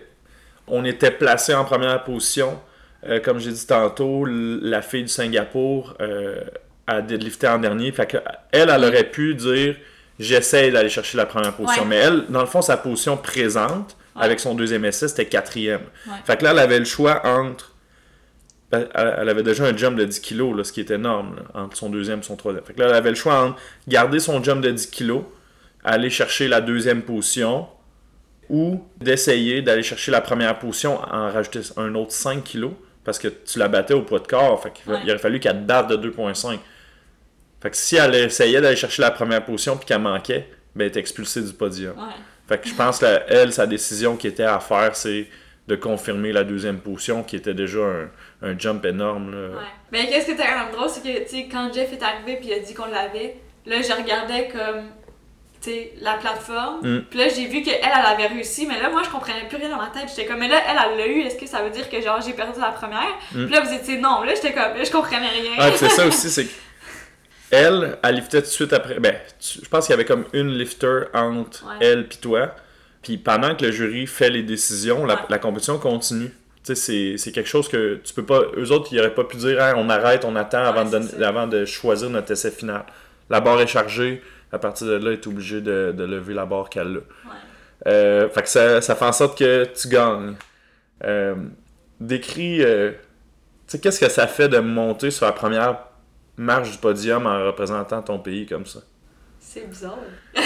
On 0.66 0.84
était 0.84 1.12
placé 1.12 1.54
en 1.54 1.64
première 1.64 2.04
position. 2.04 2.60
Euh, 3.06 3.20
comme 3.20 3.38
j'ai 3.38 3.52
dit 3.52 3.66
tantôt, 3.66 4.26
la 4.26 4.82
fille 4.82 5.04
du 5.04 5.08
Singapour 5.08 5.94
euh, 6.00 6.40
a 6.86 7.02
deadlifté 7.02 7.48
en 7.48 7.58
dernier. 7.58 7.92
Fait 7.92 8.06
que 8.06 8.16
elle, 8.52 8.70
elle 8.70 8.84
aurait 8.84 9.10
pu 9.10 9.34
dire 9.34 9.76
j'essaie 10.18 10.70
d'aller 10.70 10.88
chercher 10.88 11.16
la 11.18 11.26
première 11.26 11.52
position. 11.54 11.82
Ouais. 11.82 11.88
Mais 11.88 11.96
elle, 11.96 12.24
dans 12.28 12.40
le 12.40 12.46
fond, 12.46 12.62
sa 12.62 12.76
position 12.76 13.16
présente, 13.16 13.96
Ouais. 14.16 14.22
avec 14.24 14.40
son 14.40 14.54
deuxième 14.54 14.84
essai, 14.86 15.08
c'était 15.08 15.26
quatrième. 15.26 15.82
Ouais. 16.06 16.14
Fait 16.24 16.38
que 16.38 16.44
là, 16.44 16.52
elle 16.52 16.58
avait 16.58 16.78
le 16.78 16.86
choix 16.86 17.20
entre. 17.26 17.74
Elle 18.72 18.88
elle 18.94 19.28
avait 19.28 19.42
déjà 19.42 19.64
un 19.64 19.76
jump 19.76 19.96
de 19.98 20.04
10 20.04 20.20
kg, 20.20 20.62
ce 20.64 20.72
qui 20.72 20.80
est 20.80 20.90
énorme, 20.90 21.36
là, 21.36 21.60
entre 21.60 21.76
son 21.76 21.90
deuxième 21.90 22.20
et 22.20 22.22
son 22.22 22.34
troisième. 22.36 22.64
Fait 22.64 22.72
que 22.72 22.80
là, 22.80 22.86
elle 22.88 22.94
avait 22.94 23.10
le 23.10 23.14
choix 23.16 23.38
entre 23.42 23.60
garder 23.86 24.18
son 24.18 24.42
jump 24.42 24.60
de 24.62 24.70
10 24.70 24.90
kg, 24.90 25.20
aller 25.84 26.08
chercher 26.10 26.48
la 26.48 26.60
deuxième 26.60 27.02
position, 27.02 27.68
ou 28.48 28.84
d'essayer 28.98 29.60
d'aller 29.62 29.82
chercher 29.82 30.10
la 30.12 30.20
première 30.20 30.58
position 30.58 30.98
en 31.12 31.30
rajouter 31.30 31.60
un 31.76 31.94
autre 31.94 32.12
5 32.12 32.42
kg, 32.42 32.70
parce 33.04 33.18
que 33.18 33.28
tu 33.28 33.58
la 33.58 33.68
battais 33.68 33.94
au 33.94 34.02
poids 34.02 34.18
de 34.20 34.26
corps. 34.26 34.62
Fait 34.62 34.72
qu'il 34.72 34.92
il 35.04 35.10
aurait 35.10 35.18
fallu 35.18 35.38
qu'elle 35.40 35.58
te 35.60 35.66
batte 35.66 35.88
de 35.88 35.96
2,5. 35.96 36.58
Fait 37.60 37.70
que 37.70 37.76
si 37.76 37.96
elle 37.96 38.14
essayait 38.14 38.60
d'aller 38.60 38.76
chercher 38.76 39.02
la 39.02 39.10
première 39.10 39.44
position 39.44 39.76
puis 39.76 39.86
qu'elle 39.86 40.00
manquait, 40.00 40.48
ben 40.74 40.84
elle 40.84 40.88
était 40.88 41.00
expulsée 41.00 41.42
du 41.42 41.52
podium. 41.52 41.96
Ouais. 41.96 42.14
Fait 42.48 42.58
que 42.60 42.68
je 42.68 42.74
pense 42.74 42.98
que 42.98 43.06
elle, 43.28 43.52
sa 43.52 43.66
décision 43.66 44.16
qui 44.16 44.28
était 44.28 44.44
à 44.44 44.60
faire, 44.60 44.94
c'est 44.94 45.26
de 45.66 45.74
confirmer 45.74 46.32
la 46.32 46.44
deuxième 46.44 46.78
position, 46.78 47.24
qui 47.24 47.34
était 47.34 47.54
déjà 47.54 47.80
un, 47.80 48.08
un 48.50 48.58
jump 48.58 48.84
énorme. 48.84 49.32
là. 49.32 49.48
Ouais. 49.48 49.64
Mais 49.90 50.06
qu'est-ce 50.06 50.26
qui 50.26 50.32
était 50.32 50.44
quand 50.44 50.64
même 50.64 50.72
drôle, 50.72 50.88
c'est 50.88 51.02
que, 51.02 51.24
tu 51.24 51.28
sais, 51.28 51.48
quand 51.50 51.72
Jeff 51.72 51.92
est 51.92 52.02
arrivé 52.02 52.36
puis 52.36 52.48
il 52.48 52.52
a 52.52 52.60
dit 52.60 52.72
qu'on 52.72 52.86
l'avait, 52.86 53.36
là, 53.66 53.76
je 53.82 53.92
regardais 53.92 54.46
comme, 54.46 54.84
tu 55.60 55.70
sais, 55.70 55.92
la 56.00 56.14
plateforme. 56.14 56.86
Mm. 56.86 57.04
Puis 57.10 57.18
là, 57.18 57.28
j'ai 57.34 57.46
vu 57.46 57.62
qu'elle, 57.62 57.80
elle 57.82 58.06
avait 58.06 58.28
réussi, 58.28 58.66
mais 58.66 58.80
là, 58.80 58.90
moi, 58.90 59.02
je 59.04 59.10
comprenais 59.10 59.48
plus 59.48 59.56
rien 59.56 59.70
dans 59.70 59.78
ma 59.78 59.88
tête. 59.88 60.08
J'étais 60.08 60.26
comme, 60.26 60.38
mais 60.38 60.46
là, 60.46 60.60
elle, 60.70 60.76
elle 60.92 60.98
l'a 60.98 61.06
eu, 61.08 61.22
est-ce 61.22 61.36
que 61.36 61.46
ça 61.46 61.62
veut 61.62 61.70
dire 61.70 61.90
que, 61.90 62.00
genre, 62.00 62.20
j'ai 62.20 62.32
perdu 62.34 62.60
la 62.60 62.70
première? 62.70 63.16
Mm. 63.32 63.46
Puis 63.46 63.54
là, 63.54 63.60
vous 63.60 63.72
étiez 63.74 63.96
non. 63.98 64.22
Là, 64.22 64.34
j'étais 64.36 64.52
comme, 64.52 64.76
là, 64.76 64.84
je 64.84 64.90
comprenais 64.92 65.30
rien. 65.30 65.52
Ah, 65.58 65.70
c'est 65.74 65.88
ça 65.88 66.06
aussi, 66.06 66.30
c'est 66.30 66.46
elle, 67.50 67.98
elle 68.02 68.14
liftait 68.16 68.40
tout 68.42 68.46
de 68.48 68.52
suite 68.52 68.72
après. 68.72 68.98
Ben, 69.00 69.14
tu- 69.38 69.60
je 69.62 69.68
pense 69.68 69.86
qu'il 69.86 69.92
y 69.92 69.94
avait 69.94 70.04
comme 70.04 70.24
une 70.32 70.50
lifter 70.52 71.02
entre 71.14 71.64
Ouais. 71.66 71.74
elle 71.80 72.08
puis 72.08 72.18
toi. 72.18 72.54
Puis 73.02 73.18
pendant 73.18 73.54
que 73.54 73.66
le 73.66 73.72
jury 73.72 74.06
fait 74.06 74.30
les 74.30 74.42
décisions, 74.42 75.04
la, 75.06 75.14
Ouais. 75.14 75.20
la 75.28 75.38
compétition 75.38 75.78
continue. 75.78 76.30
Tu 76.64 76.74
sais, 76.74 76.74
c'est- 76.74 77.16
c'est 77.18 77.30
quelque 77.32 77.48
chose 77.48 77.68
que 77.68 78.00
tu 78.02 78.12
peux 78.14 78.24
pas. 78.24 78.42
Eux 78.56 78.72
autres, 78.72 78.88
ils 78.92 78.96
n'auraient 78.96 79.14
pas 79.14 79.22
pu 79.24 79.36
dire 79.36 79.60
Hey, 79.62 79.74
on 79.76 79.88
arrête, 79.88 80.24
on 80.24 80.34
attend 80.34 80.64
avant, 80.64 80.84
Ouais, 80.86 80.98
de 81.00 81.22
avant 81.22 81.48
choisir 81.66 82.10
notre 82.10 82.32
essai 82.32 82.50
final. 82.50 82.84
La 83.30 83.40
barre 83.40 83.60
est 83.60 83.66
chargée, 83.68 84.22
à 84.52 84.58
partir 84.58 84.86
de 84.88 84.92
là, 84.94 85.00
elle 85.08 85.12
est 85.14 85.26
obligée 85.28 85.60
de, 85.60 85.92
de 85.96 86.04
lever 86.04 86.34
la 86.34 86.44
barre 86.46 86.68
qu'elle 86.68 86.96
a. 86.96 87.88
Euh, 87.88 88.28
fait 88.30 88.42
que 88.42 88.48
ça, 88.48 88.80
ça 88.80 88.96
fait 88.96 89.04
en 89.04 89.12
sorte 89.12 89.38
que 89.38 89.64
tu 89.66 89.88
gagnes. 89.88 90.34
Euh, 91.04 91.34
décris, 92.00 92.62
euh, 92.64 92.90
tu 92.90 92.96
sais, 93.68 93.78
qu'est-ce 93.80 94.00
que 94.00 94.08
ça 94.08 94.26
fait 94.26 94.48
de 94.48 94.58
monter 94.58 95.10
sur 95.10 95.26
la 95.26 95.32
première 95.32 95.78
marche 96.36 96.72
du 96.72 96.78
podium 96.78 97.26
en 97.26 97.44
représentant 97.46 98.02
ton 98.02 98.18
pays 98.18 98.46
comme 98.46 98.66
ça? 98.66 98.80
C'est 99.40 99.68
bizarre. 99.68 99.98
ben, 100.34 100.42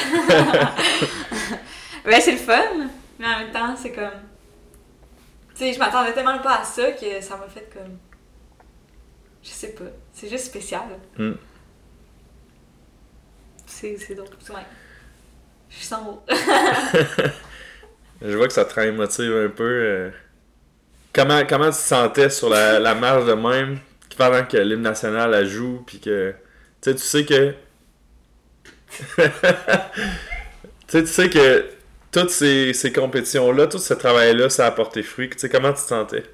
c'est 2.20 2.32
le 2.32 2.38
fun, 2.38 2.88
mais 3.18 3.26
en 3.26 3.38
même 3.41 3.53
temps, 3.53 3.74
c'est 3.76 3.93
comme. 3.93 4.05
Tu 5.55 5.64
sais, 5.64 5.72
je 5.72 5.78
m'attendais 5.78 6.12
tellement 6.12 6.38
pas 6.38 6.61
à 6.61 6.64
ça 6.64 6.93
que 6.93 7.20
ça 7.20 7.36
m'a 7.36 7.49
fait 7.49 7.68
comme. 7.72 7.99
Je 9.43 9.49
sais 9.49 9.72
pas. 9.72 9.84
C'est 10.12 10.28
juste 10.28 10.47
spécial. 10.47 10.82
Hmm. 11.16 11.32
C'est 13.66 13.97
c'est 13.97 14.14
drôle. 14.14 14.28
Ouais. 14.51 14.66
Je 15.70 15.84
sens 15.84 16.01
haut. 16.07 16.22
Je 18.22 18.36
vois 18.36 18.49
que 18.49 18.53
ça 18.53 18.66
te 18.66 18.91
motive 18.91 19.34
un 19.34 19.49
peu. 19.49 19.64
euh. 19.64 20.11
Comment, 21.12 21.43
comment 21.49 21.66
tu 21.66 21.70
te 21.70 21.76
sentais 21.76 22.30
sur 22.30 22.51
la, 22.51 22.78
la 22.78 22.95
marche 22.95 23.24
de 23.24 23.32
même? 23.32 23.78
Pendant 24.20 24.44
que 24.44 24.58
l'hymne 24.58 24.82
national 24.82 25.30
la 25.30 25.46
joue, 25.46 25.82
puis 25.86 25.98
que. 25.98 26.34
Tu 26.82 26.90
sais, 26.90 26.94
tu 26.94 27.00
sais 27.00 27.24
que. 27.24 27.54
tu 29.16 29.22
sais, 30.88 31.02
tu 31.04 31.06
sais 31.06 31.30
que 31.30 31.70
toutes 32.12 32.28
ces, 32.28 32.74
ces 32.74 32.92
compétitions-là, 32.92 33.66
tout 33.66 33.78
ce 33.78 33.94
travail-là, 33.94 34.50
ça 34.50 34.66
a 34.66 34.72
porté 34.72 35.02
fruit. 35.02 35.30
Tu 35.30 35.38
sais, 35.38 35.48
comment 35.48 35.72
tu 35.72 35.80
te 35.80 35.88
sentais? 35.88 36.24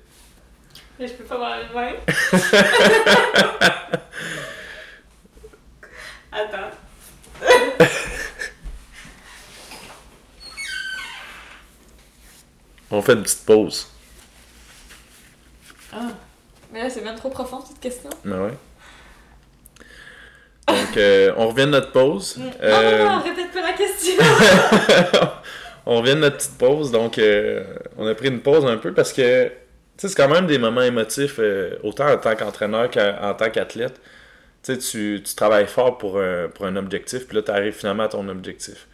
Mais 0.99 1.07
je 1.07 1.13
peux 1.13 1.23
pas 1.23 1.37
voir 1.37 1.59
le 1.61 1.67
vin. 1.73 1.93
Attends. 6.33 6.73
On 12.91 13.01
fait 13.01 13.13
une 13.13 13.23
petite 13.23 13.47
pause. 13.47 13.93
Ah. 15.93 16.09
Mais 16.77 16.83
là, 16.83 16.91
c'est 16.91 17.01
même 17.01 17.17
trop 17.17 17.31
profond 17.31 17.59
cette 17.67 17.81
question. 17.81 18.11
Ben 18.23 18.39
ouais. 18.39 18.53
Donc, 20.69 20.97
euh, 20.99 21.33
on 21.39 21.49
revient 21.49 21.65
de 21.65 21.71
notre 21.71 21.91
pause. 21.91 22.37
Non, 22.37 22.51
Euh, 22.63 22.99
non, 22.99 23.17
non, 23.17 23.23
répète 23.23 23.51
pas 23.51 23.63
la 23.63 23.73
question. 23.73 24.13
on 25.87 26.01
revient 26.03 26.17
de 26.17 26.21
notre 26.21 26.37
petite 26.37 26.59
pause, 26.59 26.91
donc 26.91 27.17
euh, 27.17 27.65
on 27.97 28.07
a 28.07 28.15
pris 28.15 28.29
une 28.29 28.43
pause 28.43 28.67
un 28.67 28.77
peu 28.77 28.93
parce 28.93 29.15
que 29.15 29.47
tu 29.47 29.53
sais, 29.97 30.09
c'est 30.09 30.15
quand 30.17 30.29
même 30.29 30.47
des 30.47 30.59
moments 30.59 30.83
émotifs, 30.83 31.37
euh, 31.39 31.79
autant 31.83 32.09
en 32.11 32.19
tant 32.19 32.37
qu'entraîneur 32.37 32.91
qu'en 32.91 33.33
tant 33.33 33.49
qu'athlète. 33.49 33.99
Tu 34.63 34.75
sais, 34.75 34.79
tu, 34.79 35.23
tu 35.25 35.35
travailles 35.35 35.69
fort 35.69 35.97
pour 35.97 36.21
un, 36.21 36.49
pour 36.51 36.67
un 36.67 36.77
objectif, 36.77 37.27
puis 37.27 37.39
là, 37.39 37.43
tu 37.43 37.53
arrives 37.53 37.73
finalement 37.73 38.03
à 38.03 38.09
ton 38.09 38.29
objectif. 38.29 38.87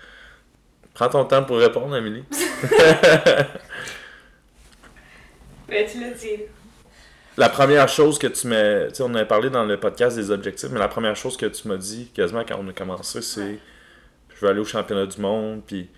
Prends 0.94 1.08
ton 1.08 1.24
temps 1.24 1.42
pour 1.42 1.56
répondre, 1.56 1.96
Amélie. 1.96 2.22
ben, 5.68 5.84
tu 5.90 6.00
l'as 6.00 6.10
dit. 6.10 6.42
La 7.38 7.48
première 7.48 7.88
chose 7.88 8.18
que 8.18 8.26
tu 8.26 8.46
m'as. 8.46 8.88
Tu 8.88 8.96
sais, 8.96 9.02
on 9.02 9.14
avait 9.14 9.24
parlé 9.26 9.48
dans 9.48 9.64
le 9.64 9.78
podcast 9.80 10.16
des 10.16 10.30
objectifs, 10.30 10.68
mais 10.70 10.78
la 10.78 10.88
première 10.88 11.16
chose 11.16 11.36
que 11.36 11.46
tu 11.46 11.66
m'as 11.68 11.76
dit 11.78 12.10
quasiment 12.14 12.44
quand 12.46 12.58
on 12.62 12.68
a 12.68 12.72
commencé, 12.72 13.22
c'est 13.22 13.40
Ouais. 13.40 13.58
je 14.34 14.40
veux 14.44 14.50
aller 14.50 14.60
au 14.60 14.64
championnat 14.66 15.06
du 15.06 15.18
monde, 15.20 15.62
puis 15.66 15.84
tu 15.84 15.90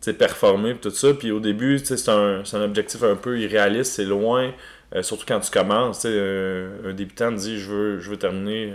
sais, 0.00 0.12
performer, 0.14 0.72
puis 0.74 0.90
tout 0.90 0.96
ça. 0.96 1.14
Puis 1.14 1.30
au 1.30 1.38
début, 1.40 1.78
tu 1.78 1.86
sais, 1.86 1.96
c'est 1.96 2.10
un, 2.10 2.42
un 2.52 2.62
objectif 2.62 3.02
un 3.04 3.14
peu 3.14 3.38
irréaliste, 3.38 3.92
c'est 3.92 4.04
loin, 4.04 4.52
euh, 4.96 5.02
surtout 5.02 5.24
quand 5.28 5.38
tu 5.40 5.50
commences. 5.50 6.00
Tu 6.00 6.08
sais, 6.08 6.68
un, 6.86 6.92
débutant 6.92 7.30
dit 7.30 7.58
je 7.60 7.70
veux, 7.70 8.00
je 8.00 8.10
veux 8.10 8.16
terminer, 8.16 8.74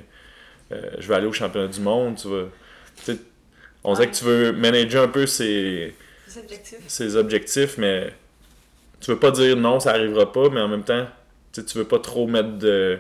euh, 0.71 0.81
je 0.99 1.07
veux 1.07 1.15
aller 1.15 1.27
au 1.27 1.34
championnat 1.34 1.67
du 1.67 1.81
monde. 1.81 2.15
Tu 2.15 2.29
vas, 2.29 2.45
on 3.84 3.93
dirait 3.93 4.05
Ouais. 4.05 4.11
que 4.11 4.15
tu 4.17 4.23
veux 4.23 4.51
manager 4.53 5.03
un 5.03 5.07
peu 5.09 5.25
ses, 5.25 5.93
C'est 6.27 6.39
objectif. 6.39 6.77
ses 6.88 7.15
objectifs, 7.17 7.77
mais 7.77 8.13
tu 9.01 9.11
veux 9.11 9.19
pas 9.19 9.31
dire 9.31 9.57
non, 9.57 9.81
ça 9.81 9.91
arrivera 9.91 10.31
pas, 10.31 10.47
mais 10.49 10.61
en 10.61 10.69
même 10.69 10.84
temps, 10.84 11.05
sais, 11.61 11.65
tu 11.65 11.77
veux 11.77 11.85
pas 11.85 11.99
trop 11.99 12.27
mettre 12.27 12.57
de, 12.57 12.99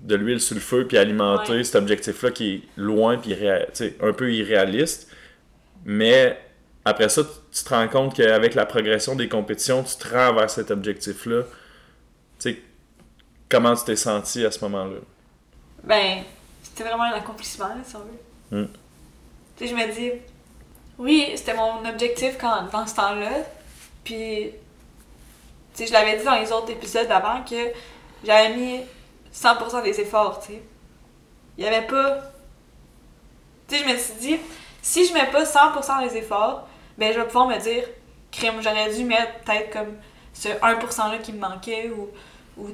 de 0.00 0.14
l'huile 0.16 0.40
sur 0.40 0.54
le 0.54 0.60
feu 0.60 0.86
puis 0.86 0.98
alimenter 0.98 1.52
Ouais. 1.52 1.64
cet 1.64 1.76
objectif-là 1.76 2.30
qui 2.30 2.54
est 2.54 2.62
loin 2.76 3.16
puis 3.16 3.34
un 4.00 4.12
peu 4.12 4.32
irréaliste. 4.32 5.10
Mais 5.84 6.38
après 6.84 7.08
ça, 7.08 7.22
tu- 7.24 7.64
te 7.64 7.68
rends 7.68 7.88
compte 7.88 8.14
qu'avec 8.14 8.54
la 8.54 8.66
progression 8.66 9.14
des 9.16 9.28
compétitions, 9.28 9.82
tu 9.82 9.96
te 9.96 10.08
rends 10.08 10.34
vers 10.34 10.50
cet 10.50 10.70
objectif-là. 10.70 11.42
Tu 12.38 12.50
sais, 12.50 12.62
comment 13.48 13.74
tu 13.74 13.84
t'es 13.84 13.96
senti 13.96 14.44
à 14.44 14.50
ce 14.50 14.60
moment-là? 14.64 14.98
Ben, 15.84 16.22
c'était 16.62 16.84
vraiment 16.84 17.04
un 17.04 17.12
accomplissement, 17.12 17.68
là, 17.68 17.76
si 17.84 17.94
on 17.96 18.00
veut. 18.00 18.62
Mm. 18.62 18.68
Tu 19.56 19.66
sais, 19.68 19.70
je 19.70 19.74
me 19.76 19.94
dis, 19.94 20.10
oui, 20.98 21.32
c'était 21.36 21.54
mon 21.54 21.84
objectif 21.88 22.36
quand, 22.40 22.68
dans 22.72 22.86
ce 22.86 22.96
temps-là. 22.96 23.44
Puis, 24.02 24.50
je 25.78 25.92
l'avais 25.92 26.18
dit 26.18 26.24
dans 26.24 26.36
les 26.36 26.52
autres 26.52 26.70
épisodes 26.70 27.08
d'avant 27.08 27.42
que 27.48 27.72
j'avais 28.24 28.54
mis 28.54 28.80
100% 29.34 29.82
des 29.82 30.00
efforts. 30.00 30.40
Il 31.58 31.64
y 31.64 31.66
avait 31.66 31.86
pas. 31.86 32.18
Je 33.70 33.84
me 33.84 33.96
suis 33.96 34.14
dit, 34.20 34.36
si 34.82 35.06
je 35.06 35.12
mets 35.14 35.30
pas 35.30 35.44
100% 35.44 36.08
des 36.08 36.18
efforts, 36.18 36.68
ben, 36.96 37.12
je 37.12 37.18
vais 37.18 37.26
pouvoir 37.26 37.48
me 37.48 37.58
dire, 37.58 37.84
crime, 38.30 38.60
j'aurais 38.60 38.94
dû 38.94 39.04
mettre 39.04 39.40
peut-être 39.40 39.72
comme 39.72 39.96
ce 40.32 40.48
1%-là 40.48 41.18
qui 41.18 41.32
me 41.32 41.40
manquait 41.40 41.90
ou, 41.90 42.10
ou 42.56 42.68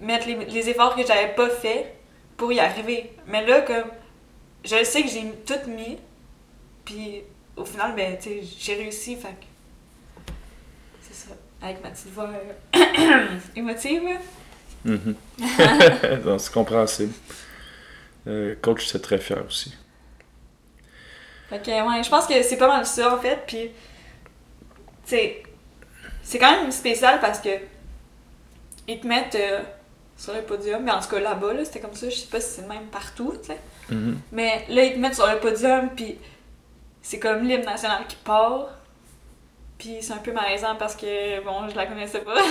mettre 0.00 0.26
les, 0.26 0.44
les 0.44 0.68
efforts 0.68 0.94
que 0.96 1.06
j'avais 1.06 1.34
pas 1.34 1.48
fait 1.48 1.94
pour 2.36 2.52
y 2.52 2.60
arriver. 2.60 3.12
Mais 3.26 3.46
là, 3.46 3.62
comme, 3.62 3.90
je 4.64 4.84
sais 4.84 5.02
que 5.02 5.08
j'ai 5.08 5.30
tout 5.46 5.70
mis, 5.70 5.98
puis 6.84 7.22
au 7.56 7.64
final, 7.64 7.94
ben, 7.94 8.18
j'ai 8.20 8.74
réussi. 8.74 9.16
Avec 11.62 11.82
ma 11.82 11.90
petite 11.90 12.12
voix 12.12 12.30
euh, 12.76 13.26
émotive. 13.56 14.02
Donc, 14.84 15.16
c'est 16.40 16.52
compréhensible. 16.52 17.12
Euh, 18.26 18.54
coach, 18.60 18.86
c'est 18.86 19.00
très 19.02 19.18
fier 19.18 19.44
aussi. 19.46 19.74
Fait 21.48 21.64
que, 21.64 21.70
ouais, 21.70 22.02
je 22.02 22.10
pense 22.10 22.26
que 22.26 22.42
c'est 22.42 22.58
pas 22.58 22.68
mal 22.68 22.84
ça, 22.84 23.14
en 23.14 23.18
fait, 23.18 23.42
puis, 23.46 23.70
tu 25.06 25.10
sais, 25.16 25.42
c'est 26.22 26.38
quand 26.38 26.50
même 26.50 26.70
spécial 26.70 27.20
parce 27.20 27.40
que 27.40 27.48
ils 28.86 29.00
te 29.00 29.06
mettent 29.06 29.34
euh, 29.34 29.60
sur 30.16 30.34
le 30.34 30.42
podium, 30.42 30.82
mais 30.82 30.90
en 30.90 31.00
tout 31.00 31.08
cas 31.08 31.20
là-bas, 31.20 31.54
là, 31.54 31.64
c'était 31.64 31.80
comme 31.80 31.94
ça, 31.94 32.08
je 32.10 32.16
sais 32.16 32.26
pas 32.26 32.40
si 32.40 32.56
c'est 32.56 32.62
le 32.62 32.68
même 32.68 32.86
partout, 32.86 33.34
tu 33.40 33.48
sais. 33.48 33.58
Mhm. 33.90 34.18
Mais 34.32 34.66
là, 34.68 34.84
ils 34.84 34.94
te 34.94 34.98
mettent 34.98 35.14
sur 35.14 35.26
le 35.26 35.38
podium, 35.38 35.90
puis 35.94 36.18
c'est 37.00 37.18
comme 37.18 37.42
l'hymne 37.42 37.64
national 37.64 38.06
qui 38.06 38.16
part. 38.16 38.68
Puis 39.78 39.98
c'est 40.00 40.12
un 40.12 40.18
peu 40.18 40.32
malaisant 40.32 40.74
parce 40.76 40.96
que, 40.96 41.42
bon, 41.44 41.68
je 41.68 41.76
la 41.76 41.86
connaissais 41.86 42.20
pas. 42.20 42.34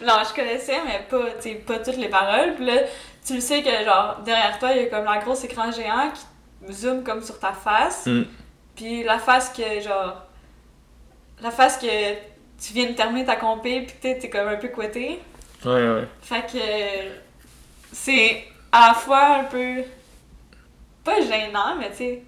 non, 0.00 0.14
je 0.26 0.34
connaissais, 0.34 0.78
mais 0.86 1.06
pas, 1.08 1.26
pas 1.66 1.78
toutes 1.80 1.98
les 1.98 2.08
paroles. 2.08 2.54
Puis 2.54 2.64
là, 2.64 2.78
tu 3.26 3.34
le 3.34 3.40
sais 3.40 3.62
que, 3.62 3.84
genre, 3.84 4.20
derrière 4.24 4.58
toi, 4.58 4.72
il 4.72 4.82
y 4.82 4.86
a 4.86 4.86
comme 4.86 5.04
la 5.04 5.18
grosse 5.18 5.44
écran 5.44 5.70
géant 5.70 6.10
qui 6.10 6.72
zoome 6.72 7.04
comme 7.04 7.22
sur 7.22 7.38
ta 7.38 7.52
face. 7.52 8.06
Mm. 8.06 8.22
Puis 8.74 9.04
la 9.04 9.18
face 9.18 9.50
que, 9.50 9.80
genre, 9.80 10.22
la 11.42 11.50
face 11.50 11.76
que 11.76 12.14
tu 12.60 12.72
viens 12.72 12.86
de 12.86 12.94
terminer 12.94 13.26
ta 13.26 13.36
compé, 13.36 13.82
puis 13.82 13.96
t'es 14.00 14.18
t'es 14.18 14.30
comme 14.30 14.48
un 14.48 14.56
peu 14.56 14.68
couetté. 14.68 15.20
Ouais, 15.64 15.88
ouais. 15.88 16.08
Fait 16.22 16.46
que 16.46 16.58
c'est 17.92 18.44
à 18.72 18.88
la 18.88 18.94
fois 18.94 19.40
un 19.40 19.44
peu 19.44 19.82
pas 21.04 21.20
gênant, 21.20 21.76
mais 21.78 21.90
tu 21.90 21.96
sais, 21.96 22.22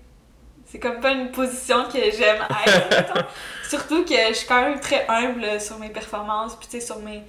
c'est 0.71 0.79
comme 0.79 1.01
pas 1.01 1.11
une 1.11 1.33
position 1.33 1.85
que 1.89 1.99
j'aime 1.99 2.43
être. 2.67 3.27
Surtout 3.69 4.05
que 4.05 4.15
je 4.29 4.35
suis 4.35 4.47
quand 4.47 4.63
même 4.63 4.79
très 4.79 5.05
humble 5.09 5.61
sur 5.61 5.79
mes 5.79 5.89
performances, 5.89 6.57
puis 6.57 6.69
tu 6.69 6.81
sais, 6.81 6.87
sur 6.87 7.01
mes, 7.01 7.25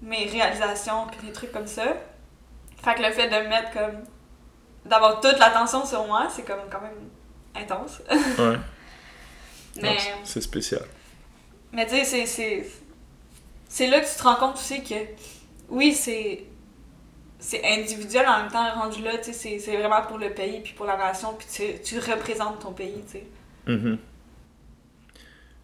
mes 0.00 0.26
réalisations, 0.26 1.06
puis 1.08 1.26
des 1.26 1.32
trucs 1.32 1.50
comme 1.50 1.66
ça. 1.66 1.84
Fait 2.84 2.94
que 2.94 3.02
le 3.02 3.10
fait 3.10 3.28
de 3.28 3.36
me 3.44 3.48
mettre 3.48 3.72
comme. 3.72 4.04
d'avoir 4.84 5.20
toute 5.20 5.38
l'attention 5.38 5.84
sur 5.84 6.06
moi, 6.06 6.28
c'est 6.34 6.44
comme 6.44 6.60
quand 6.70 6.80
même 6.80 7.10
intense. 7.56 8.00
ouais. 8.38 8.58
mais. 9.82 9.96
C'est- 10.22 10.40
spécial. 10.40 10.84
Mais 11.72 11.86
tu 11.86 12.04
sais, 12.04 12.26
c'est. 12.26 12.66
C'est 13.68 13.88
là 13.88 13.98
que 13.98 14.06
tu 14.06 14.14
te 14.16 14.22
rends 14.22 14.36
compte 14.36 14.54
aussi 14.54 14.84
que, 14.84 14.94
oui, 15.68 15.92
c'est. 15.94 16.44
C'est 17.44 17.62
individuel 17.64 18.26
en 18.26 18.38
même 18.42 18.50
temps, 18.50 18.72
rendu 18.74 19.02
là, 19.02 19.18
tu 19.18 19.32
sais, 19.32 19.58
c'est- 19.58 19.76
vraiment 19.76 20.02
pour 20.02 20.18
le 20.18 20.30
pays 20.34 20.60
puis 20.62 20.72
pour 20.72 20.86
la 20.86 20.96
nation, 20.96 21.34
puis 21.34 21.46
tu, 21.52 21.80
tu 21.82 21.98
représentes 21.98 22.60
ton 22.60 22.72
pays, 22.72 23.04
tu 23.06 23.18
sais. 23.18 23.26
Mhm. 23.66 23.98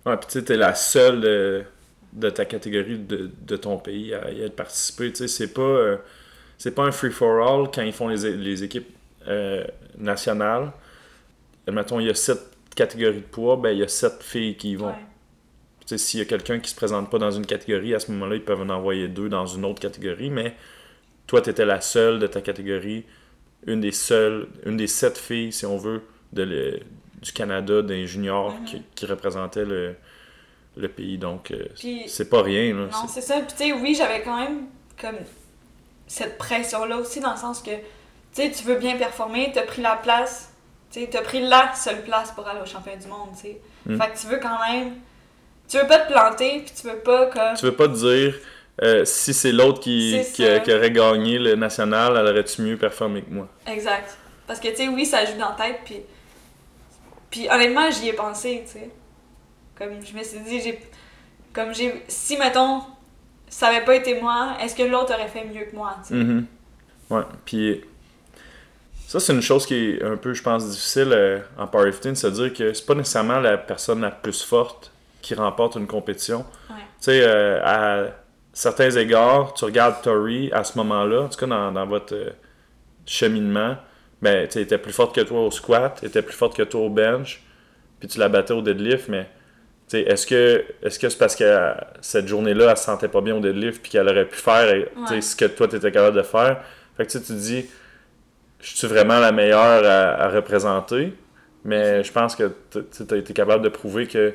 Ouais, 0.07 0.17
puis 0.17 0.27
tu 0.27 0.33
sais, 0.35 0.45
t'es 0.45 0.57
la 0.57 0.75
seule 0.75 1.21
de, 1.21 1.65
de 2.13 2.31
ta 2.31 2.45
catégorie 2.45 2.99
de, 2.99 3.31
de 3.43 3.57
ton 3.57 3.77
pays 3.79 4.15
à 4.15 4.31
y 4.31 4.43
être 4.43 4.57
participé. 4.57 5.11
Tu 5.13 5.17
sais, 5.19 5.29
c'est 5.29 5.53
pas, 5.53 5.61
euh, 5.63 5.97
c'est 6.59 6.73
pas 6.75 6.85
un 6.85 6.93
free-for-all 6.93 7.71
quand 7.75 7.83
ils 7.83 7.93
font 7.93 8.09
les, 8.09 8.37
les 8.37 8.65
équipes 8.65 8.89
euh, 9.29 9.65
nationales. 9.99 10.73
Mettons, 11.71 12.01
il 12.01 12.07
y 12.07 12.11
a 12.11 12.15
sept 12.15 12.41
catégories 12.77 13.17
de 13.21 13.27
poids, 13.27 13.57
ben 13.57 13.71
il 13.71 13.79
y 13.79 13.83
a 13.83 13.89
sept 13.89 14.23
filles 14.23 14.57
qui 14.57 14.73
y 14.73 14.77
vont. 14.77 14.89
Ouais. 14.89 15.07
Tu 15.83 15.89
sais, 15.89 15.99
s'il 15.99 16.21
y 16.21 16.23
a 16.23 16.27
quelqu'un 16.27 16.61
qui 16.61 16.71
se 16.71 16.77
présente 16.77 17.11
pas 17.11 17.19
dans 17.19 17.31
une 17.33 17.47
catégorie, 17.47 17.95
à 17.95 18.01
ce 18.01 18.13
moment-là, 18.13 18.37
ils 18.37 18.45
peuvent 18.45 18.61
en 18.63 18.71
envoyer 18.71 19.09
deux 19.09 19.29
dans 19.29 19.47
une 19.47 19.65
autre 19.65 19.81
catégorie, 19.81 20.31
mais 20.31 20.57
toi, 21.31 21.41
tu 21.41 21.51
étais 21.51 21.65
la 21.65 21.81
seule 21.81 22.19
de 22.19 22.27
ta 22.27 22.41
catégorie, 22.41 23.05
une 23.69 23.81
des 23.81 23.93
seules, 23.93 24.49
une 24.67 24.77
des 24.77 24.89
sept 24.89 25.17
filles, 25.17 25.53
si 25.53 25.65
on 25.65 25.77
veut, 25.77 26.03
de 26.33 26.43
le- 26.43 26.81
du 27.23 27.33
Canada, 27.33 27.83
des 27.83 28.05
juniors 28.07 28.53
Mhm. 28.53 28.65
qui, 28.65 28.83
qui 28.97 29.07
représentaient 29.07 29.65
le, 29.65 29.95
le 30.77 30.89
pays. 30.89 31.19
Donc, 31.19 31.53
euh, 31.53 31.67
c'est 32.09 32.29
pas 32.29 32.43
rien. 32.43 32.75
Là. 32.75 32.87
Non, 32.87 33.07
C'est- 33.07 33.21
c'est 33.21 33.27
ça. 33.29 33.35
Puis 33.43 33.47
tu 33.57 33.65
sais, 33.65 33.73
oui, 33.73 33.95
j'avais 33.95 34.23
quand 34.23 34.39
même 34.41 34.63
comme 35.01 35.19
cette 36.09 36.37
pression-là 36.37 36.97
aussi, 36.97 37.21
dans 37.21 37.31
le 37.31 37.37
sens 37.37 37.63
que, 37.63 37.71
tu 37.71 37.77
sais, 38.33 38.51
tu 38.51 38.65
veux 38.65 38.75
bien 38.77 38.97
performer, 38.97 39.53
t'as 39.55 39.63
pris 39.63 39.83
la 39.83 39.95
place, 39.97 40.53
tu 40.91 40.99
sais, 41.01 41.07
t'as 41.09 41.23
pris 41.23 41.47
la 41.47 41.73
seule 41.77 42.03
place 42.03 42.33
pour 42.33 42.49
aller 42.49 42.61
au 42.61 42.67
championnat 42.67 42.99
du 43.01 43.07
monde, 43.07 43.29
tu 43.37 43.43
sais. 43.43 43.61
Mm. 43.87 44.01
Fait 44.01 44.11
que 44.11 44.19
tu 44.19 44.27
veux 44.27 44.39
quand 44.41 44.59
même. 44.73 44.95
Tu 45.69 45.79
veux 45.79 45.87
pas 45.87 46.01
te 46.01 46.11
planter, 46.13 46.63
puis 46.67 46.73
tu 46.81 46.89
veux 46.89 46.99
pas 46.99 47.27
comme. 47.27 47.55
Tu 47.57 47.65
veux 47.67 47.77
pas 47.77 47.87
te 47.87 47.95
dire, 47.95 48.35
euh, 48.83 49.05
si 49.05 49.35
c'est 49.35 49.53
l'autre 49.53 49.81
qui, 49.81 50.19
qui, 50.33 50.45
aurait 50.45 50.91
gagné 50.91 51.39
le 51.39 51.55
national, 51.55 52.17
elle 52.17 52.27
aurait-tu 52.27 52.63
mieux 52.63 52.77
performé 52.77 53.23
que 53.23 53.31
moi? 53.31 53.49
Exact. 53.67 54.17
Parce 54.47 54.59
que, 54.59 54.69
tu 54.69 54.77
sais, 54.77 54.89
oui, 54.89 55.05
ça 55.05 55.25
joue 55.25 55.39
dans 55.39 55.51
la 55.51 55.57
tête, 55.57 55.81
puis... 55.85 56.01
Puis 57.31 57.49
honnêtement, 57.49 57.91
j'y 57.91 58.09
ai 58.09 58.13
pensé, 58.13 58.65
tu 58.67 58.73
sais. 58.73 58.91
Comme, 59.77 60.05
je 60.05 60.17
me 60.17 60.23
suis 60.23 60.41
dit, 60.41 60.61
j'ai... 60.61 60.81
Comme 61.53 61.75
j'ai... 61.75 62.03
Si, 62.09 62.37
mettons, 62.39 62.81
ça 63.49 63.69
avait 63.69 63.85
pas 63.85 63.97
été 63.97 64.21
moi, 64.21 64.57
est-ce 64.61 64.75
que 64.75 64.83
l'autre 64.83 65.13
aurait 65.15 65.29
fait 65.29 65.45
mieux 65.45 65.65
que 65.65 65.77
moi, 65.77 65.97
tu 66.03 66.09
sais? 66.09 66.15
Mhm. 66.15 66.47
Ouais, 67.11 67.23
puis 67.45 67.83
ça, 69.07 69.21
c'est 69.21 69.33
une 69.33 69.43
chose 69.43 69.67
qui 69.67 69.75
est 69.75 70.03
un 70.03 70.17
peu, 70.17 70.33
je 70.33 70.43
pense, 70.43 70.69
difficile 70.71 71.09
euh, 71.13 71.41
en 71.59 71.67
powerlifting, 71.67 72.15
c'est 72.15 72.31
de 72.31 72.37
dire 72.37 72.55
que 72.55 72.73
c'est 72.73 72.87
pas 72.87 72.95
nécessairement 72.95 73.41
la 73.41 73.59
personne 73.59 74.01
la 74.01 74.11
plus 74.11 74.43
forte 74.43 74.91
qui 75.21 75.35
remporte 75.35 75.75
une 75.75 75.89
compétition. 75.89 76.47
Ouais. 76.71 76.77
Tu 76.77 77.07
sais, 77.07 77.21
euh, 77.25 77.61
à 77.63 78.05
certains 78.53 78.91
égards, 78.91 79.55
tu 79.55 79.65
regardes 79.65 80.03
Tori 80.03 80.51
à 80.53 80.65
ce 80.65 80.77
moment-là, 80.79 81.23
en 81.23 81.29
tout 81.29 81.39
cas 81.39 81.47
dans, 81.47 81.73
dans 81.73 81.87
votre 81.87 82.15
euh, 82.15 82.31
cheminement, 83.07 83.77
ben, 84.23 84.47
tu 84.49 84.59
était 84.59 84.79
plus 84.79 84.93
forte 84.93 85.15
que 85.15 85.21
toi 85.23 85.41
au 85.47 85.51
squat, 85.51 86.03
était 86.05 86.23
plus 86.23 86.35
forte 86.37 86.57
que 86.57 86.63
toi 86.63 86.83
au 86.83 86.91
bench, 86.91 87.43
puis 87.99 88.09
tu 88.09 88.19
la 88.19 88.29
battais 88.29 88.53
au 88.53 88.63
deadlift, 88.63 89.09
mais 89.09 89.29
est-ce 89.93 90.27
que 90.27 90.65
est-ce 90.83 90.99
que 90.99 91.09
c'est 91.09 91.19
parce 91.19 91.35
que 91.35 91.45
euh, 91.45 91.73
cette 92.01 92.29
journée-là, 92.29 92.71
elle 92.71 92.77
se 92.77 92.85
sentait 92.85 93.09
pas 93.09 93.21
bien 93.21 93.35
au 93.37 93.41
deadlift, 93.41 93.83
puis 93.83 93.91
qu'elle 93.91 94.09
aurait 94.09 94.27
pu 94.27 94.37
faire 94.37 94.87
Ouais. 95.11 95.21
ce 95.21 95.35
que 95.35 95.47
toi, 95.47 95.67
tu 95.69 95.77
étais 95.77 95.91
capable 95.91 96.17
de 96.17 96.23
faire? 96.23 96.63
Fait 96.97 97.07
que 97.07 97.11
tu 97.13 97.21
te 97.21 97.33
dis, 97.33 97.67
je 98.61 98.77
suis 98.77 98.87
vraiment 98.87 99.19
la 99.19 99.33
meilleure 99.33 99.85
à, 99.85 100.23
à 100.25 100.29
représenter, 100.29 101.15
mais 101.65 102.05
je 102.05 102.13
pense 102.13 102.37
que 102.37 102.53
tu 102.71 103.15
as 103.15 103.17
été 103.17 103.33
capable 103.33 103.65
de 103.65 103.69
prouver 103.69 104.07
que 104.07 104.35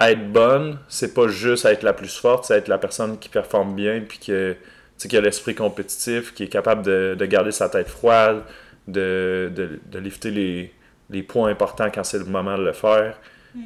être 0.00 0.30
bonne, 0.32 0.78
c'est 0.88 1.14
pas 1.14 1.28
juste 1.28 1.64
être 1.64 1.82
la 1.82 1.92
plus 1.92 2.16
forte, 2.18 2.44
c'est 2.44 2.58
être 2.58 2.68
la 2.68 2.78
personne 2.78 3.18
qui 3.18 3.28
performe 3.28 3.74
bien, 3.74 4.02
puis 4.06 4.18
que, 4.18 4.56
qui 4.98 5.16
a 5.16 5.20
l'esprit 5.20 5.54
compétitif, 5.54 6.34
qui 6.34 6.44
est 6.44 6.48
capable 6.48 6.82
de, 6.82 7.16
de 7.18 7.26
garder 7.26 7.52
sa 7.52 7.68
tête 7.68 7.88
froide, 7.88 8.42
de, 8.88 9.50
de, 9.54 9.80
de 9.86 9.98
lifter 9.98 10.30
les, 10.30 10.72
les 11.10 11.22
points 11.22 11.50
importants 11.50 11.90
quand 11.92 12.04
c'est 12.04 12.18
le 12.18 12.24
moment 12.24 12.56
de 12.58 12.64
le 12.64 12.72
faire. 12.72 13.18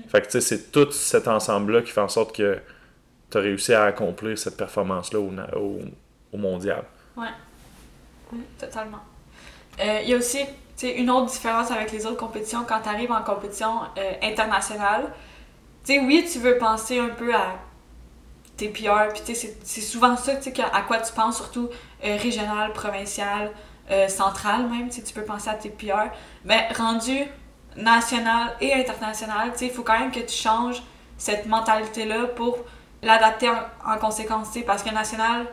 Fait 0.08 0.20
que 0.20 0.26
tu 0.26 0.32
sais, 0.32 0.40
c'est 0.40 0.70
tout 0.70 0.90
cet 0.92 1.26
ensemble-là 1.26 1.82
qui 1.82 1.90
fait 1.90 2.00
en 2.00 2.08
sorte 2.08 2.34
que 2.36 2.58
tu 3.28 3.38
as 3.38 3.40
réussi 3.40 3.74
à 3.74 3.84
accomplir 3.84 4.38
cette 4.38 4.56
performance-là 4.56 5.18
au, 5.18 5.32
au, 5.56 5.80
au 6.32 6.36
mondial. 6.36 6.84
Mm, 7.16 8.36
totalement. 8.58 9.00
Euh, 9.80 10.00
Il 10.04 10.10
y 10.10 10.14
a 10.14 10.16
aussi 10.16 10.38
une 10.82 11.10
autre 11.10 11.32
différence 11.32 11.70
avec 11.72 11.90
les 11.90 12.06
autres 12.06 12.16
compétitions 12.16 12.64
quand 12.66 12.80
tu 12.82 12.88
arrives 12.88 13.10
en 13.10 13.22
compétition 13.22 13.80
euh, 13.98 14.12
internationale. 14.22 15.04
Tu 15.84 15.94
sais, 15.94 16.00
oui, 16.00 16.28
tu 16.30 16.38
veux 16.38 16.58
penser 16.58 16.98
un 16.98 17.08
peu 17.08 17.34
à 17.34 17.58
tes 18.56 18.68
PR, 18.68 19.08
puis 19.12 19.34
c'est- 19.34 19.80
souvent 19.80 20.16
ça 20.16 20.32
à 20.72 20.82
quoi 20.82 20.98
tu 20.98 21.12
penses, 21.12 21.36
surtout 21.36 21.68
euh, 22.04 22.16
régional, 22.16 22.72
provincial, 22.72 23.52
euh, 23.90 24.08
central 24.08 24.68
même, 24.68 24.88
tu 24.90 25.02
tu 25.02 25.12
peux 25.14 25.24
penser 25.24 25.48
à 25.50 25.54
tes 25.54 25.70
PR. 25.70 26.10
Mais 26.44 26.68
rendu 26.76 27.18
national 27.76 28.54
et 28.60 28.74
international, 28.74 29.52
il 29.60 29.70
faut 29.70 29.82
quand 29.82 29.98
même 29.98 30.10
que 30.12 30.20
tu 30.20 30.34
changes 30.34 30.82
cette 31.18 31.46
mentalité-là 31.46 32.26
pour 32.36 32.58
l'adapter 33.02 33.48
en, 33.50 33.92
en 33.94 33.98
conséquence, 33.98 34.48
parce 34.66 34.82
que 34.82 34.90
national, 34.92 35.46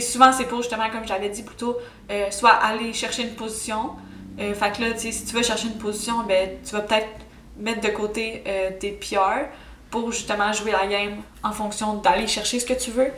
souvent 0.00 0.32
c'est 0.32 0.44
pour 0.46 0.58
justement, 0.62 0.90
comme 0.90 1.06
j'avais 1.06 1.28
dit 1.30 1.42
plus 1.42 1.56
tôt, 1.56 1.76
euh, 2.10 2.30
soit 2.30 2.50
aller 2.52 2.92
chercher 2.92 3.22
une 3.24 3.34
position. 3.34 3.90
Fait 4.38 4.72
que 4.74 4.80
là, 4.82 4.92
tu 4.92 5.00
sais, 5.00 5.12
si 5.12 5.24
tu 5.26 5.34
veux 5.36 5.42
chercher 5.42 5.68
une 5.68 5.78
position, 5.78 6.22
ben, 6.26 6.58
tu 6.64 6.72
vas 6.74 6.80
peut-être 6.80 7.08
mettre 7.56 7.80
de 7.80 7.88
côté 7.88 8.42
euh, 8.46 8.70
tes 8.78 8.92
PR 8.92 9.48
pour 9.90 10.10
justement 10.10 10.52
jouer 10.52 10.72
la 10.72 10.86
game 10.86 11.22
en 11.42 11.52
fonction 11.52 11.94
d'aller 11.94 12.26
chercher 12.26 12.58
ce 12.58 12.66
que 12.66 12.72
tu 12.72 12.90
veux. 12.90 13.10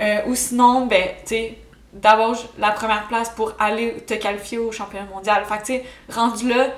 Euh, 0.00 0.20
ou 0.26 0.34
sinon, 0.34 0.86
ben, 0.86 1.08
tu 1.22 1.28
sais, 1.28 1.58
d'avoir 1.92 2.36
la 2.58 2.70
première 2.70 3.08
place 3.08 3.30
pour 3.30 3.52
aller 3.58 3.96
te 4.06 4.14
qualifier 4.14 4.58
au 4.58 4.70
championnat 4.70 5.06
mondial. 5.06 5.44
Fait 5.44 5.58
que, 5.58 5.66
tu 5.66 5.72
sais, 5.74 5.84
rendu 6.08 6.48
là, 6.48 6.68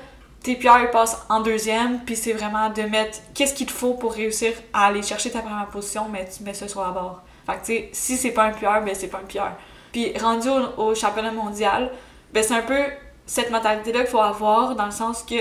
tes 0.43 0.57
PR 0.57 0.91
passent 0.91 1.25
en 1.29 1.41
deuxième, 1.41 2.01
puis 2.01 2.17
c'est 2.17 2.33
vraiment 2.33 2.71
de 2.71 2.83
mettre 2.83 3.19
qu'est-ce 3.35 3.55
qu'il 3.55 3.67
te 3.67 3.73
faut 3.73 3.95
pour 3.95 4.15
réussir 4.15 4.53
à 4.73 4.87
aller 4.87 5.03
chercher 5.03 5.31
ta 5.31 5.41
première 5.41 5.69
position, 5.69 6.07
mais 6.11 6.29
tu 6.29 6.43
mets 6.43 6.55
ça 6.55 6.67
sur 6.67 6.83
la 6.83 6.91
barre. 6.91 7.23
Fait 7.47 7.53
que, 7.53 7.59
tu 7.59 7.65
sais, 7.67 7.91
si 7.93 8.17
c'est 8.17 8.33
pas 8.33 8.45
un 8.45 8.53
PR, 8.53 8.83
ben 8.85 8.95
c'est 8.95 9.09
pas 9.09 9.19
un 9.19 9.27
PR. 9.27 9.53
Puis 9.93 10.17
rendu 10.19 10.49
au, 10.49 10.83
au 10.83 10.95
championnat 10.95 11.31
mondial, 11.31 11.93
ben 12.33 12.43
c'est 12.43 12.55
un 12.55 12.63
peu 12.63 12.83
cette 13.27 13.51
mentalité-là 13.51 14.01
qu'il 14.01 14.09
faut 14.09 14.21
avoir, 14.21 14.75
dans 14.75 14.87
le 14.87 14.91
sens 14.91 15.23
que, 15.23 15.35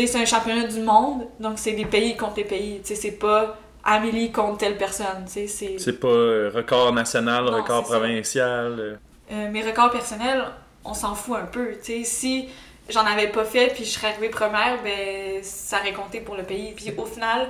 sais, 0.00 0.06
c'est 0.06 0.18
un 0.20 0.24
championnat 0.24 0.66
du 0.66 0.80
monde, 0.80 1.26
donc 1.40 1.58
c'est 1.58 1.72
des 1.72 1.84
pays 1.86 2.16
contre 2.16 2.36
les 2.38 2.44
pays. 2.44 2.80
Tu 2.80 2.88
sais, 2.88 2.94
c'est 2.94 3.12
pas 3.18 3.56
Amélie 3.84 4.32
contre 4.32 4.58
telle 4.58 4.78
personne, 4.78 5.24
tu 5.26 5.32
sais, 5.32 5.46
c'est... 5.46 5.78
C'est 5.78 6.00
pas 6.00 6.08
euh, 6.08 6.50
record 6.54 6.92
national, 6.94 7.44
Non, 7.44 7.56
record 7.58 7.84
provincial. 7.84 8.76
euh. 8.80 8.96
Euh, 9.32 9.50
mes 9.50 9.62
records 9.62 9.90
personnels, 9.90 10.42
on 10.84 10.94
s'en 10.94 11.14
fout 11.14 11.36
un 11.36 11.46
peu. 11.46 11.72
Tu 11.82 12.02
sais, 12.02 12.04
si 12.04 12.48
j'en 12.88 13.04
avais 13.04 13.28
pas 13.28 13.44
fait 13.44 13.68
puis 13.74 13.84
je 13.84 13.90
serais 13.90 14.08
arrivée 14.08 14.28
première, 14.30 14.82
ben 14.82 15.42
ça 15.42 15.80
aurait 15.80 15.92
compté 15.92 16.20
pour 16.20 16.34
le 16.34 16.42
pays. 16.44 16.72
Puis 16.74 16.92
au 16.96 17.04
final, 17.06 17.48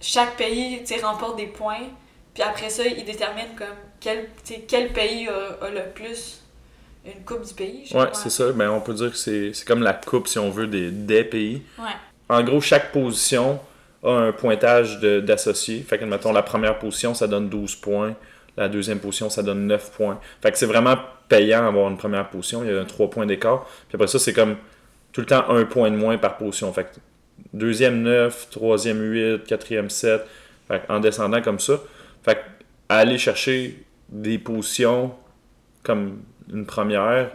chaque 0.00 0.36
pays 0.36 0.80
tu 0.84 0.94
sais, 0.94 1.00
remporte 1.04 1.36
des 1.36 1.46
points. 1.46 1.88
Puis 2.34 2.42
après 2.42 2.70
ça, 2.70 2.84
ils 2.86 3.04
déterminent 3.04 3.54
comme 3.56 3.66
quel, 4.00 4.28
quel 4.68 4.92
pays 4.92 5.28
a, 5.28 5.64
a 5.64 5.70
le 5.70 5.90
plus 5.94 6.37
une 7.04 7.24
coupe 7.24 7.46
du 7.46 7.54
pays. 7.54 7.84
je 7.86 7.96
Ouais, 7.96 8.08
c'est 8.12 8.30
ça. 8.30 8.52
Ben, 8.52 8.70
on 8.70 8.80
peut 8.80 8.94
dire 8.94 9.10
que 9.10 9.16
c'est 9.16 9.52
c'est 9.54 9.66
comme 9.66 9.82
la 9.82 9.92
coupe, 9.94 10.28
si 10.28 10.38
on 10.38 10.50
veut, 10.50 10.66
des, 10.66 10.90
des 10.90 11.24
pays. 11.24 11.62
Ouais. 11.78 11.84
En 12.28 12.42
gros, 12.42 12.60
chaque 12.60 12.92
position 12.92 13.58
a 14.02 14.10
un 14.10 14.32
pointage 14.32 15.00
de- 15.00 15.20
d'associé. 15.20 15.80
Fait 15.80 15.98
que, 15.98 16.04
mettons, 16.04 16.32
la 16.32 16.42
première 16.42 16.78
position, 16.78 17.14
ça 17.14 17.26
donne 17.26 17.48
12 17.48 17.76
points. 17.76 18.14
La 18.56 18.68
deuxième 18.68 18.98
position, 18.98 19.30
ça 19.30 19.42
donne 19.42 19.66
9 19.66 19.92
points. 19.92 20.20
Fait 20.42 20.50
que 20.52 20.58
c'est 20.58 20.66
vraiment 20.66 20.96
payant 21.28 21.62
d'avoir 21.64 21.88
une 21.90 21.96
première 21.96 22.28
position. 22.28 22.64
Il 22.64 22.70
y 22.70 22.76
a 22.76 22.80
un 22.80 22.84
3 22.84 23.08
points 23.10 23.26
d'écart. 23.26 23.64
Puis 23.88 23.94
après 23.94 24.08
ça, 24.08 24.18
c'est 24.18 24.32
comme 24.32 24.56
tout 25.12 25.20
le 25.22 25.26
temps 25.26 25.48
un 25.48 25.64
point 25.64 25.90
de 25.90 25.96
moins 25.96 26.18
par 26.18 26.36
position. 26.36 26.72
Fait 26.72 26.84
que 26.84 26.88
deuxième 27.54 28.02
9, 28.02 28.48
troisième 28.50 29.00
8, 29.00 29.44
quatrième 29.44 29.88
7. 29.90 30.22
Fait 30.68 30.80
que 30.86 30.92
en 30.92 31.00
descendant 31.00 31.40
comme 31.40 31.58
ça. 31.60 31.74
Fait 32.24 32.34
que 32.34 32.40
aller 32.88 33.16
chercher 33.18 33.84
des 34.08 34.38
positions 34.38 35.14
comme 35.82 36.18
une 36.52 36.66
première, 36.66 37.30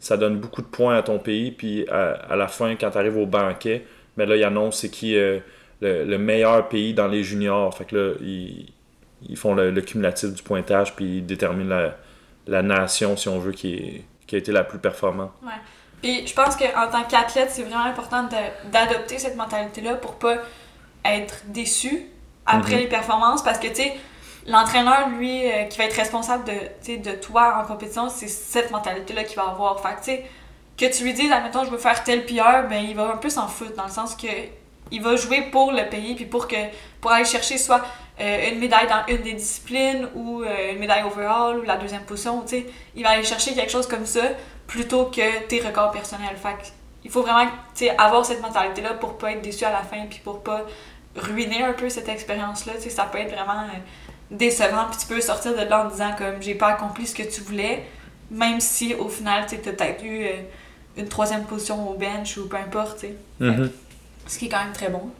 ça 0.00 0.16
donne 0.16 0.38
beaucoup 0.38 0.62
de 0.62 0.66
points 0.66 0.96
à 0.96 1.02
ton 1.02 1.18
pays. 1.18 1.50
Puis 1.50 1.86
à, 1.88 2.12
à 2.30 2.36
la 2.36 2.48
fin, 2.48 2.74
quand 2.76 2.90
tu 2.90 2.98
arrives 2.98 3.16
au 3.16 3.26
banquet, 3.26 3.84
mais 4.16 4.26
là, 4.26 4.36
ils 4.36 4.44
annoncent 4.44 4.78
c'est 4.80 4.90
qui 4.90 5.16
euh, 5.16 5.38
le, 5.80 6.04
le 6.04 6.18
meilleur 6.18 6.68
pays 6.68 6.94
dans 6.94 7.06
les 7.08 7.22
juniors. 7.22 7.76
Fait 7.76 7.84
que 7.84 7.96
là, 7.96 8.14
ils, 8.20 8.72
ils 9.28 9.36
font 9.36 9.54
le, 9.54 9.70
le 9.70 9.80
cumulatif 9.80 10.32
du 10.32 10.42
pointage, 10.42 10.94
puis 10.96 11.18
ils 11.18 11.26
déterminent 11.26 11.68
la, 11.68 11.96
la 12.46 12.62
nation, 12.62 13.16
si 13.16 13.28
on 13.28 13.38
veut, 13.38 13.52
qui, 13.52 13.74
est- 13.74 14.04
qui 14.26 14.34
a 14.34 14.38
été 14.38 14.52
la 14.52 14.62
plus 14.64 14.78
performante. 14.78 15.32
Puis 16.02 16.26
je 16.26 16.34
pense 16.34 16.54
qu'en 16.54 16.88
tant 16.92 17.02
qu'athlète, 17.04 17.50
c'est 17.50 17.62
vraiment 17.62 17.84
important 17.84 18.28
d'adopter 18.70 19.18
cette 19.18 19.36
mentalité-là 19.36 19.94
pour 19.96 20.14
pas 20.14 20.36
être 21.04 21.42
déçu 21.48 22.06
après 22.46 22.74
Mhm. 22.76 22.80
les 22.82 22.86
performances 22.88 23.42
parce 23.42 23.58
que, 23.58 23.66
tu 23.68 23.74
sais, 23.76 23.94
l'entraîneur, 24.48 25.08
lui, 25.10 25.50
euh, 25.50 25.64
qui 25.64 25.78
va 25.78 25.84
être 25.84 25.96
responsable 25.96 26.44
de, 26.44 26.96
de 26.96 27.12
toi 27.16 27.62
en 27.62 27.66
compétition, 27.66 28.08
c'est 28.08 28.28
cette 28.28 28.70
mentalité-là 28.70 29.24
qu'il 29.24 29.36
va 29.36 29.48
avoir. 29.48 29.80
Fait 29.80 29.94
que, 29.94 29.98
tu 29.98 30.04
sais, 30.04 30.24
que 30.78 30.96
tu 30.96 31.04
lui 31.04 31.12
dises, 31.12 31.30
admettons, 31.30 31.64
je 31.64 31.70
veux 31.70 31.78
faire 31.78 32.02
tel 32.04 32.24
PR, 32.24 32.68
ben 32.68 32.82
il 32.82 32.94
va 32.94 33.12
un 33.12 33.16
peu 33.16 33.28
s'en 33.28 33.48
foutre 33.48 33.74
dans 33.74 33.84
le 33.84 33.90
sens 33.90 34.14
que 34.14 34.28
il 34.90 35.02
va 35.02 35.16
jouer 35.16 35.42
pour 35.50 35.72
le 35.72 35.86
pays 35.88 36.14
puis 36.14 36.24
pour 36.24 36.48
que 36.48 36.56
pour 37.00 37.10
aller 37.10 37.24
chercher 37.24 37.58
soit 37.58 37.82
euh, 38.20 38.50
une 38.50 38.58
médaille 38.58 38.86
dans 38.86 39.04
une 39.08 39.22
des 39.22 39.34
disciplines 39.34 40.08
ou 40.14 40.42
euh, 40.42 40.72
une 40.72 40.78
médaille 40.78 41.02
overall 41.02 41.58
ou 41.58 41.62
la 41.62 41.76
deuxième 41.76 42.04
position, 42.04 42.40
tu 42.42 42.48
sais, 42.48 42.66
il 42.94 43.02
va 43.02 43.10
aller 43.10 43.24
chercher 43.24 43.54
quelque 43.54 43.70
chose 43.70 43.86
comme 43.86 44.06
ça 44.06 44.22
plutôt 44.66 45.06
que 45.06 45.46
tes 45.46 45.60
records 45.60 45.90
personnels. 45.90 46.36
Fait 46.36 46.54
que 46.54 46.68
il 47.04 47.10
faut 47.10 47.22
vraiment 47.22 47.50
tu 47.74 47.86
sais, 47.86 47.96
avoir 47.98 48.24
cette 48.24 48.40
mentalité-là 48.40 48.94
pour 48.94 49.18
pas 49.18 49.32
être 49.32 49.42
déçu 49.42 49.64
à 49.64 49.70
la 49.70 49.82
fin 49.82 50.06
puis 50.08 50.20
pour 50.24 50.42
pas 50.42 50.62
ruiner 51.16 51.62
un 51.62 51.72
peu 51.72 51.88
cette 51.88 52.08
expérience-là. 52.08 52.74
Tu 52.76 52.82
sais, 52.82 52.90
ça 52.90 53.04
peut 53.04 53.18
être 53.18 53.32
vraiment 53.32 53.66
décevant 54.30 54.86
puis 54.90 54.98
tu 55.00 55.06
peux 55.06 55.20
sortir 55.20 55.52
de 55.52 55.68
là 55.68 55.86
en 55.86 55.88
disant 55.90 56.10
comme 56.16 56.40
j'ai 56.40 56.54
pas 56.54 56.68
accompli 56.68 57.06
ce 57.06 57.14
que 57.14 57.22
tu 57.22 57.40
voulais, 57.40 57.84
même 58.30 58.60
si 58.60 58.94
au 58.94 59.08
final 59.08 59.44
tu 59.48 59.54
as 59.54 59.58
peut-être 59.58 60.04
eu 60.04 60.24
euh, 60.24 60.30
une 60.96 61.08
troisième 61.08 61.44
position 61.44 61.88
au 61.90 61.94
bench 61.94 62.36
ou 62.36 62.48
peu 62.48 62.56
importe. 62.56 63.04
Mhm. 63.40 63.70
Ce 64.26 64.38
qui 64.38 64.46
est 64.46 64.48
quand 64.48 64.62
même 64.64 64.72
très 64.74 64.90
bon. 64.90 65.10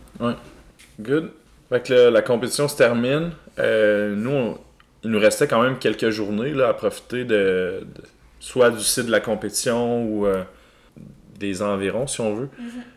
Good. 1.01 1.31
Fait 1.71 1.83
que 1.87 1.93
le- 1.93 2.11
la 2.11 2.23
compétition 2.23 2.67
se 2.69 2.77
termine. 2.77 3.31
Euh, 3.59 4.15
nous, 4.17 4.31
on- 4.31 4.59
il 5.05 5.11
nous 5.11 5.19
restait 5.21 5.47
quand 5.47 5.63
même 5.63 5.79
quelques 5.79 6.11
journées 6.11 6.53
là, 6.53 6.69
à 6.69 6.75
profiter 6.75 7.25
de, 7.25 7.81
de- 7.83 8.03
soit 8.41 8.71
du 8.71 8.81
site 8.81 9.07
de 9.07 9.11
la 9.11 9.21
compétition 9.21 10.03
ou 10.05 10.27
euh, 10.27 10.43
des 11.39 11.63
environs, 11.63 12.07
si 12.07 12.21
on 12.21 12.35
veut. 12.35 12.49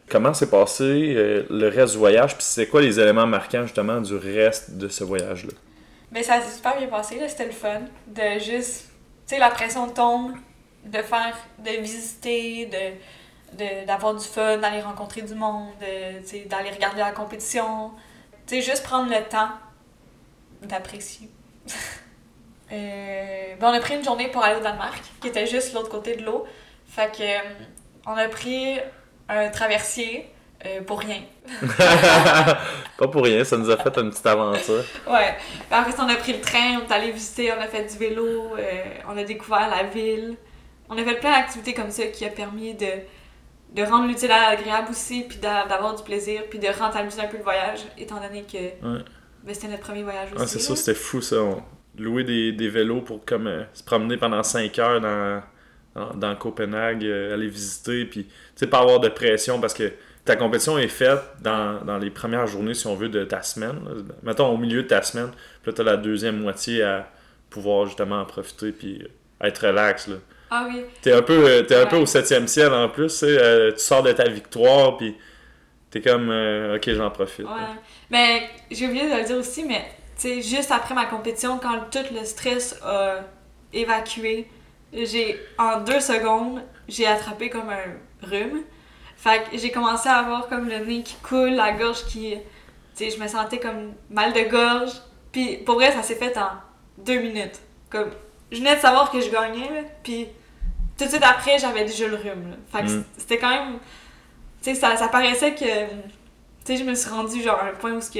Comment 0.09 0.33
s'est 0.33 0.49
passé 0.49 1.13
euh, 1.15 1.43
le 1.49 1.67
reste 1.69 1.93
du 1.93 1.99
voyage? 1.99 2.33
Puis 2.35 2.43
c'est 2.43 2.67
quoi 2.67 2.81
les 2.81 2.99
éléments 2.99 3.27
marquants 3.27 3.63
justement 3.63 4.01
du 4.01 4.15
reste 4.15 4.77
de 4.77 4.87
ce 4.87 5.03
voyage-là? 5.03 5.53
Mais 6.11 6.23
ça 6.23 6.41
s'est 6.41 6.55
super 6.55 6.77
bien 6.77 6.87
passé, 6.87 7.19
là, 7.19 7.27
c'était 7.29 7.45
le 7.45 7.51
fun. 7.51 7.81
De 8.07 8.39
juste, 8.39 8.89
tu 9.27 9.35
sais, 9.35 9.39
la 9.39 9.49
pression 9.49 9.89
tombe, 9.89 10.35
de 10.83 11.01
faire, 11.01 11.37
de 11.59 11.81
visiter, 11.81 12.65
de, 13.53 13.85
d'avoir 13.85 14.15
du 14.15 14.25
fun, 14.25 14.57
d'aller 14.57 14.81
rencontrer 14.81 15.21
du 15.21 15.35
monde, 15.35 15.73
d'aller 15.79 16.71
regarder 16.71 16.99
la 16.99 17.11
compétition. 17.11 17.91
Tu 18.45 18.55
sais, 18.55 18.61
juste 18.61 18.83
prendre 18.83 19.09
le 19.09 19.23
temps 19.23 19.49
d'apprécier. 20.61 21.29
Euh, 22.73 23.55
ben, 23.59 23.69
on 23.69 23.73
a 23.73 23.81
pris 23.81 23.97
une 23.97 24.03
journée 24.05 24.29
pour 24.29 24.41
aller 24.41 24.55
au 24.55 24.63
Danemark, 24.63 25.03
qui 25.19 25.27
était 25.27 25.45
juste 25.45 25.73
l'autre 25.73 25.89
côté 25.89 26.15
de 26.15 26.23
l'eau. 26.23 26.45
Fait 26.87 27.11
que, 27.11 27.21
euh, 27.21 27.53
on 28.05 28.13
a 28.13 28.29
pris 28.29 28.79
un 29.27 29.49
traversier 29.49 30.31
euh, 30.65 30.81
pour 30.81 30.99
rien. 30.99 31.21
Pas 32.97 33.07
pour 33.07 33.23
rien, 33.23 33.43
ça 33.43 33.57
nous 33.57 33.69
a 33.69 33.77
fait 33.77 33.97
une 33.97 34.09
petite 34.09 34.25
aventure. 34.25 34.83
Ouais. 35.07 35.35
Ben, 35.69 35.79
après 35.79 35.91
ça, 35.91 36.03
on 36.05 36.09
a 36.09 36.15
pris 36.15 36.33
le 36.33 36.41
train, 36.41 36.79
on 36.79 36.87
est 36.89 36.93
allé 36.93 37.11
visiter, 37.11 37.51
on 37.57 37.61
a 37.61 37.67
fait 37.67 37.83
du 37.91 37.97
vélo, 37.97 38.55
euh, 38.57 38.61
on 39.09 39.17
a 39.17 39.23
découvert 39.23 39.69
la 39.69 39.83
ville. 39.83 40.35
On 40.89 40.97
a 40.97 41.03
fait 41.03 41.15
plein 41.19 41.31
d'activités 41.39 41.73
comme 41.73 41.89
ça 41.91 42.05
qui 42.07 42.25
a 42.25 42.29
permis 42.29 42.73
de, 42.73 42.85
de 43.75 43.83
rendre 43.83 44.07
l'utile 44.07 44.31
à 44.31 44.51
l'agréable 44.51 44.89
aussi, 44.91 45.23
puis 45.27 45.37
d'a- 45.37 45.65
d'avoir 45.65 45.95
du 45.95 46.03
plaisir, 46.03 46.41
puis 46.49 46.59
de 46.59 46.67
rentabiliser 46.67 47.21
un 47.21 47.27
peu 47.27 47.37
le 47.37 47.43
voyage, 47.43 47.79
étant 47.97 48.19
donné 48.21 48.43
que 48.43 48.57
Ouais. 48.57 49.01
ben, 49.43 49.53
c'était 49.53 49.69
notre 49.69 49.83
premier 49.83 50.03
voyage 50.03 50.29
aussi. 50.33 50.41
Ouais, 50.41 50.47
c'est 50.47 50.59
ça, 50.59 50.75
c'était 50.75 50.93
fou 50.99 51.21
ça. 51.21 51.37
On 51.37 51.63
louait 51.97 52.23
des, 52.23 52.51
des 52.51 52.69
vélos 52.69 53.01
pour 53.01 53.23
comme 53.25 53.47
euh, 53.47 53.63
se 53.73 53.83
promener 53.83 54.17
pendant 54.17 54.43
5 54.43 54.77
heures 54.79 55.01
dans, 55.01 55.41
dans, 55.95 56.13
dans 56.13 56.35
Copenhague, 56.35 57.03
euh, 57.05 57.33
aller 57.33 57.47
visiter, 57.47 58.05
puis 58.05 58.25
tu 58.25 58.31
sais, 58.55 58.67
pas 58.67 58.79
avoir 58.79 58.99
de 58.99 59.09
pression 59.09 59.59
parce 59.61 59.73
que 59.73 59.91
ta 60.25 60.35
compétition 60.35 60.77
est 60.77 60.87
faite 60.87 61.19
dans, 61.41 61.83
dans 61.83 61.97
les 61.97 62.09
premières 62.09 62.47
journées, 62.47 62.73
si 62.73 62.87
on 62.87 62.95
veut, 62.95 63.09
de 63.09 63.23
ta 63.23 63.41
semaine. 63.41 63.79
là. 63.85 63.91
Mettons 64.23 64.47
au 64.47 64.57
milieu 64.57 64.83
de 64.83 64.87
ta 64.87 65.01
semaine, 65.01 65.31
puis 65.61 65.71
là, 65.71 65.73
t'as 65.73 65.83
la 65.83 65.97
deuxième 65.97 66.39
moitié 66.39 66.83
à 66.83 67.07
pouvoir 67.49 67.85
justement 67.85 68.21
en 68.21 68.25
profiter, 68.25 68.71
puis 68.71 69.07
être 69.41 69.67
relax. 69.67 70.07
Là. 70.07 70.15
Ah 70.51 70.67
oui. 70.69 70.83
T'es 71.01 71.13
un 71.13 71.21
peu, 71.21 71.65
t'es 71.67 71.75
un 71.75 71.85
peu 71.85 71.97
au 71.97 72.05
septième 72.05 72.47
ciel 72.47 72.71
en 72.73 72.89
plus, 72.89 73.19
tu 73.19 73.25
euh, 73.25 73.71
tu 73.71 73.79
sors 73.79 74.03
de 74.03 74.11
ta 74.11 74.29
victoire, 74.29 74.97
puis 74.97 75.15
t'es 75.89 76.01
comme, 76.01 76.29
euh, 76.29 76.75
ok, 76.75 76.89
j'en 76.91 77.09
profite. 77.09 77.45
Ouais. 77.45 77.75
Mais 78.09 78.49
j'ai 78.69 78.87
oublié 78.87 79.09
de 79.09 79.15
le 79.17 79.23
dire 79.23 79.37
aussi, 79.37 79.63
mais 79.63 79.85
tu 80.19 80.27
sais, 80.27 80.41
juste 80.41 80.71
après 80.71 80.93
ma 80.93 81.05
compétition, 81.05 81.57
quand 81.57 81.89
tout 81.91 82.13
le 82.13 82.23
stress 82.25 82.79
a 82.83 83.21
évacué, 83.73 84.47
j'ai 84.93 85.39
en 85.57 85.79
deux 85.81 85.99
secondes, 85.99 86.61
j'ai 86.87 87.07
attrapé 87.07 87.49
comme 87.49 87.69
un 87.69 88.27
rhume. 88.27 88.63
Fait 89.21 89.43
que 89.51 89.57
j'ai 89.57 89.69
commencé 89.71 90.09
à 90.09 90.15
avoir 90.17 90.47
comme 90.47 90.67
le 90.67 90.79
nez 90.79 91.03
qui 91.03 91.15
coule, 91.21 91.51
la 91.51 91.73
gorge 91.73 92.05
qui. 92.05 92.33
Tu 92.95 93.05
sais, 93.05 93.11
je 93.15 93.21
me 93.21 93.27
sentais 93.27 93.59
comme 93.59 93.93
mal 94.09 94.33
de 94.33 94.41
gorge. 94.49 94.93
Puis 95.31 95.57
pour 95.57 95.75
vrai, 95.75 95.91
ça 95.91 96.01
s'est 96.01 96.15
fait 96.15 96.35
en 96.37 96.49
deux 96.97 97.19
minutes. 97.19 97.59
Comme, 97.89 98.09
je 98.51 98.57
venais 98.57 98.75
de 98.75 98.81
savoir 98.81 99.11
que 99.11 99.21
je 99.21 99.29
gagnais, 99.29 99.69
là, 99.69 99.87
puis 100.03 100.27
tout 100.97 101.05
de 101.05 101.09
suite 101.09 101.23
après, 101.23 101.59
j'avais 101.59 101.85
déjà 101.85 102.07
le 102.07 102.15
rhume. 102.15 102.49
là. 102.51 102.57
Fait 102.71 102.85
que 102.85 102.91
Mm. 102.91 103.03
c'était 103.17 103.37
quand 103.37 103.49
même. 103.49 103.73
Tu 104.63 104.73
sais, 104.73 104.75
ça, 104.75 104.95
ça 104.97 105.07
paraissait 105.07 105.53
que. 105.53 105.59
Tu 105.85 105.95
sais, 106.65 106.77
je 106.77 106.83
me 106.83 106.93
suis 106.95 107.09
rendue 107.09 107.41
genre 107.43 107.59
à 107.59 107.65
un 107.67 107.73
point 107.73 107.91
où 107.93 108.01
ce 108.01 108.09
que. 108.11 108.19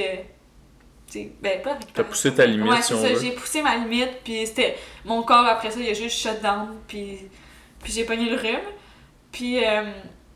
Ben, 1.42 1.60
pas 1.62 1.76
T'as 1.92 2.04
poussé 2.04 2.32
ta 2.32 2.46
limite, 2.46 2.70
Ouais, 2.70 2.80
si 2.80 2.94
on 2.94 3.02
ça, 3.02 3.08
veut. 3.08 3.20
j'ai 3.20 3.32
poussé 3.32 3.60
ma 3.60 3.76
limite, 3.76 4.20
puis 4.24 4.46
c'était. 4.46 4.76
Mon 5.04 5.22
corps 5.24 5.44
après 5.46 5.70
ça, 5.70 5.78
il 5.80 5.88
a 5.90 5.94
juste 5.94 6.16
shut 6.18 6.40
down, 6.40 6.68
puis. 6.88 7.18
Puis 7.82 7.92
j'ai 7.92 8.04
pogné 8.04 8.30
le 8.30 8.36
rhume. 8.36 8.60
Puis. 9.32 9.64
euh, 9.64 9.82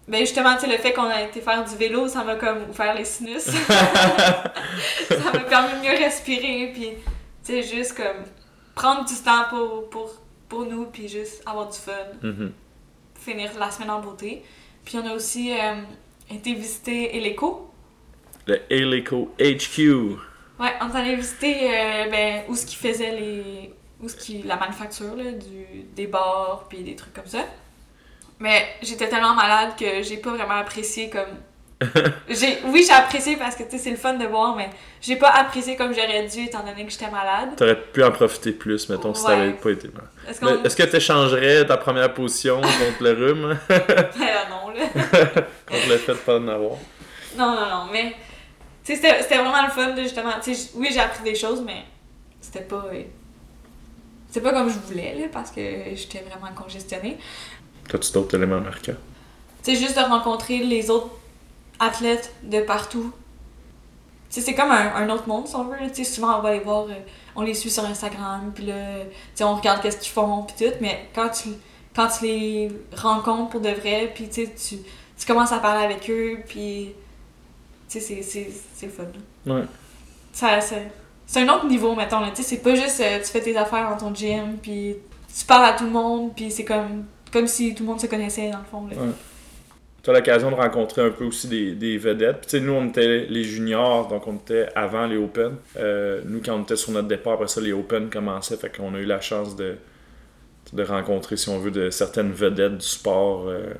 ben 0.08 0.20
justement, 0.20 0.54
tu 0.54 0.60
sais, 0.62 0.66
le 0.68 0.78
fait 0.78 0.92
qu'on 0.92 1.04
a 1.08 1.22
été 1.22 1.40
faire 1.40 1.64
du 1.64 1.74
vélo, 1.76 2.06
ça 2.08 2.22
m'a 2.24 2.36
comme 2.36 2.70
ouvert 2.70 2.94
les 2.94 3.04
sinus. 3.04 3.42
ça 3.46 5.32
m'a 5.32 5.40
permis 5.40 5.80
de 5.80 5.84
mieux 5.84 5.98
respirer, 5.98 6.70
puis. 6.72 6.90
Tu 7.44 7.52
sais, 7.52 7.62
juste 7.62 7.96
comme. 7.96 8.24
Prendre 8.74 9.04
du 9.06 9.14
temps 9.14 9.44
pour, 9.48 9.88
pour, 9.88 10.10
pour 10.48 10.66
nous, 10.66 10.84
puis 10.86 11.08
juste 11.08 11.42
avoir 11.46 11.68
du 11.68 11.78
fun 11.78 11.92
Mhm. 12.22 12.52
finir 13.18 13.50
la 13.58 13.70
semaine 13.70 13.90
en 13.90 14.00
beauté. 14.00 14.42
Puis 14.84 14.98
on 14.98 15.06
a 15.06 15.14
aussi 15.14 15.52
euh, 15.52 15.76
été 16.30 16.52
visiter 16.54 17.16
Eleco. 17.16 17.70
Le 18.46 18.60
Helico 18.70 19.32
HQ. 19.40 19.78
Ouais, 20.60 20.72
on 20.80 20.88
est 20.90 20.96
allé 20.96 21.16
visiter 21.16 21.68
euh, 21.68 22.10
ben, 22.10 22.42
où 22.48 22.54
ce 22.54 22.64
qu'ils 22.66 22.78
faisaient 22.78 23.12
les. 23.18 23.72
où 24.00 24.08
ce 24.08 24.14
qui 24.16 24.42
la 24.42 24.56
manufacture 24.56 25.16
là, 25.16 25.32
du, 25.32 25.82
des 25.94 26.06
bars 26.06 26.66
puis 26.68 26.82
des 26.84 26.94
trucs 26.94 27.14
comme 27.14 27.26
ça. 27.26 27.40
Mais 28.38 28.66
j'étais 28.82 29.08
tellement 29.08 29.34
malade 29.34 29.70
que 29.78 30.02
j'ai 30.02 30.18
pas 30.18 30.30
vraiment 30.30 30.54
apprécié 30.56 31.08
comme. 31.10 31.22
j'ai 32.28 32.58
oui, 32.64 32.84
j'ai 32.86 32.92
apprécié 32.94 33.36
parce 33.36 33.54
que 33.54 33.62
tu 33.62 33.72
sais 33.72 33.78
c'est 33.78 33.90
le 33.90 33.96
fun 33.98 34.14
de 34.14 34.24
voir 34.26 34.56
mais 34.56 34.70
j'ai 35.02 35.16
pas 35.16 35.28
apprécié 35.28 35.76
comme 35.76 35.92
j'aurais 35.94 36.26
dû 36.26 36.44
étant 36.44 36.60
donné 36.64 36.86
que 36.86 36.90
j'étais 36.90 37.10
malade. 37.10 37.50
T'aurais 37.56 37.76
pu 37.78 38.02
en 38.02 38.10
profiter 38.12 38.52
plus, 38.52 38.88
mettons, 38.88 39.12
si 39.12 39.26
Ouais. 39.26 39.32
t'avais 39.36 39.52
pas 39.52 39.70
été 39.70 39.88
mal. 39.88 40.04
Est-ce 40.26 40.40
qu'on 40.40 40.62
Est-ce 40.64 40.74
que 40.76 40.82
t'échangerais 40.84 41.66
ta 41.66 41.76
première 41.76 42.14
position 42.14 42.62
contre 42.62 43.02
le 43.02 43.12
rhume, 43.12 43.58
Ben, 43.68 44.48
non 44.50 44.70
là. 44.70 44.86
contre 45.66 45.88
le 45.88 45.98
fait 45.98 46.12
de 46.12 46.18
pas 46.18 46.38
en 46.38 46.48
avoir? 46.48 46.76
Non, 47.36 47.54
non, 47.54 47.66
non, 47.68 47.84
mais 47.92 48.14
tu 48.82 48.94
sais, 48.94 48.96
c'était 48.96 49.22
c'était 49.22 49.36
vraiment 49.38 49.62
le 49.62 49.70
fun, 49.70 49.90
de, 49.90 50.02
justement. 50.02 50.32
Tu 50.42 50.54
sais, 50.54 50.62
j- 50.62 50.70
oui, 50.76 50.88
j'ai 50.90 51.00
appris 51.00 51.22
des 51.24 51.34
choses, 51.34 51.60
mais 51.60 51.82
c'était 52.40 52.60
pas. 52.64 52.86
euh, 52.90 53.02
C'était 54.28 54.40
pas 54.50 54.52
comme 54.52 54.70
je 54.70 54.78
voulais, 54.78 55.14
là, 55.18 55.26
parce 55.32 55.50
que 55.50 55.60
j'étais 55.94 56.20
vraiment 56.28 56.52
congestionnée. 56.54 57.18
T'as-tu 57.88 58.12
d'autres 58.12 58.36
éléments 58.36 58.60
marquants? 58.60 58.92
Tu 59.62 59.74
sais, 59.74 59.80
juste 59.80 59.96
de 59.96 60.02
rencontrer 60.02 60.58
les 60.58 60.90
autres 60.90 61.10
athlètes 61.78 62.32
de 62.42 62.60
partout. 62.60 63.12
C'est 64.28 64.54
comme 64.54 64.70
un, 64.70 64.94
un 64.96 65.08
autre 65.08 65.28
monde, 65.28 65.46
si 65.46 65.54
on 65.56 65.64
veut. 65.64 65.78
là. 65.80 65.88
Tu 65.88 66.04
sais, 66.04 66.12
souvent, 66.14 66.38
on 66.38 66.42
va 66.42 66.52
les 66.52 66.60
voir, 66.60 66.84
euh, 66.88 66.94
on 67.34 67.42
les 67.42 67.54
suit 67.54 67.70
sur 67.70 67.84
Instagram, 67.84 68.52
puis 68.54 68.66
là, 68.66 68.74
tu 69.04 69.10
sais, 69.36 69.44
on 69.44 69.54
regarde 69.54 69.80
qu'est-ce 69.82 69.96
qu'ils 69.98 70.12
font, 70.12 70.42
puis 70.42 70.66
tout, 70.66 70.74
mais 70.80 71.08
quand 71.14 71.28
tu, 71.30 71.50
quand 71.94 72.08
tu 72.08 72.24
les 72.26 72.70
rencontres 72.94 73.50
pour 73.50 73.60
de 73.60 73.70
vrai, 73.70 74.10
puis 74.14 74.28
tu 74.28 74.46
tu, 74.52 75.26
commences 75.26 75.52
à 75.52 75.58
parler 75.58 75.84
avec 75.84 76.10
eux, 76.10 76.38
puis 76.46 76.92
tu 77.88 77.98
sais, 77.98 78.00
c'est- 78.00 78.22
c'est 78.22 78.50
c'est 78.74 78.88
fun. 78.88 79.04
là. 79.46 79.54
Ouais. 79.54 79.64
Ça, 80.32 80.60
ça- 80.60 80.76
c'est 81.26 81.40
un 81.40 81.48
autre 81.54 81.66
niveau, 81.66 81.94
mettons. 81.94 82.20
là. 82.20 82.28
Tu 82.30 82.42
sais, 82.42 82.48
c'est 82.56 82.62
pas 82.62 82.74
juste 82.74 83.00
euh, 83.00 83.18
tu 83.20 83.26
fais 83.30 83.40
tes 83.40 83.56
affaires 83.56 83.88
dans 83.90 83.96
ton 83.96 84.14
gym, 84.14 84.58
puis 84.60 84.96
tu 85.38 85.44
parles 85.46 85.64
à 85.66 85.72
tout 85.72 85.84
le 85.84 85.90
monde, 85.90 86.34
puis 86.34 86.50
c'est 86.50 86.64
comme, 86.64 87.06
comme 87.36 87.46
si 87.46 87.74
tout 87.74 87.82
le 87.82 87.90
monde 87.90 88.00
se 88.00 88.06
connaissait, 88.06 88.50
dans 88.50 88.58
le 88.58 88.64
fond. 88.64 88.86
Ouais. 88.86 89.12
T'as 90.02 90.12
l'occasion 90.12 90.50
de 90.50 90.54
rencontrer 90.54 91.02
un 91.02 91.10
peu 91.10 91.24
aussi 91.24 91.48
des, 91.48 91.98
vedettes. 91.98 92.38
Puis, 92.38 92.58
tu 92.58 92.60
nous, 92.62 92.72
on 92.72 92.86
était 92.86 93.26
les 93.28 93.44
juniors, 93.44 94.08
donc 94.08 94.26
on 94.26 94.36
était 94.36 94.68
avant 94.74 95.06
les 95.06 95.16
Open. 95.16 95.56
Euh, 95.76 96.22
nous, 96.24 96.40
quand 96.40 96.54
on 96.54 96.62
était 96.62 96.76
sur 96.76 96.92
notre 96.92 97.08
départ, 97.08 97.34
après 97.34 97.48
ça, 97.48 97.60
les 97.60 97.72
Open 97.72 98.08
commençaient. 98.08 98.56
Fait 98.56 98.74
qu'on 98.74 98.94
a 98.94 98.98
eu 98.98 99.04
la 99.04 99.20
chance 99.20 99.54
de, 99.54 99.74
de 100.72 100.82
rencontrer, 100.82 101.36
si 101.36 101.50
on 101.50 101.58
veut, 101.58 101.70
de 101.70 101.90
certaines 101.90 102.32
vedettes 102.32 102.78
du 102.78 102.86
sport 102.86 103.48
euh, 103.48 103.74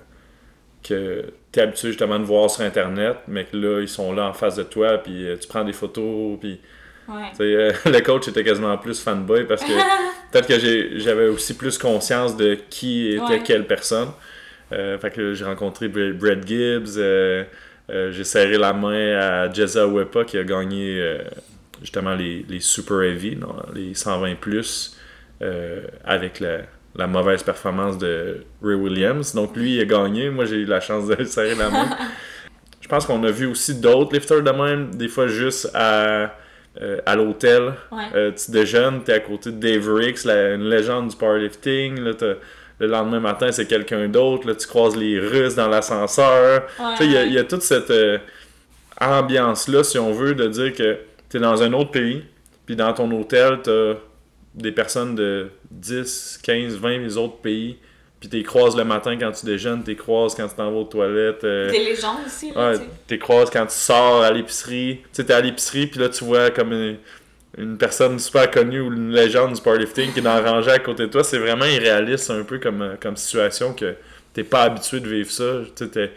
que 0.82 1.32
t'es 1.50 1.62
habitué 1.62 1.88
justement 1.88 2.18
de 2.18 2.24
voir 2.24 2.50
sur 2.50 2.62
Internet, 2.62 3.16
mais 3.26 3.44
que 3.44 3.56
là, 3.56 3.80
ils 3.80 3.88
sont 3.88 4.12
là 4.12 4.28
en 4.28 4.34
face 4.34 4.56
de 4.56 4.64
toi, 4.64 4.98
puis 4.98 5.26
euh, 5.26 5.36
tu 5.38 5.48
prends 5.48 5.64
des 5.64 5.72
photos, 5.72 6.38
puis 6.38 6.60
Ouais. 7.08 7.32
euh, 7.40 7.72
le 7.86 8.00
coach 8.00 8.28
était 8.28 8.42
quasiment 8.44 8.76
plus 8.78 9.00
fanboy 9.00 9.44
parce 9.44 9.62
que 9.62 9.72
peut-être 10.32 10.48
que 10.48 10.98
j'avais 10.98 11.28
aussi 11.28 11.54
plus 11.54 11.78
conscience 11.78 12.36
de 12.36 12.56
qui 12.68 13.12
était 13.12 13.20
Ouais. 13.22 13.42
quelle 13.44 13.66
personne. 13.66 14.08
Euh, 14.72 14.98
fait 14.98 15.10
que 15.10 15.32
j'ai 15.34 15.44
rencontré 15.44 15.88
Brad 15.88 16.46
Gibbs, 16.46 16.96
euh, 16.98 17.44
j'ai 17.88 18.24
serré 18.24 18.58
la 18.58 18.72
main 18.72 19.16
à 19.18 19.52
Jezza 19.52 19.86
Wepa 19.86 20.24
qui 20.24 20.38
a 20.38 20.42
gagné 20.44 21.18
justement 21.80 22.14
les, 22.14 22.44
les 22.48 22.58
Super 22.58 23.02
Heavy, 23.02 23.36
non, 23.36 23.54
les 23.74 23.94
120 23.94 24.34
plus, 24.40 24.96
avec 26.04 26.40
la, 26.40 26.62
la 26.96 27.06
mauvaise 27.06 27.44
performance 27.44 27.96
de 27.98 28.44
Ray 28.60 28.74
Williams. 28.74 29.34
Donc 29.36 29.56
lui 29.56 29.76
il 29.76 29.80
a 29.82 29.84
gagné, 29.84 30.30
moi 30.30 30.46
j'ai 30.46 30.56
eu 30.56 30.64
la 30.64 30.80
chance 30.80 31.06
de 31.06 31.22
serrer 31.26 31.54
la 31.54 31.70
main. 31.70 31.88
Je 32.80 32.88
pense 32.88 33.06
qu'on 33.06 33.22
a 33.24 33.30
vu 33.30 33.46
aussi 33.46 33.80
d'autres 33.80 34.14
lifters 34.14 34.42
de 34.42 34.50
même, 34.50 34.94
des 34.94 35.08
fois 35.08 35.28
juste 35.28 35.70
à, 35.74 36.34
euh, 36.82 36.98
à 37.06 37.16
l'hôtel. 37.16 37.72
Ouais. 37.92 38.04
Euh, 38.14 38.32
tu 38.32 38.50
déjeunes, 38.50 39.02
t'es 39.02 39.12
à 39.14 39.20
côté 39.20 39.50
de 39.50 39.56
Dave 39.58 39.92
Ricks, 39.92 40.24
la- 40.24 40.54
une 40.54 40.68
légende 40.68 41.08
du 41.08 41.16
powerlifting. 41.16 42.00
Là, 42.00 42.14
t'as- 42.14 42.34
le 42.78 42.86
lendemain 42.88 43.20
matin, 43.20 43.50
c'est 43.52 43.66
quelqu'un 43.66 44.06
d'autre. 44.08 44.46
Là, 44.46 44.54
tu 44.54 44.66
croises 44.66 44.96
les 44.96 45.18
Russes 45.18 45.54
dans 45.54 45.68
l'ascenseur. 45.68 46.64
Ouais, 46.78 46.84
Il 47.00 47.12
y, 47.12 47.16
a- 47.16 47.24
y 47.24 47.46
toute 47.46 47.62
cette 47.62 47.90
euh, 47.90 48.18
ambiance-là, 49.00 49.84
si 49.84 49.98
on 49.98 50.12
veut, 50.12 50.34
de 50.34 50.46
dire 50.48 50.72
que 50.74 50.98
tu 51.30 51.36
es 51.36 51.40
dans 51.40 51.62
un 51.62 51.72
autre 51.72 51.90
pays, 51.90 52.22
puis 52.66 52.76
dans 52.76 52.92
ton 52.92 53.10
hôtel, 53.12 53.58
tu 53.62 53.70
as 53.70 53.94
des 54.54 54.72
personnes 54.72 55.14
de 55.14 55.48
10, 55.70 56.38
15, 56.42 56.76
20 56.76 57.16
autres 57.16 57.36
pays, 57.38 57.78
puis 58.26 58.30
tu 58.30 58.36
les 58.38 58.42
croises 58.42 58.76
le 58.76 58.84
matin 58.84 59.16
quand 59.18 59.30
tu 59.32 59.46
déjeunes, 59.46 59.82
tu 59.84 59.90
les 59.90 59.96
croises 59.96 60.34
quand 60.34 60.48
tu 60.48 60.54
t'en 60.54 60.70
vas 60.70 60.78
aux 60.78 60.84
toilettes. 60.84 61.44
euh, 61.44 61.70
Des 61.70 61.84
légendes 61.84 62.18
aussi, 62.26 62.52
là, 62.52 62.72
Ouais, 62.72 62.78
t'es 63.06 63.18
croises 63.18 63.50
quand 63.50 63.66
tu 63.66 63.74
sors 63.76 64.22
à 64.22 64.30
l'épicerie. 64.30 64.98
Tu 65.02 65.08
sais, 65.12 65.24
t'es 65.24 65.32
à 65.34 65.40
l'épicerie, 65.40 65.86
puis 65.86 66.00
là, 66.00 66.08
tu 66.08 66.24
vois 66.24 66.50
comme 66.50 66.72
une, 66.72 66.96
une 67.58 67.78
personne 67.78 68.18
super 68.18 68.50
connue 68.50 68.80
ou 68.80 68.92
une 68.92 69.12
légende 69.12 69.52
du 69.54 69.60
powerlifting 69.60 70.12
qui 70.12 70.18
est 70.18 70.22
dans 70.22 70.34
la 70.40 70.50
rangée 70.52 70.70
à 70.72 70.78
côté 70.78 71.04
de 71.04 71.08
toi. 71.12 71.22
C'est 71.24 71.38
vraiment 71.38 71.64
irréaliste, 71.64 72.30
un 72.30 72.42
peu 72.44 72.58
comme, 72.58 72.82
euh, 72.82 72.94
comme 73.00 73.16
situation 73.16 73.72
que 73.72 73.94
t'es 74.34 74.44
pas 74.44 74.62
habitué 74.64 75.00
de 75.00 75.08
vivre 75.08 75.30
ça. 75.30 75.60
Tu 75.76 75.84
sais, 75.84 75.90
t'es- 75.90 76.12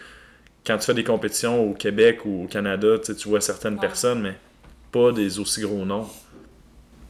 quand 0.65 0.77
tu 0.77 0.85
fais 0.85 0.93
des 0.93 1.03
compétitions 1.03 1.63
au 1.69 1.73
Québec 1.73 2.19
ou 2.25 2.43
au 2.43 2.47
Canada, 2.47 2.97
tu 2.99 3.05
sais, 3.05 3.15
tu 3.15 3.29
vois 3.29 3.41
certaines 3.41 3.75
Ouais. 3.75 3.79
personnes, 3.81 4.21
mais 4.21 4.33
pas 4.91 5.11
des 5.11 5.39
aussi 5.39 5.61
gros 5.61 5.85
noms. 5.85 6.07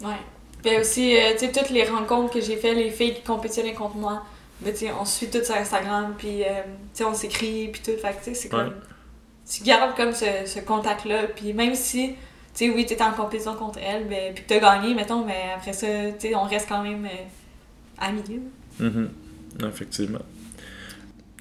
Ouais. 0.02 0.14
Puis 0.62 0.78
aussi, 0.78 1.16
euh, 1.18 1.32
tu 1.34 1.46
sais, 1.46 1.52
toutes 1.52 1.70
les 1.70 1.86
rencontres 1.86 2.34
que 2.34 2.42
j'ai 2.42 2.58
fait, 2.58 2.74
les 2.74 2.90
filles 2.90 3.14
qui 3.16 3.22
compétitionnaient 3.22 3.74
contre 3.74 3.96
moi, 3.96 4.22
ben, 4.62 4.74
tu 4.74 4.86
on 5.00 5.06
suit 5.06 5.30
toutes 5.30 5.46
sur 5.46 5.56
Instagram, 5.56 6.14
puis, 6.18 6.44
euh, 6.44 7.06
on 7.06 7.14
s'écrit, 7.14 7.70
puis 7.70 7.82
tout. 7.82 8.00
Fait 8.02 8.14
que, 8.14 8.18
tu 8.24 8.24
sais, 8.26 8.34
c'est 8.34 8.54
Ouais. 8.54 8.60
comme. 8.66 8.74
Tu 9.52 9.64
gardes 9.64 9.96
comme 9.96 10.14
ce, 10.14 10.26
ce 10.46 10.60
contact-là, 10.60 11.24
puis 11.36 11.54
même 11.54 11.74
si 11.76 12.10
tu 12.54 12.68
sais, 12.68 12.70
oui, 12.76 12.86
t'es 12.86 13.02
en 13.02 13.12
compétition 13.14 13.56
contre 13.56 13.80
elle, 13.82 14.08
ben, 14.08 14.34
puis 14.34 14.44
que 14.44 14.50
t'as 14.50 14.60
gagné, 14.60 14.94
mettons, 14.94 15.24
mais 15.24 15.52
après 15.56 15.74
ça, 15.74 15.88
tu 16.20 16.28
sais, 16.30 16.36
on 16.36 16.44
reste 16.44 16.68
quand 16.68 16.84
même 16.84 17.06
euh, 17.06 18.06
amis. 18.06 18.24
là. 18.80 18.86
Mhm. 18.90 19.10
Effectivement. 19.68 20.20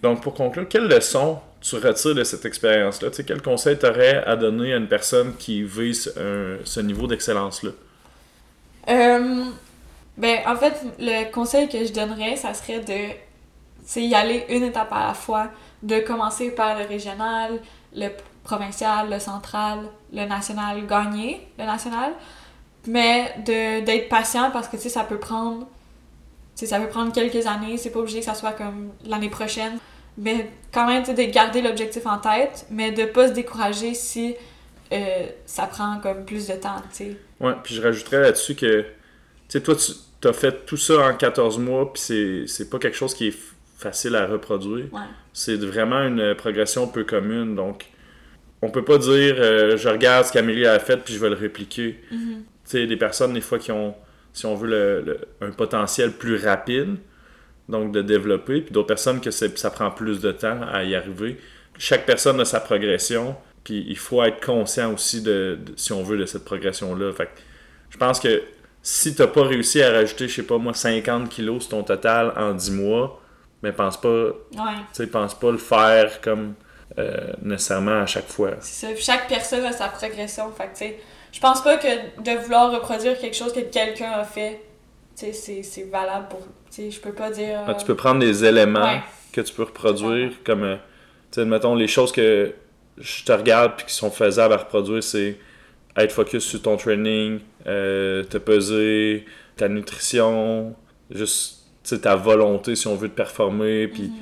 Donc, 0.03 0.23
pour 0.23 0.35
conclure, 0.35 0.69
quelle 0.69 0.87
leçon 0.87 1.39
tu 1.61 1.75
retires 1.77 2.15
de 2.15 2.25
cette 2.25 2.45
expérience-là? 2.45 3.11
Tu 3.11 3.17
sais, 3.17 3.25
quel 3.25 3.43
conseil 3.43 3.77
t'aurais 3.79 4.23
à 4.25 4.37
donner 4.37 4.73
à 4.73 4.77
une 4.77 4.87
personne 4.89 5.35
qui 5.37 5.63
vise 5.65 6.13
un- 6.17 6.59
ce 6.65 6.81
niveau 6.81 7.07
d'excellence-là? 7.09 7.71
Euh, 8.89 9.45
ben, 10.19 10.41
en 10.47 10.57
fait, 10.57 10.75
le 10.99 11.31
conseil 11.31 11.69
que 11.69 11.85
je 11.85 11.93
donnerais, 11.93 12.37
ça 12.37 12.53
serait 12.53 12.81
de 12.81 13.15
y 13.97 14.15
aller 14.15 14.45
une 14.51 14.65
étape 14.65 14.93
à 14.93 15.09
la 15.09 15.15
fois, 15.15 15.49
de 15.83 16.01
commencer 16.01 16.51
par 16.51 16.79
le 16.79 16.85
régional, 16.85 17.59
le 17.95 18.09
provincial, 18.45 19.09
le 19.11 19.19
central, 19.19 19.89
le 20.13 20.27
national, 20.27 20.87
gagner 20.87 21.47
le 21.59 21.65
national, 21.65 22.13
mais 22.87 23.35
d'être 23.45 24.09
patient 24.09 24.51
parce 24.51 24.69
que 24.69 24.77
tu 24.77 24.83
sais, 24.83 24.89
ça 24.89 25.05
peut 25.05 25.19
prendre 25.19 25.67
tu 26.57 26.67
ça 26.67 26.81
peut 26.81 26.89
prendre 26.89 27.13
quelques 27.13 27.47
années, 27.47 27.77
c'est 27.77 27.91
pas 27.91 28.01
obligé 28.01 28.19
que 28.19 28.25
ça 28.25 28.35
soit 28.35 28.51
comme 28.51 28.91
l'année 29.05 29.31
prochaine, 29.31 29.79
mais 30.17 30.51
quand 30.73 30.89
même, 30.89 31.05
de 31.05 31.23
garder 31.31 31.63
l'objectif 31.63 32.05
en 32.05 32.19
tête, 32.19 32.67
mais 32.69 32.91
de 32.91 33.05
pas 33.05 33.29
se 33.29 33.33
décourager 33.33 33.95
si 33.95 34.35
euh, 34.93 35.27
ça 35.47 35.67
prend 35.67 36.01
comme 36.01 36.25
plus 36.25 36.49
de 36.49 36.55
temps, 36.55 36.83
tu 36.91 36.97
sais. 36.97 37.17
Ouais, 37.39 37.53
puis 37.63 37.77
je 37.77 37.83
rajouterais 37.83 38.23
là-dessus 38.23 38.57
que, 38.57 38.81
tu 38.81 38.87
sais, 39.49 39.61
toi, 39.61 39.77
as 40.27 40.33
fait 40.33 40.65
tout 40.67 40.77
ça 40.77 40.99
en 41.09 41.15
14 41.15 41.59
mois, 41.59 41.93
puis 41.93 42.03
c'est, 42.03 42.47
c'est 42.47 42.69
pas 42.71 42.79
quelque 42.79 42.97
chose 42.97 43.15
qui 43.15 43.29
est 43.29 43.39
facile 43.79 44.17
à 44.17 44.27
reproduire. 44.27 44.87
Ouais. 44.93 45.01
C'est 45.33 45.57
vraiment 45.57 46.01
une 46.03 46.35
progression 46.35 46.89
peu 46.89 47.05
commune, 47.05 47.55
donc 47.55 47.87
on 48.63 48.71
peut 48.71 48.85
pas 48.85 48.99
dire 48.99 49.37
euh, 49.39 49.77
je 49.77 49.89
regarde 49.89 50.25
ce 50.27 50.33
qu'Amélie 50.33 50.67
a 50.67 50.79
fait 50.81 50.97
puis 50.97 51.15
je 51.15 51.21
vais 51.21 51.29
le 51.29 51.37
répliquer. 51.37 52.01
Mhm. 52.11 52.19
Tu 52.65 52.71
sais, 52.73 52.87
des 52.87 52.97
personnes, 52.97 53.33
des 53.35 53.41
fois, 53.41 53.59
qui 53.61 53.71
ont, 53.71 53.95
si 54.33 54.45
on 54.47 54.55
veut, 54.57 54.69
le, 54.69 55.01
le- 55.03 55.21
un 55.41 55.51
potentiel 55.53 56.11
plus 56.13 56.37
rapide, 56.45 56.97
donc 57.69 57.93
de 57.93 58.03
développer, 58.03 58.63
puis 58.63 58.73
d'autres 58.73 58.89
personnes 58.89 59.21
que 59.21 59.31
c'est- 59.31 59.57
ça 59.57 59.71
prend 59.71 59.91
plus 59.91 60.21
de 60.21 60.33
temps 60.33 60.61
à 60.73 60.83
y 60.85 60.95
arriver. 60.97 61.39
Chaque 61.79 62.05
personne 62.07 62.41
a 62.41 62.45
sa 62.45 62.59
progression, 62.61 63.37
puis 63.63 63.85
il 63.89 63.97
faut 63.97 64.23
être 64.25 64.45
conscient 64.45 64.93
aussi 64.93 65.23
de, 65.23 65.59
de- 65.65 65.73
si 65.77 65.93
on 65.93 66.03
veut, 66.03 66.19
de 66.19 66.27
cette 66.27 66.45
progression-là. 66.45 67.13
Fait 67.13 67.27
que 67.27 67.31
je 67.91 67.97
pense 67.97 68.19
que 68.19 68.43
si 68.83 69.15
t'as 69.15 69.27
pas 69.27 69.43
réussi 69.43 69.83
à 69.83 69.93
rajouter, 69.93 70.29
je 70.29 70.37
sais 70.37 70.43
pas 70.43 70.59
moi, 70.59 70.75
50 70.75 71.29
kilos 71.29 71.63
sur 71.63 71.71
ton 71.71 71.83
total 71.83 72.33
en 72.37 72.53
10 72.55 72.71
mois, 72.73 73.21
mais 73.63 73.73
pense 73.73 74.01
pas, 74.01 74.09
Ouais. 74.09 74.33
tu 74.93 74.95
sais, 74.95 75.07
pense 75.09 75.35
pas 75.35 75.51
le 75.51 75.59
faire 75.59 76.21
comme 76.21 76.55
euh, 76.99 77.33
nécessairement 77.43 78.01
à 78.03 78.07
chaque 78.07 78.29
fois. 78.29 78.53
C'est 78.61 78.87
ça. 78.87 78.93
Puis 78.95 79.05
chaque 79.05 79.29
personne 79.29 79.65
a 79.67 79.73
sa 79.73 79.89
progression. 79.89 80.51
Fait 80.53 80.65
tu 80.65 80.71
sais, 80.77 80.99
je 81.31 81.39
pense 81.39 81.63
pas 81.63 81.77
que 81.77 81.87
de 81.87 82.39
vouloir 82.43 82.73
reproduire 82.73 83.19
quelque 83.19 83.37
chose 83.37 83.53
que 83.53 83.61
quelqu'un 83.61 84.11
a 84.13 84.25
fait, 84.25 84.63
tu 85.17 85.27
sais, 85.27 85.33
c'est- 85.35 85.63
c'est 85.63 85.83
valable 85.85 86.29
pour. 86.29 86.41
Tu 86.41 86.83
sais, 86.85 86.91
je 86.91 86.99
peux 87.01 87.13
pas 87.13 87.31
dire. 87.31 87.61
Ah, 87.67 87.75
tu 87.75 87.85
peux 87.85 87.95
prendre 87.95 88.21
des 88.21 88.43
éléments 88.45 88.83
Ouais. 88.83 89.01
que 89.33 89.43
tu 89.43 89.53
peux 89.53 89.65
reproduire, 89.65 90.33
comme, 90.45 90.65
euh, 90.65 90.77
tu 91.31 91.41
sais, 91.41 91.45
mettons, 91.45 91.75
les 91.75 91.89
choses 91.89 92.11
que 92.11 92.55
je 92.97 93.23
te 93.25 93.33
regarde 93.33 93.75
puis 93.77 93.87
qui 93.87 93.95
sont 93.95 94.11
faisables 94.11 94.55
à 94.55 94.57
reproduire, 94.57 95.03
c'est 95.05 95.37
être 95.97 96.13
focus 96.13 96.45
sur 96.45 96.63
ton 96.63 96.77
training, 96.77 97.41
euh, 97.67 98.23
te 98.25 98.39
peser, 98.39 99.25
ta 99.57 99.69
nutrition, 99.69 100.75
juste, 101.11 101.65
ta 102.03 102.15
volonté, 102.17 102.77
si 102.77 102.87
on 102.87 102.95
veut, 102.97 103.09
de 103.09 103.13
performer, 103.15 103.89
puis 103.89 104.13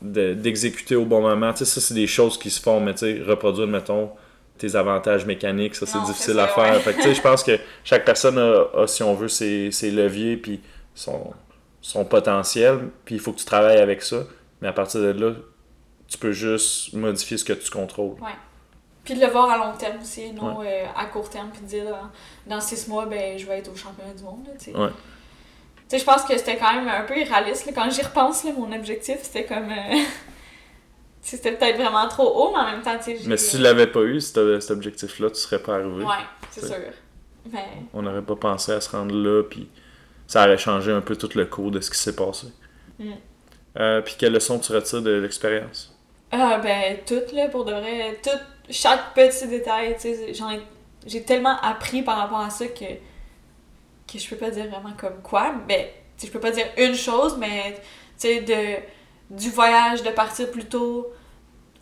Mhm. 0.00 0.12
de- 0.12 0.34
d'exécuter 0.34 0.96
au 0.96 1.04
bon 1.04 1.20
moment. 1.20 1.52
Tu 1.52 1.58
sais, 1.58 1.64
ça, 1.66 1.80
c'est 1.80 1.94
des 1.94 2.06
choses 2.06 2.38
qui 2.38 2.50
se 2.50 2.60
font, 2.60 2.80
mais 2.80 2.92
reproduire, 3.26 3.66
mettons, 3.68 4.10
tes 4.58 4.74
avantages 4.76 5.26
mécaniques, 5.26 5.74
ça, 5.74 5.84
c'est 5.86 6.00
difficile 6.06 6.38
à 6.38 6.48
faire. 6.48 6.80
ouais. 6.86 7.14
Je 7.14 7.20
pense 7.20 7.42
que 7.42 7.58
chaque 7.84 8.04
personne 8.04 8.38
a, 8.38 8.66
a, 8.82 8.86
si 8.86 9.02
on 9.02 9.14
veut, 9.14 9.28
ses, 9.28 9.70
ses 9.70 9.90
leviers, 9.90 10.36
puis 10.36 10.60
son, 10.94 11.32
son 11.80 12.04
potentiel, 12.04 12.78
puis 13.04 13.16
il 13.16 13.20
faut 13.20 13.32
que 13.32 13.38
tu 13.38 13.44
travailles 13.44 13.78
avec 13.78 14.02
ça. 14.02 14.24
Mais 14.62 14.68
à 14.68 14.72
partir 14.72 15.00
de 15.00 15.10
là, 15.10 15.32
tu 16.08 16.16
peux 16.18 16.32
juste 16.32 16.92
modifier 16.94 17.36
ce 17.36 17.44
que 17.44 17.52
tu 17.52 17.70
contrôles. 17.70 18.14
Puis 19.04 19.14
de 19.14 19.20
le 19.20 19.26
voir 19.26 19.50
à 19.50 19.58
long 19.58 19.76
terme 19.76 20.00
aussi, 20.00 20.32
non 20.32 20.62
euh, 20.62 20.84
à 20.96 21.04
court 21.06 21.28
terme, 21.28 21.50
puis 21.50 21.60
de 21.62 21.66
dire 21.66 21.84
dans, 21.84 22.54
dans 22.54 22.60
six 22.60 22.88
mois, 22.88 23.06
ben, 23.06 23.38
je 23.38 23.44
vais 23.46 23.58
être 23.58 23.70
au 23.70 23.76
championnat 23.76 24.14
du 24.14 24.22
monde. 24.22 24.46
Tu 24.58 24.66
sais, 24.72 24.76
Ouais. 24.76 24.88
Tu 24.88 25.82
sais, 25.90 25.98
je 25.98 26.04
pense 26.04 26.22
que 26.24 26.36
c'était 26.38 26.56
quand 26.56 26.72
même 26.72 26.88
un 26.88 27.02
peu 27.02 27.18
irréaliste. 27.18 27.66
là. 27.66 27.72
Quand 27.74 27.90
j'y 27.90 28.00
repense, 28.02 28.42
là, 28.44 28.52
mon 28.56 28.72
objectif, 28.72 29.18
c'était 29.22 29.44
comme. 29.44 29.70
euh, 29.70 29.96
c'était 31.20 31.52
peut-être 31.52 31.76
vraiment 31.76 32.08
trop 32.08 32.26
haut, 32.26 32.52
mais 32.52 32.60
en 32.60 32.70
même 32.70 32.82
temps, 32.82 32.96
tu 32.96 33.16
sais. 33.16 33.28
Mais 33.28 33.36
si 33.36 33.56
tu 33.56 33.62
l'avais 33.62 33.86
pas 33.86 34.00
eu, 34.00 34.20
cet, 34.20 34.60
cet 34.60 34.70
objectif-là, 34.70 35.28
tu 35.30 35.36
serais 35.36 35.58
pas 35.58 35.74
arrivé. 35.74 36.02
Ouais, 36.04 36.14
c'est 36.50 36.64
sûr. 36.66 36.76
Mais. 37.52 37.64
On 37.92 38.00
n'aurait 38.00 38.22
pas 38.22 38.36
pensé 38.36 38.72
à 38.72 38.80
se 38.80 38.88
rendre 38.90 39.14
là, 39.14 39.42
puis 39.42 39.68
ça 40.26 40.44
aurait 40.44 40.56
changé 40.56 40.90
un 40.90 41.02
peu 41.02 41.16
tout 41.16 41.28
le 41.34 41.44
cours 41.44 41.70
de 41.70 41.80
ce 41.80 41.90
qui 41.90 41.98
s'est 41.98 42.16
passé. 42.16 42.46
Mm. 42.98 43.12
Euh, 43.78 44.00
puis 44.00 44.14
quelle 44.18 44.32
leçon 44.32 44.58
tu 44.58 44.72
retires 44.72 45.02
de 45.02 45.10
l'expérience? 45.10 45.94
Ah, 46.30 46.58
ben, 46.62 46.96
tout, 47.06 47.20
là, 47.34 47.48
pour 47.48 47.64
de 47.66 47.72
vrai. 47.72 48.18
Tout, 48.22 48.30
chaque 48.70 49.14
petit 49.14 49.46
détail, 49.46 49.94
tu 49.94 50.14
sais, 50.14 50.34
j'ai 51.06 51.22
tellement 51.22 51.58
appris 51.60 52.02
par 52.02 52.18
rapport 52.18 52.40
à 52.40 52.50
ça 52.50 52.66
que, 52.66 52.84
que 54.10 54.18
je 54.18 54.28
peux 54.28 54.36
pas 54.36 54.50
dire 54.50 54.68
vraiment 54.68 54.94
comme 54.98 55.20
quoi. 55.22 55.54
Sais, 55.68 56.26
je 56.28 56.32
peux 56.32 56.40
pas 56.40 56.50
dire 56.50 56.66
une 56.78 56.94
chose, 56.94 57.36
mais, 57.38 57.74
tu 58.18 58.28
sais, 58.28 58.40
de, 58.40 59.34
du 59.34 59.50
voyage, 59.50 60.02
de 60.02 60.10
partir 60.10 60.50
plus 60.50 60.64
tôt. 60.64 61.12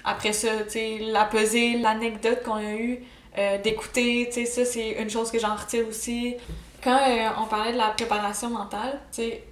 Après 0.04 0.32
ça, 0.32 0.48
tu 0.64 0.70
sais, 0.70 0.98
la 1.00 1.24
pesée, 1.24 1.78
l'anecdote 1.78 2.42
qu'on 2.42 2.54
a 2.54 2.72
eue, 2.72 3.04
euh, 3.38 3.58
d'écouter, 3.58 4.28
tu 4.28 4.44
sais, 4.44 4.46
ça, 4.46 4.64
c'est 4.64 4.92
une 4.92 5.10
chose 5.10 5.30
que 5.30 5.38
j'en 5.38 5.54
retire 5.54 5.86
aussi. 5.86 6.36
Quand 6.82 6.98
euh, 6.98 7.28
on 7.40 7.46
parlait 7.46 7.72
de 7.72 7.78
la 7.78 7.90
préparation 7.90 8.50
mentale, 8.50 9.00
tu 9.12 9.22
sais, 9.22 9.44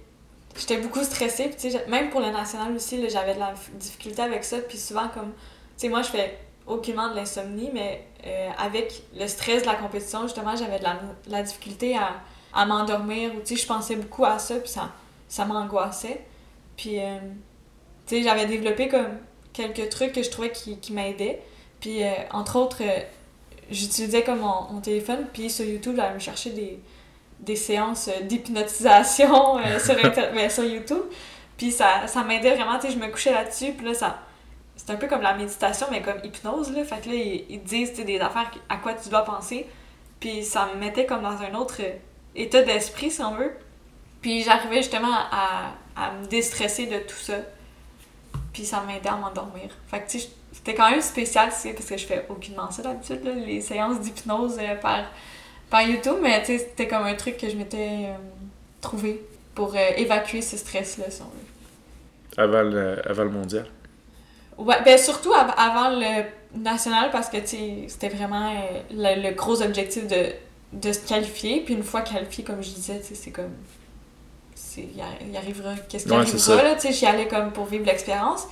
j'étais 0.57 0.77
beaucoup 0.77 1.03
stressée, 1.03 1.49
puis 1.49 1.73
même 1.87 2.09
pour 2.09 2.19
le 2.19 2.29
national 2.29 2.75
aussi, 2.75 2.97
là, 2.97 3.07
j'avais 3.07 3.35
de 3.35 3.39
la 3.39 3.53
difficulté 3.75 4.21
avec 4.21 4.43
ça, 4.43 4.57
puis 4.57 4.77
souvent, 4.77 5.07
comme, 5.07 5.31
tu 5.31 5.37
sais, 5.77 5.89
moi, 5.89 6.01
je 6.01 6.09
fais 6.09 6.37
aucunement 6.71 7.09
de 7.09 7.15
l'insomnie, 7.15 7.69
mais 7.73 8.05
euh, 8.25 8.49
avec 8.57 9.03
le 9.15 9.27
stress 9.27 9.63
de 9.63 9.67
la 9.67 9.75
compétition, 9.75 10.23
justement, 10.23 10.55
j'avais 10.55 10.79
de 10.79 10.83
la, 10.83 10.93
de 10.93 11.31
la 11.31 11.43
difficulté 11.43 11.95
à, 11.97 12.21
à 12.53 12.65
m'endormir, 12.65 13.31
ou 13.35 13.39
je 13.45 13.65
pensais 13.65 13.95
beaucoup 13.95 14.25
à 14.25 14.39
ça, 14.39 14.55
puis 14.55 14.69
ça, 14.69 14.91
ça 15.27 15.45
m'angoissait. 15.45 16.25
Puis, 16.77 16.99
euh, 16.99 17.17
tu 18.07 18.17
sais, 18.17 18.23
j'avais 18.23 18.45
développé 18.45 18.87
comme 18.87 19.17
quelques 19.53 19.89
trucs 19.89 20.13
que 20.13 20.23
je 20.23 20.29
trouvais 20.29 20.51
qui, 20.51 20.77
qui 20.79 20.93
m'aidaient. 20.93 21.41
Puis, 21.79 22.03
euh, 22.03 22.11
entre 22.31 22.57
autres, 22.57 22.81
j'utilisais 23.69 24.23
comme 24.23 24.39
mon, 24.39 24.71
mon 24.71 24.81
téléphone, 24.81 25.27
puis 25.33 25.49
sur 25.49 25.65
YouTube, 25.65 25.95
j'allais 25.95 26.13
me 26.13 26.19
chercher 26.19 26.51
des, 26.51 26.79
des 27.39 27.55
séances 27.55 28.09
d'hypnotisation 28.23 29.57
sur, 29.79 29.95
ben, 30.33 30.49
sur 30.49 30.63
YouTube. 30.63 31.03
Puis 31.57 31.71
ça, 31.71 32.07
ça 32.07 32.23
m'aidait 32.23 32.55
vraiment, 32.55 32.79
tu 32.79 32.87
sais, 32.87 32.93
je 32.93 32.99
me 32.99 33.07
couchais 33.07 33.33
là-dessus, 33.33 33.73
puis 33.73 33.85
là, 33.85 33.93
ça... 33.93 34.19
Un 34.91 34.97
peu 34.97 35.07
comme 35.07 35.21
la 35.21 35.33
méditation, 35.35 35.87
mais 35.89 36.01
comme 36.01 36.19
hypnose, 36.23 36.71
là. 36.73 36.83
Fait 36.83 36.99
que 37.01 37.09
là, 37.09 37.15
ils, 37.15 37.63
disent, 37.63 37.93
des 37.93 38.19
affaires 38.19 38.51
à 38.67 38.77
quoi 38.77 38.93
tu 38.93 39.09
dois 39.09 39.23
penser. 39.23 39.65
Puis 40.19 40.43
ça 40.43 40.69
me 40.73 40.79
mettait 40.79 41.05
comme 41.05 41.21
dans 41.21 41.41
un 41.41 41.53
autre 41.55 41.77
euh, 41.79 41.93
état 42.35 42.61
d'esprit, 42.61 43.09
si 43.09 43.21
on 43.21 43.35
veut. 43.35 43.53
Puis 44.21 44.43
j'arrivais 44.43 44.77
justement 44.77 45.13
à, 45.31 45.73
à 45.95 46.11
me 46.11 46.27
déstresser 46.27 46.87
de 46.87 46.99
tout 46.99 47.15
ça. 47.15 47.37
Puis 48.53 48.65
ça 48.65 48.83
m'aidait 48.85 49.09
à 49.09 49.15
m'endormir. 49.15 49.69
Fait 49.87 50.01
que, 50.01 50.11
tu 50.11 50.19
sais, 50.19 50.29
c'était 50.51 50.75
quand 50.75 50.91
même 50.91 51.01
spécial, 51.01 51.49
tu 51.49 51.73
parce 51.73 51.85
que 51.85 51.97
je 51.97 52.05
fais 52.05 52.25
aucunement 52.29 52.69
ça 52.69 52.83
d'habitude, 52.83 53.21
les 53.23 53.61
séances 53.61 54.01
d'hypnose 54.01 54.57
euh, 54.59 54.75
par, 54.75 55.05
par 55.69 55.81
YouTube, 55.83 56.17
mais 56.21 56.41
tu 56.41 56.47
sais, 56.47 56.57
c'était 56.59 56.87
comme 56.87 57.03
un 57.03 57.15
truc 57.15 57.37
que 57.37 57.49
je 57.49 57.55
m'étais 57.55 58.09
euh, 58.09 58.17
trouvé 58.81 59.23
pour 59.55 59.75
évacuer 59.75 60.41
ce 60.41 60.57
stress-là, 60.57 61.09
si 61.09 61.21
on 61.21 61.25
veut. 61.25 61.51
Avant 63.09 63.25
mondial. 63.25 63.67
Ouais, 64.63 64.81
ben 64.83 64.97
surtout 64.97 65.33
av- 65.33 65.53
avant 65.57 65.89
le 65.89 66.23
national, 66.59 67.09
parce 67.11 67.29
que, 67.29 67.37
c'était 67.45 68.09
vraiment 68.09 68.51
euh, 68.51 68.81
le, 68.91 69.29
le 69.29 69.33
gros 69.35 69.61
objectif 69.61 70.07
de, 70.07 70.27
de 70.73 70.91
se 70.93 70.99
qualifier. 70.99 71.61
Puis 71.61 71.73
une 71.73 71.83
fois 71.83 72.01
qualifié, 72.01 72.43
comme 72.43 72.61
je 72.61 72.69
disais, 72.69 73.01
c'est 73.03 73.31
comme. 73.31 73.53
Il 74.77 74.83
arri- 75.01 75.25
il 75.29 75.35
arrivera. 75.37 75.73
Qu'est-ce 75.89 76.05
qui 76.05 76.11
Ouais, 76.11 76.17
arrivera, 76.17 76.63
là, 76.63 76.75
j'y 76.91 77.05
allais 77.05 77.27
comme 77.27 77.51
pour 77.51 77.65
vivre 77.65 77.85
l'expérience. 77.85 78.47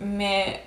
Mais. 0.00 0.62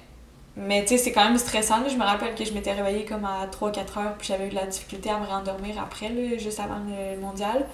Mais 0.59 0.81
tu 0.83 0.89
sais, 0.89 0.97
c'est 0.97 1.11
quand 1.11 1.23
même 1.25 1.37
stressant. 1.37 1.81
là. 1.81 1.87
Je 1.87 1.95
me 1.97 2.03
rappelle 2.03 2.33
que 2.33 2.43
je 2.43 2.51
m'étais 2.53 2.71
réveillée 2.73 3.05
comme 3.05 3.25
à 3.25 3.45
3-4 3.47 3.99
heures, 3.99 4.15
puis 4.17 4.27
j'avais 4.27 4.47
eu 4.47 4.49
de 4.49 4.55
la 4.55 4.65
difficulté 4.65 5.09
à 5.09 5.19
me 5.19 5.25
rendormir 5.25 5.79
après, 5.79 6.09
là, 6.09 6.37
juste 6.37 6.59
avant 6.59 6.79
le 6.79 7.19
mondial. 7.19 7.65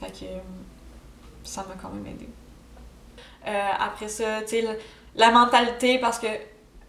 Fait 0.00 0.10
que 0.12 0.26
ça 1.44 1.64
m'a 1.68 1.74
quand 1.80 1.88
même 1.90 2.06
aidé. 2.06 2.28
Euh, 3.46 3.70
après 3.80 4.08
ça, 4.08 4.42
tu 4.42 4.48
sais, 4.60 4.78
la, 5.18 5.30
mentalité, 5.30 5.98
parce 5.98 6.18
que 6.18 6.26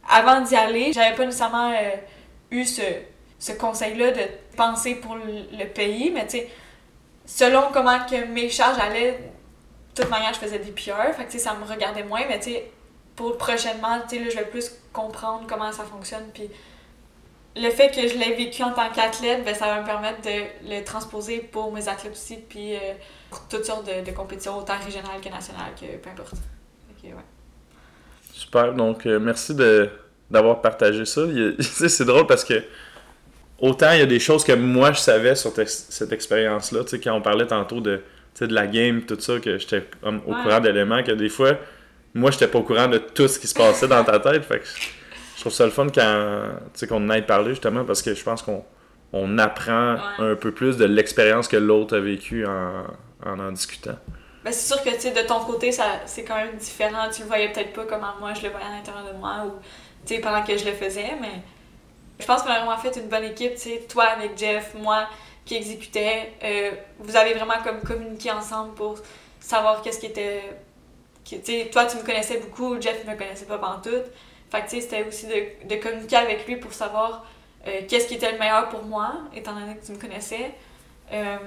avant 0.07 0.41
d'y 0.41 0.55
aller, 0.55 0.93
j'avais 0.93 1.15
pas 1.15 1.25
nécessairement 1.25 1.71
euh, 1.71 1.95
eu 2.51 2.65
ce, 2.65 2.81
ce 3.37 3.51
conseil-là 3.51 4.11
de 4.11 4.21
penser 4.55 4.95
pour 4.95 5.15
le, 5.15 5.65
pays, 5.65 6.11
mais 6.11 6.25
tu 6.25 6.37
sais, 6.37 6.49
selon 7.25 7.63
comment 7.73 7.99
que 8.05 8.25
mes 8.25 8.49
charges 8.49 8.79
allaient, 8.79 9.11
de 9.13 10.01
toute 10.01 10.09
manière, 10.09 10.33
je 10.33 10.39
faisais 10.39 10.59
des 10.59 10.71
pires, 10.71 10.95
fait 11.15 11.25
que 11.25 11.37
ça 11.37 11.53
me 11.55 11.65
regardait 11.65 12.03
moins, 12.03 12.21
mais 12.27 12.39
tu 12.39 12.51
sais, 12.51 12.71
pour 13.15 13.37
prochainement, 13.37 13.99
tu 14.07 14.17
sais, 14.17 14.31
je 14.31 14.37
vais 14.37 14.45
plus 14.45 14.71
comprendre 14.93 15.45
comment 15.47 15.71
ça 15.71 15.83
fonctionne, 15.83 16.25
puis 16.33 16.49
le 17.55 17.69
fait 17.71 17.89
que 17.89 18.07
je 18.07 18.17
l'ai 18.17 18.35
vécu 18.35 18.63
en 18.63 18.71
tant 18.71 18.89
qu'athlète, 18.89 19.43
ben, 19.43 19.55
ça 19.55 19.65
va 19.65 19.81
me 19.81 19.85
permettre 19.85 20.21
de 20.21 20.69
le 20.69 20.83
transposer 20.83 21.39
pour 21.39 21.71
mes 21.71 21.87
athlètes 21.87 22.13
aussi, 22.13 22.37
puis 22.37 22.75
euh, 22.75 22.93
pour 23.29 23.47
toutes 23.47 23.65
sortes 23.65 23.85
de, 23.85 24.11
compétitions, 24.11 24.57
autant 24.57 24.77
régionales 24.77 25.19
que 25.21 25.29
nationales, 25.29 25.73
que 25.79 25.97
peu 25.97 26.09
importe. 26.09 26.33
ouais. 27.03 27.13
Super, 28.39 28.73
donc 28.73 29.05
euh, 29.05 29.19
merci 29.19 29.53
de, 29.53 29.89
d'avoir 30.31 30.61
partagé 30.61 31.03
ça. 31.03 31.23
c'est 31.59 32.05
drôle 32.05 32.25
parce 32.25 32.45
que 32.45 32.53
autant 33.59 33.91
il 33.91 33.99
y 33.99 34.01
a 34.01 34.05
des 34.05 34.21
choses 34.21 34.45
que 34.45 34.53
moi 34.53 34.93
je 34.93 34.99
savais 34.99 35.35
sur 35.35 35.51
cette 35.65 36.13
expérience-là, 36.13 36.79
quand 37.03 37.13
on 37.13 37.21
parlait 37.21 37.47
tantôt 37.47 37.81
de, 37.81 37.99
de 38.39 38.53
la 38.53 38.65
game, 38.65 39.01
tout 39.01 39.19
ça, 39.19 39.39
que 39.39 39.57
j'étais 39.57 39.83
au 40.01 40.33
courant 40.33 40.61
d'éléments, 40.61 41.03
que 41.03 41.11
des 41.11 41.27
fois, 41.27 41.57
moi 42.13 42.31
j'étais 42.31 42.47
pas 42.47 42.59
au 42.59 42.63
courant 42.63 42.87
de 42.87 42.99
tout 42.99 43.27
ce 43.27 43.37
qui 43.39 43.47
se 43.47 43.53
passait 43.53 43.89
dans 43.89 44.05
ta 44.05 44.21
tête. 44.21 44.45
Fait 44.45 44.59
que 44.59 44.65
je 45.35 45.41
trouve 45.41 45.51
ça 45.51 45.65
le 45.65 45.71
fun 45.71 45.87
quand 45.93 46.87
qu'on 46.87 47.09
aille 47.09 47.25
parler 47.25 47.49
justement 47.49 47.83
parce 47.83 48.01
que 48.01 48.13
je 48.13 48.23
pense 48.23 48.41
qu'on 48.41 48.63
on 49.11 49.37
apprend 49.37 49.97
un 50.17 50.35
peu 50.35 50.53
plus 50.53 50.77
de 50.77 50.85
l'expérience 50.85 51.49
que 51.49 51.57
l'autre 51.57 51.97
a 51.97 51.99
vécue 51.99 52.45
en, 52.45 52.85
en, 53.25 53.51
discutant. 53.51 53.99
Ben, 54.43 54.53
c'est 54.53 54.73
sûr 54.73 54.81
que 54.83 54.89
de 54.89 55.27
ton 55.27 55.41
côté, 55.41 55.71
ça 55.71 56.01
c'est 56.05 56.23
quand 56.23 56.35
même 56.35 56.55
différent. 56.55 57.09
Tu 57.13 57.21
le 57.21 57.27
voyais 57.27 57.51
peut-être 57.51 57.73
pas 57.73 57.85
comme 57.85 58.05
moi 58.19 58.33
je 58.33 58.43
le 58.43 58.49
voyais 58.49 58.65
à 58.65 58.71
l'intérieur 58.71 59.05
de 59.05 59.17
moi 59.17 59.45
ou 59.45 59.51
pendant 60.21 60.43
que 60.43 60.57
je 60.57 60.65
le 60.65 60.71
faisais, 60.71 61.11
mais 61.21 61.41
je 62.19 62.25
pense 62.25 62.41
qu'on 62.41 62.49
a 62.49 62.59
vraiment 62.59 62.77
fait 62.77 62.95
une 62.97 63.07
bonne 63.07 63.25
équipe, 63.25 63.53
toi 63.87 64.05
avec 64.05 64.37
Jeff, 64.37 64.73
moi 64.75 65.07
qui 65.45 65.55
exécutais. 65.55 66.33
Euh, 66.43 66.71
vous 66.99 67.15
avez 67.15 67.33
vraiment 67.33 67.61
comme 67.63 67.81
communiqué 67.81 68.31
ensemble 68.31 68.73
pour 68.73 68.97
savoir 69.39 69.81
qu'est-ce 69.81 69.99
qui 69.99 70.07
était. 70.07 70.41
toi, 71.71 71.85
tu 71.85 71.97
me 71.97 72.03
connaissais 72.03 72.37
beaucoup, 72.39 72.79
Jeff 72.81 73.05
ne 73.05 73.11
me 73.11 73.17
connaissait 73.17 73.45
pas 73.45 73.57
pendant 73.57 73.79
tout. 73.81 74.03
Fait 74.51 74.61
que 74.63 74.69
c'était 74.69 75.03
aussi 75.03 75.27
de, 75.27 75.67
de, 75.67 75.75
communiquer 75.75 76.15
avec 76.15 76.47
lui 76.47 76.55
pour 76.57 76.73
savoir 76.73 77.25
euh, 77.67 77.81
qu'est-ce 77.87 78.07
qui 78.07 78.15
était 78.15 78.31
le 78.31 78.39
meilleur 78.39 78.69
pour 78.69 78.83
moi, 78.83 79.13
étant 79.35 79.53
donné 79.53 79.75
que 79.75 79.85
tu 79.85 79.91
me 79.91 79.99
connaissais. 79.99 80.51
Euh, 81.11 81.37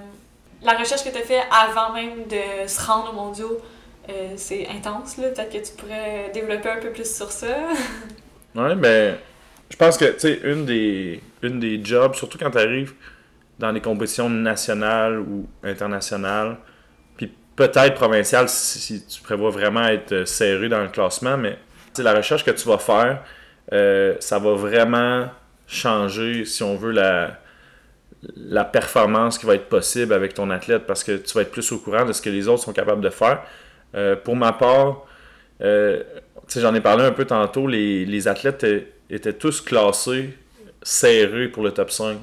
la 0.65 0.73
recherche 0.77 1.05
que 1.05 1.11
tu 1.11 1.19
as 1.19 1.23
fait 1.23 1.43
avant 1.51 1.93
même 1.93 2.27
de 2.29 2.69
se 2.69 2.81
rendre 2.85 3.11
au 3.11 3.15
mondiaux, 3.15 3.61
c'est 4.37 4.69
intense. 4.69 5.15
Peut-être 5.15 5.51
que 5.51 5.59
tu 5.59 5.73
pourrais 5.77 6.31
développer 6.33 6.71
un 6.71 6.79
peu 6.79 6.91
plus 6.91 7.13
sur 7.13 7.31
ça. 7.31 7.47
ouais, 8.55 8.75
mais 8.75 9.19
je 9.73 9.77
pense 9.77 9.97
que, 9.97 10.05
tu 10.05 10.21
sais, 10.21 10.41
une 10.45 10.67
des, 10.67 11.21
une 11.43 11.59
des 11.59 11.83
jobs, 11.83 12.15
surtout 12.15 12.39
quand 12.39 12.51
tu 12.51 12.59
arrives 12.59 12.93
dans 13.59 13.73
des 13.73 13.81
compétitions 13.81 14.29
nationales 14.29 15.19
ou 15.19 15.49
internationales, 15.63 16.59
puis 17.17 17.33
peut-être 17.57 17.95
provinciales 17.95 18.49
si, 18.49 19.05
tu 19.07 19.23
prévois 19.23 19.51
vraiment 19.51 19.85
être 19.85 20.27
serré 20.27 20.69
dans 20.69 20.83
le 20.83 20.89
classement, 20.89 21.37
mais 21.39 21.59
la 21.99 22.15
recherche 22.15 22.45
que 22.45 22.51
tu 22.51 22.69
vas 22.69 22.79
faire, 22.79 23.23
euh, 23.73 24.15
ça 24.21 24.39
va 24.39 24.55
vraiment 24.55 25.29
changer, 25.67 26.45
si 26.45 26.63
on 26.63 26.77
veut, 26.77 26.93
la, 26.93 27.39
la 28.37 28.65
performance 28.65 29.39
qui 29.39 29.47
va 29.47 29.55
être 29.55 29.69
possible 29.69 30.13
avec 30.13 30.35
ton 30.35 30.51
athlète 30.51 30.87
parce 30.87 31.03
que 31.03 31.17
tu 31.17 31.35
vas 31.35 31.43
être 31.43 31.51
plus 31.51 31.71
au 31.73 31.79
courant 31.79 32.05
de 32.05 32.13
ce 32.13 32.23
que 32.23 32.31
les 32.31 32.49
autres 32.49 32.63
sont 32.63 32.73
capables 32.73 33.03
de 33.03 33.11
faire. 33.11 33.43
Euh, 33.95 34.17
pour 34.17 34.37
ma 34.37 34.53
part, 34.53 35.05
euh, 35.61 36.03
j'en 36.55 36.75
ai 36.75 36.81
parlé 36.81 37.05
un 37.05 37.13
peu 37.13 37.25
tantôt, 37.25 37.67
les, 37.67 38.05
les 38.05 38.29
athlètes 38.29 38.67
étaient 39.11 39.33
tous 39.33 39.61
classés 39.61 40.31
serrés 40.83 41.49
pour 41.49 41.63
le 41.63 41.73
top 41.73 41.91
5. 41.91 42.19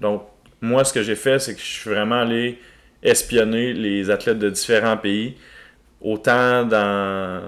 Donc, 0.00 0.26
moi, 0.60 0.84
ce 0.84 0.92
que 0.92 1.02
j'ai 1.02 1.16
fait, 1.16 1.38
c'est 1.38 1.54
que 1.54 1.60
je 1.60 1.64
suis 1.64 1.90
vraiment 1.90 2.20
allé 2.20 2.58
espionner 3.02 3.72
les 3.72 4.10
athlètes 4.10 4.38
de 4.38 4.50
différents 4.50 4.96
pays, 4.96 5.36
autant 6.00 6.64
dans. 6.64 7.42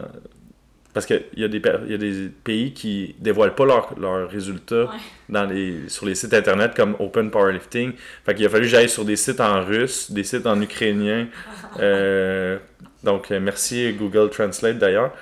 Parce 0.99 1.07
qu'il 1.07 1.23
y, 1.37 1.45
a 1.45 1.49
des, 1.49 1.63
y 1.87 1.95
a 1.95 1.97
des 1.97 2.29
pays 2.43 2.73
qui 2.73 3.15
dévoilent 3.21 3.55
pas 3.55 3.65
leurs 3.65 4.29
résultats 4.29 4.91
dans 5.29 5.45
les, 5.45 5.89
sur 5.89 6.07
les 6.07 6.17
sites 6.17 6.35
internet 6.35 6.73
comme 6.75 6.97
Open 6.99 7.31
Powerlifting. 7.31 7.93
Fait 8.27 8.35
qu'il 8.35 8.45
a 8.45 8.49
fallu 8.49 8.65
que 8.65 8.71
j'aille 8.71 8.89
sur 8.89 9.05
des 9.05 9.15
sites 9.15 9.41
en 9.41 9.65
russe, 9.65 10.11
des 10.11 10.25
sites 10.25 10.47
en 10.47 10.61
ukrainien. 10.61 11.29
Euh, 11.81 12.59
donc, 13.05 13.31
merci 13.31 13.93
Google 13.93 14.31
Translate 14.31 14.79
d'ailleurs. 14.79 15.13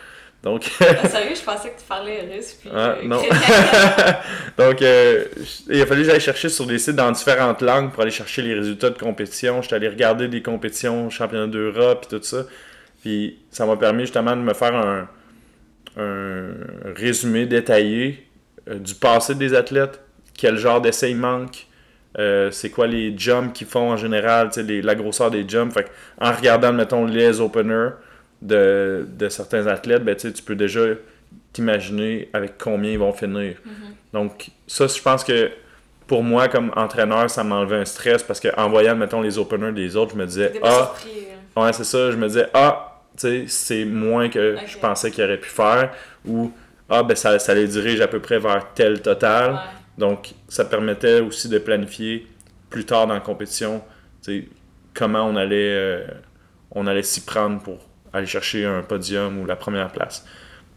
Donc, 0.42 0.70
ah, 0.80 1.08
sérieux, 1.08 1.34
je 1.34 1.42
pensais 1.42 1.70
que 1.70 1.78
tu 1.78 1.86
parlais 1.86 2.20
russe. 2.32 2.54
Puis, 2.54 2.70
ah, 2.72 2.92
euh, 2.92 3.02
non. 3.02 3.20
Donc, 4.56 4.80
euh, 4.80 5.24
il 5.68 5.82
a 5.82 5.86
fallu 5.86 6.02
que 6.02 6.10
j'aille 6.10 6.20
chercher 6.20 6.48
sur 6.48 6.66
des 6.66 6.78
sites 6.78 6.94
dans 6.94 7.10
différentes 7.10 7.60
langues 7.60 7.90
pour 7.90 8.02
aller 8.02 8.12
chercher 8.12 8.42
les 8.42 8.54
résultats 8.54 8.90
de 8.90 8.98
compétition. 8.98 9.60
J'étais 9.60 9.74
allé 9.74 9.88
regarder 9.88 10.28
des 10.28 10.40
compétitions, 10.40 11.10
championnat 11.10 11.48
d'Europe, 11.48 12.06
et 12.06 12.16
tout 12.16 12.22
ça. 12.22 12.44
Puis, 13.02 13.40
ça 13.50 13.66
m'a 13.66 13.76
permis 13.76 14.02
justement 14.02 14.36
de 14.36 14.42
me 14.42 14.54
faire 14.54 14.74
un, 14.74 15.08
un 15.96 16.48
résumé 16.94 17.46
détaillé 17.46 18.26
euh, 18.68 18.78
du 18.78 18.94
passé 18.94 19.34
des 19.34 19.54
athlètes, 19.54 20.00
quel 20.34 20.56
genre 20.56 20.80
d'essai 20.80 21.14
manque. 21.14 21.66
c'est 22.50 22.70
quoi 22.70 22.86
les 22.86 23.16
jumps 23.16 23.52
qu'ils 23.52 23.66
font 23.66 23.92
en 23.92 23.96
général, 23.96 24.50
les, 24.56 24.82
la 24.82 24.94
grosseur 24.94 25.30
des 25.30 25.46
jumps. 25.46 25.72
Fait 25.72 25.86
en 26.20 26.32
regardant, 26.32 26.72
mettons, 26.72 27.04
les 27.04 27.40
openers, 27.40 27.90
de, 28.42 29.28
certains 29.28 29.66
athlètes, 29.66 30.04
ben, 30.04 30.14
tu 30.14 30.42
peux 30.44 30.54
déjà 30.54 30.80
t'imaginer 31.52 32.28
avec 32.32 32.58
combien 32.58 32.92
ils 32.92 32.98
vont 32.98 33.12
finir. 33.12 33.56
Mm-hmm. 33.56 34.12
Donc, 34.12 34.50
ça, 34.66 34.86
je 34.86 35.00
pense 35.00 35.24
que 35.24 35.50
pour 36.06 36.22
moi, 36.22 36.48
comme 36.48 36.70
entraîneur, 36.76 37.28
ça 37.30 37.42
m'enlevait 37.42 37.76
un 37.76 37.84
stress 37.84 38.22
parce 38.22 38.40
qu'en 38.40 38.68
voyant, 38.68 38.94
mettons, 38.94 39.20
les 39.20 39.38
openers 39.38 39.72
des 39.72 39.96
autres, 39.96 40.12
je 40.12 40.16
me 40.16 40.26
disais, 40.26 40.52
ah, 40.62 40.94
hein. 41.56 41.62
ouais, 41.62 41.72
c'est 41.72 41.84
ça, 41.84 42.10
je 42.10 42.16
me 42.16 42.28
disais, 42.28 42.46
ah, 42.54 42.95
c'est 43.16 43.84
moins 43.84 44.28
que 44.28 44.56
je 44.66 44.78
pensais 44.78 45.10
qu'il 45.10 45.24
aurait 45.24 45.38
pu 45.38 45.48
faire 45.48 45.92
ou, 46.24 46.52
ah, 46.88 47.02
ben, 47.02 47.16
ça, 47.16 47.38
ça 47.38 47.54
les 47.54 47.66
dirige 47.66 48.00
à 48.00 48.08
peu 48.08 48.20
près 48.20 48.38
vers 48.38 48.72
tel 48.74 49.00
total. 49.00 49.58
Donc, 49.98 50.34
ça 50.48 50.64
permettait 50.64 51.20
aussi 51.20 51.48
de 51.48 51.58
planifier 51.58 52.26
plus 52.70 52.84
tard 52.84 53.06
dans 53.06 53.14
la 53.14 53.20
compétition, 53.20 53.82
comment 54.94 55.24
on 55.24 55.36
allait, 55.36 55.74
euh, 55.74 56.06
on 56.70 56.86
allait 56.86 57.02
s'y 57.02 57.22
prendre 57.22 57.62
pour 57.62 57.78
aller 58.12 58.26
chercher 58.26 58.64
un 58.64 58.82
podium 58.82 59.38
ou 59.38 59.46
la 59.46 59.56
première 59.56 59.90
place. 59.92 60.26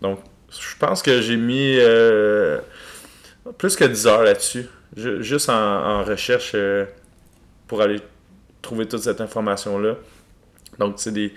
Donc, 0.02 0.20
je 0.52 0.78
pense 0.78 1.02
que 1.02 1.22
j'ai 1.22 1.38
mis 1.38 1.76
euh, 1.78 2.60
plus 3.57 3.76
que 3.76 3.86
10 3.86 4.07
heures 4.07 4.24
là-dessus, 4.24 4.66
juste 4.95 5.49
en, 5.49 6.03
recherche 6.03 6.52
euh, 6.56 6.86
pour 7.68 7.82
aller 7.82 8.02
trouver 8.61 8.88
toute 8.88 9.02
cette 9.02 9.22
information-là. 9.22 9.95
Donc, 10.80 10.95
c'est 10.98 11.11
des, 11.11 11.34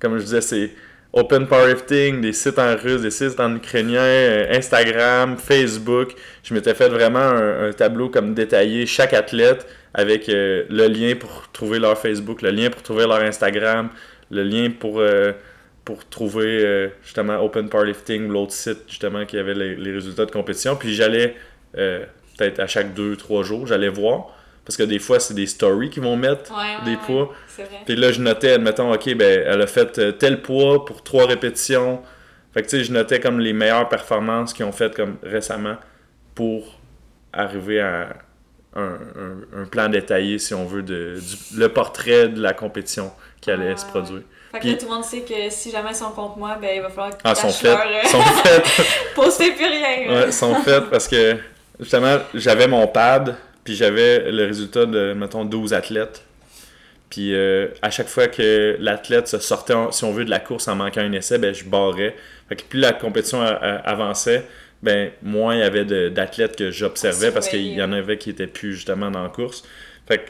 comme 0.00 0.18
je 0.18 0.24
disais, 0.24 0.40
c'est 0.40 0.70
Open 1.12 1.46
Powerlifting, 1.46 2.20
des 2.20 2.32
sites 2.32 2.58
en 2.58 2.76
russe, 2.76 3.02
des 3.02 3.10
sites 3.10 3.38
en 3.40 3.54
ukrainien, 3.56 4.00
euh, 4.00 4.56
Instagram, 4.56 5.36
Facebook. 5.36 6.14
Je 6.42 6.54
m'étais 6.54 6.74
fait 6.74 6.88
vraiment 6.88 7.18
un, 7.18 7.72
tableau 7.72 8.08
comme 8.08 8.34
détaillé, 8.34 8.86
chaque 8.86 9.12
athlète 9.12 9.66
avec 9.92 10.26
le 10.28 10.86
lien 10.86 11.14
pour 11.16 11.50
trouver 11.52 11.78
leur 11.78 11.98
Facebook, 11.98 12.42
le 12.42 12.50
lien 12.50 12.70
pour 12.70 12.82
trouver 12.82 13.06
leur 13.06 13.20
Instagram, 13.22 13.90
le 14.30 14.42
lien 14.44 14.70
pour, 14.70 15.00
euh, 15.00 15.32
pour 15.84 16.08
trouver 16.08 16.64
euh, 16.64 16.88
justement 17.02 17.42
Open 17.42 17.68
Powerlifting, 17.68 18.28
l'autre 18.28 18.52
site 18.52 18.78
justement 18.88 19.26
qui 19.26 19.36
avait 19.36 19.54
les, 19.54 19.92
résultats 19.92 20.26
de 20.26 20.30
compétition. 20.30 20.76
Puis 20.76 20.94
j'allais 20.94 21.34
euh, 21.76 22.04
peut-être 22.38 22.60
à 22.60 22.66
chaque 22.66 22.94
deux, 22.94 23.16
trois 23.16 23.42
jours, 23.42 23.66
j'allais 23.66 23.88
voir. 23.88 24.36
Parce 24.64 24.76
que 24.76 24.82
des 24.82 24.98
fois, 24.98 25.18
c'est 25.20 25.34
des 25.34 25.46
stories 25.46 25.90
qui 25.90 26.00
vont 26.00 26.16
mettre 26.16 26.52
des 26.84 26.96
poids. 26.96 27.32
Puis 27.86 27.96
là, 27.96 28.12
je 28.12 28.20
notais, 28.20 28.52
admettons, 28.52 28.92
OK, 28.92 29.14
ben, 29.14 29.44
elle 29.46 29.62
a 29.62 29.66
fait 29.66 30.18
tel 30.18 30.42
poids 30.42 30.84
pour 30.84 31.02
trois 31.02 31.26
répétitions. 31.26 32.02
Fait 32.52 32.62
que 32.62 32.68
tu 32.68 32.78
sais, 32.78 32.84
je 32.84 32.92
notais 32.92 33.20
comme 33.20 33.40
les 33.40 33.52
meilleures 33.52 33.88
performances 33.88 34.52
qu'ils 34.52 34.64
ont 34.64 34.72
faites 34.72 34.94
comme 34.94 35.16
récemment 35.22 35.76
pour 36.34 36.80
arriver 37.32 37.80
à 37.80 38.08
un, 38.74 39.64
plan 39.70 39.88
détaillé, 39.88 40.38
si 40.38 40.54
on 40.54 40.64
veut, 40.64 40.82
de, 40.82 41.18
le 41.56 41.68
portrait 41.68 42.28
de 42.28 42.40
la 42.40 42.52
compétition 42.52 43.12
qui 43.40 43.50
allait 43.50 43.76
se 43.76 43.86
produire. 43.86 44.22
Fait 44.52 44.58
que 44.58 44.66
là, 44.66 44.74
tout 44.74 44.86
le 44.86 44.90
monde 44.92 45.04
sait 45.04 45.20
que 45.20 45.48
si 45.50 45.70
jamais 45.70 45.90
ils 45.90 45.96
sont 45.96 46.10
contre 46.10 46.38
moi, 46.38 46.58
ben 46.60 46.70
il 46.74 46.82
va 46.82 46.88
falloir 46.88 47.10
qu'ils 47.10 47.20
ah, 47.22 47.34
sont 47.34 47.50
faits. 47.50 47.78
Euh, 47.78 48.08
sont 48.08 48.22
faits. 48.22 48.64
Plus 49.56 49.66
rien. 49.66 50.24
Ouais, 50.24 50.32
sont 50.32 50.54
faits 50.56 50.90
parce 50.90 51.06
que 51.06 51.36
justement, 51.78 52.18
j'avais 52.34 52.66
mon 52.66 52.86
pad, 52.88 53.36
puis 53.70 53.76
j'avais 53.76 54.32
le 54.32 54.46
résultat 54.46 54.84
de, 54.84 55.12
mettons, 55.12 55.44
12 55.44 55.74
athlètes. 55.74 56.24
Puis 57.08 57.36
euh, 57.36 57.68
à 57.82 57.90
chaque 57.92 58.08
fois 58.08 58.26
que 58.26 58.76
l'athlète 58.80 59.28
se 59.28 59.38
sortait, 59.38 59.74
si 59.92 60.02
on 60.02 60.10
veut, 60.10 60.24
de 60.24 60.30
la 60.30 60.40
course 60.40 60.66
en 60.66 60.74
manquant 60.74 61.02
un 61.02 61.12
essai, 61.12 61.38
ben 61.38 61.54
je 61.54 61.62
barrais. 61.62 62.16
Fait 62.48 62.56
que 62.56 62.64
plus 62.64 62.80
la 62.80 62.92
compétition 62.92 63.40
avançait, 63.40 64.44
ben 64.82 65.12
moins 65.22 65.54
il 65.54 65.60
y 65.60 65.62
avait 65.62 66.10
d'athlètes 66.10 66.56
que 66.56 66.72
j'observais 66.72 67.30
parce 67.30 67.48
qu'il 67.48 67.64
y 67.64 67.80
en 67.80 67.92
avait 67.92 68.18
qui 68.18 68.30
étaient 68.30 68.48
plus 68.48 68.74
justement 68.74 69.08
dans 69.08 69.22
la 69.22 69.28
course. 69.28 69.62
Fait 70.08 70.24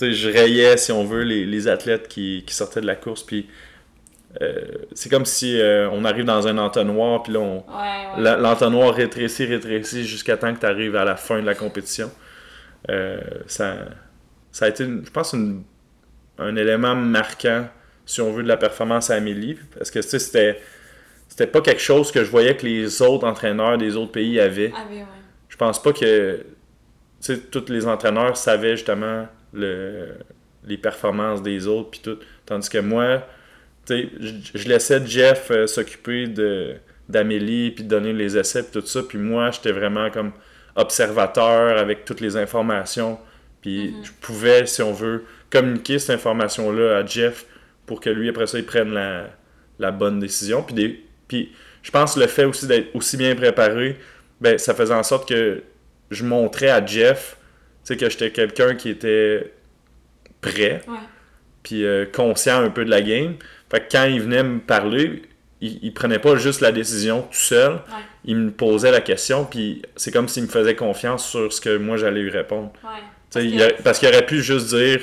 que 0.00 0.10
je 0.12 0.28
rayais, 0.28 0.76
si 0.76 0.90
on 0.90 1.04
veut, 1.04 1.22
les, 1.22 1.68
athlètes 1.68 2.08
qui, 2.08 2.44
sortaient 2.48 2.80
de 2.80 2.86
la 2.86 2.96
course. 2.96 3.22
Puis 3.22 3.46
euh, 4.42 4.60
c'est 4.92 5.08
comme 5.08 5.24
si 5.24 5.60
euh, 5.60 5.88
on 5.92 6.04
arrive 6.04 6.24
dans 6.24 6.48
un 6.48 6.58
entonnoir, 6.58 7.22
puis 7.22 7.32
là, 7.32 8.36
l'entonnoir 8.38 8.92
rétrécit, 8.92 9.44
rétrécit 9.44 10.04
jusqu'à 10.04 10.36
temps 10.36 10.52
que 10.52 10.58
tu 10.58 10.66
arrives 10.66 10.96
à 10.96 11.04
la 11.04 11.14
fin 11.14 11.40
de 11.40 11.46
la 11.46 11.54
compétition. 11.54 12.10
Euh, 12.90 13.18
ça, 13.46 13.76
ça 14.52 14.66
a 14.66 14.68
été, 14.68 14.84
je 14.84 15.10
pense, 15.10 15.34
un 16.38 16.56
élément 16.56 16.94
marquant, 16.94 17.68
si 18.04 18.20
on 18.20 18.32
veut, 18.32 18.42
de 18.42 18.48
la 18.48 18.56
performance 18.56 19.10
à 19.10 19.14
Amélie. 19.14 19.58
Parce 19.76 19.90
que 19.90 20.02
c'était, 20.02 20.60
c'était 21.28 21.46
pas 21.46 21.60
quelque 21.60 21.80
chose 21.80 22.12
que 22.12 22.24
je 22.24 22.30
voyais 22.30 22.56
que 22.56 22.66
les 22.66 23.02
autres 23.02 23.26
entraîneurs 23.26 23.78
des 23.78 23.96
autres 23.96 24.12
pays 24.12 24.38
avaient. 24.40 24.72
Ah, 24.74 24.86
je 25.48 25.56
pense 25.56 25.82
pas 25.82 25.92
que 25.92 26.44
sais, 27.20 27.38
tous 27.38 27.68
les 27.68 27.86
entraîneurs 27.86 28.36
savaient 28.36 28.76
justement 28.76 29.26
le, 29.52 30.14
les 30.64 30.76
performances 30.76 31.42
des 31.42 31.66
autres, 31.66 31.90
puis 31.90 32.00
tout. 32.00 32.18
Tandis 32.44 32.68
que 32.68 32.78
moi, 32.78 33.26
tu 33.86 33.94
sais, 33.94 34.10
je, 34.20 34.58
je 34.58 34.68
laissais 34.68 35.04
Jeff 35.06 35.50
euh, 35.50 35.66
s'occuper 35.66 36.26
de 36.26 36.74
d'Amélie, 37.08 37.70
puis 37.70 37.84
de 37.84 37.88
donner 37.88 38.12
les 38.12 38.36
essais, 38.36 38.64
puis 38.64 38.80
tout 38.80 38.86
ça. 38.86 39.00
Puis 39.04 39.18
moi, 39.18 39.52
j'étais 39.52 39.70
vraiment 39.70 40.10
comme 40.10 40.32
observateur 40.76 41.78
avec 41.78 42.04
toutes 42.04 42.20
les 42.20 42.36
informations. 42.36 43.18
Puis 43.62 43.94
je 44.02 44.12
pouvais, 44.20 44.66
si 44.66 44.82
on 44.82 44.92
veut, 44.92 45.24
communiquer 45.50 45.98
cette 45.98 46.10
information-là 46.10 46.98
à 46.98 47.06
Jeff 47.06 47.46
pour 47.86 48.00
que 48.00 48.10
lui, 48.10 48.28
après 48.28 48.46
ça, 48.46 48.58
il 48.58 48.66
prenne 48.66 48.92
la, 48.92 49.30
la 49.78 49.90
bonne 49.90 50.20
décision. 50.20 50.62
Puis, 50.62 50.74
des, 50.74 51.04
puis 51.28 51.52
je 51.82 51.90
pense 51.90 52.14
que 52.14 52.20
le 52.20 52.26
fait 52.26 52.44
aussi 52.44 52.66
d'être 52.66 52.94
aussi 52.94 53.16
bien 53.16 53.34
préparé, 53.34 53.98
ben, 54.40 54.58
ça 54.58 54.74
faisait 54.74 54.94
en 54.94 55.02
sorte 55.02 55.28
que 55.28 55.62
je 56.10 56.24
montrais 56.24 56.70
à 56.70 56.84
Jeff 56.84 57.36
que 57.94 58.10
j'étais 58.10 58.32
quelqu'un 58.32 58.74
qui 58.74 58.88
était 58.90 59.52
prêt, 60.40 60.82
puis 61.62 61.84
euh, 61.84 62.04
conscient 62.06 62.60
un 62.62 62.70
peu 62.70 62.84
de 62.84 62.90
la 62.90 63.02
game. 63.02 63.36
Fait 63.70 63.80
que 63.80 63.92
quand 63.92 64.04
il 64.04 64.20
venait 64.20 64.42
me 64.42 64.58
parler, 64.58 65.22
il, 65.60 65.78
il 65.82 65.92
prenait 65.94 66.18
pas 66.18 66.36
juste 66.36 66.60
la 66.60 66.72
décision 66.72 67.22
tout 67.22 67.38
seul, 67.38 67.72
Ouais. 67.72 67.80
il 68.24 68.36
me 68.36 68.50
posait 68.50 68.90
la 68.90 69.00
question, 69.00 69.44
puis 69.44 69.82
c'est 69.96 70.10
comme 70.12 70.28
s'il 70.28 70.42
me 70.44 70.48
faisait 70.48 70.76
confiance 70.76 71.26
sur 71.28 71.52
ce 71.52 71.60
que 71.60 71.76
moi 71.78 71.96
j'allais 71.96 72.20
lui 72.20 72.30
répondre. 72.30 72.70
Ouais. 72.84 72.90
Parce 73.32 73.44
aurait- 73.44 73.98
qu'il 73.98 74.08
aurait 74.08 74.26
pu 74.26 74.42
juste 74.42 74.68
dire 74.74 75.00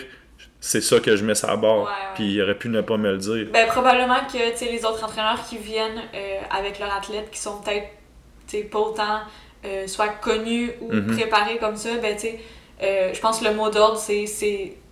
c'est 0.59 0.79
ça 0.81 0.99
que 0.99 1.15
je 1.17 1.25
mets 1.25 1.35
sur 1.35 1.47
la 1.49 1.57
barre, 1.57 1.91
puis 2.15 2.33
il 2.35 2.41
aurait 2.41 2.55
pu 2.57 2.69
ne 2.69 2.81
pas 2.81 2.95
me 2.97 3.11
le 3.11 3.17
dire. 3.17 3.47
Ben, 3.51 3.67
probablement 3.67 4.19
que 4.31 4.51
tu 4.51 4.57
sais, 4.57 4.71
les 4.71 4.85
autres 4.85 5.03
entraîneurs 5.03 5.43
qui 5.47 5.57
viennent 5.57 6.01
euh, 6.15 6.39
avec 6.49 6.79
leurs 6.79 6.93
athlètes 6.93 7.29
qui 7.31 7.39
sont 7.39 7.59
peut-être 7.61 8.69
pas 8.69 8.79
autant 8.79 9.19
euh, 9.65 9.87
soit 9.87 10.09
connus 10.21 10.71
ou 10.81 10.91
Mhm. 10.93 11.17
préparés 11.17 11.57
comme 11.57 11.75
ça, 11.77 11.89
ben, 12.01 12.15
tu 12.15 12.21
sais, 12.21 12.39
euh, 12.81 13.11
je 13.13 13.19
pense 13.21 13.39
que 13.39 13.45
le 13.45 13.53
mot 13.53 13.69
d'ordre, 13.69 13.97
c'est, 13.97 14.25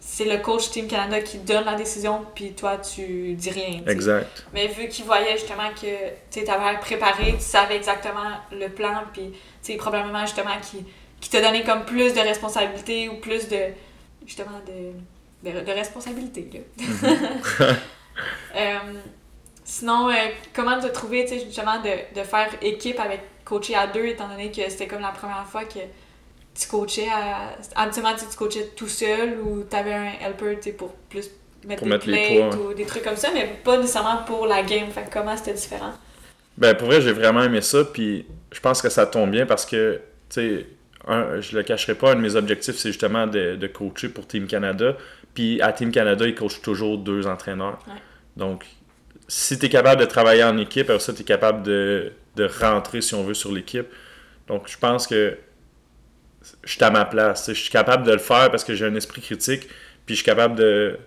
c'est, 0.03 0.26
le 0.26 0.38
coach 0.40 0.72
Team 0.72 0.88
Canada 0.88 1.22
qui 1.22 1.38
donne 1.38 1.64
la 1.64 1.76
décision, 1.76 2.26
puis 2.36 2.53
toi, 2.53 2.78
tu 2.78 3.34
dis 3.36 3.49
rien. 3.52 3.82
Exact. 3.88 4.45
Mais 4.53 4.68
vu 4.68 4.88
qu'ils 4.90 5.06
voyaient 5.06 5.38
justement 5.38 5.69
que 5.80 5.88
tu 6.30 6.49
avais 6.49 6.80
préparé, 6.80 7.36
tu 7.36 7.44
savais 7.44 7.78
exactement 7.78 8.32
le 8.52 8.68
plan, 8.68 9.03
puis 9.14 9.32
tu 9.64 9.78
probablement 9.78 10.22
justement 10.22 10.57
qui, 10.61 10.84
qui 11.19 11.30
t'a 11.30 11.41
donné 11.41 11.64
comme 11.64 11.86
plus 11.86 12.14
de 12.14 12.19
responsabilités 12.19 13.07
ou 13.07 13.15
plus 13.19 13.48
de. 13.48 13.68
justement 14.26 14.60
de, 14.68 15.49
de, 15.49 15.61
de 15.61 15.72
responsabilité. 15.72 16.49
Là. 16.53 17.68
Euh, 18.56 18.78
sinon, 19.64 20.10
euh, 20.10 20.14
comment 20.53 20.78
t'as 20.80 20.90
trouvé 20.90 21.23
tu 21.23 21.30
sais, 21.30 21.45
justement 21.45 21.82
de, 21.82 22.19
de 22.19 22.23
faire 22.23 22.49
équipe 22.61 22.99
avec 22.99 23.22
coacher 23.45 23.76
à 23.76 23.88
deux, 23.88 24.06
étant 24.06 24.28
donné 24.28 24.52
que 24.52 24.61
c'était 24.69 24.88
comme 24.88 25.02
la 25.02 25.11
première 25.11 25.45
fois 25.45 25.64
que 25.64 25.80
tu 26.53 26.68
coachais 26.68 27.07
à. 27.10 27.56
Habituellement, 27.76 28.15
tu 28.15 28.26
tu 28.30 28.38
coachais 28.38 28.72
tout 28.76 28.88
seul 28.88 29.40
ou 29.40 29.64
t'avais 29.64 29.94
un 29.94 30.11
helper 30.26 30.60
tu 30.61 30.73
pour 30.73 30.94
plus 31.10 31.30
mettre 31.65 31.80
Pour 31.80 31.88
des 31.88 31.94
mettre 31.94 32.10
les 32.10 32.40
poids, 32.40 32.57
ou 32.57 32.73
des 32.73 32.86
trucs 32.86 33.03
comme 33.03 33.15
ça, 33.15 33.30
mais 33.34 33.60
pas 33.64 33.78
nécessairement 33.78 34.23
pour 34.26 34.48
la 34.48 34.64
game. 34.64 34.90
Fait 34.91 35.03
que 35.03 35.14
comment 35.14 35.36
c'était 35.38 35.53
différent? 35.53 35.94
Ben, 36.57 36.76
pour 36.76 36.88
vrai, 36.88 37.02
j'ai 37.02 37.14
vraiment 37.14 37.44
aimé 37.44 37.61
ça, 37.61 37.84
puis 37.86 38.26
je 38.52 38.60
pense 38.60 38.82
que 38.82 38.90
ça 38.90 39.06
tombe 39.06 39.32
bien 39.32 39.45
parce 39.45 39.65
que, 39.65 40.02
tu 40.30 40.36
sais, 40.36 40.65
un, 41.07 41.40
je 41.40 41.56
le 41.56 41.64
cacherai 41.64 41.95
pas, 41.95 42.11
un 42.11 42.15
de 42.15 42.22
mes 42.22 42.36
objectifs, 42.36 42.76
c'est 42.76 42.90
justement 42.90 43.26
de, 43.26 43.56
de 43.56 43.68
coacher 43.68 44.10
pour 44.10 44.28
Team 44.28 44.48
Canada. 44.48 44.95
Puis 45.34 45.61
à 45.61 45.72
Team 45.72 45.91
Canada, 45.91 46.28
ils 46.28 46.36
coachent 46.36 46.61
toujours 46.61 46.98
deux 46.98 47.26
entraîneurs. 47.26 47.80
Ouais. 47.88 47.94
Donc, 48.36 48.65
si 49.28 49.57
tu 49.57 49.68
es 49.68 49.69
capable 49.69 50.02
de 50.02 50.06
travailler 50.06 50.44
en 50.44 50.57
équipe, 50.57 50.90
après 50.90 50.99
ça, 50.99 51.14
tu 51.14 51.22
es 51.22 51.26
capable 51.26 51.64
de, 51.64 52.11
de 52.36 52.49
rentrer, 52.60 53.02
si 53.02 53.15
on 53.15 53.23
veut, 53.23 53.34
sur 53.34 53.52
l'équipe. 53.52 53.88
Donc, 54.48 54.68
je 54.68 54.78
pense 54.78 55.07
que 55.07 55.38
je 56.63 56.72
suis 56.72 56.84
à 56.84 56.89
ma 56.91 57.05
place. 57.05 57.47
Je 57.49 57.53
suis 57.59 57.69
capable 57.72 58.05
de 58.05 58.11
le 58.11 58.18
faire 58.19 58.49
parce 58.51 58.63
que 58.63 58.73
j'ai 58.76 58.85
un 58.85 58.95
esprit 58.95 59.22
critique, 59.22 59.68
puis 60.05 60.15
je 60.15 60.22
suis 60.22 60.26
capable 60.26 60.55
de, 60.55 60.97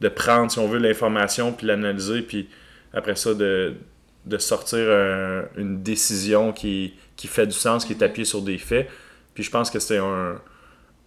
de 0.00 0.08
prendre, 0.08 0.50
si 0.50 0.58
on 0.58 0.68
veut, 0.68 0.78
l'information, 0.78 1.52
puis 1.52 1.66
l'analyser, 1.66 2.22
puis 2.22 2.48
après 2.92 3.16
ça, 3.16 3.34
de, 3.34 3.74
de 4.24 4.38
sortir 4.38 4.78
un- 4.90 5.44
une 5.56 5.82
décision 5.82 6.52
qui, 6.52 6.94
qui 7.16 7.26
fait 7.26 7.46
du 7.46 7.52
sens, 7.52 7.84
qui 7.84 7.92
est 7.92 8.02
appuyée 8.02 8.24
sur 8.24 8.42
des 8.42 8.58
faits. 8.58 8.88
Puis 9.34 9.42
je 9.42 9.50
pense 9.50 9.70
que 9.70 9.78
c'est 9.80 9.98
un, 9.98 10.36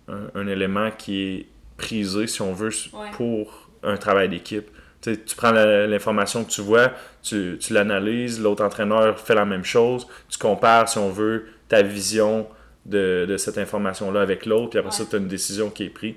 un, 0.10 0.30
un 0.36 0.48
élément 0.48 0.92
qui 0.92 1.22
est 1.22 1.46
prisé, 1.78 2.28
si 2.28 2.42
on 2.42 2.54
veut, 2.54 2.72
Ouais. 2.94 3.10
pour 3.14 3.70
un 3.84 3.98
travail 3.98 4.30
d'équipe. 4.30 4.68
Tu 5.02 5.36
prends 5.38 5.52
l'information 5.52 6.44
que 6.44 6.50
tu 6.50 6.60
vois, 6.62 6.92
tu, 7.22 7.58
tu 7.62 7.72
l'analyses, 7.72 8.42
l'autre 8.42 8.64
entraîneur 8.66 9.18
fait 9.20 9.36
la 9.36 9.46
même 9.46 9.64
chose, 9.64 10.06
tu 10.28 10.38
compares, 10.38 10.90
si 10.90 10.98
on 10.98 11.12
veut, 11.12 11.46
ta 11.70 11.82
vision 11.84 12.48
de, 12.88 13.26
de 13.28 13.38
cette 13.38 13.58
information-là 13.58 14.22
avec 14.22 14.46
l'autre, 14.46 14.70
puis 14.72 14.80
après 14.80 14.92
ça, 14.92 15.04
tu 15.10 15.16
as 15.16 15.20
une 15.20 15.28
décision 15.28 15.70
qui 15.70 15.84
est 15.84 15.90
prise. 15.90 16.16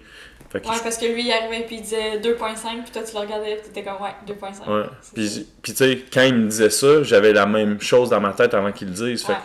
Fait 0.50 0.60
que 0.60 0.68
Ouais, 0.68 0.74
je- 0.76 0.82
parce 0.82 0.96
que 0.98 1.06
lui, 1.06 1.24
il 1.26 1.32
arrivait 1.32 1.64
puis 1.66 1.76
il 1.76 1.82
disait 1.82 2.18
2.5, 2.20 2.82
puis 2.84 2.92
toi, 2.92 3.02
tu 3.02 3.12
le 3.14 3.18
regardais, 3.20 3.56
puis 3.56 3.64
t'étais 3.70 3.82
comme, 3.84 4.00
ouais, 4.02 4.14
2.5. 4.26 4.66
Ouais. 4.68 4.84
Puis, 5.14 5.46
puis 5.62 5.72
tu 5.72 5.78
sais, 5.78 5.98
quand 6.12 6.22
il 6.22 6.34
me 6.34 6.48
disait 6.48 6.70
ça, 6.70 7.02
j'avais 7.02 7.32
la 7.32 7.46
même 7.46 7.80
chose 7.80 8.10
dans 8.10 8.20
ma 8.20 8.32
tête 8.32 8.54
avant 8.54 8.72
qu'il 8.72 8.88
le 8.88 8.94
dise. 8.94 9.24
Fait 9.24 9.32
que 9.34 9.38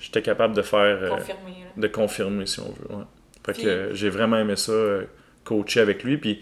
j'étais 0.00 0.22
capable 0.22 0.54
de 0.54 0.62
faire. 0.62 0.80
euh, 0.80 1.10
Confirmé. 1.10 1.50
là. 1.50 1.82
de 1.82 1.86
confirmer, 1.88 2.46
si 2.46 2.60
on 2.60 2.64
veut. 2.72 3.04
Fait 3.44 3.52
que 3.62 3.66
euh, 3.66 3.94
j'ai 3.94 4.08
vraiment 4.08 4.38
aimé 4.38 4.56
ça, 4.56 4.72
euh, 4.72 5.04
coacher 5.44 5.80
avec 5.80 6.02
lui. 6.04 6.16
Puis 6.16 6.40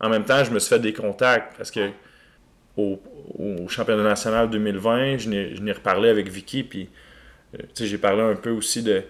en 0.00 0.08
même 0.10 0.24
temps, 0.24 0.44
je 0.44 0.50
me 0.50 0.58
suis 0.58 0.68
fait 0.68 0.78
des 0.80 0.92
contacts 0.92 1.56
parce 1.56 1.70
que 1.70 1.90
au, 2.76 3.00
au 3.38 3.68
championnat 3.68 4.02
national 4.02 4.50
2020, 4.50 5.18
je 5.18 5.28
n'ai 5.28 5.56
je 5.56 5.62
n'ai 5.62 5.72
reparlé 5.72 6.08
avec 6.10 6.28
Vicky. 6.28 6.62
Puis 6.64 6.88
euh, 7.54 7.58
tu 7.74 7.82
sais, 7.84 7.86
j'ai 7.86 7.98
parlé 7.98 8.22
un 8.22 8.34
peu 8.36 8.50
aussi 8.50 8.82
de 8.82 9.02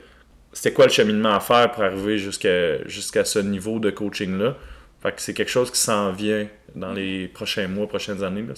c'était 0.55 0.73
quoi 0.73 0.87
le 0.87 0.91
cheminement 0.93 1.35
à 1.35 1.41
faire 1.41 1.71
pour 1.73 1.83
arriver 1.83 2.17
jusqu'à 2.17 2.83
jusqu'à 2.89 3.25
ce 3.27 3.39
niveau 3.41 3.79
de 3.79 3.91
coaching-là? 3.91 4.57
Fait 5.03 5.13
que 5.13 5.21
c'est 5.21 5.35
quelque 5.35 5.51
chose 5.51 5.71
qui 5.71 5.79
s'en 5.79 6.13
vient 6.13 6.47
dans 6.75 6.93
les 6.95 7.29
prochains 7.29 7.69
mois, 7.69 7.87
prochaines 7.87 8.23
années. 8.25 8.41
Là, 8.49 8.55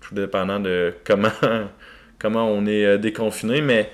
tout 0.00 0.14
dépendant 0.14 0.58
de 0.60 0.94
comment, 1.04 1.28
comment 2.18 2.48
on 2.50 2.64
est 2.66 2.84
euh, 2.86 2.96
déconfiné. 2.98 3.60
Mais 3.60 3.90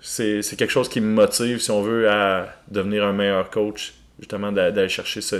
c'est 0.00 0.42
c'est 0.42 0.56
quelque 0.56 0.70
chose 0.70 0.88
qui 0.88 1.00
me 1.00 1.12
motive, 1.12 1.58
si 1.58 1.70
on 1.70 1.82
veut, 1.82 2.08
à 2.08 2.48
devenir 2.68 3.04
un 3.04 3.12
meilleur 3.12 3.50
coach, 3.50 3.94
justement, 4.18 4.52
d'a- 4.52 4.70
d'aller 4.70 4.88
chercher 4.88 5.20
ce 5.20 5.36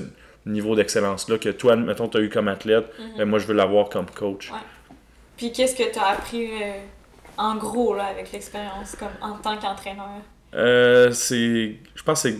niveau 0.46 0.74
d'excellence-là 0.74 1.38
que 1.38 1.48
toi, 1.50 1.76
mettons, 1.76 2.08
tu 2.08 2.18
as 2.18 2.20
eu 2.20 2.28
comme 2.28 2.48
athlète, 2.48 2.86
Mhm. 2.98 3.18
ben, 3.18 3.24
moi, 3.28 3.38
je 3.38 3.46
veux 3.46 3.54
l'avoir 3.54 3.88
comme 3.88 4.06
coach. 4.06 4.50
Ouais. 4.50 4.58
Puis 5.36 5.52
qu'est-ce 5.52 5.74
que 5.76 5.92
t'as 5.92 6.10
appris 6.14 6.46
euh, 6.46 6.72
en 7.42 7.56
gros 7.56 7.94
là, 7.94 8.04
avec 8.06 8.30
l'expérience 8.32 8.96
comme 8.96 9.08
en 9.20 9.34
tant 9.38 9.56
qu'entraîneur? 9.58 10.20
Euh, 10.54 11.10
c'est, 11.12 11.76
je 11.94 12.02
pense 12.02 12.22
que 12.22 12.30
c'est 12.30 12.36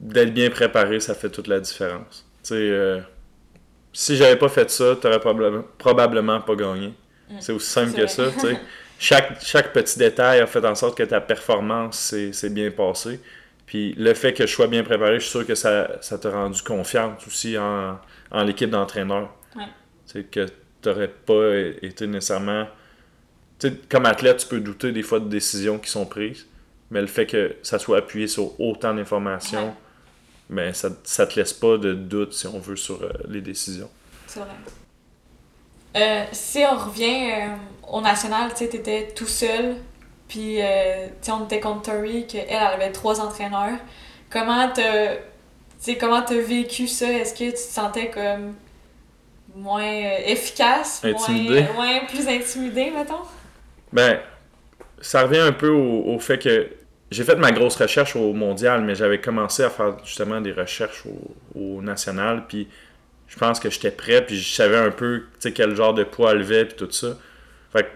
d'être 0.00 0.34
bien 0.34 0.50
préparé, 0.50 1.00
ça 1.00 1.14
fait 1.14 1.30
toute 1.30 1.46
la 1.48 1.60
différence. 1.60 2.26
Tu 2.42 2.48
sais, 2.50 2.54
euh, 2.56 3.00
si 3.92 4.16
j'avais 4.16 4.36
pas 4.36 4.48
fait 4.48 4.70
ça, 4.70 4.96
t'aurais 5.00 5.18
probable- 5.20 5.64
probablement 5.78 6.40
pas 6.40 6.54
gagné. 6.54 6.94
Mm. 7.30 7.36
C'est 7.40 7.52
aussi 7.52 7.70
simple 7.70 7.92
C'est 7.94 8.00
que 8.02 8.06
ça. 8.06 8.30
tu 8.32 8.40
sais. 8.40 8.60
chaque, 8.98 9.40
chaque 9.42 9.72
petit 9.72 9.98
détail 9.98 10.40
a 10.40 10.46
fait 10.46 10.64
en 10.64 10.74
sorte 10.74 10.96
que 10.96 11.02
ta 11.04 11.20
performance 11.20 12.14
s'est 12.32 12.50
bien 12.50 12.70
passée. 12.70 13.20
Puis 13.66 13.94
le 13.98 14.14
fait 14.14 14.32
que 14.32 14.46
je 14.46 14.52
sois 14.52 14.66
bien 14.66 14.82
préparé, 14.82 15.14
je 15.14 15.24
suis 15.24 15.30
sûr 15.30 15.46
que 15.46 15.54
ça, 15.54 16.00
ça 16.00 16.18
t'a 16.18 16.30
rendu 16.30 16.62
confiante 16.62 17.20
aussi 17.26 17.58
en, 17.58 17.98
en 18.30 18.44
l'équipe 18.44 18.70
d'entraîneurs. 18.70 19.30
Ouais. 19.56 19.64
Tu 20.06 20.12
sais, 20.20 20.24
que 20.24 20.46
t'aurais 20.80 21.08
pas 21.08 21.54
été 21.82 22.06
nécessairement. 22.06 22.66
Comme 23.88 24.06
athlète, 24.06 24.38
tu 24.38 24.46
peux 24.46 24.60
douter 24.60 24.92
des 24.92 25.02
fois 25.02 25.18
de 25.18 25.28
décisions 25.28 25.78
qui 25.78 25.90
sont 25.90 26.06
prises, 26.06 26.46
mais 26.90 27.00
le 27.00 27.06
fait 27.08 27.26
que 27.26 27.56
ça 27.62 27.78
soit 27.78 27.98
appuyé 27.98 28.28
sur 28.28 28.58
autant 28.60 28.94
d'informations, 28.94 29.74
ben, 30.48 30.72
ça, 30.72 30.90
ça 31.04 31.26
te 31.26 31.38
laisse 31.38 31.52
pas 31.52 31.76
de 31.76 31.92
doute, 31.92 32.32
si 32.32 32.46
on 32.46 32.58
veut, 32.58 32.76
sur 32.76 33.02
euh, 33.02 33.10
les 33.28 33.40
décisions. 33.40 33.90
C'est 34.26 34.40
vrai. 34.40 34.48
Euh, 35.96 36.24
si 36.32 36.62
on 36.70 36.76
revient 36.76 37.30
euh, 37.32 37.56
au 37.92 38.00
national, 38.00 38.52
tu 38.52 38.58
sais, 38.58 38.68
t'étais 38.68 39.08
tout 39.14 39.26
seul, 39.26 39.76
puis 40.28 40.58
on 41.28 41.44
était 41.44 41.60
contre 41.60 41.90
Tori, 41.90 42.26
qu'elle, 42.26 42.46
elle 42.48 42.56
avait 42.56 42.92
trois 42.92 43.20
entraîneurs. 43.20 43.78
Comment 44.30 44.70
t'as, 44.70 45.16
comment 45.98 46.22
t'as 46.22 46.40
vécu 46.40 46.86
ça? 46.86 47.10
Est-ce 47.10 47.32
que 47.32 47.44
tu 47.44 47.52
te 47.52 47.58
sentais 47.58 48.10
comme 48.10 48.54
moins 49.56 50.00
efficace? 50.26 51.02
Moins, 51.02 51.56
ouais, 51.80 52.06
plus 52.06 52.28
intimidé, 52.28 52.90
mettons? 52.90 53.24
Ben, 53.92 54.18
ça 55.00 55.22
revient 55.22 55.38
un 55.38 55.52
peu 55.52 55.68
au, 55.68 56.18
fait 56.18 56.38
que 56.38 56.68
j'ai 57.10 57.24
fait 57.24 57.36
ma 57.36 57.52
grosse 57.52 57.76
recherche 57.76 58.16
au 58.16 58.32
mondial, 58.32 58.82
mais 58.82 58.94
j'avais 58.94 59.20
commencé 59.20 59.62
à 59.62 59.70
faire 59.70 59.96
justement 60.04 60.40
des 60.40 60.52
recherches 60.52 61.04
au, 61.54 61.80
national, 61.82 62.44
puis 62.46 62.68
je 63.28 63.36
pense 63.38 63.60
que 63.60 63.70
j'étais 63.70 63.90
prêt, 63.90 64.24
puis 64.24 64.38
je 64.38 64.54
savais 64.54 64.76
un 64.76 64.90
peu 64.90 65.24
quel 65.54 65.74
genre 65.74 65.94
de 65.94 66.04
poids 66.04 66.34
lever, 66.34 66.66
puis 66.66 66.76
tout 66.76 66.90
ça. 66.90 67.16
Fait 67.72 67.84
que 67.84 67.88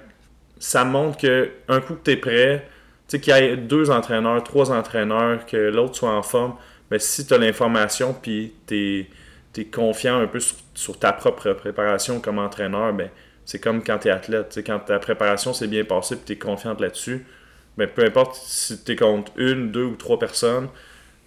ça 0.59 0.85
montre 0.85 1.19
que 1.19 1.51
un 1.69 1.81
coup 1.81 1.94
que 1.94 2.05
tu 2.05 2.10
es 2.12 2.16
prêt, 2.16 2.66
tu 3.09 3.16
sais, 3.16 3.20
qu'il 3.20 3.35
y 3.35 3.36
ait 3.36 3.56
deux 3.56 3.90
entraîneurs, 3.90 4.43
trois 4.44 4.70
entraîneurs, 4.70 5.44
que 5.47 5.56
l'autre 5.56 5.97
soit 5.97 6.14
en 6.14 6.23
forme, 6.23 6.55
mais 6.90 6.98
si 6.98 7.27
tu 7.27 7.35
as 7.35 7.39
l'information, 7.39 8.14
puis 8.14 8.55
tu 8.66 9.09
es, 9.56 9.64
confiant 9.66 10.20
un 10.20 10.27
peu 10.27 10.40
sur, 10.40 10.56
sur 10.74 10.98
ta 10.98 11.12
propre 11.12 11.52
préparation 11.52 12.20
comme 12.20 12.39
entraîneur, 12.39 12.93
ben 12.94 13.10
c'est 13.53 13.59
comme 13.61 13.85
quand 13.85 13.99
tu 13.99 14.09
es 14.09 14.11
athlète. 14.11 14.49
tu 14.49 14.55
sais, 14.55 14.62
quand 14.62 14.79
ta 14.81 14.99
préparation 14.99 15.53
s'est 15.53 15.66
bien 15.66 15.85
passée, 15.85 16.16
puis 16.16 16.24
tu 16.24 16.33
es 16.33 16.37
confiante 16.39 16.81
là-dessus, 16.81 17.27
ben, 17.77 17.87
peu 17.87 18.03
importe 18.05 18.35
si 18.37 18.83
tu 18.83 18.93
es 18.93 18.97
contre 18.97 19.31
une, 19.37 19.70
deux 19.70 19.85
ou 19.85 19.95
trois 19.97 20.19
personnes, 20.19 20.69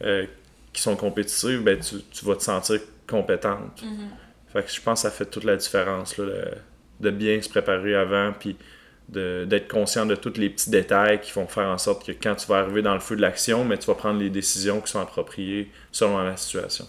euh, 0.04 0.26
qui 0.74 0.82
sont 0.82 0.96
compétitives, 0.96 1.62
ben, 1.64 1.80
tu, 1.80 1.98
tu 2.12 2.26
vas 2.26 2.36
te 2.36 2.44
sentir 2.44 2.80
compétente. 3.08 3.82
Fait 4.52 4.64
que 4.64 4.72
je 4.72 4.82
pense 4.82 5.04
que 5.04 5.10
ça 5.10 5.12
fait 5.12 5.26
toute 5.26 5.44
la 5.44 5.56
différence 5.56 6.18
là, 6.18 6.26
le- 6.26 6.52
de 7.00 7.10
bien 7.12 7.42
se 7.42 7.50
préparer 7.50 7.94
avant, 7.96 8.34
puis 8.40 8.58
d'être 9.08 9.68
conscient 9.68 10.08
de 10.08 10.16
tous 10.16 10.34
les 10.38 10.50
petits 10.50 10.72
détails 10.72 11.22
qui 11.22 11.32
vont 11.34 11.46
faire 11.46 11.68
en 11.68 11.78
sorte 11.78 12.04
que 12.08 12.12
quand 12.12 12.34
tu 12.34 12.48
vas 12.48 12.58
arriver 12.62 12.82
dans 12.82 12.96
le 12.96 13.00
feu 13.00 13.16
de 13.16 13.22
l'action, 13.22 13.64
mais 13.64 13.78
tu 13.78 13.86
vas 13.86 13.94
prendre 13.94 14.20
les 14.20 14.32
décisions 14.32 14.82
qui 14.82 14.92
sont 14.92 15.00
appropriées 15.00 15.70
selon 15.92 16.18
la 16.18 16.36
situation. 16.38 16.88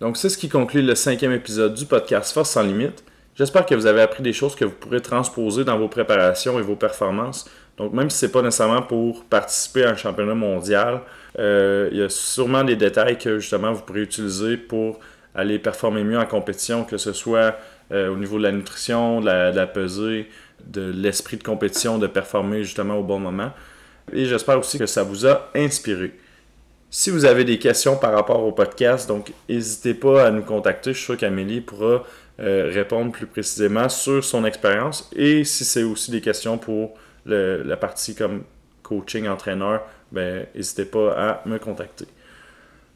Donc 0.00 0.18
c'est 0.18 0.28
ce 0.28 0.36
qui 0.36 0.50
conclut 0.50 0.82
le 0.82 0.94
cinquième 0.94 1.32
épisode 1.32 1.72
du 1.74 1.86
podcast 1.86 2.34
Force 2.34 2.50
sans 2.50 2.62
limite. 2.62 3.02
J'espère 3.36 3.66
que 3.66 3.74
vous 3.74 3.86
avez 3.86 4.00
appris 4.00 4.22
des 4.22 4.32
choses 4.32 4.54
que 4.54 4.64
vous 4.64 4.74
pourrez 4.74 5.00
transposer 5.00 5.64
dans 5.64 5.76
vos 5.76 5.88
préparations 5.88 6.58
et 6.60 6.62
vos 6.62 6.76
performances. 6.76 7.50
Donc 7.76 7.92
même 7.92 8.08
si 8.08 8.18
c'est 8.18 8.30
pas 8.30 8.42
nécessairement 8.42 8.82
pour 8.82 9.24
participer 9.24 9.84
à 9.84 9.90
un 9.90 9.96
championnat 9.96 10.34
mondial, 10.34 11.00
euh, 11.40 11.88
il 11.90 11.98
y 11.98 12.02
a 12.02 12.08
sûrement 12.08 12.62
des 12.62 12.76
détails 12.76 13.18
que 13.18 13.40
justement 13.40 13.72
vous 13.72 13.82
pourrez 13.82 14.02
utiliser 14.02 14.56
pour 14.56 15.00
aller 15.34 15.58
performer 15.58 16.04
mieux 16.04 16.18
en 16.18 16.26
compétition, 16.26 16.84
que 16.84 16.96
ce 16.96 17.12
soit 17.12 17.56
euh, 17.90 18.08
au 18.08 18.16
niveau 18.16 18.38
de 18.38 18.44
la 18.44 18.52
nutrition, 18.52 19.20
de 19.20 19.26
la, 19.26 19.50
de 19.50 19.56
la 19.56 19.66
pesée, 19.66 20.28
de 20.64 20.92
l'esprit 20.94 21.36
de 21.36 21.42
compétition, 21.42 21.98
de 21.98 22.06
performer 22.06 22.62
justement 22.62 22.94
au 22.98 23.02
bon 23.02 23.18
moment. 23.18 23.50
Et 24.12 24.26
j'espère 24.26 24.60
aussi 24.60 24.78
que 24.78 24.86
ça 24.86 25.02
vous 25.02 25.26
a 25.26 25.50
inspiré. 25.56 26.12
Si 26.88 27.10
vous 27.10 27.24
avez 27.24 27.42
des 27.42 27.58
questions 27.58 27.96
par 27.96 28.12
rapport 28.12 28.44
au 28.44 28.52
podcast, 28.52 29.08
donc 29.08 29.32
n'hésitez 29.48 29.94
pas 29.94 30.26
à 30.26 30.30
nous 30.30 30.42
contacter. 30.42 30.92
Je 30.92 30.98
suis 30.98 31.06
sûr 31.06 31.16
qu'Amélie 31.16 31.60
pourra 31.60 32.04
euh, 32.40 32.70
répondre 32.72 33.12
plus 33.12 33.26
précisément 33.26 33.88
sur 33.88 34.24
son 34.24 34.44
expérience. 34.44 35.10
Et 35.14 35.44
si 35.44 35.64
c'est 35.64 35.82
aussi 35.82 36.10
des 36.10 36.20
questions 36.20 36.58
pour 36.58 36.94
la 37.26 37.76
partie 37.78 38.14
comme 38.14 38.42
coaching, 38.82 39.28
entraîneur, 39.28 39.82
ben 40.12 40.46
n'hésitez 40.54 40.84
pas 40.84 41.12
à 41.12 41.42
me 41.46 41.58
contacter. 41.58 42.06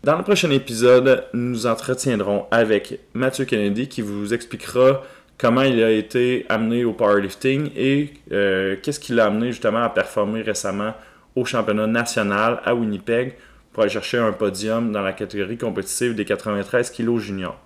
Dans 0.05 0.16
le 0.16 0.23
prochain 0.23 0.51
épisode, 0.51 1.24
nous 1.32 1.51
nous 1.51 1.66
entretiendrons 1.66 2.47
avec 2.51 3.01
Mathieu 3.15 3.44
Kennedy 3.47 3.89
qui 3.89 4.01
vous 4.01 4.32
expliquera 4.32 5.02
comment 5.39 5.62
il 5.62 5.82
a 5.82 5.90
été 5.90 6.47
amené 6.48 6.85
au 6.85 6.93
powerlifting 6.93 7.70
et 7.77 8.10
euh, 8.31 8.77
qu'est-ce 8.81 9.01
qui 9.01 9.12
l'a 9.12 9.27
amené 9.27 9.48
justement 9.51 9.82
à 9.82 9.89
performer 9.89 10.43
récemment 10.43 10.94
au 11.35 11.44
championnat 11.44 11.86
national 11.86 12.60
à 12.65 12.74
Winnipeg 12.74 13.35
pour 13.73 13.82
aller 13.82 13.93
chercher 13.93 14.19
un 14.19 14.32
podium 14.32 14.93
dans 14.93 15.02
la 15.02 15.12
catégorie 15.12 15.59
compétitive 15.59 16.15
des 16.15 16.24
93 16.24 16.90
kg 16.90 17.19
juniors. 17.19 17.60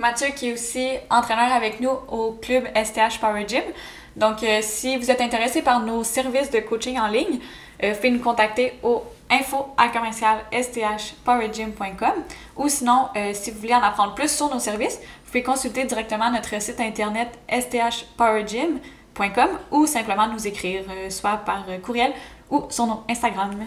Mathieu 0.00 0.28
qui 0.34 0.48
est 0.48 0.54
aussi 0.54 0.88
entraîneur 1.10 1.52
avec 1.52 1.80
nous 1.80 1.90
au 2.08 2.32
club 2.32 2.64
STH 2.74 3.20
Power 3.20 3.46
Gym. 3.46 3.62
Donc, 4.16 4.42
euh, 4.42 4.60
si 4.62 4.96
vous 4.96 5.10
êtes 5.10 5.20
intéressé 5.20 5.60
par 5.62 5.80
nos 5.80 6.02
services 6.02 6.50
de 6.50 6.60
coaching 6.60 6.98
en 6.98 7.08
ligne, 7.08 7.38
euh, 7.82 7.94
faites 7.94 8.12
nous 8.12 8.18
contacter 8.18 8.78
au 8.82 9.02
info 9.30 9.68
à 9.76 9.88
commercial 9.88 10.38
sthpowergym.com 10.52 12.14
ou 12.56 12.68
sinon, 12.68 13.08
euh, 13.14 13.32
si 13.34 13.50
vous 13.50 13.60
voulez 13.60 13.74
en 13.74 13.82
apprendre 13.82 14.14
plus 14.14 14.30
sur 14.30 14.48
nos 14.52 14.58
services, 14.58 14.98
vous 14.98 15.26
pouvez 15.26 15.42
consulter 15.42 15.84
directement 15.84 16.30
notre 16.30 16.60
site 16.60 16.80
internet 16.80 17.28
sthpowergym.com 17.48 19.48
ou 19.70 19.86
simplement 19.86 20.26
nous 20.28 20.46
écrire 20.46 20.84
soit 21.10 21.36
par 21.44 21.66
courriel 21.82 22.12
ou 22.50 22.64
sur 22.70 22.86
nos 22.86 23.02
Instagram. 23.08 23.66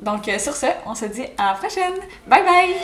Donc, 0.00 0.24
sur 0.38 0.56
ce, 0.56 0.66
on 0.86 0.94
se 0.94 1.04
dit 1.04 1.26
à 1.36 1.52
la 1.52 1.54
prochaine. 1.54 1.94
Bye 2.26 2.42
bye! 2.42 2.74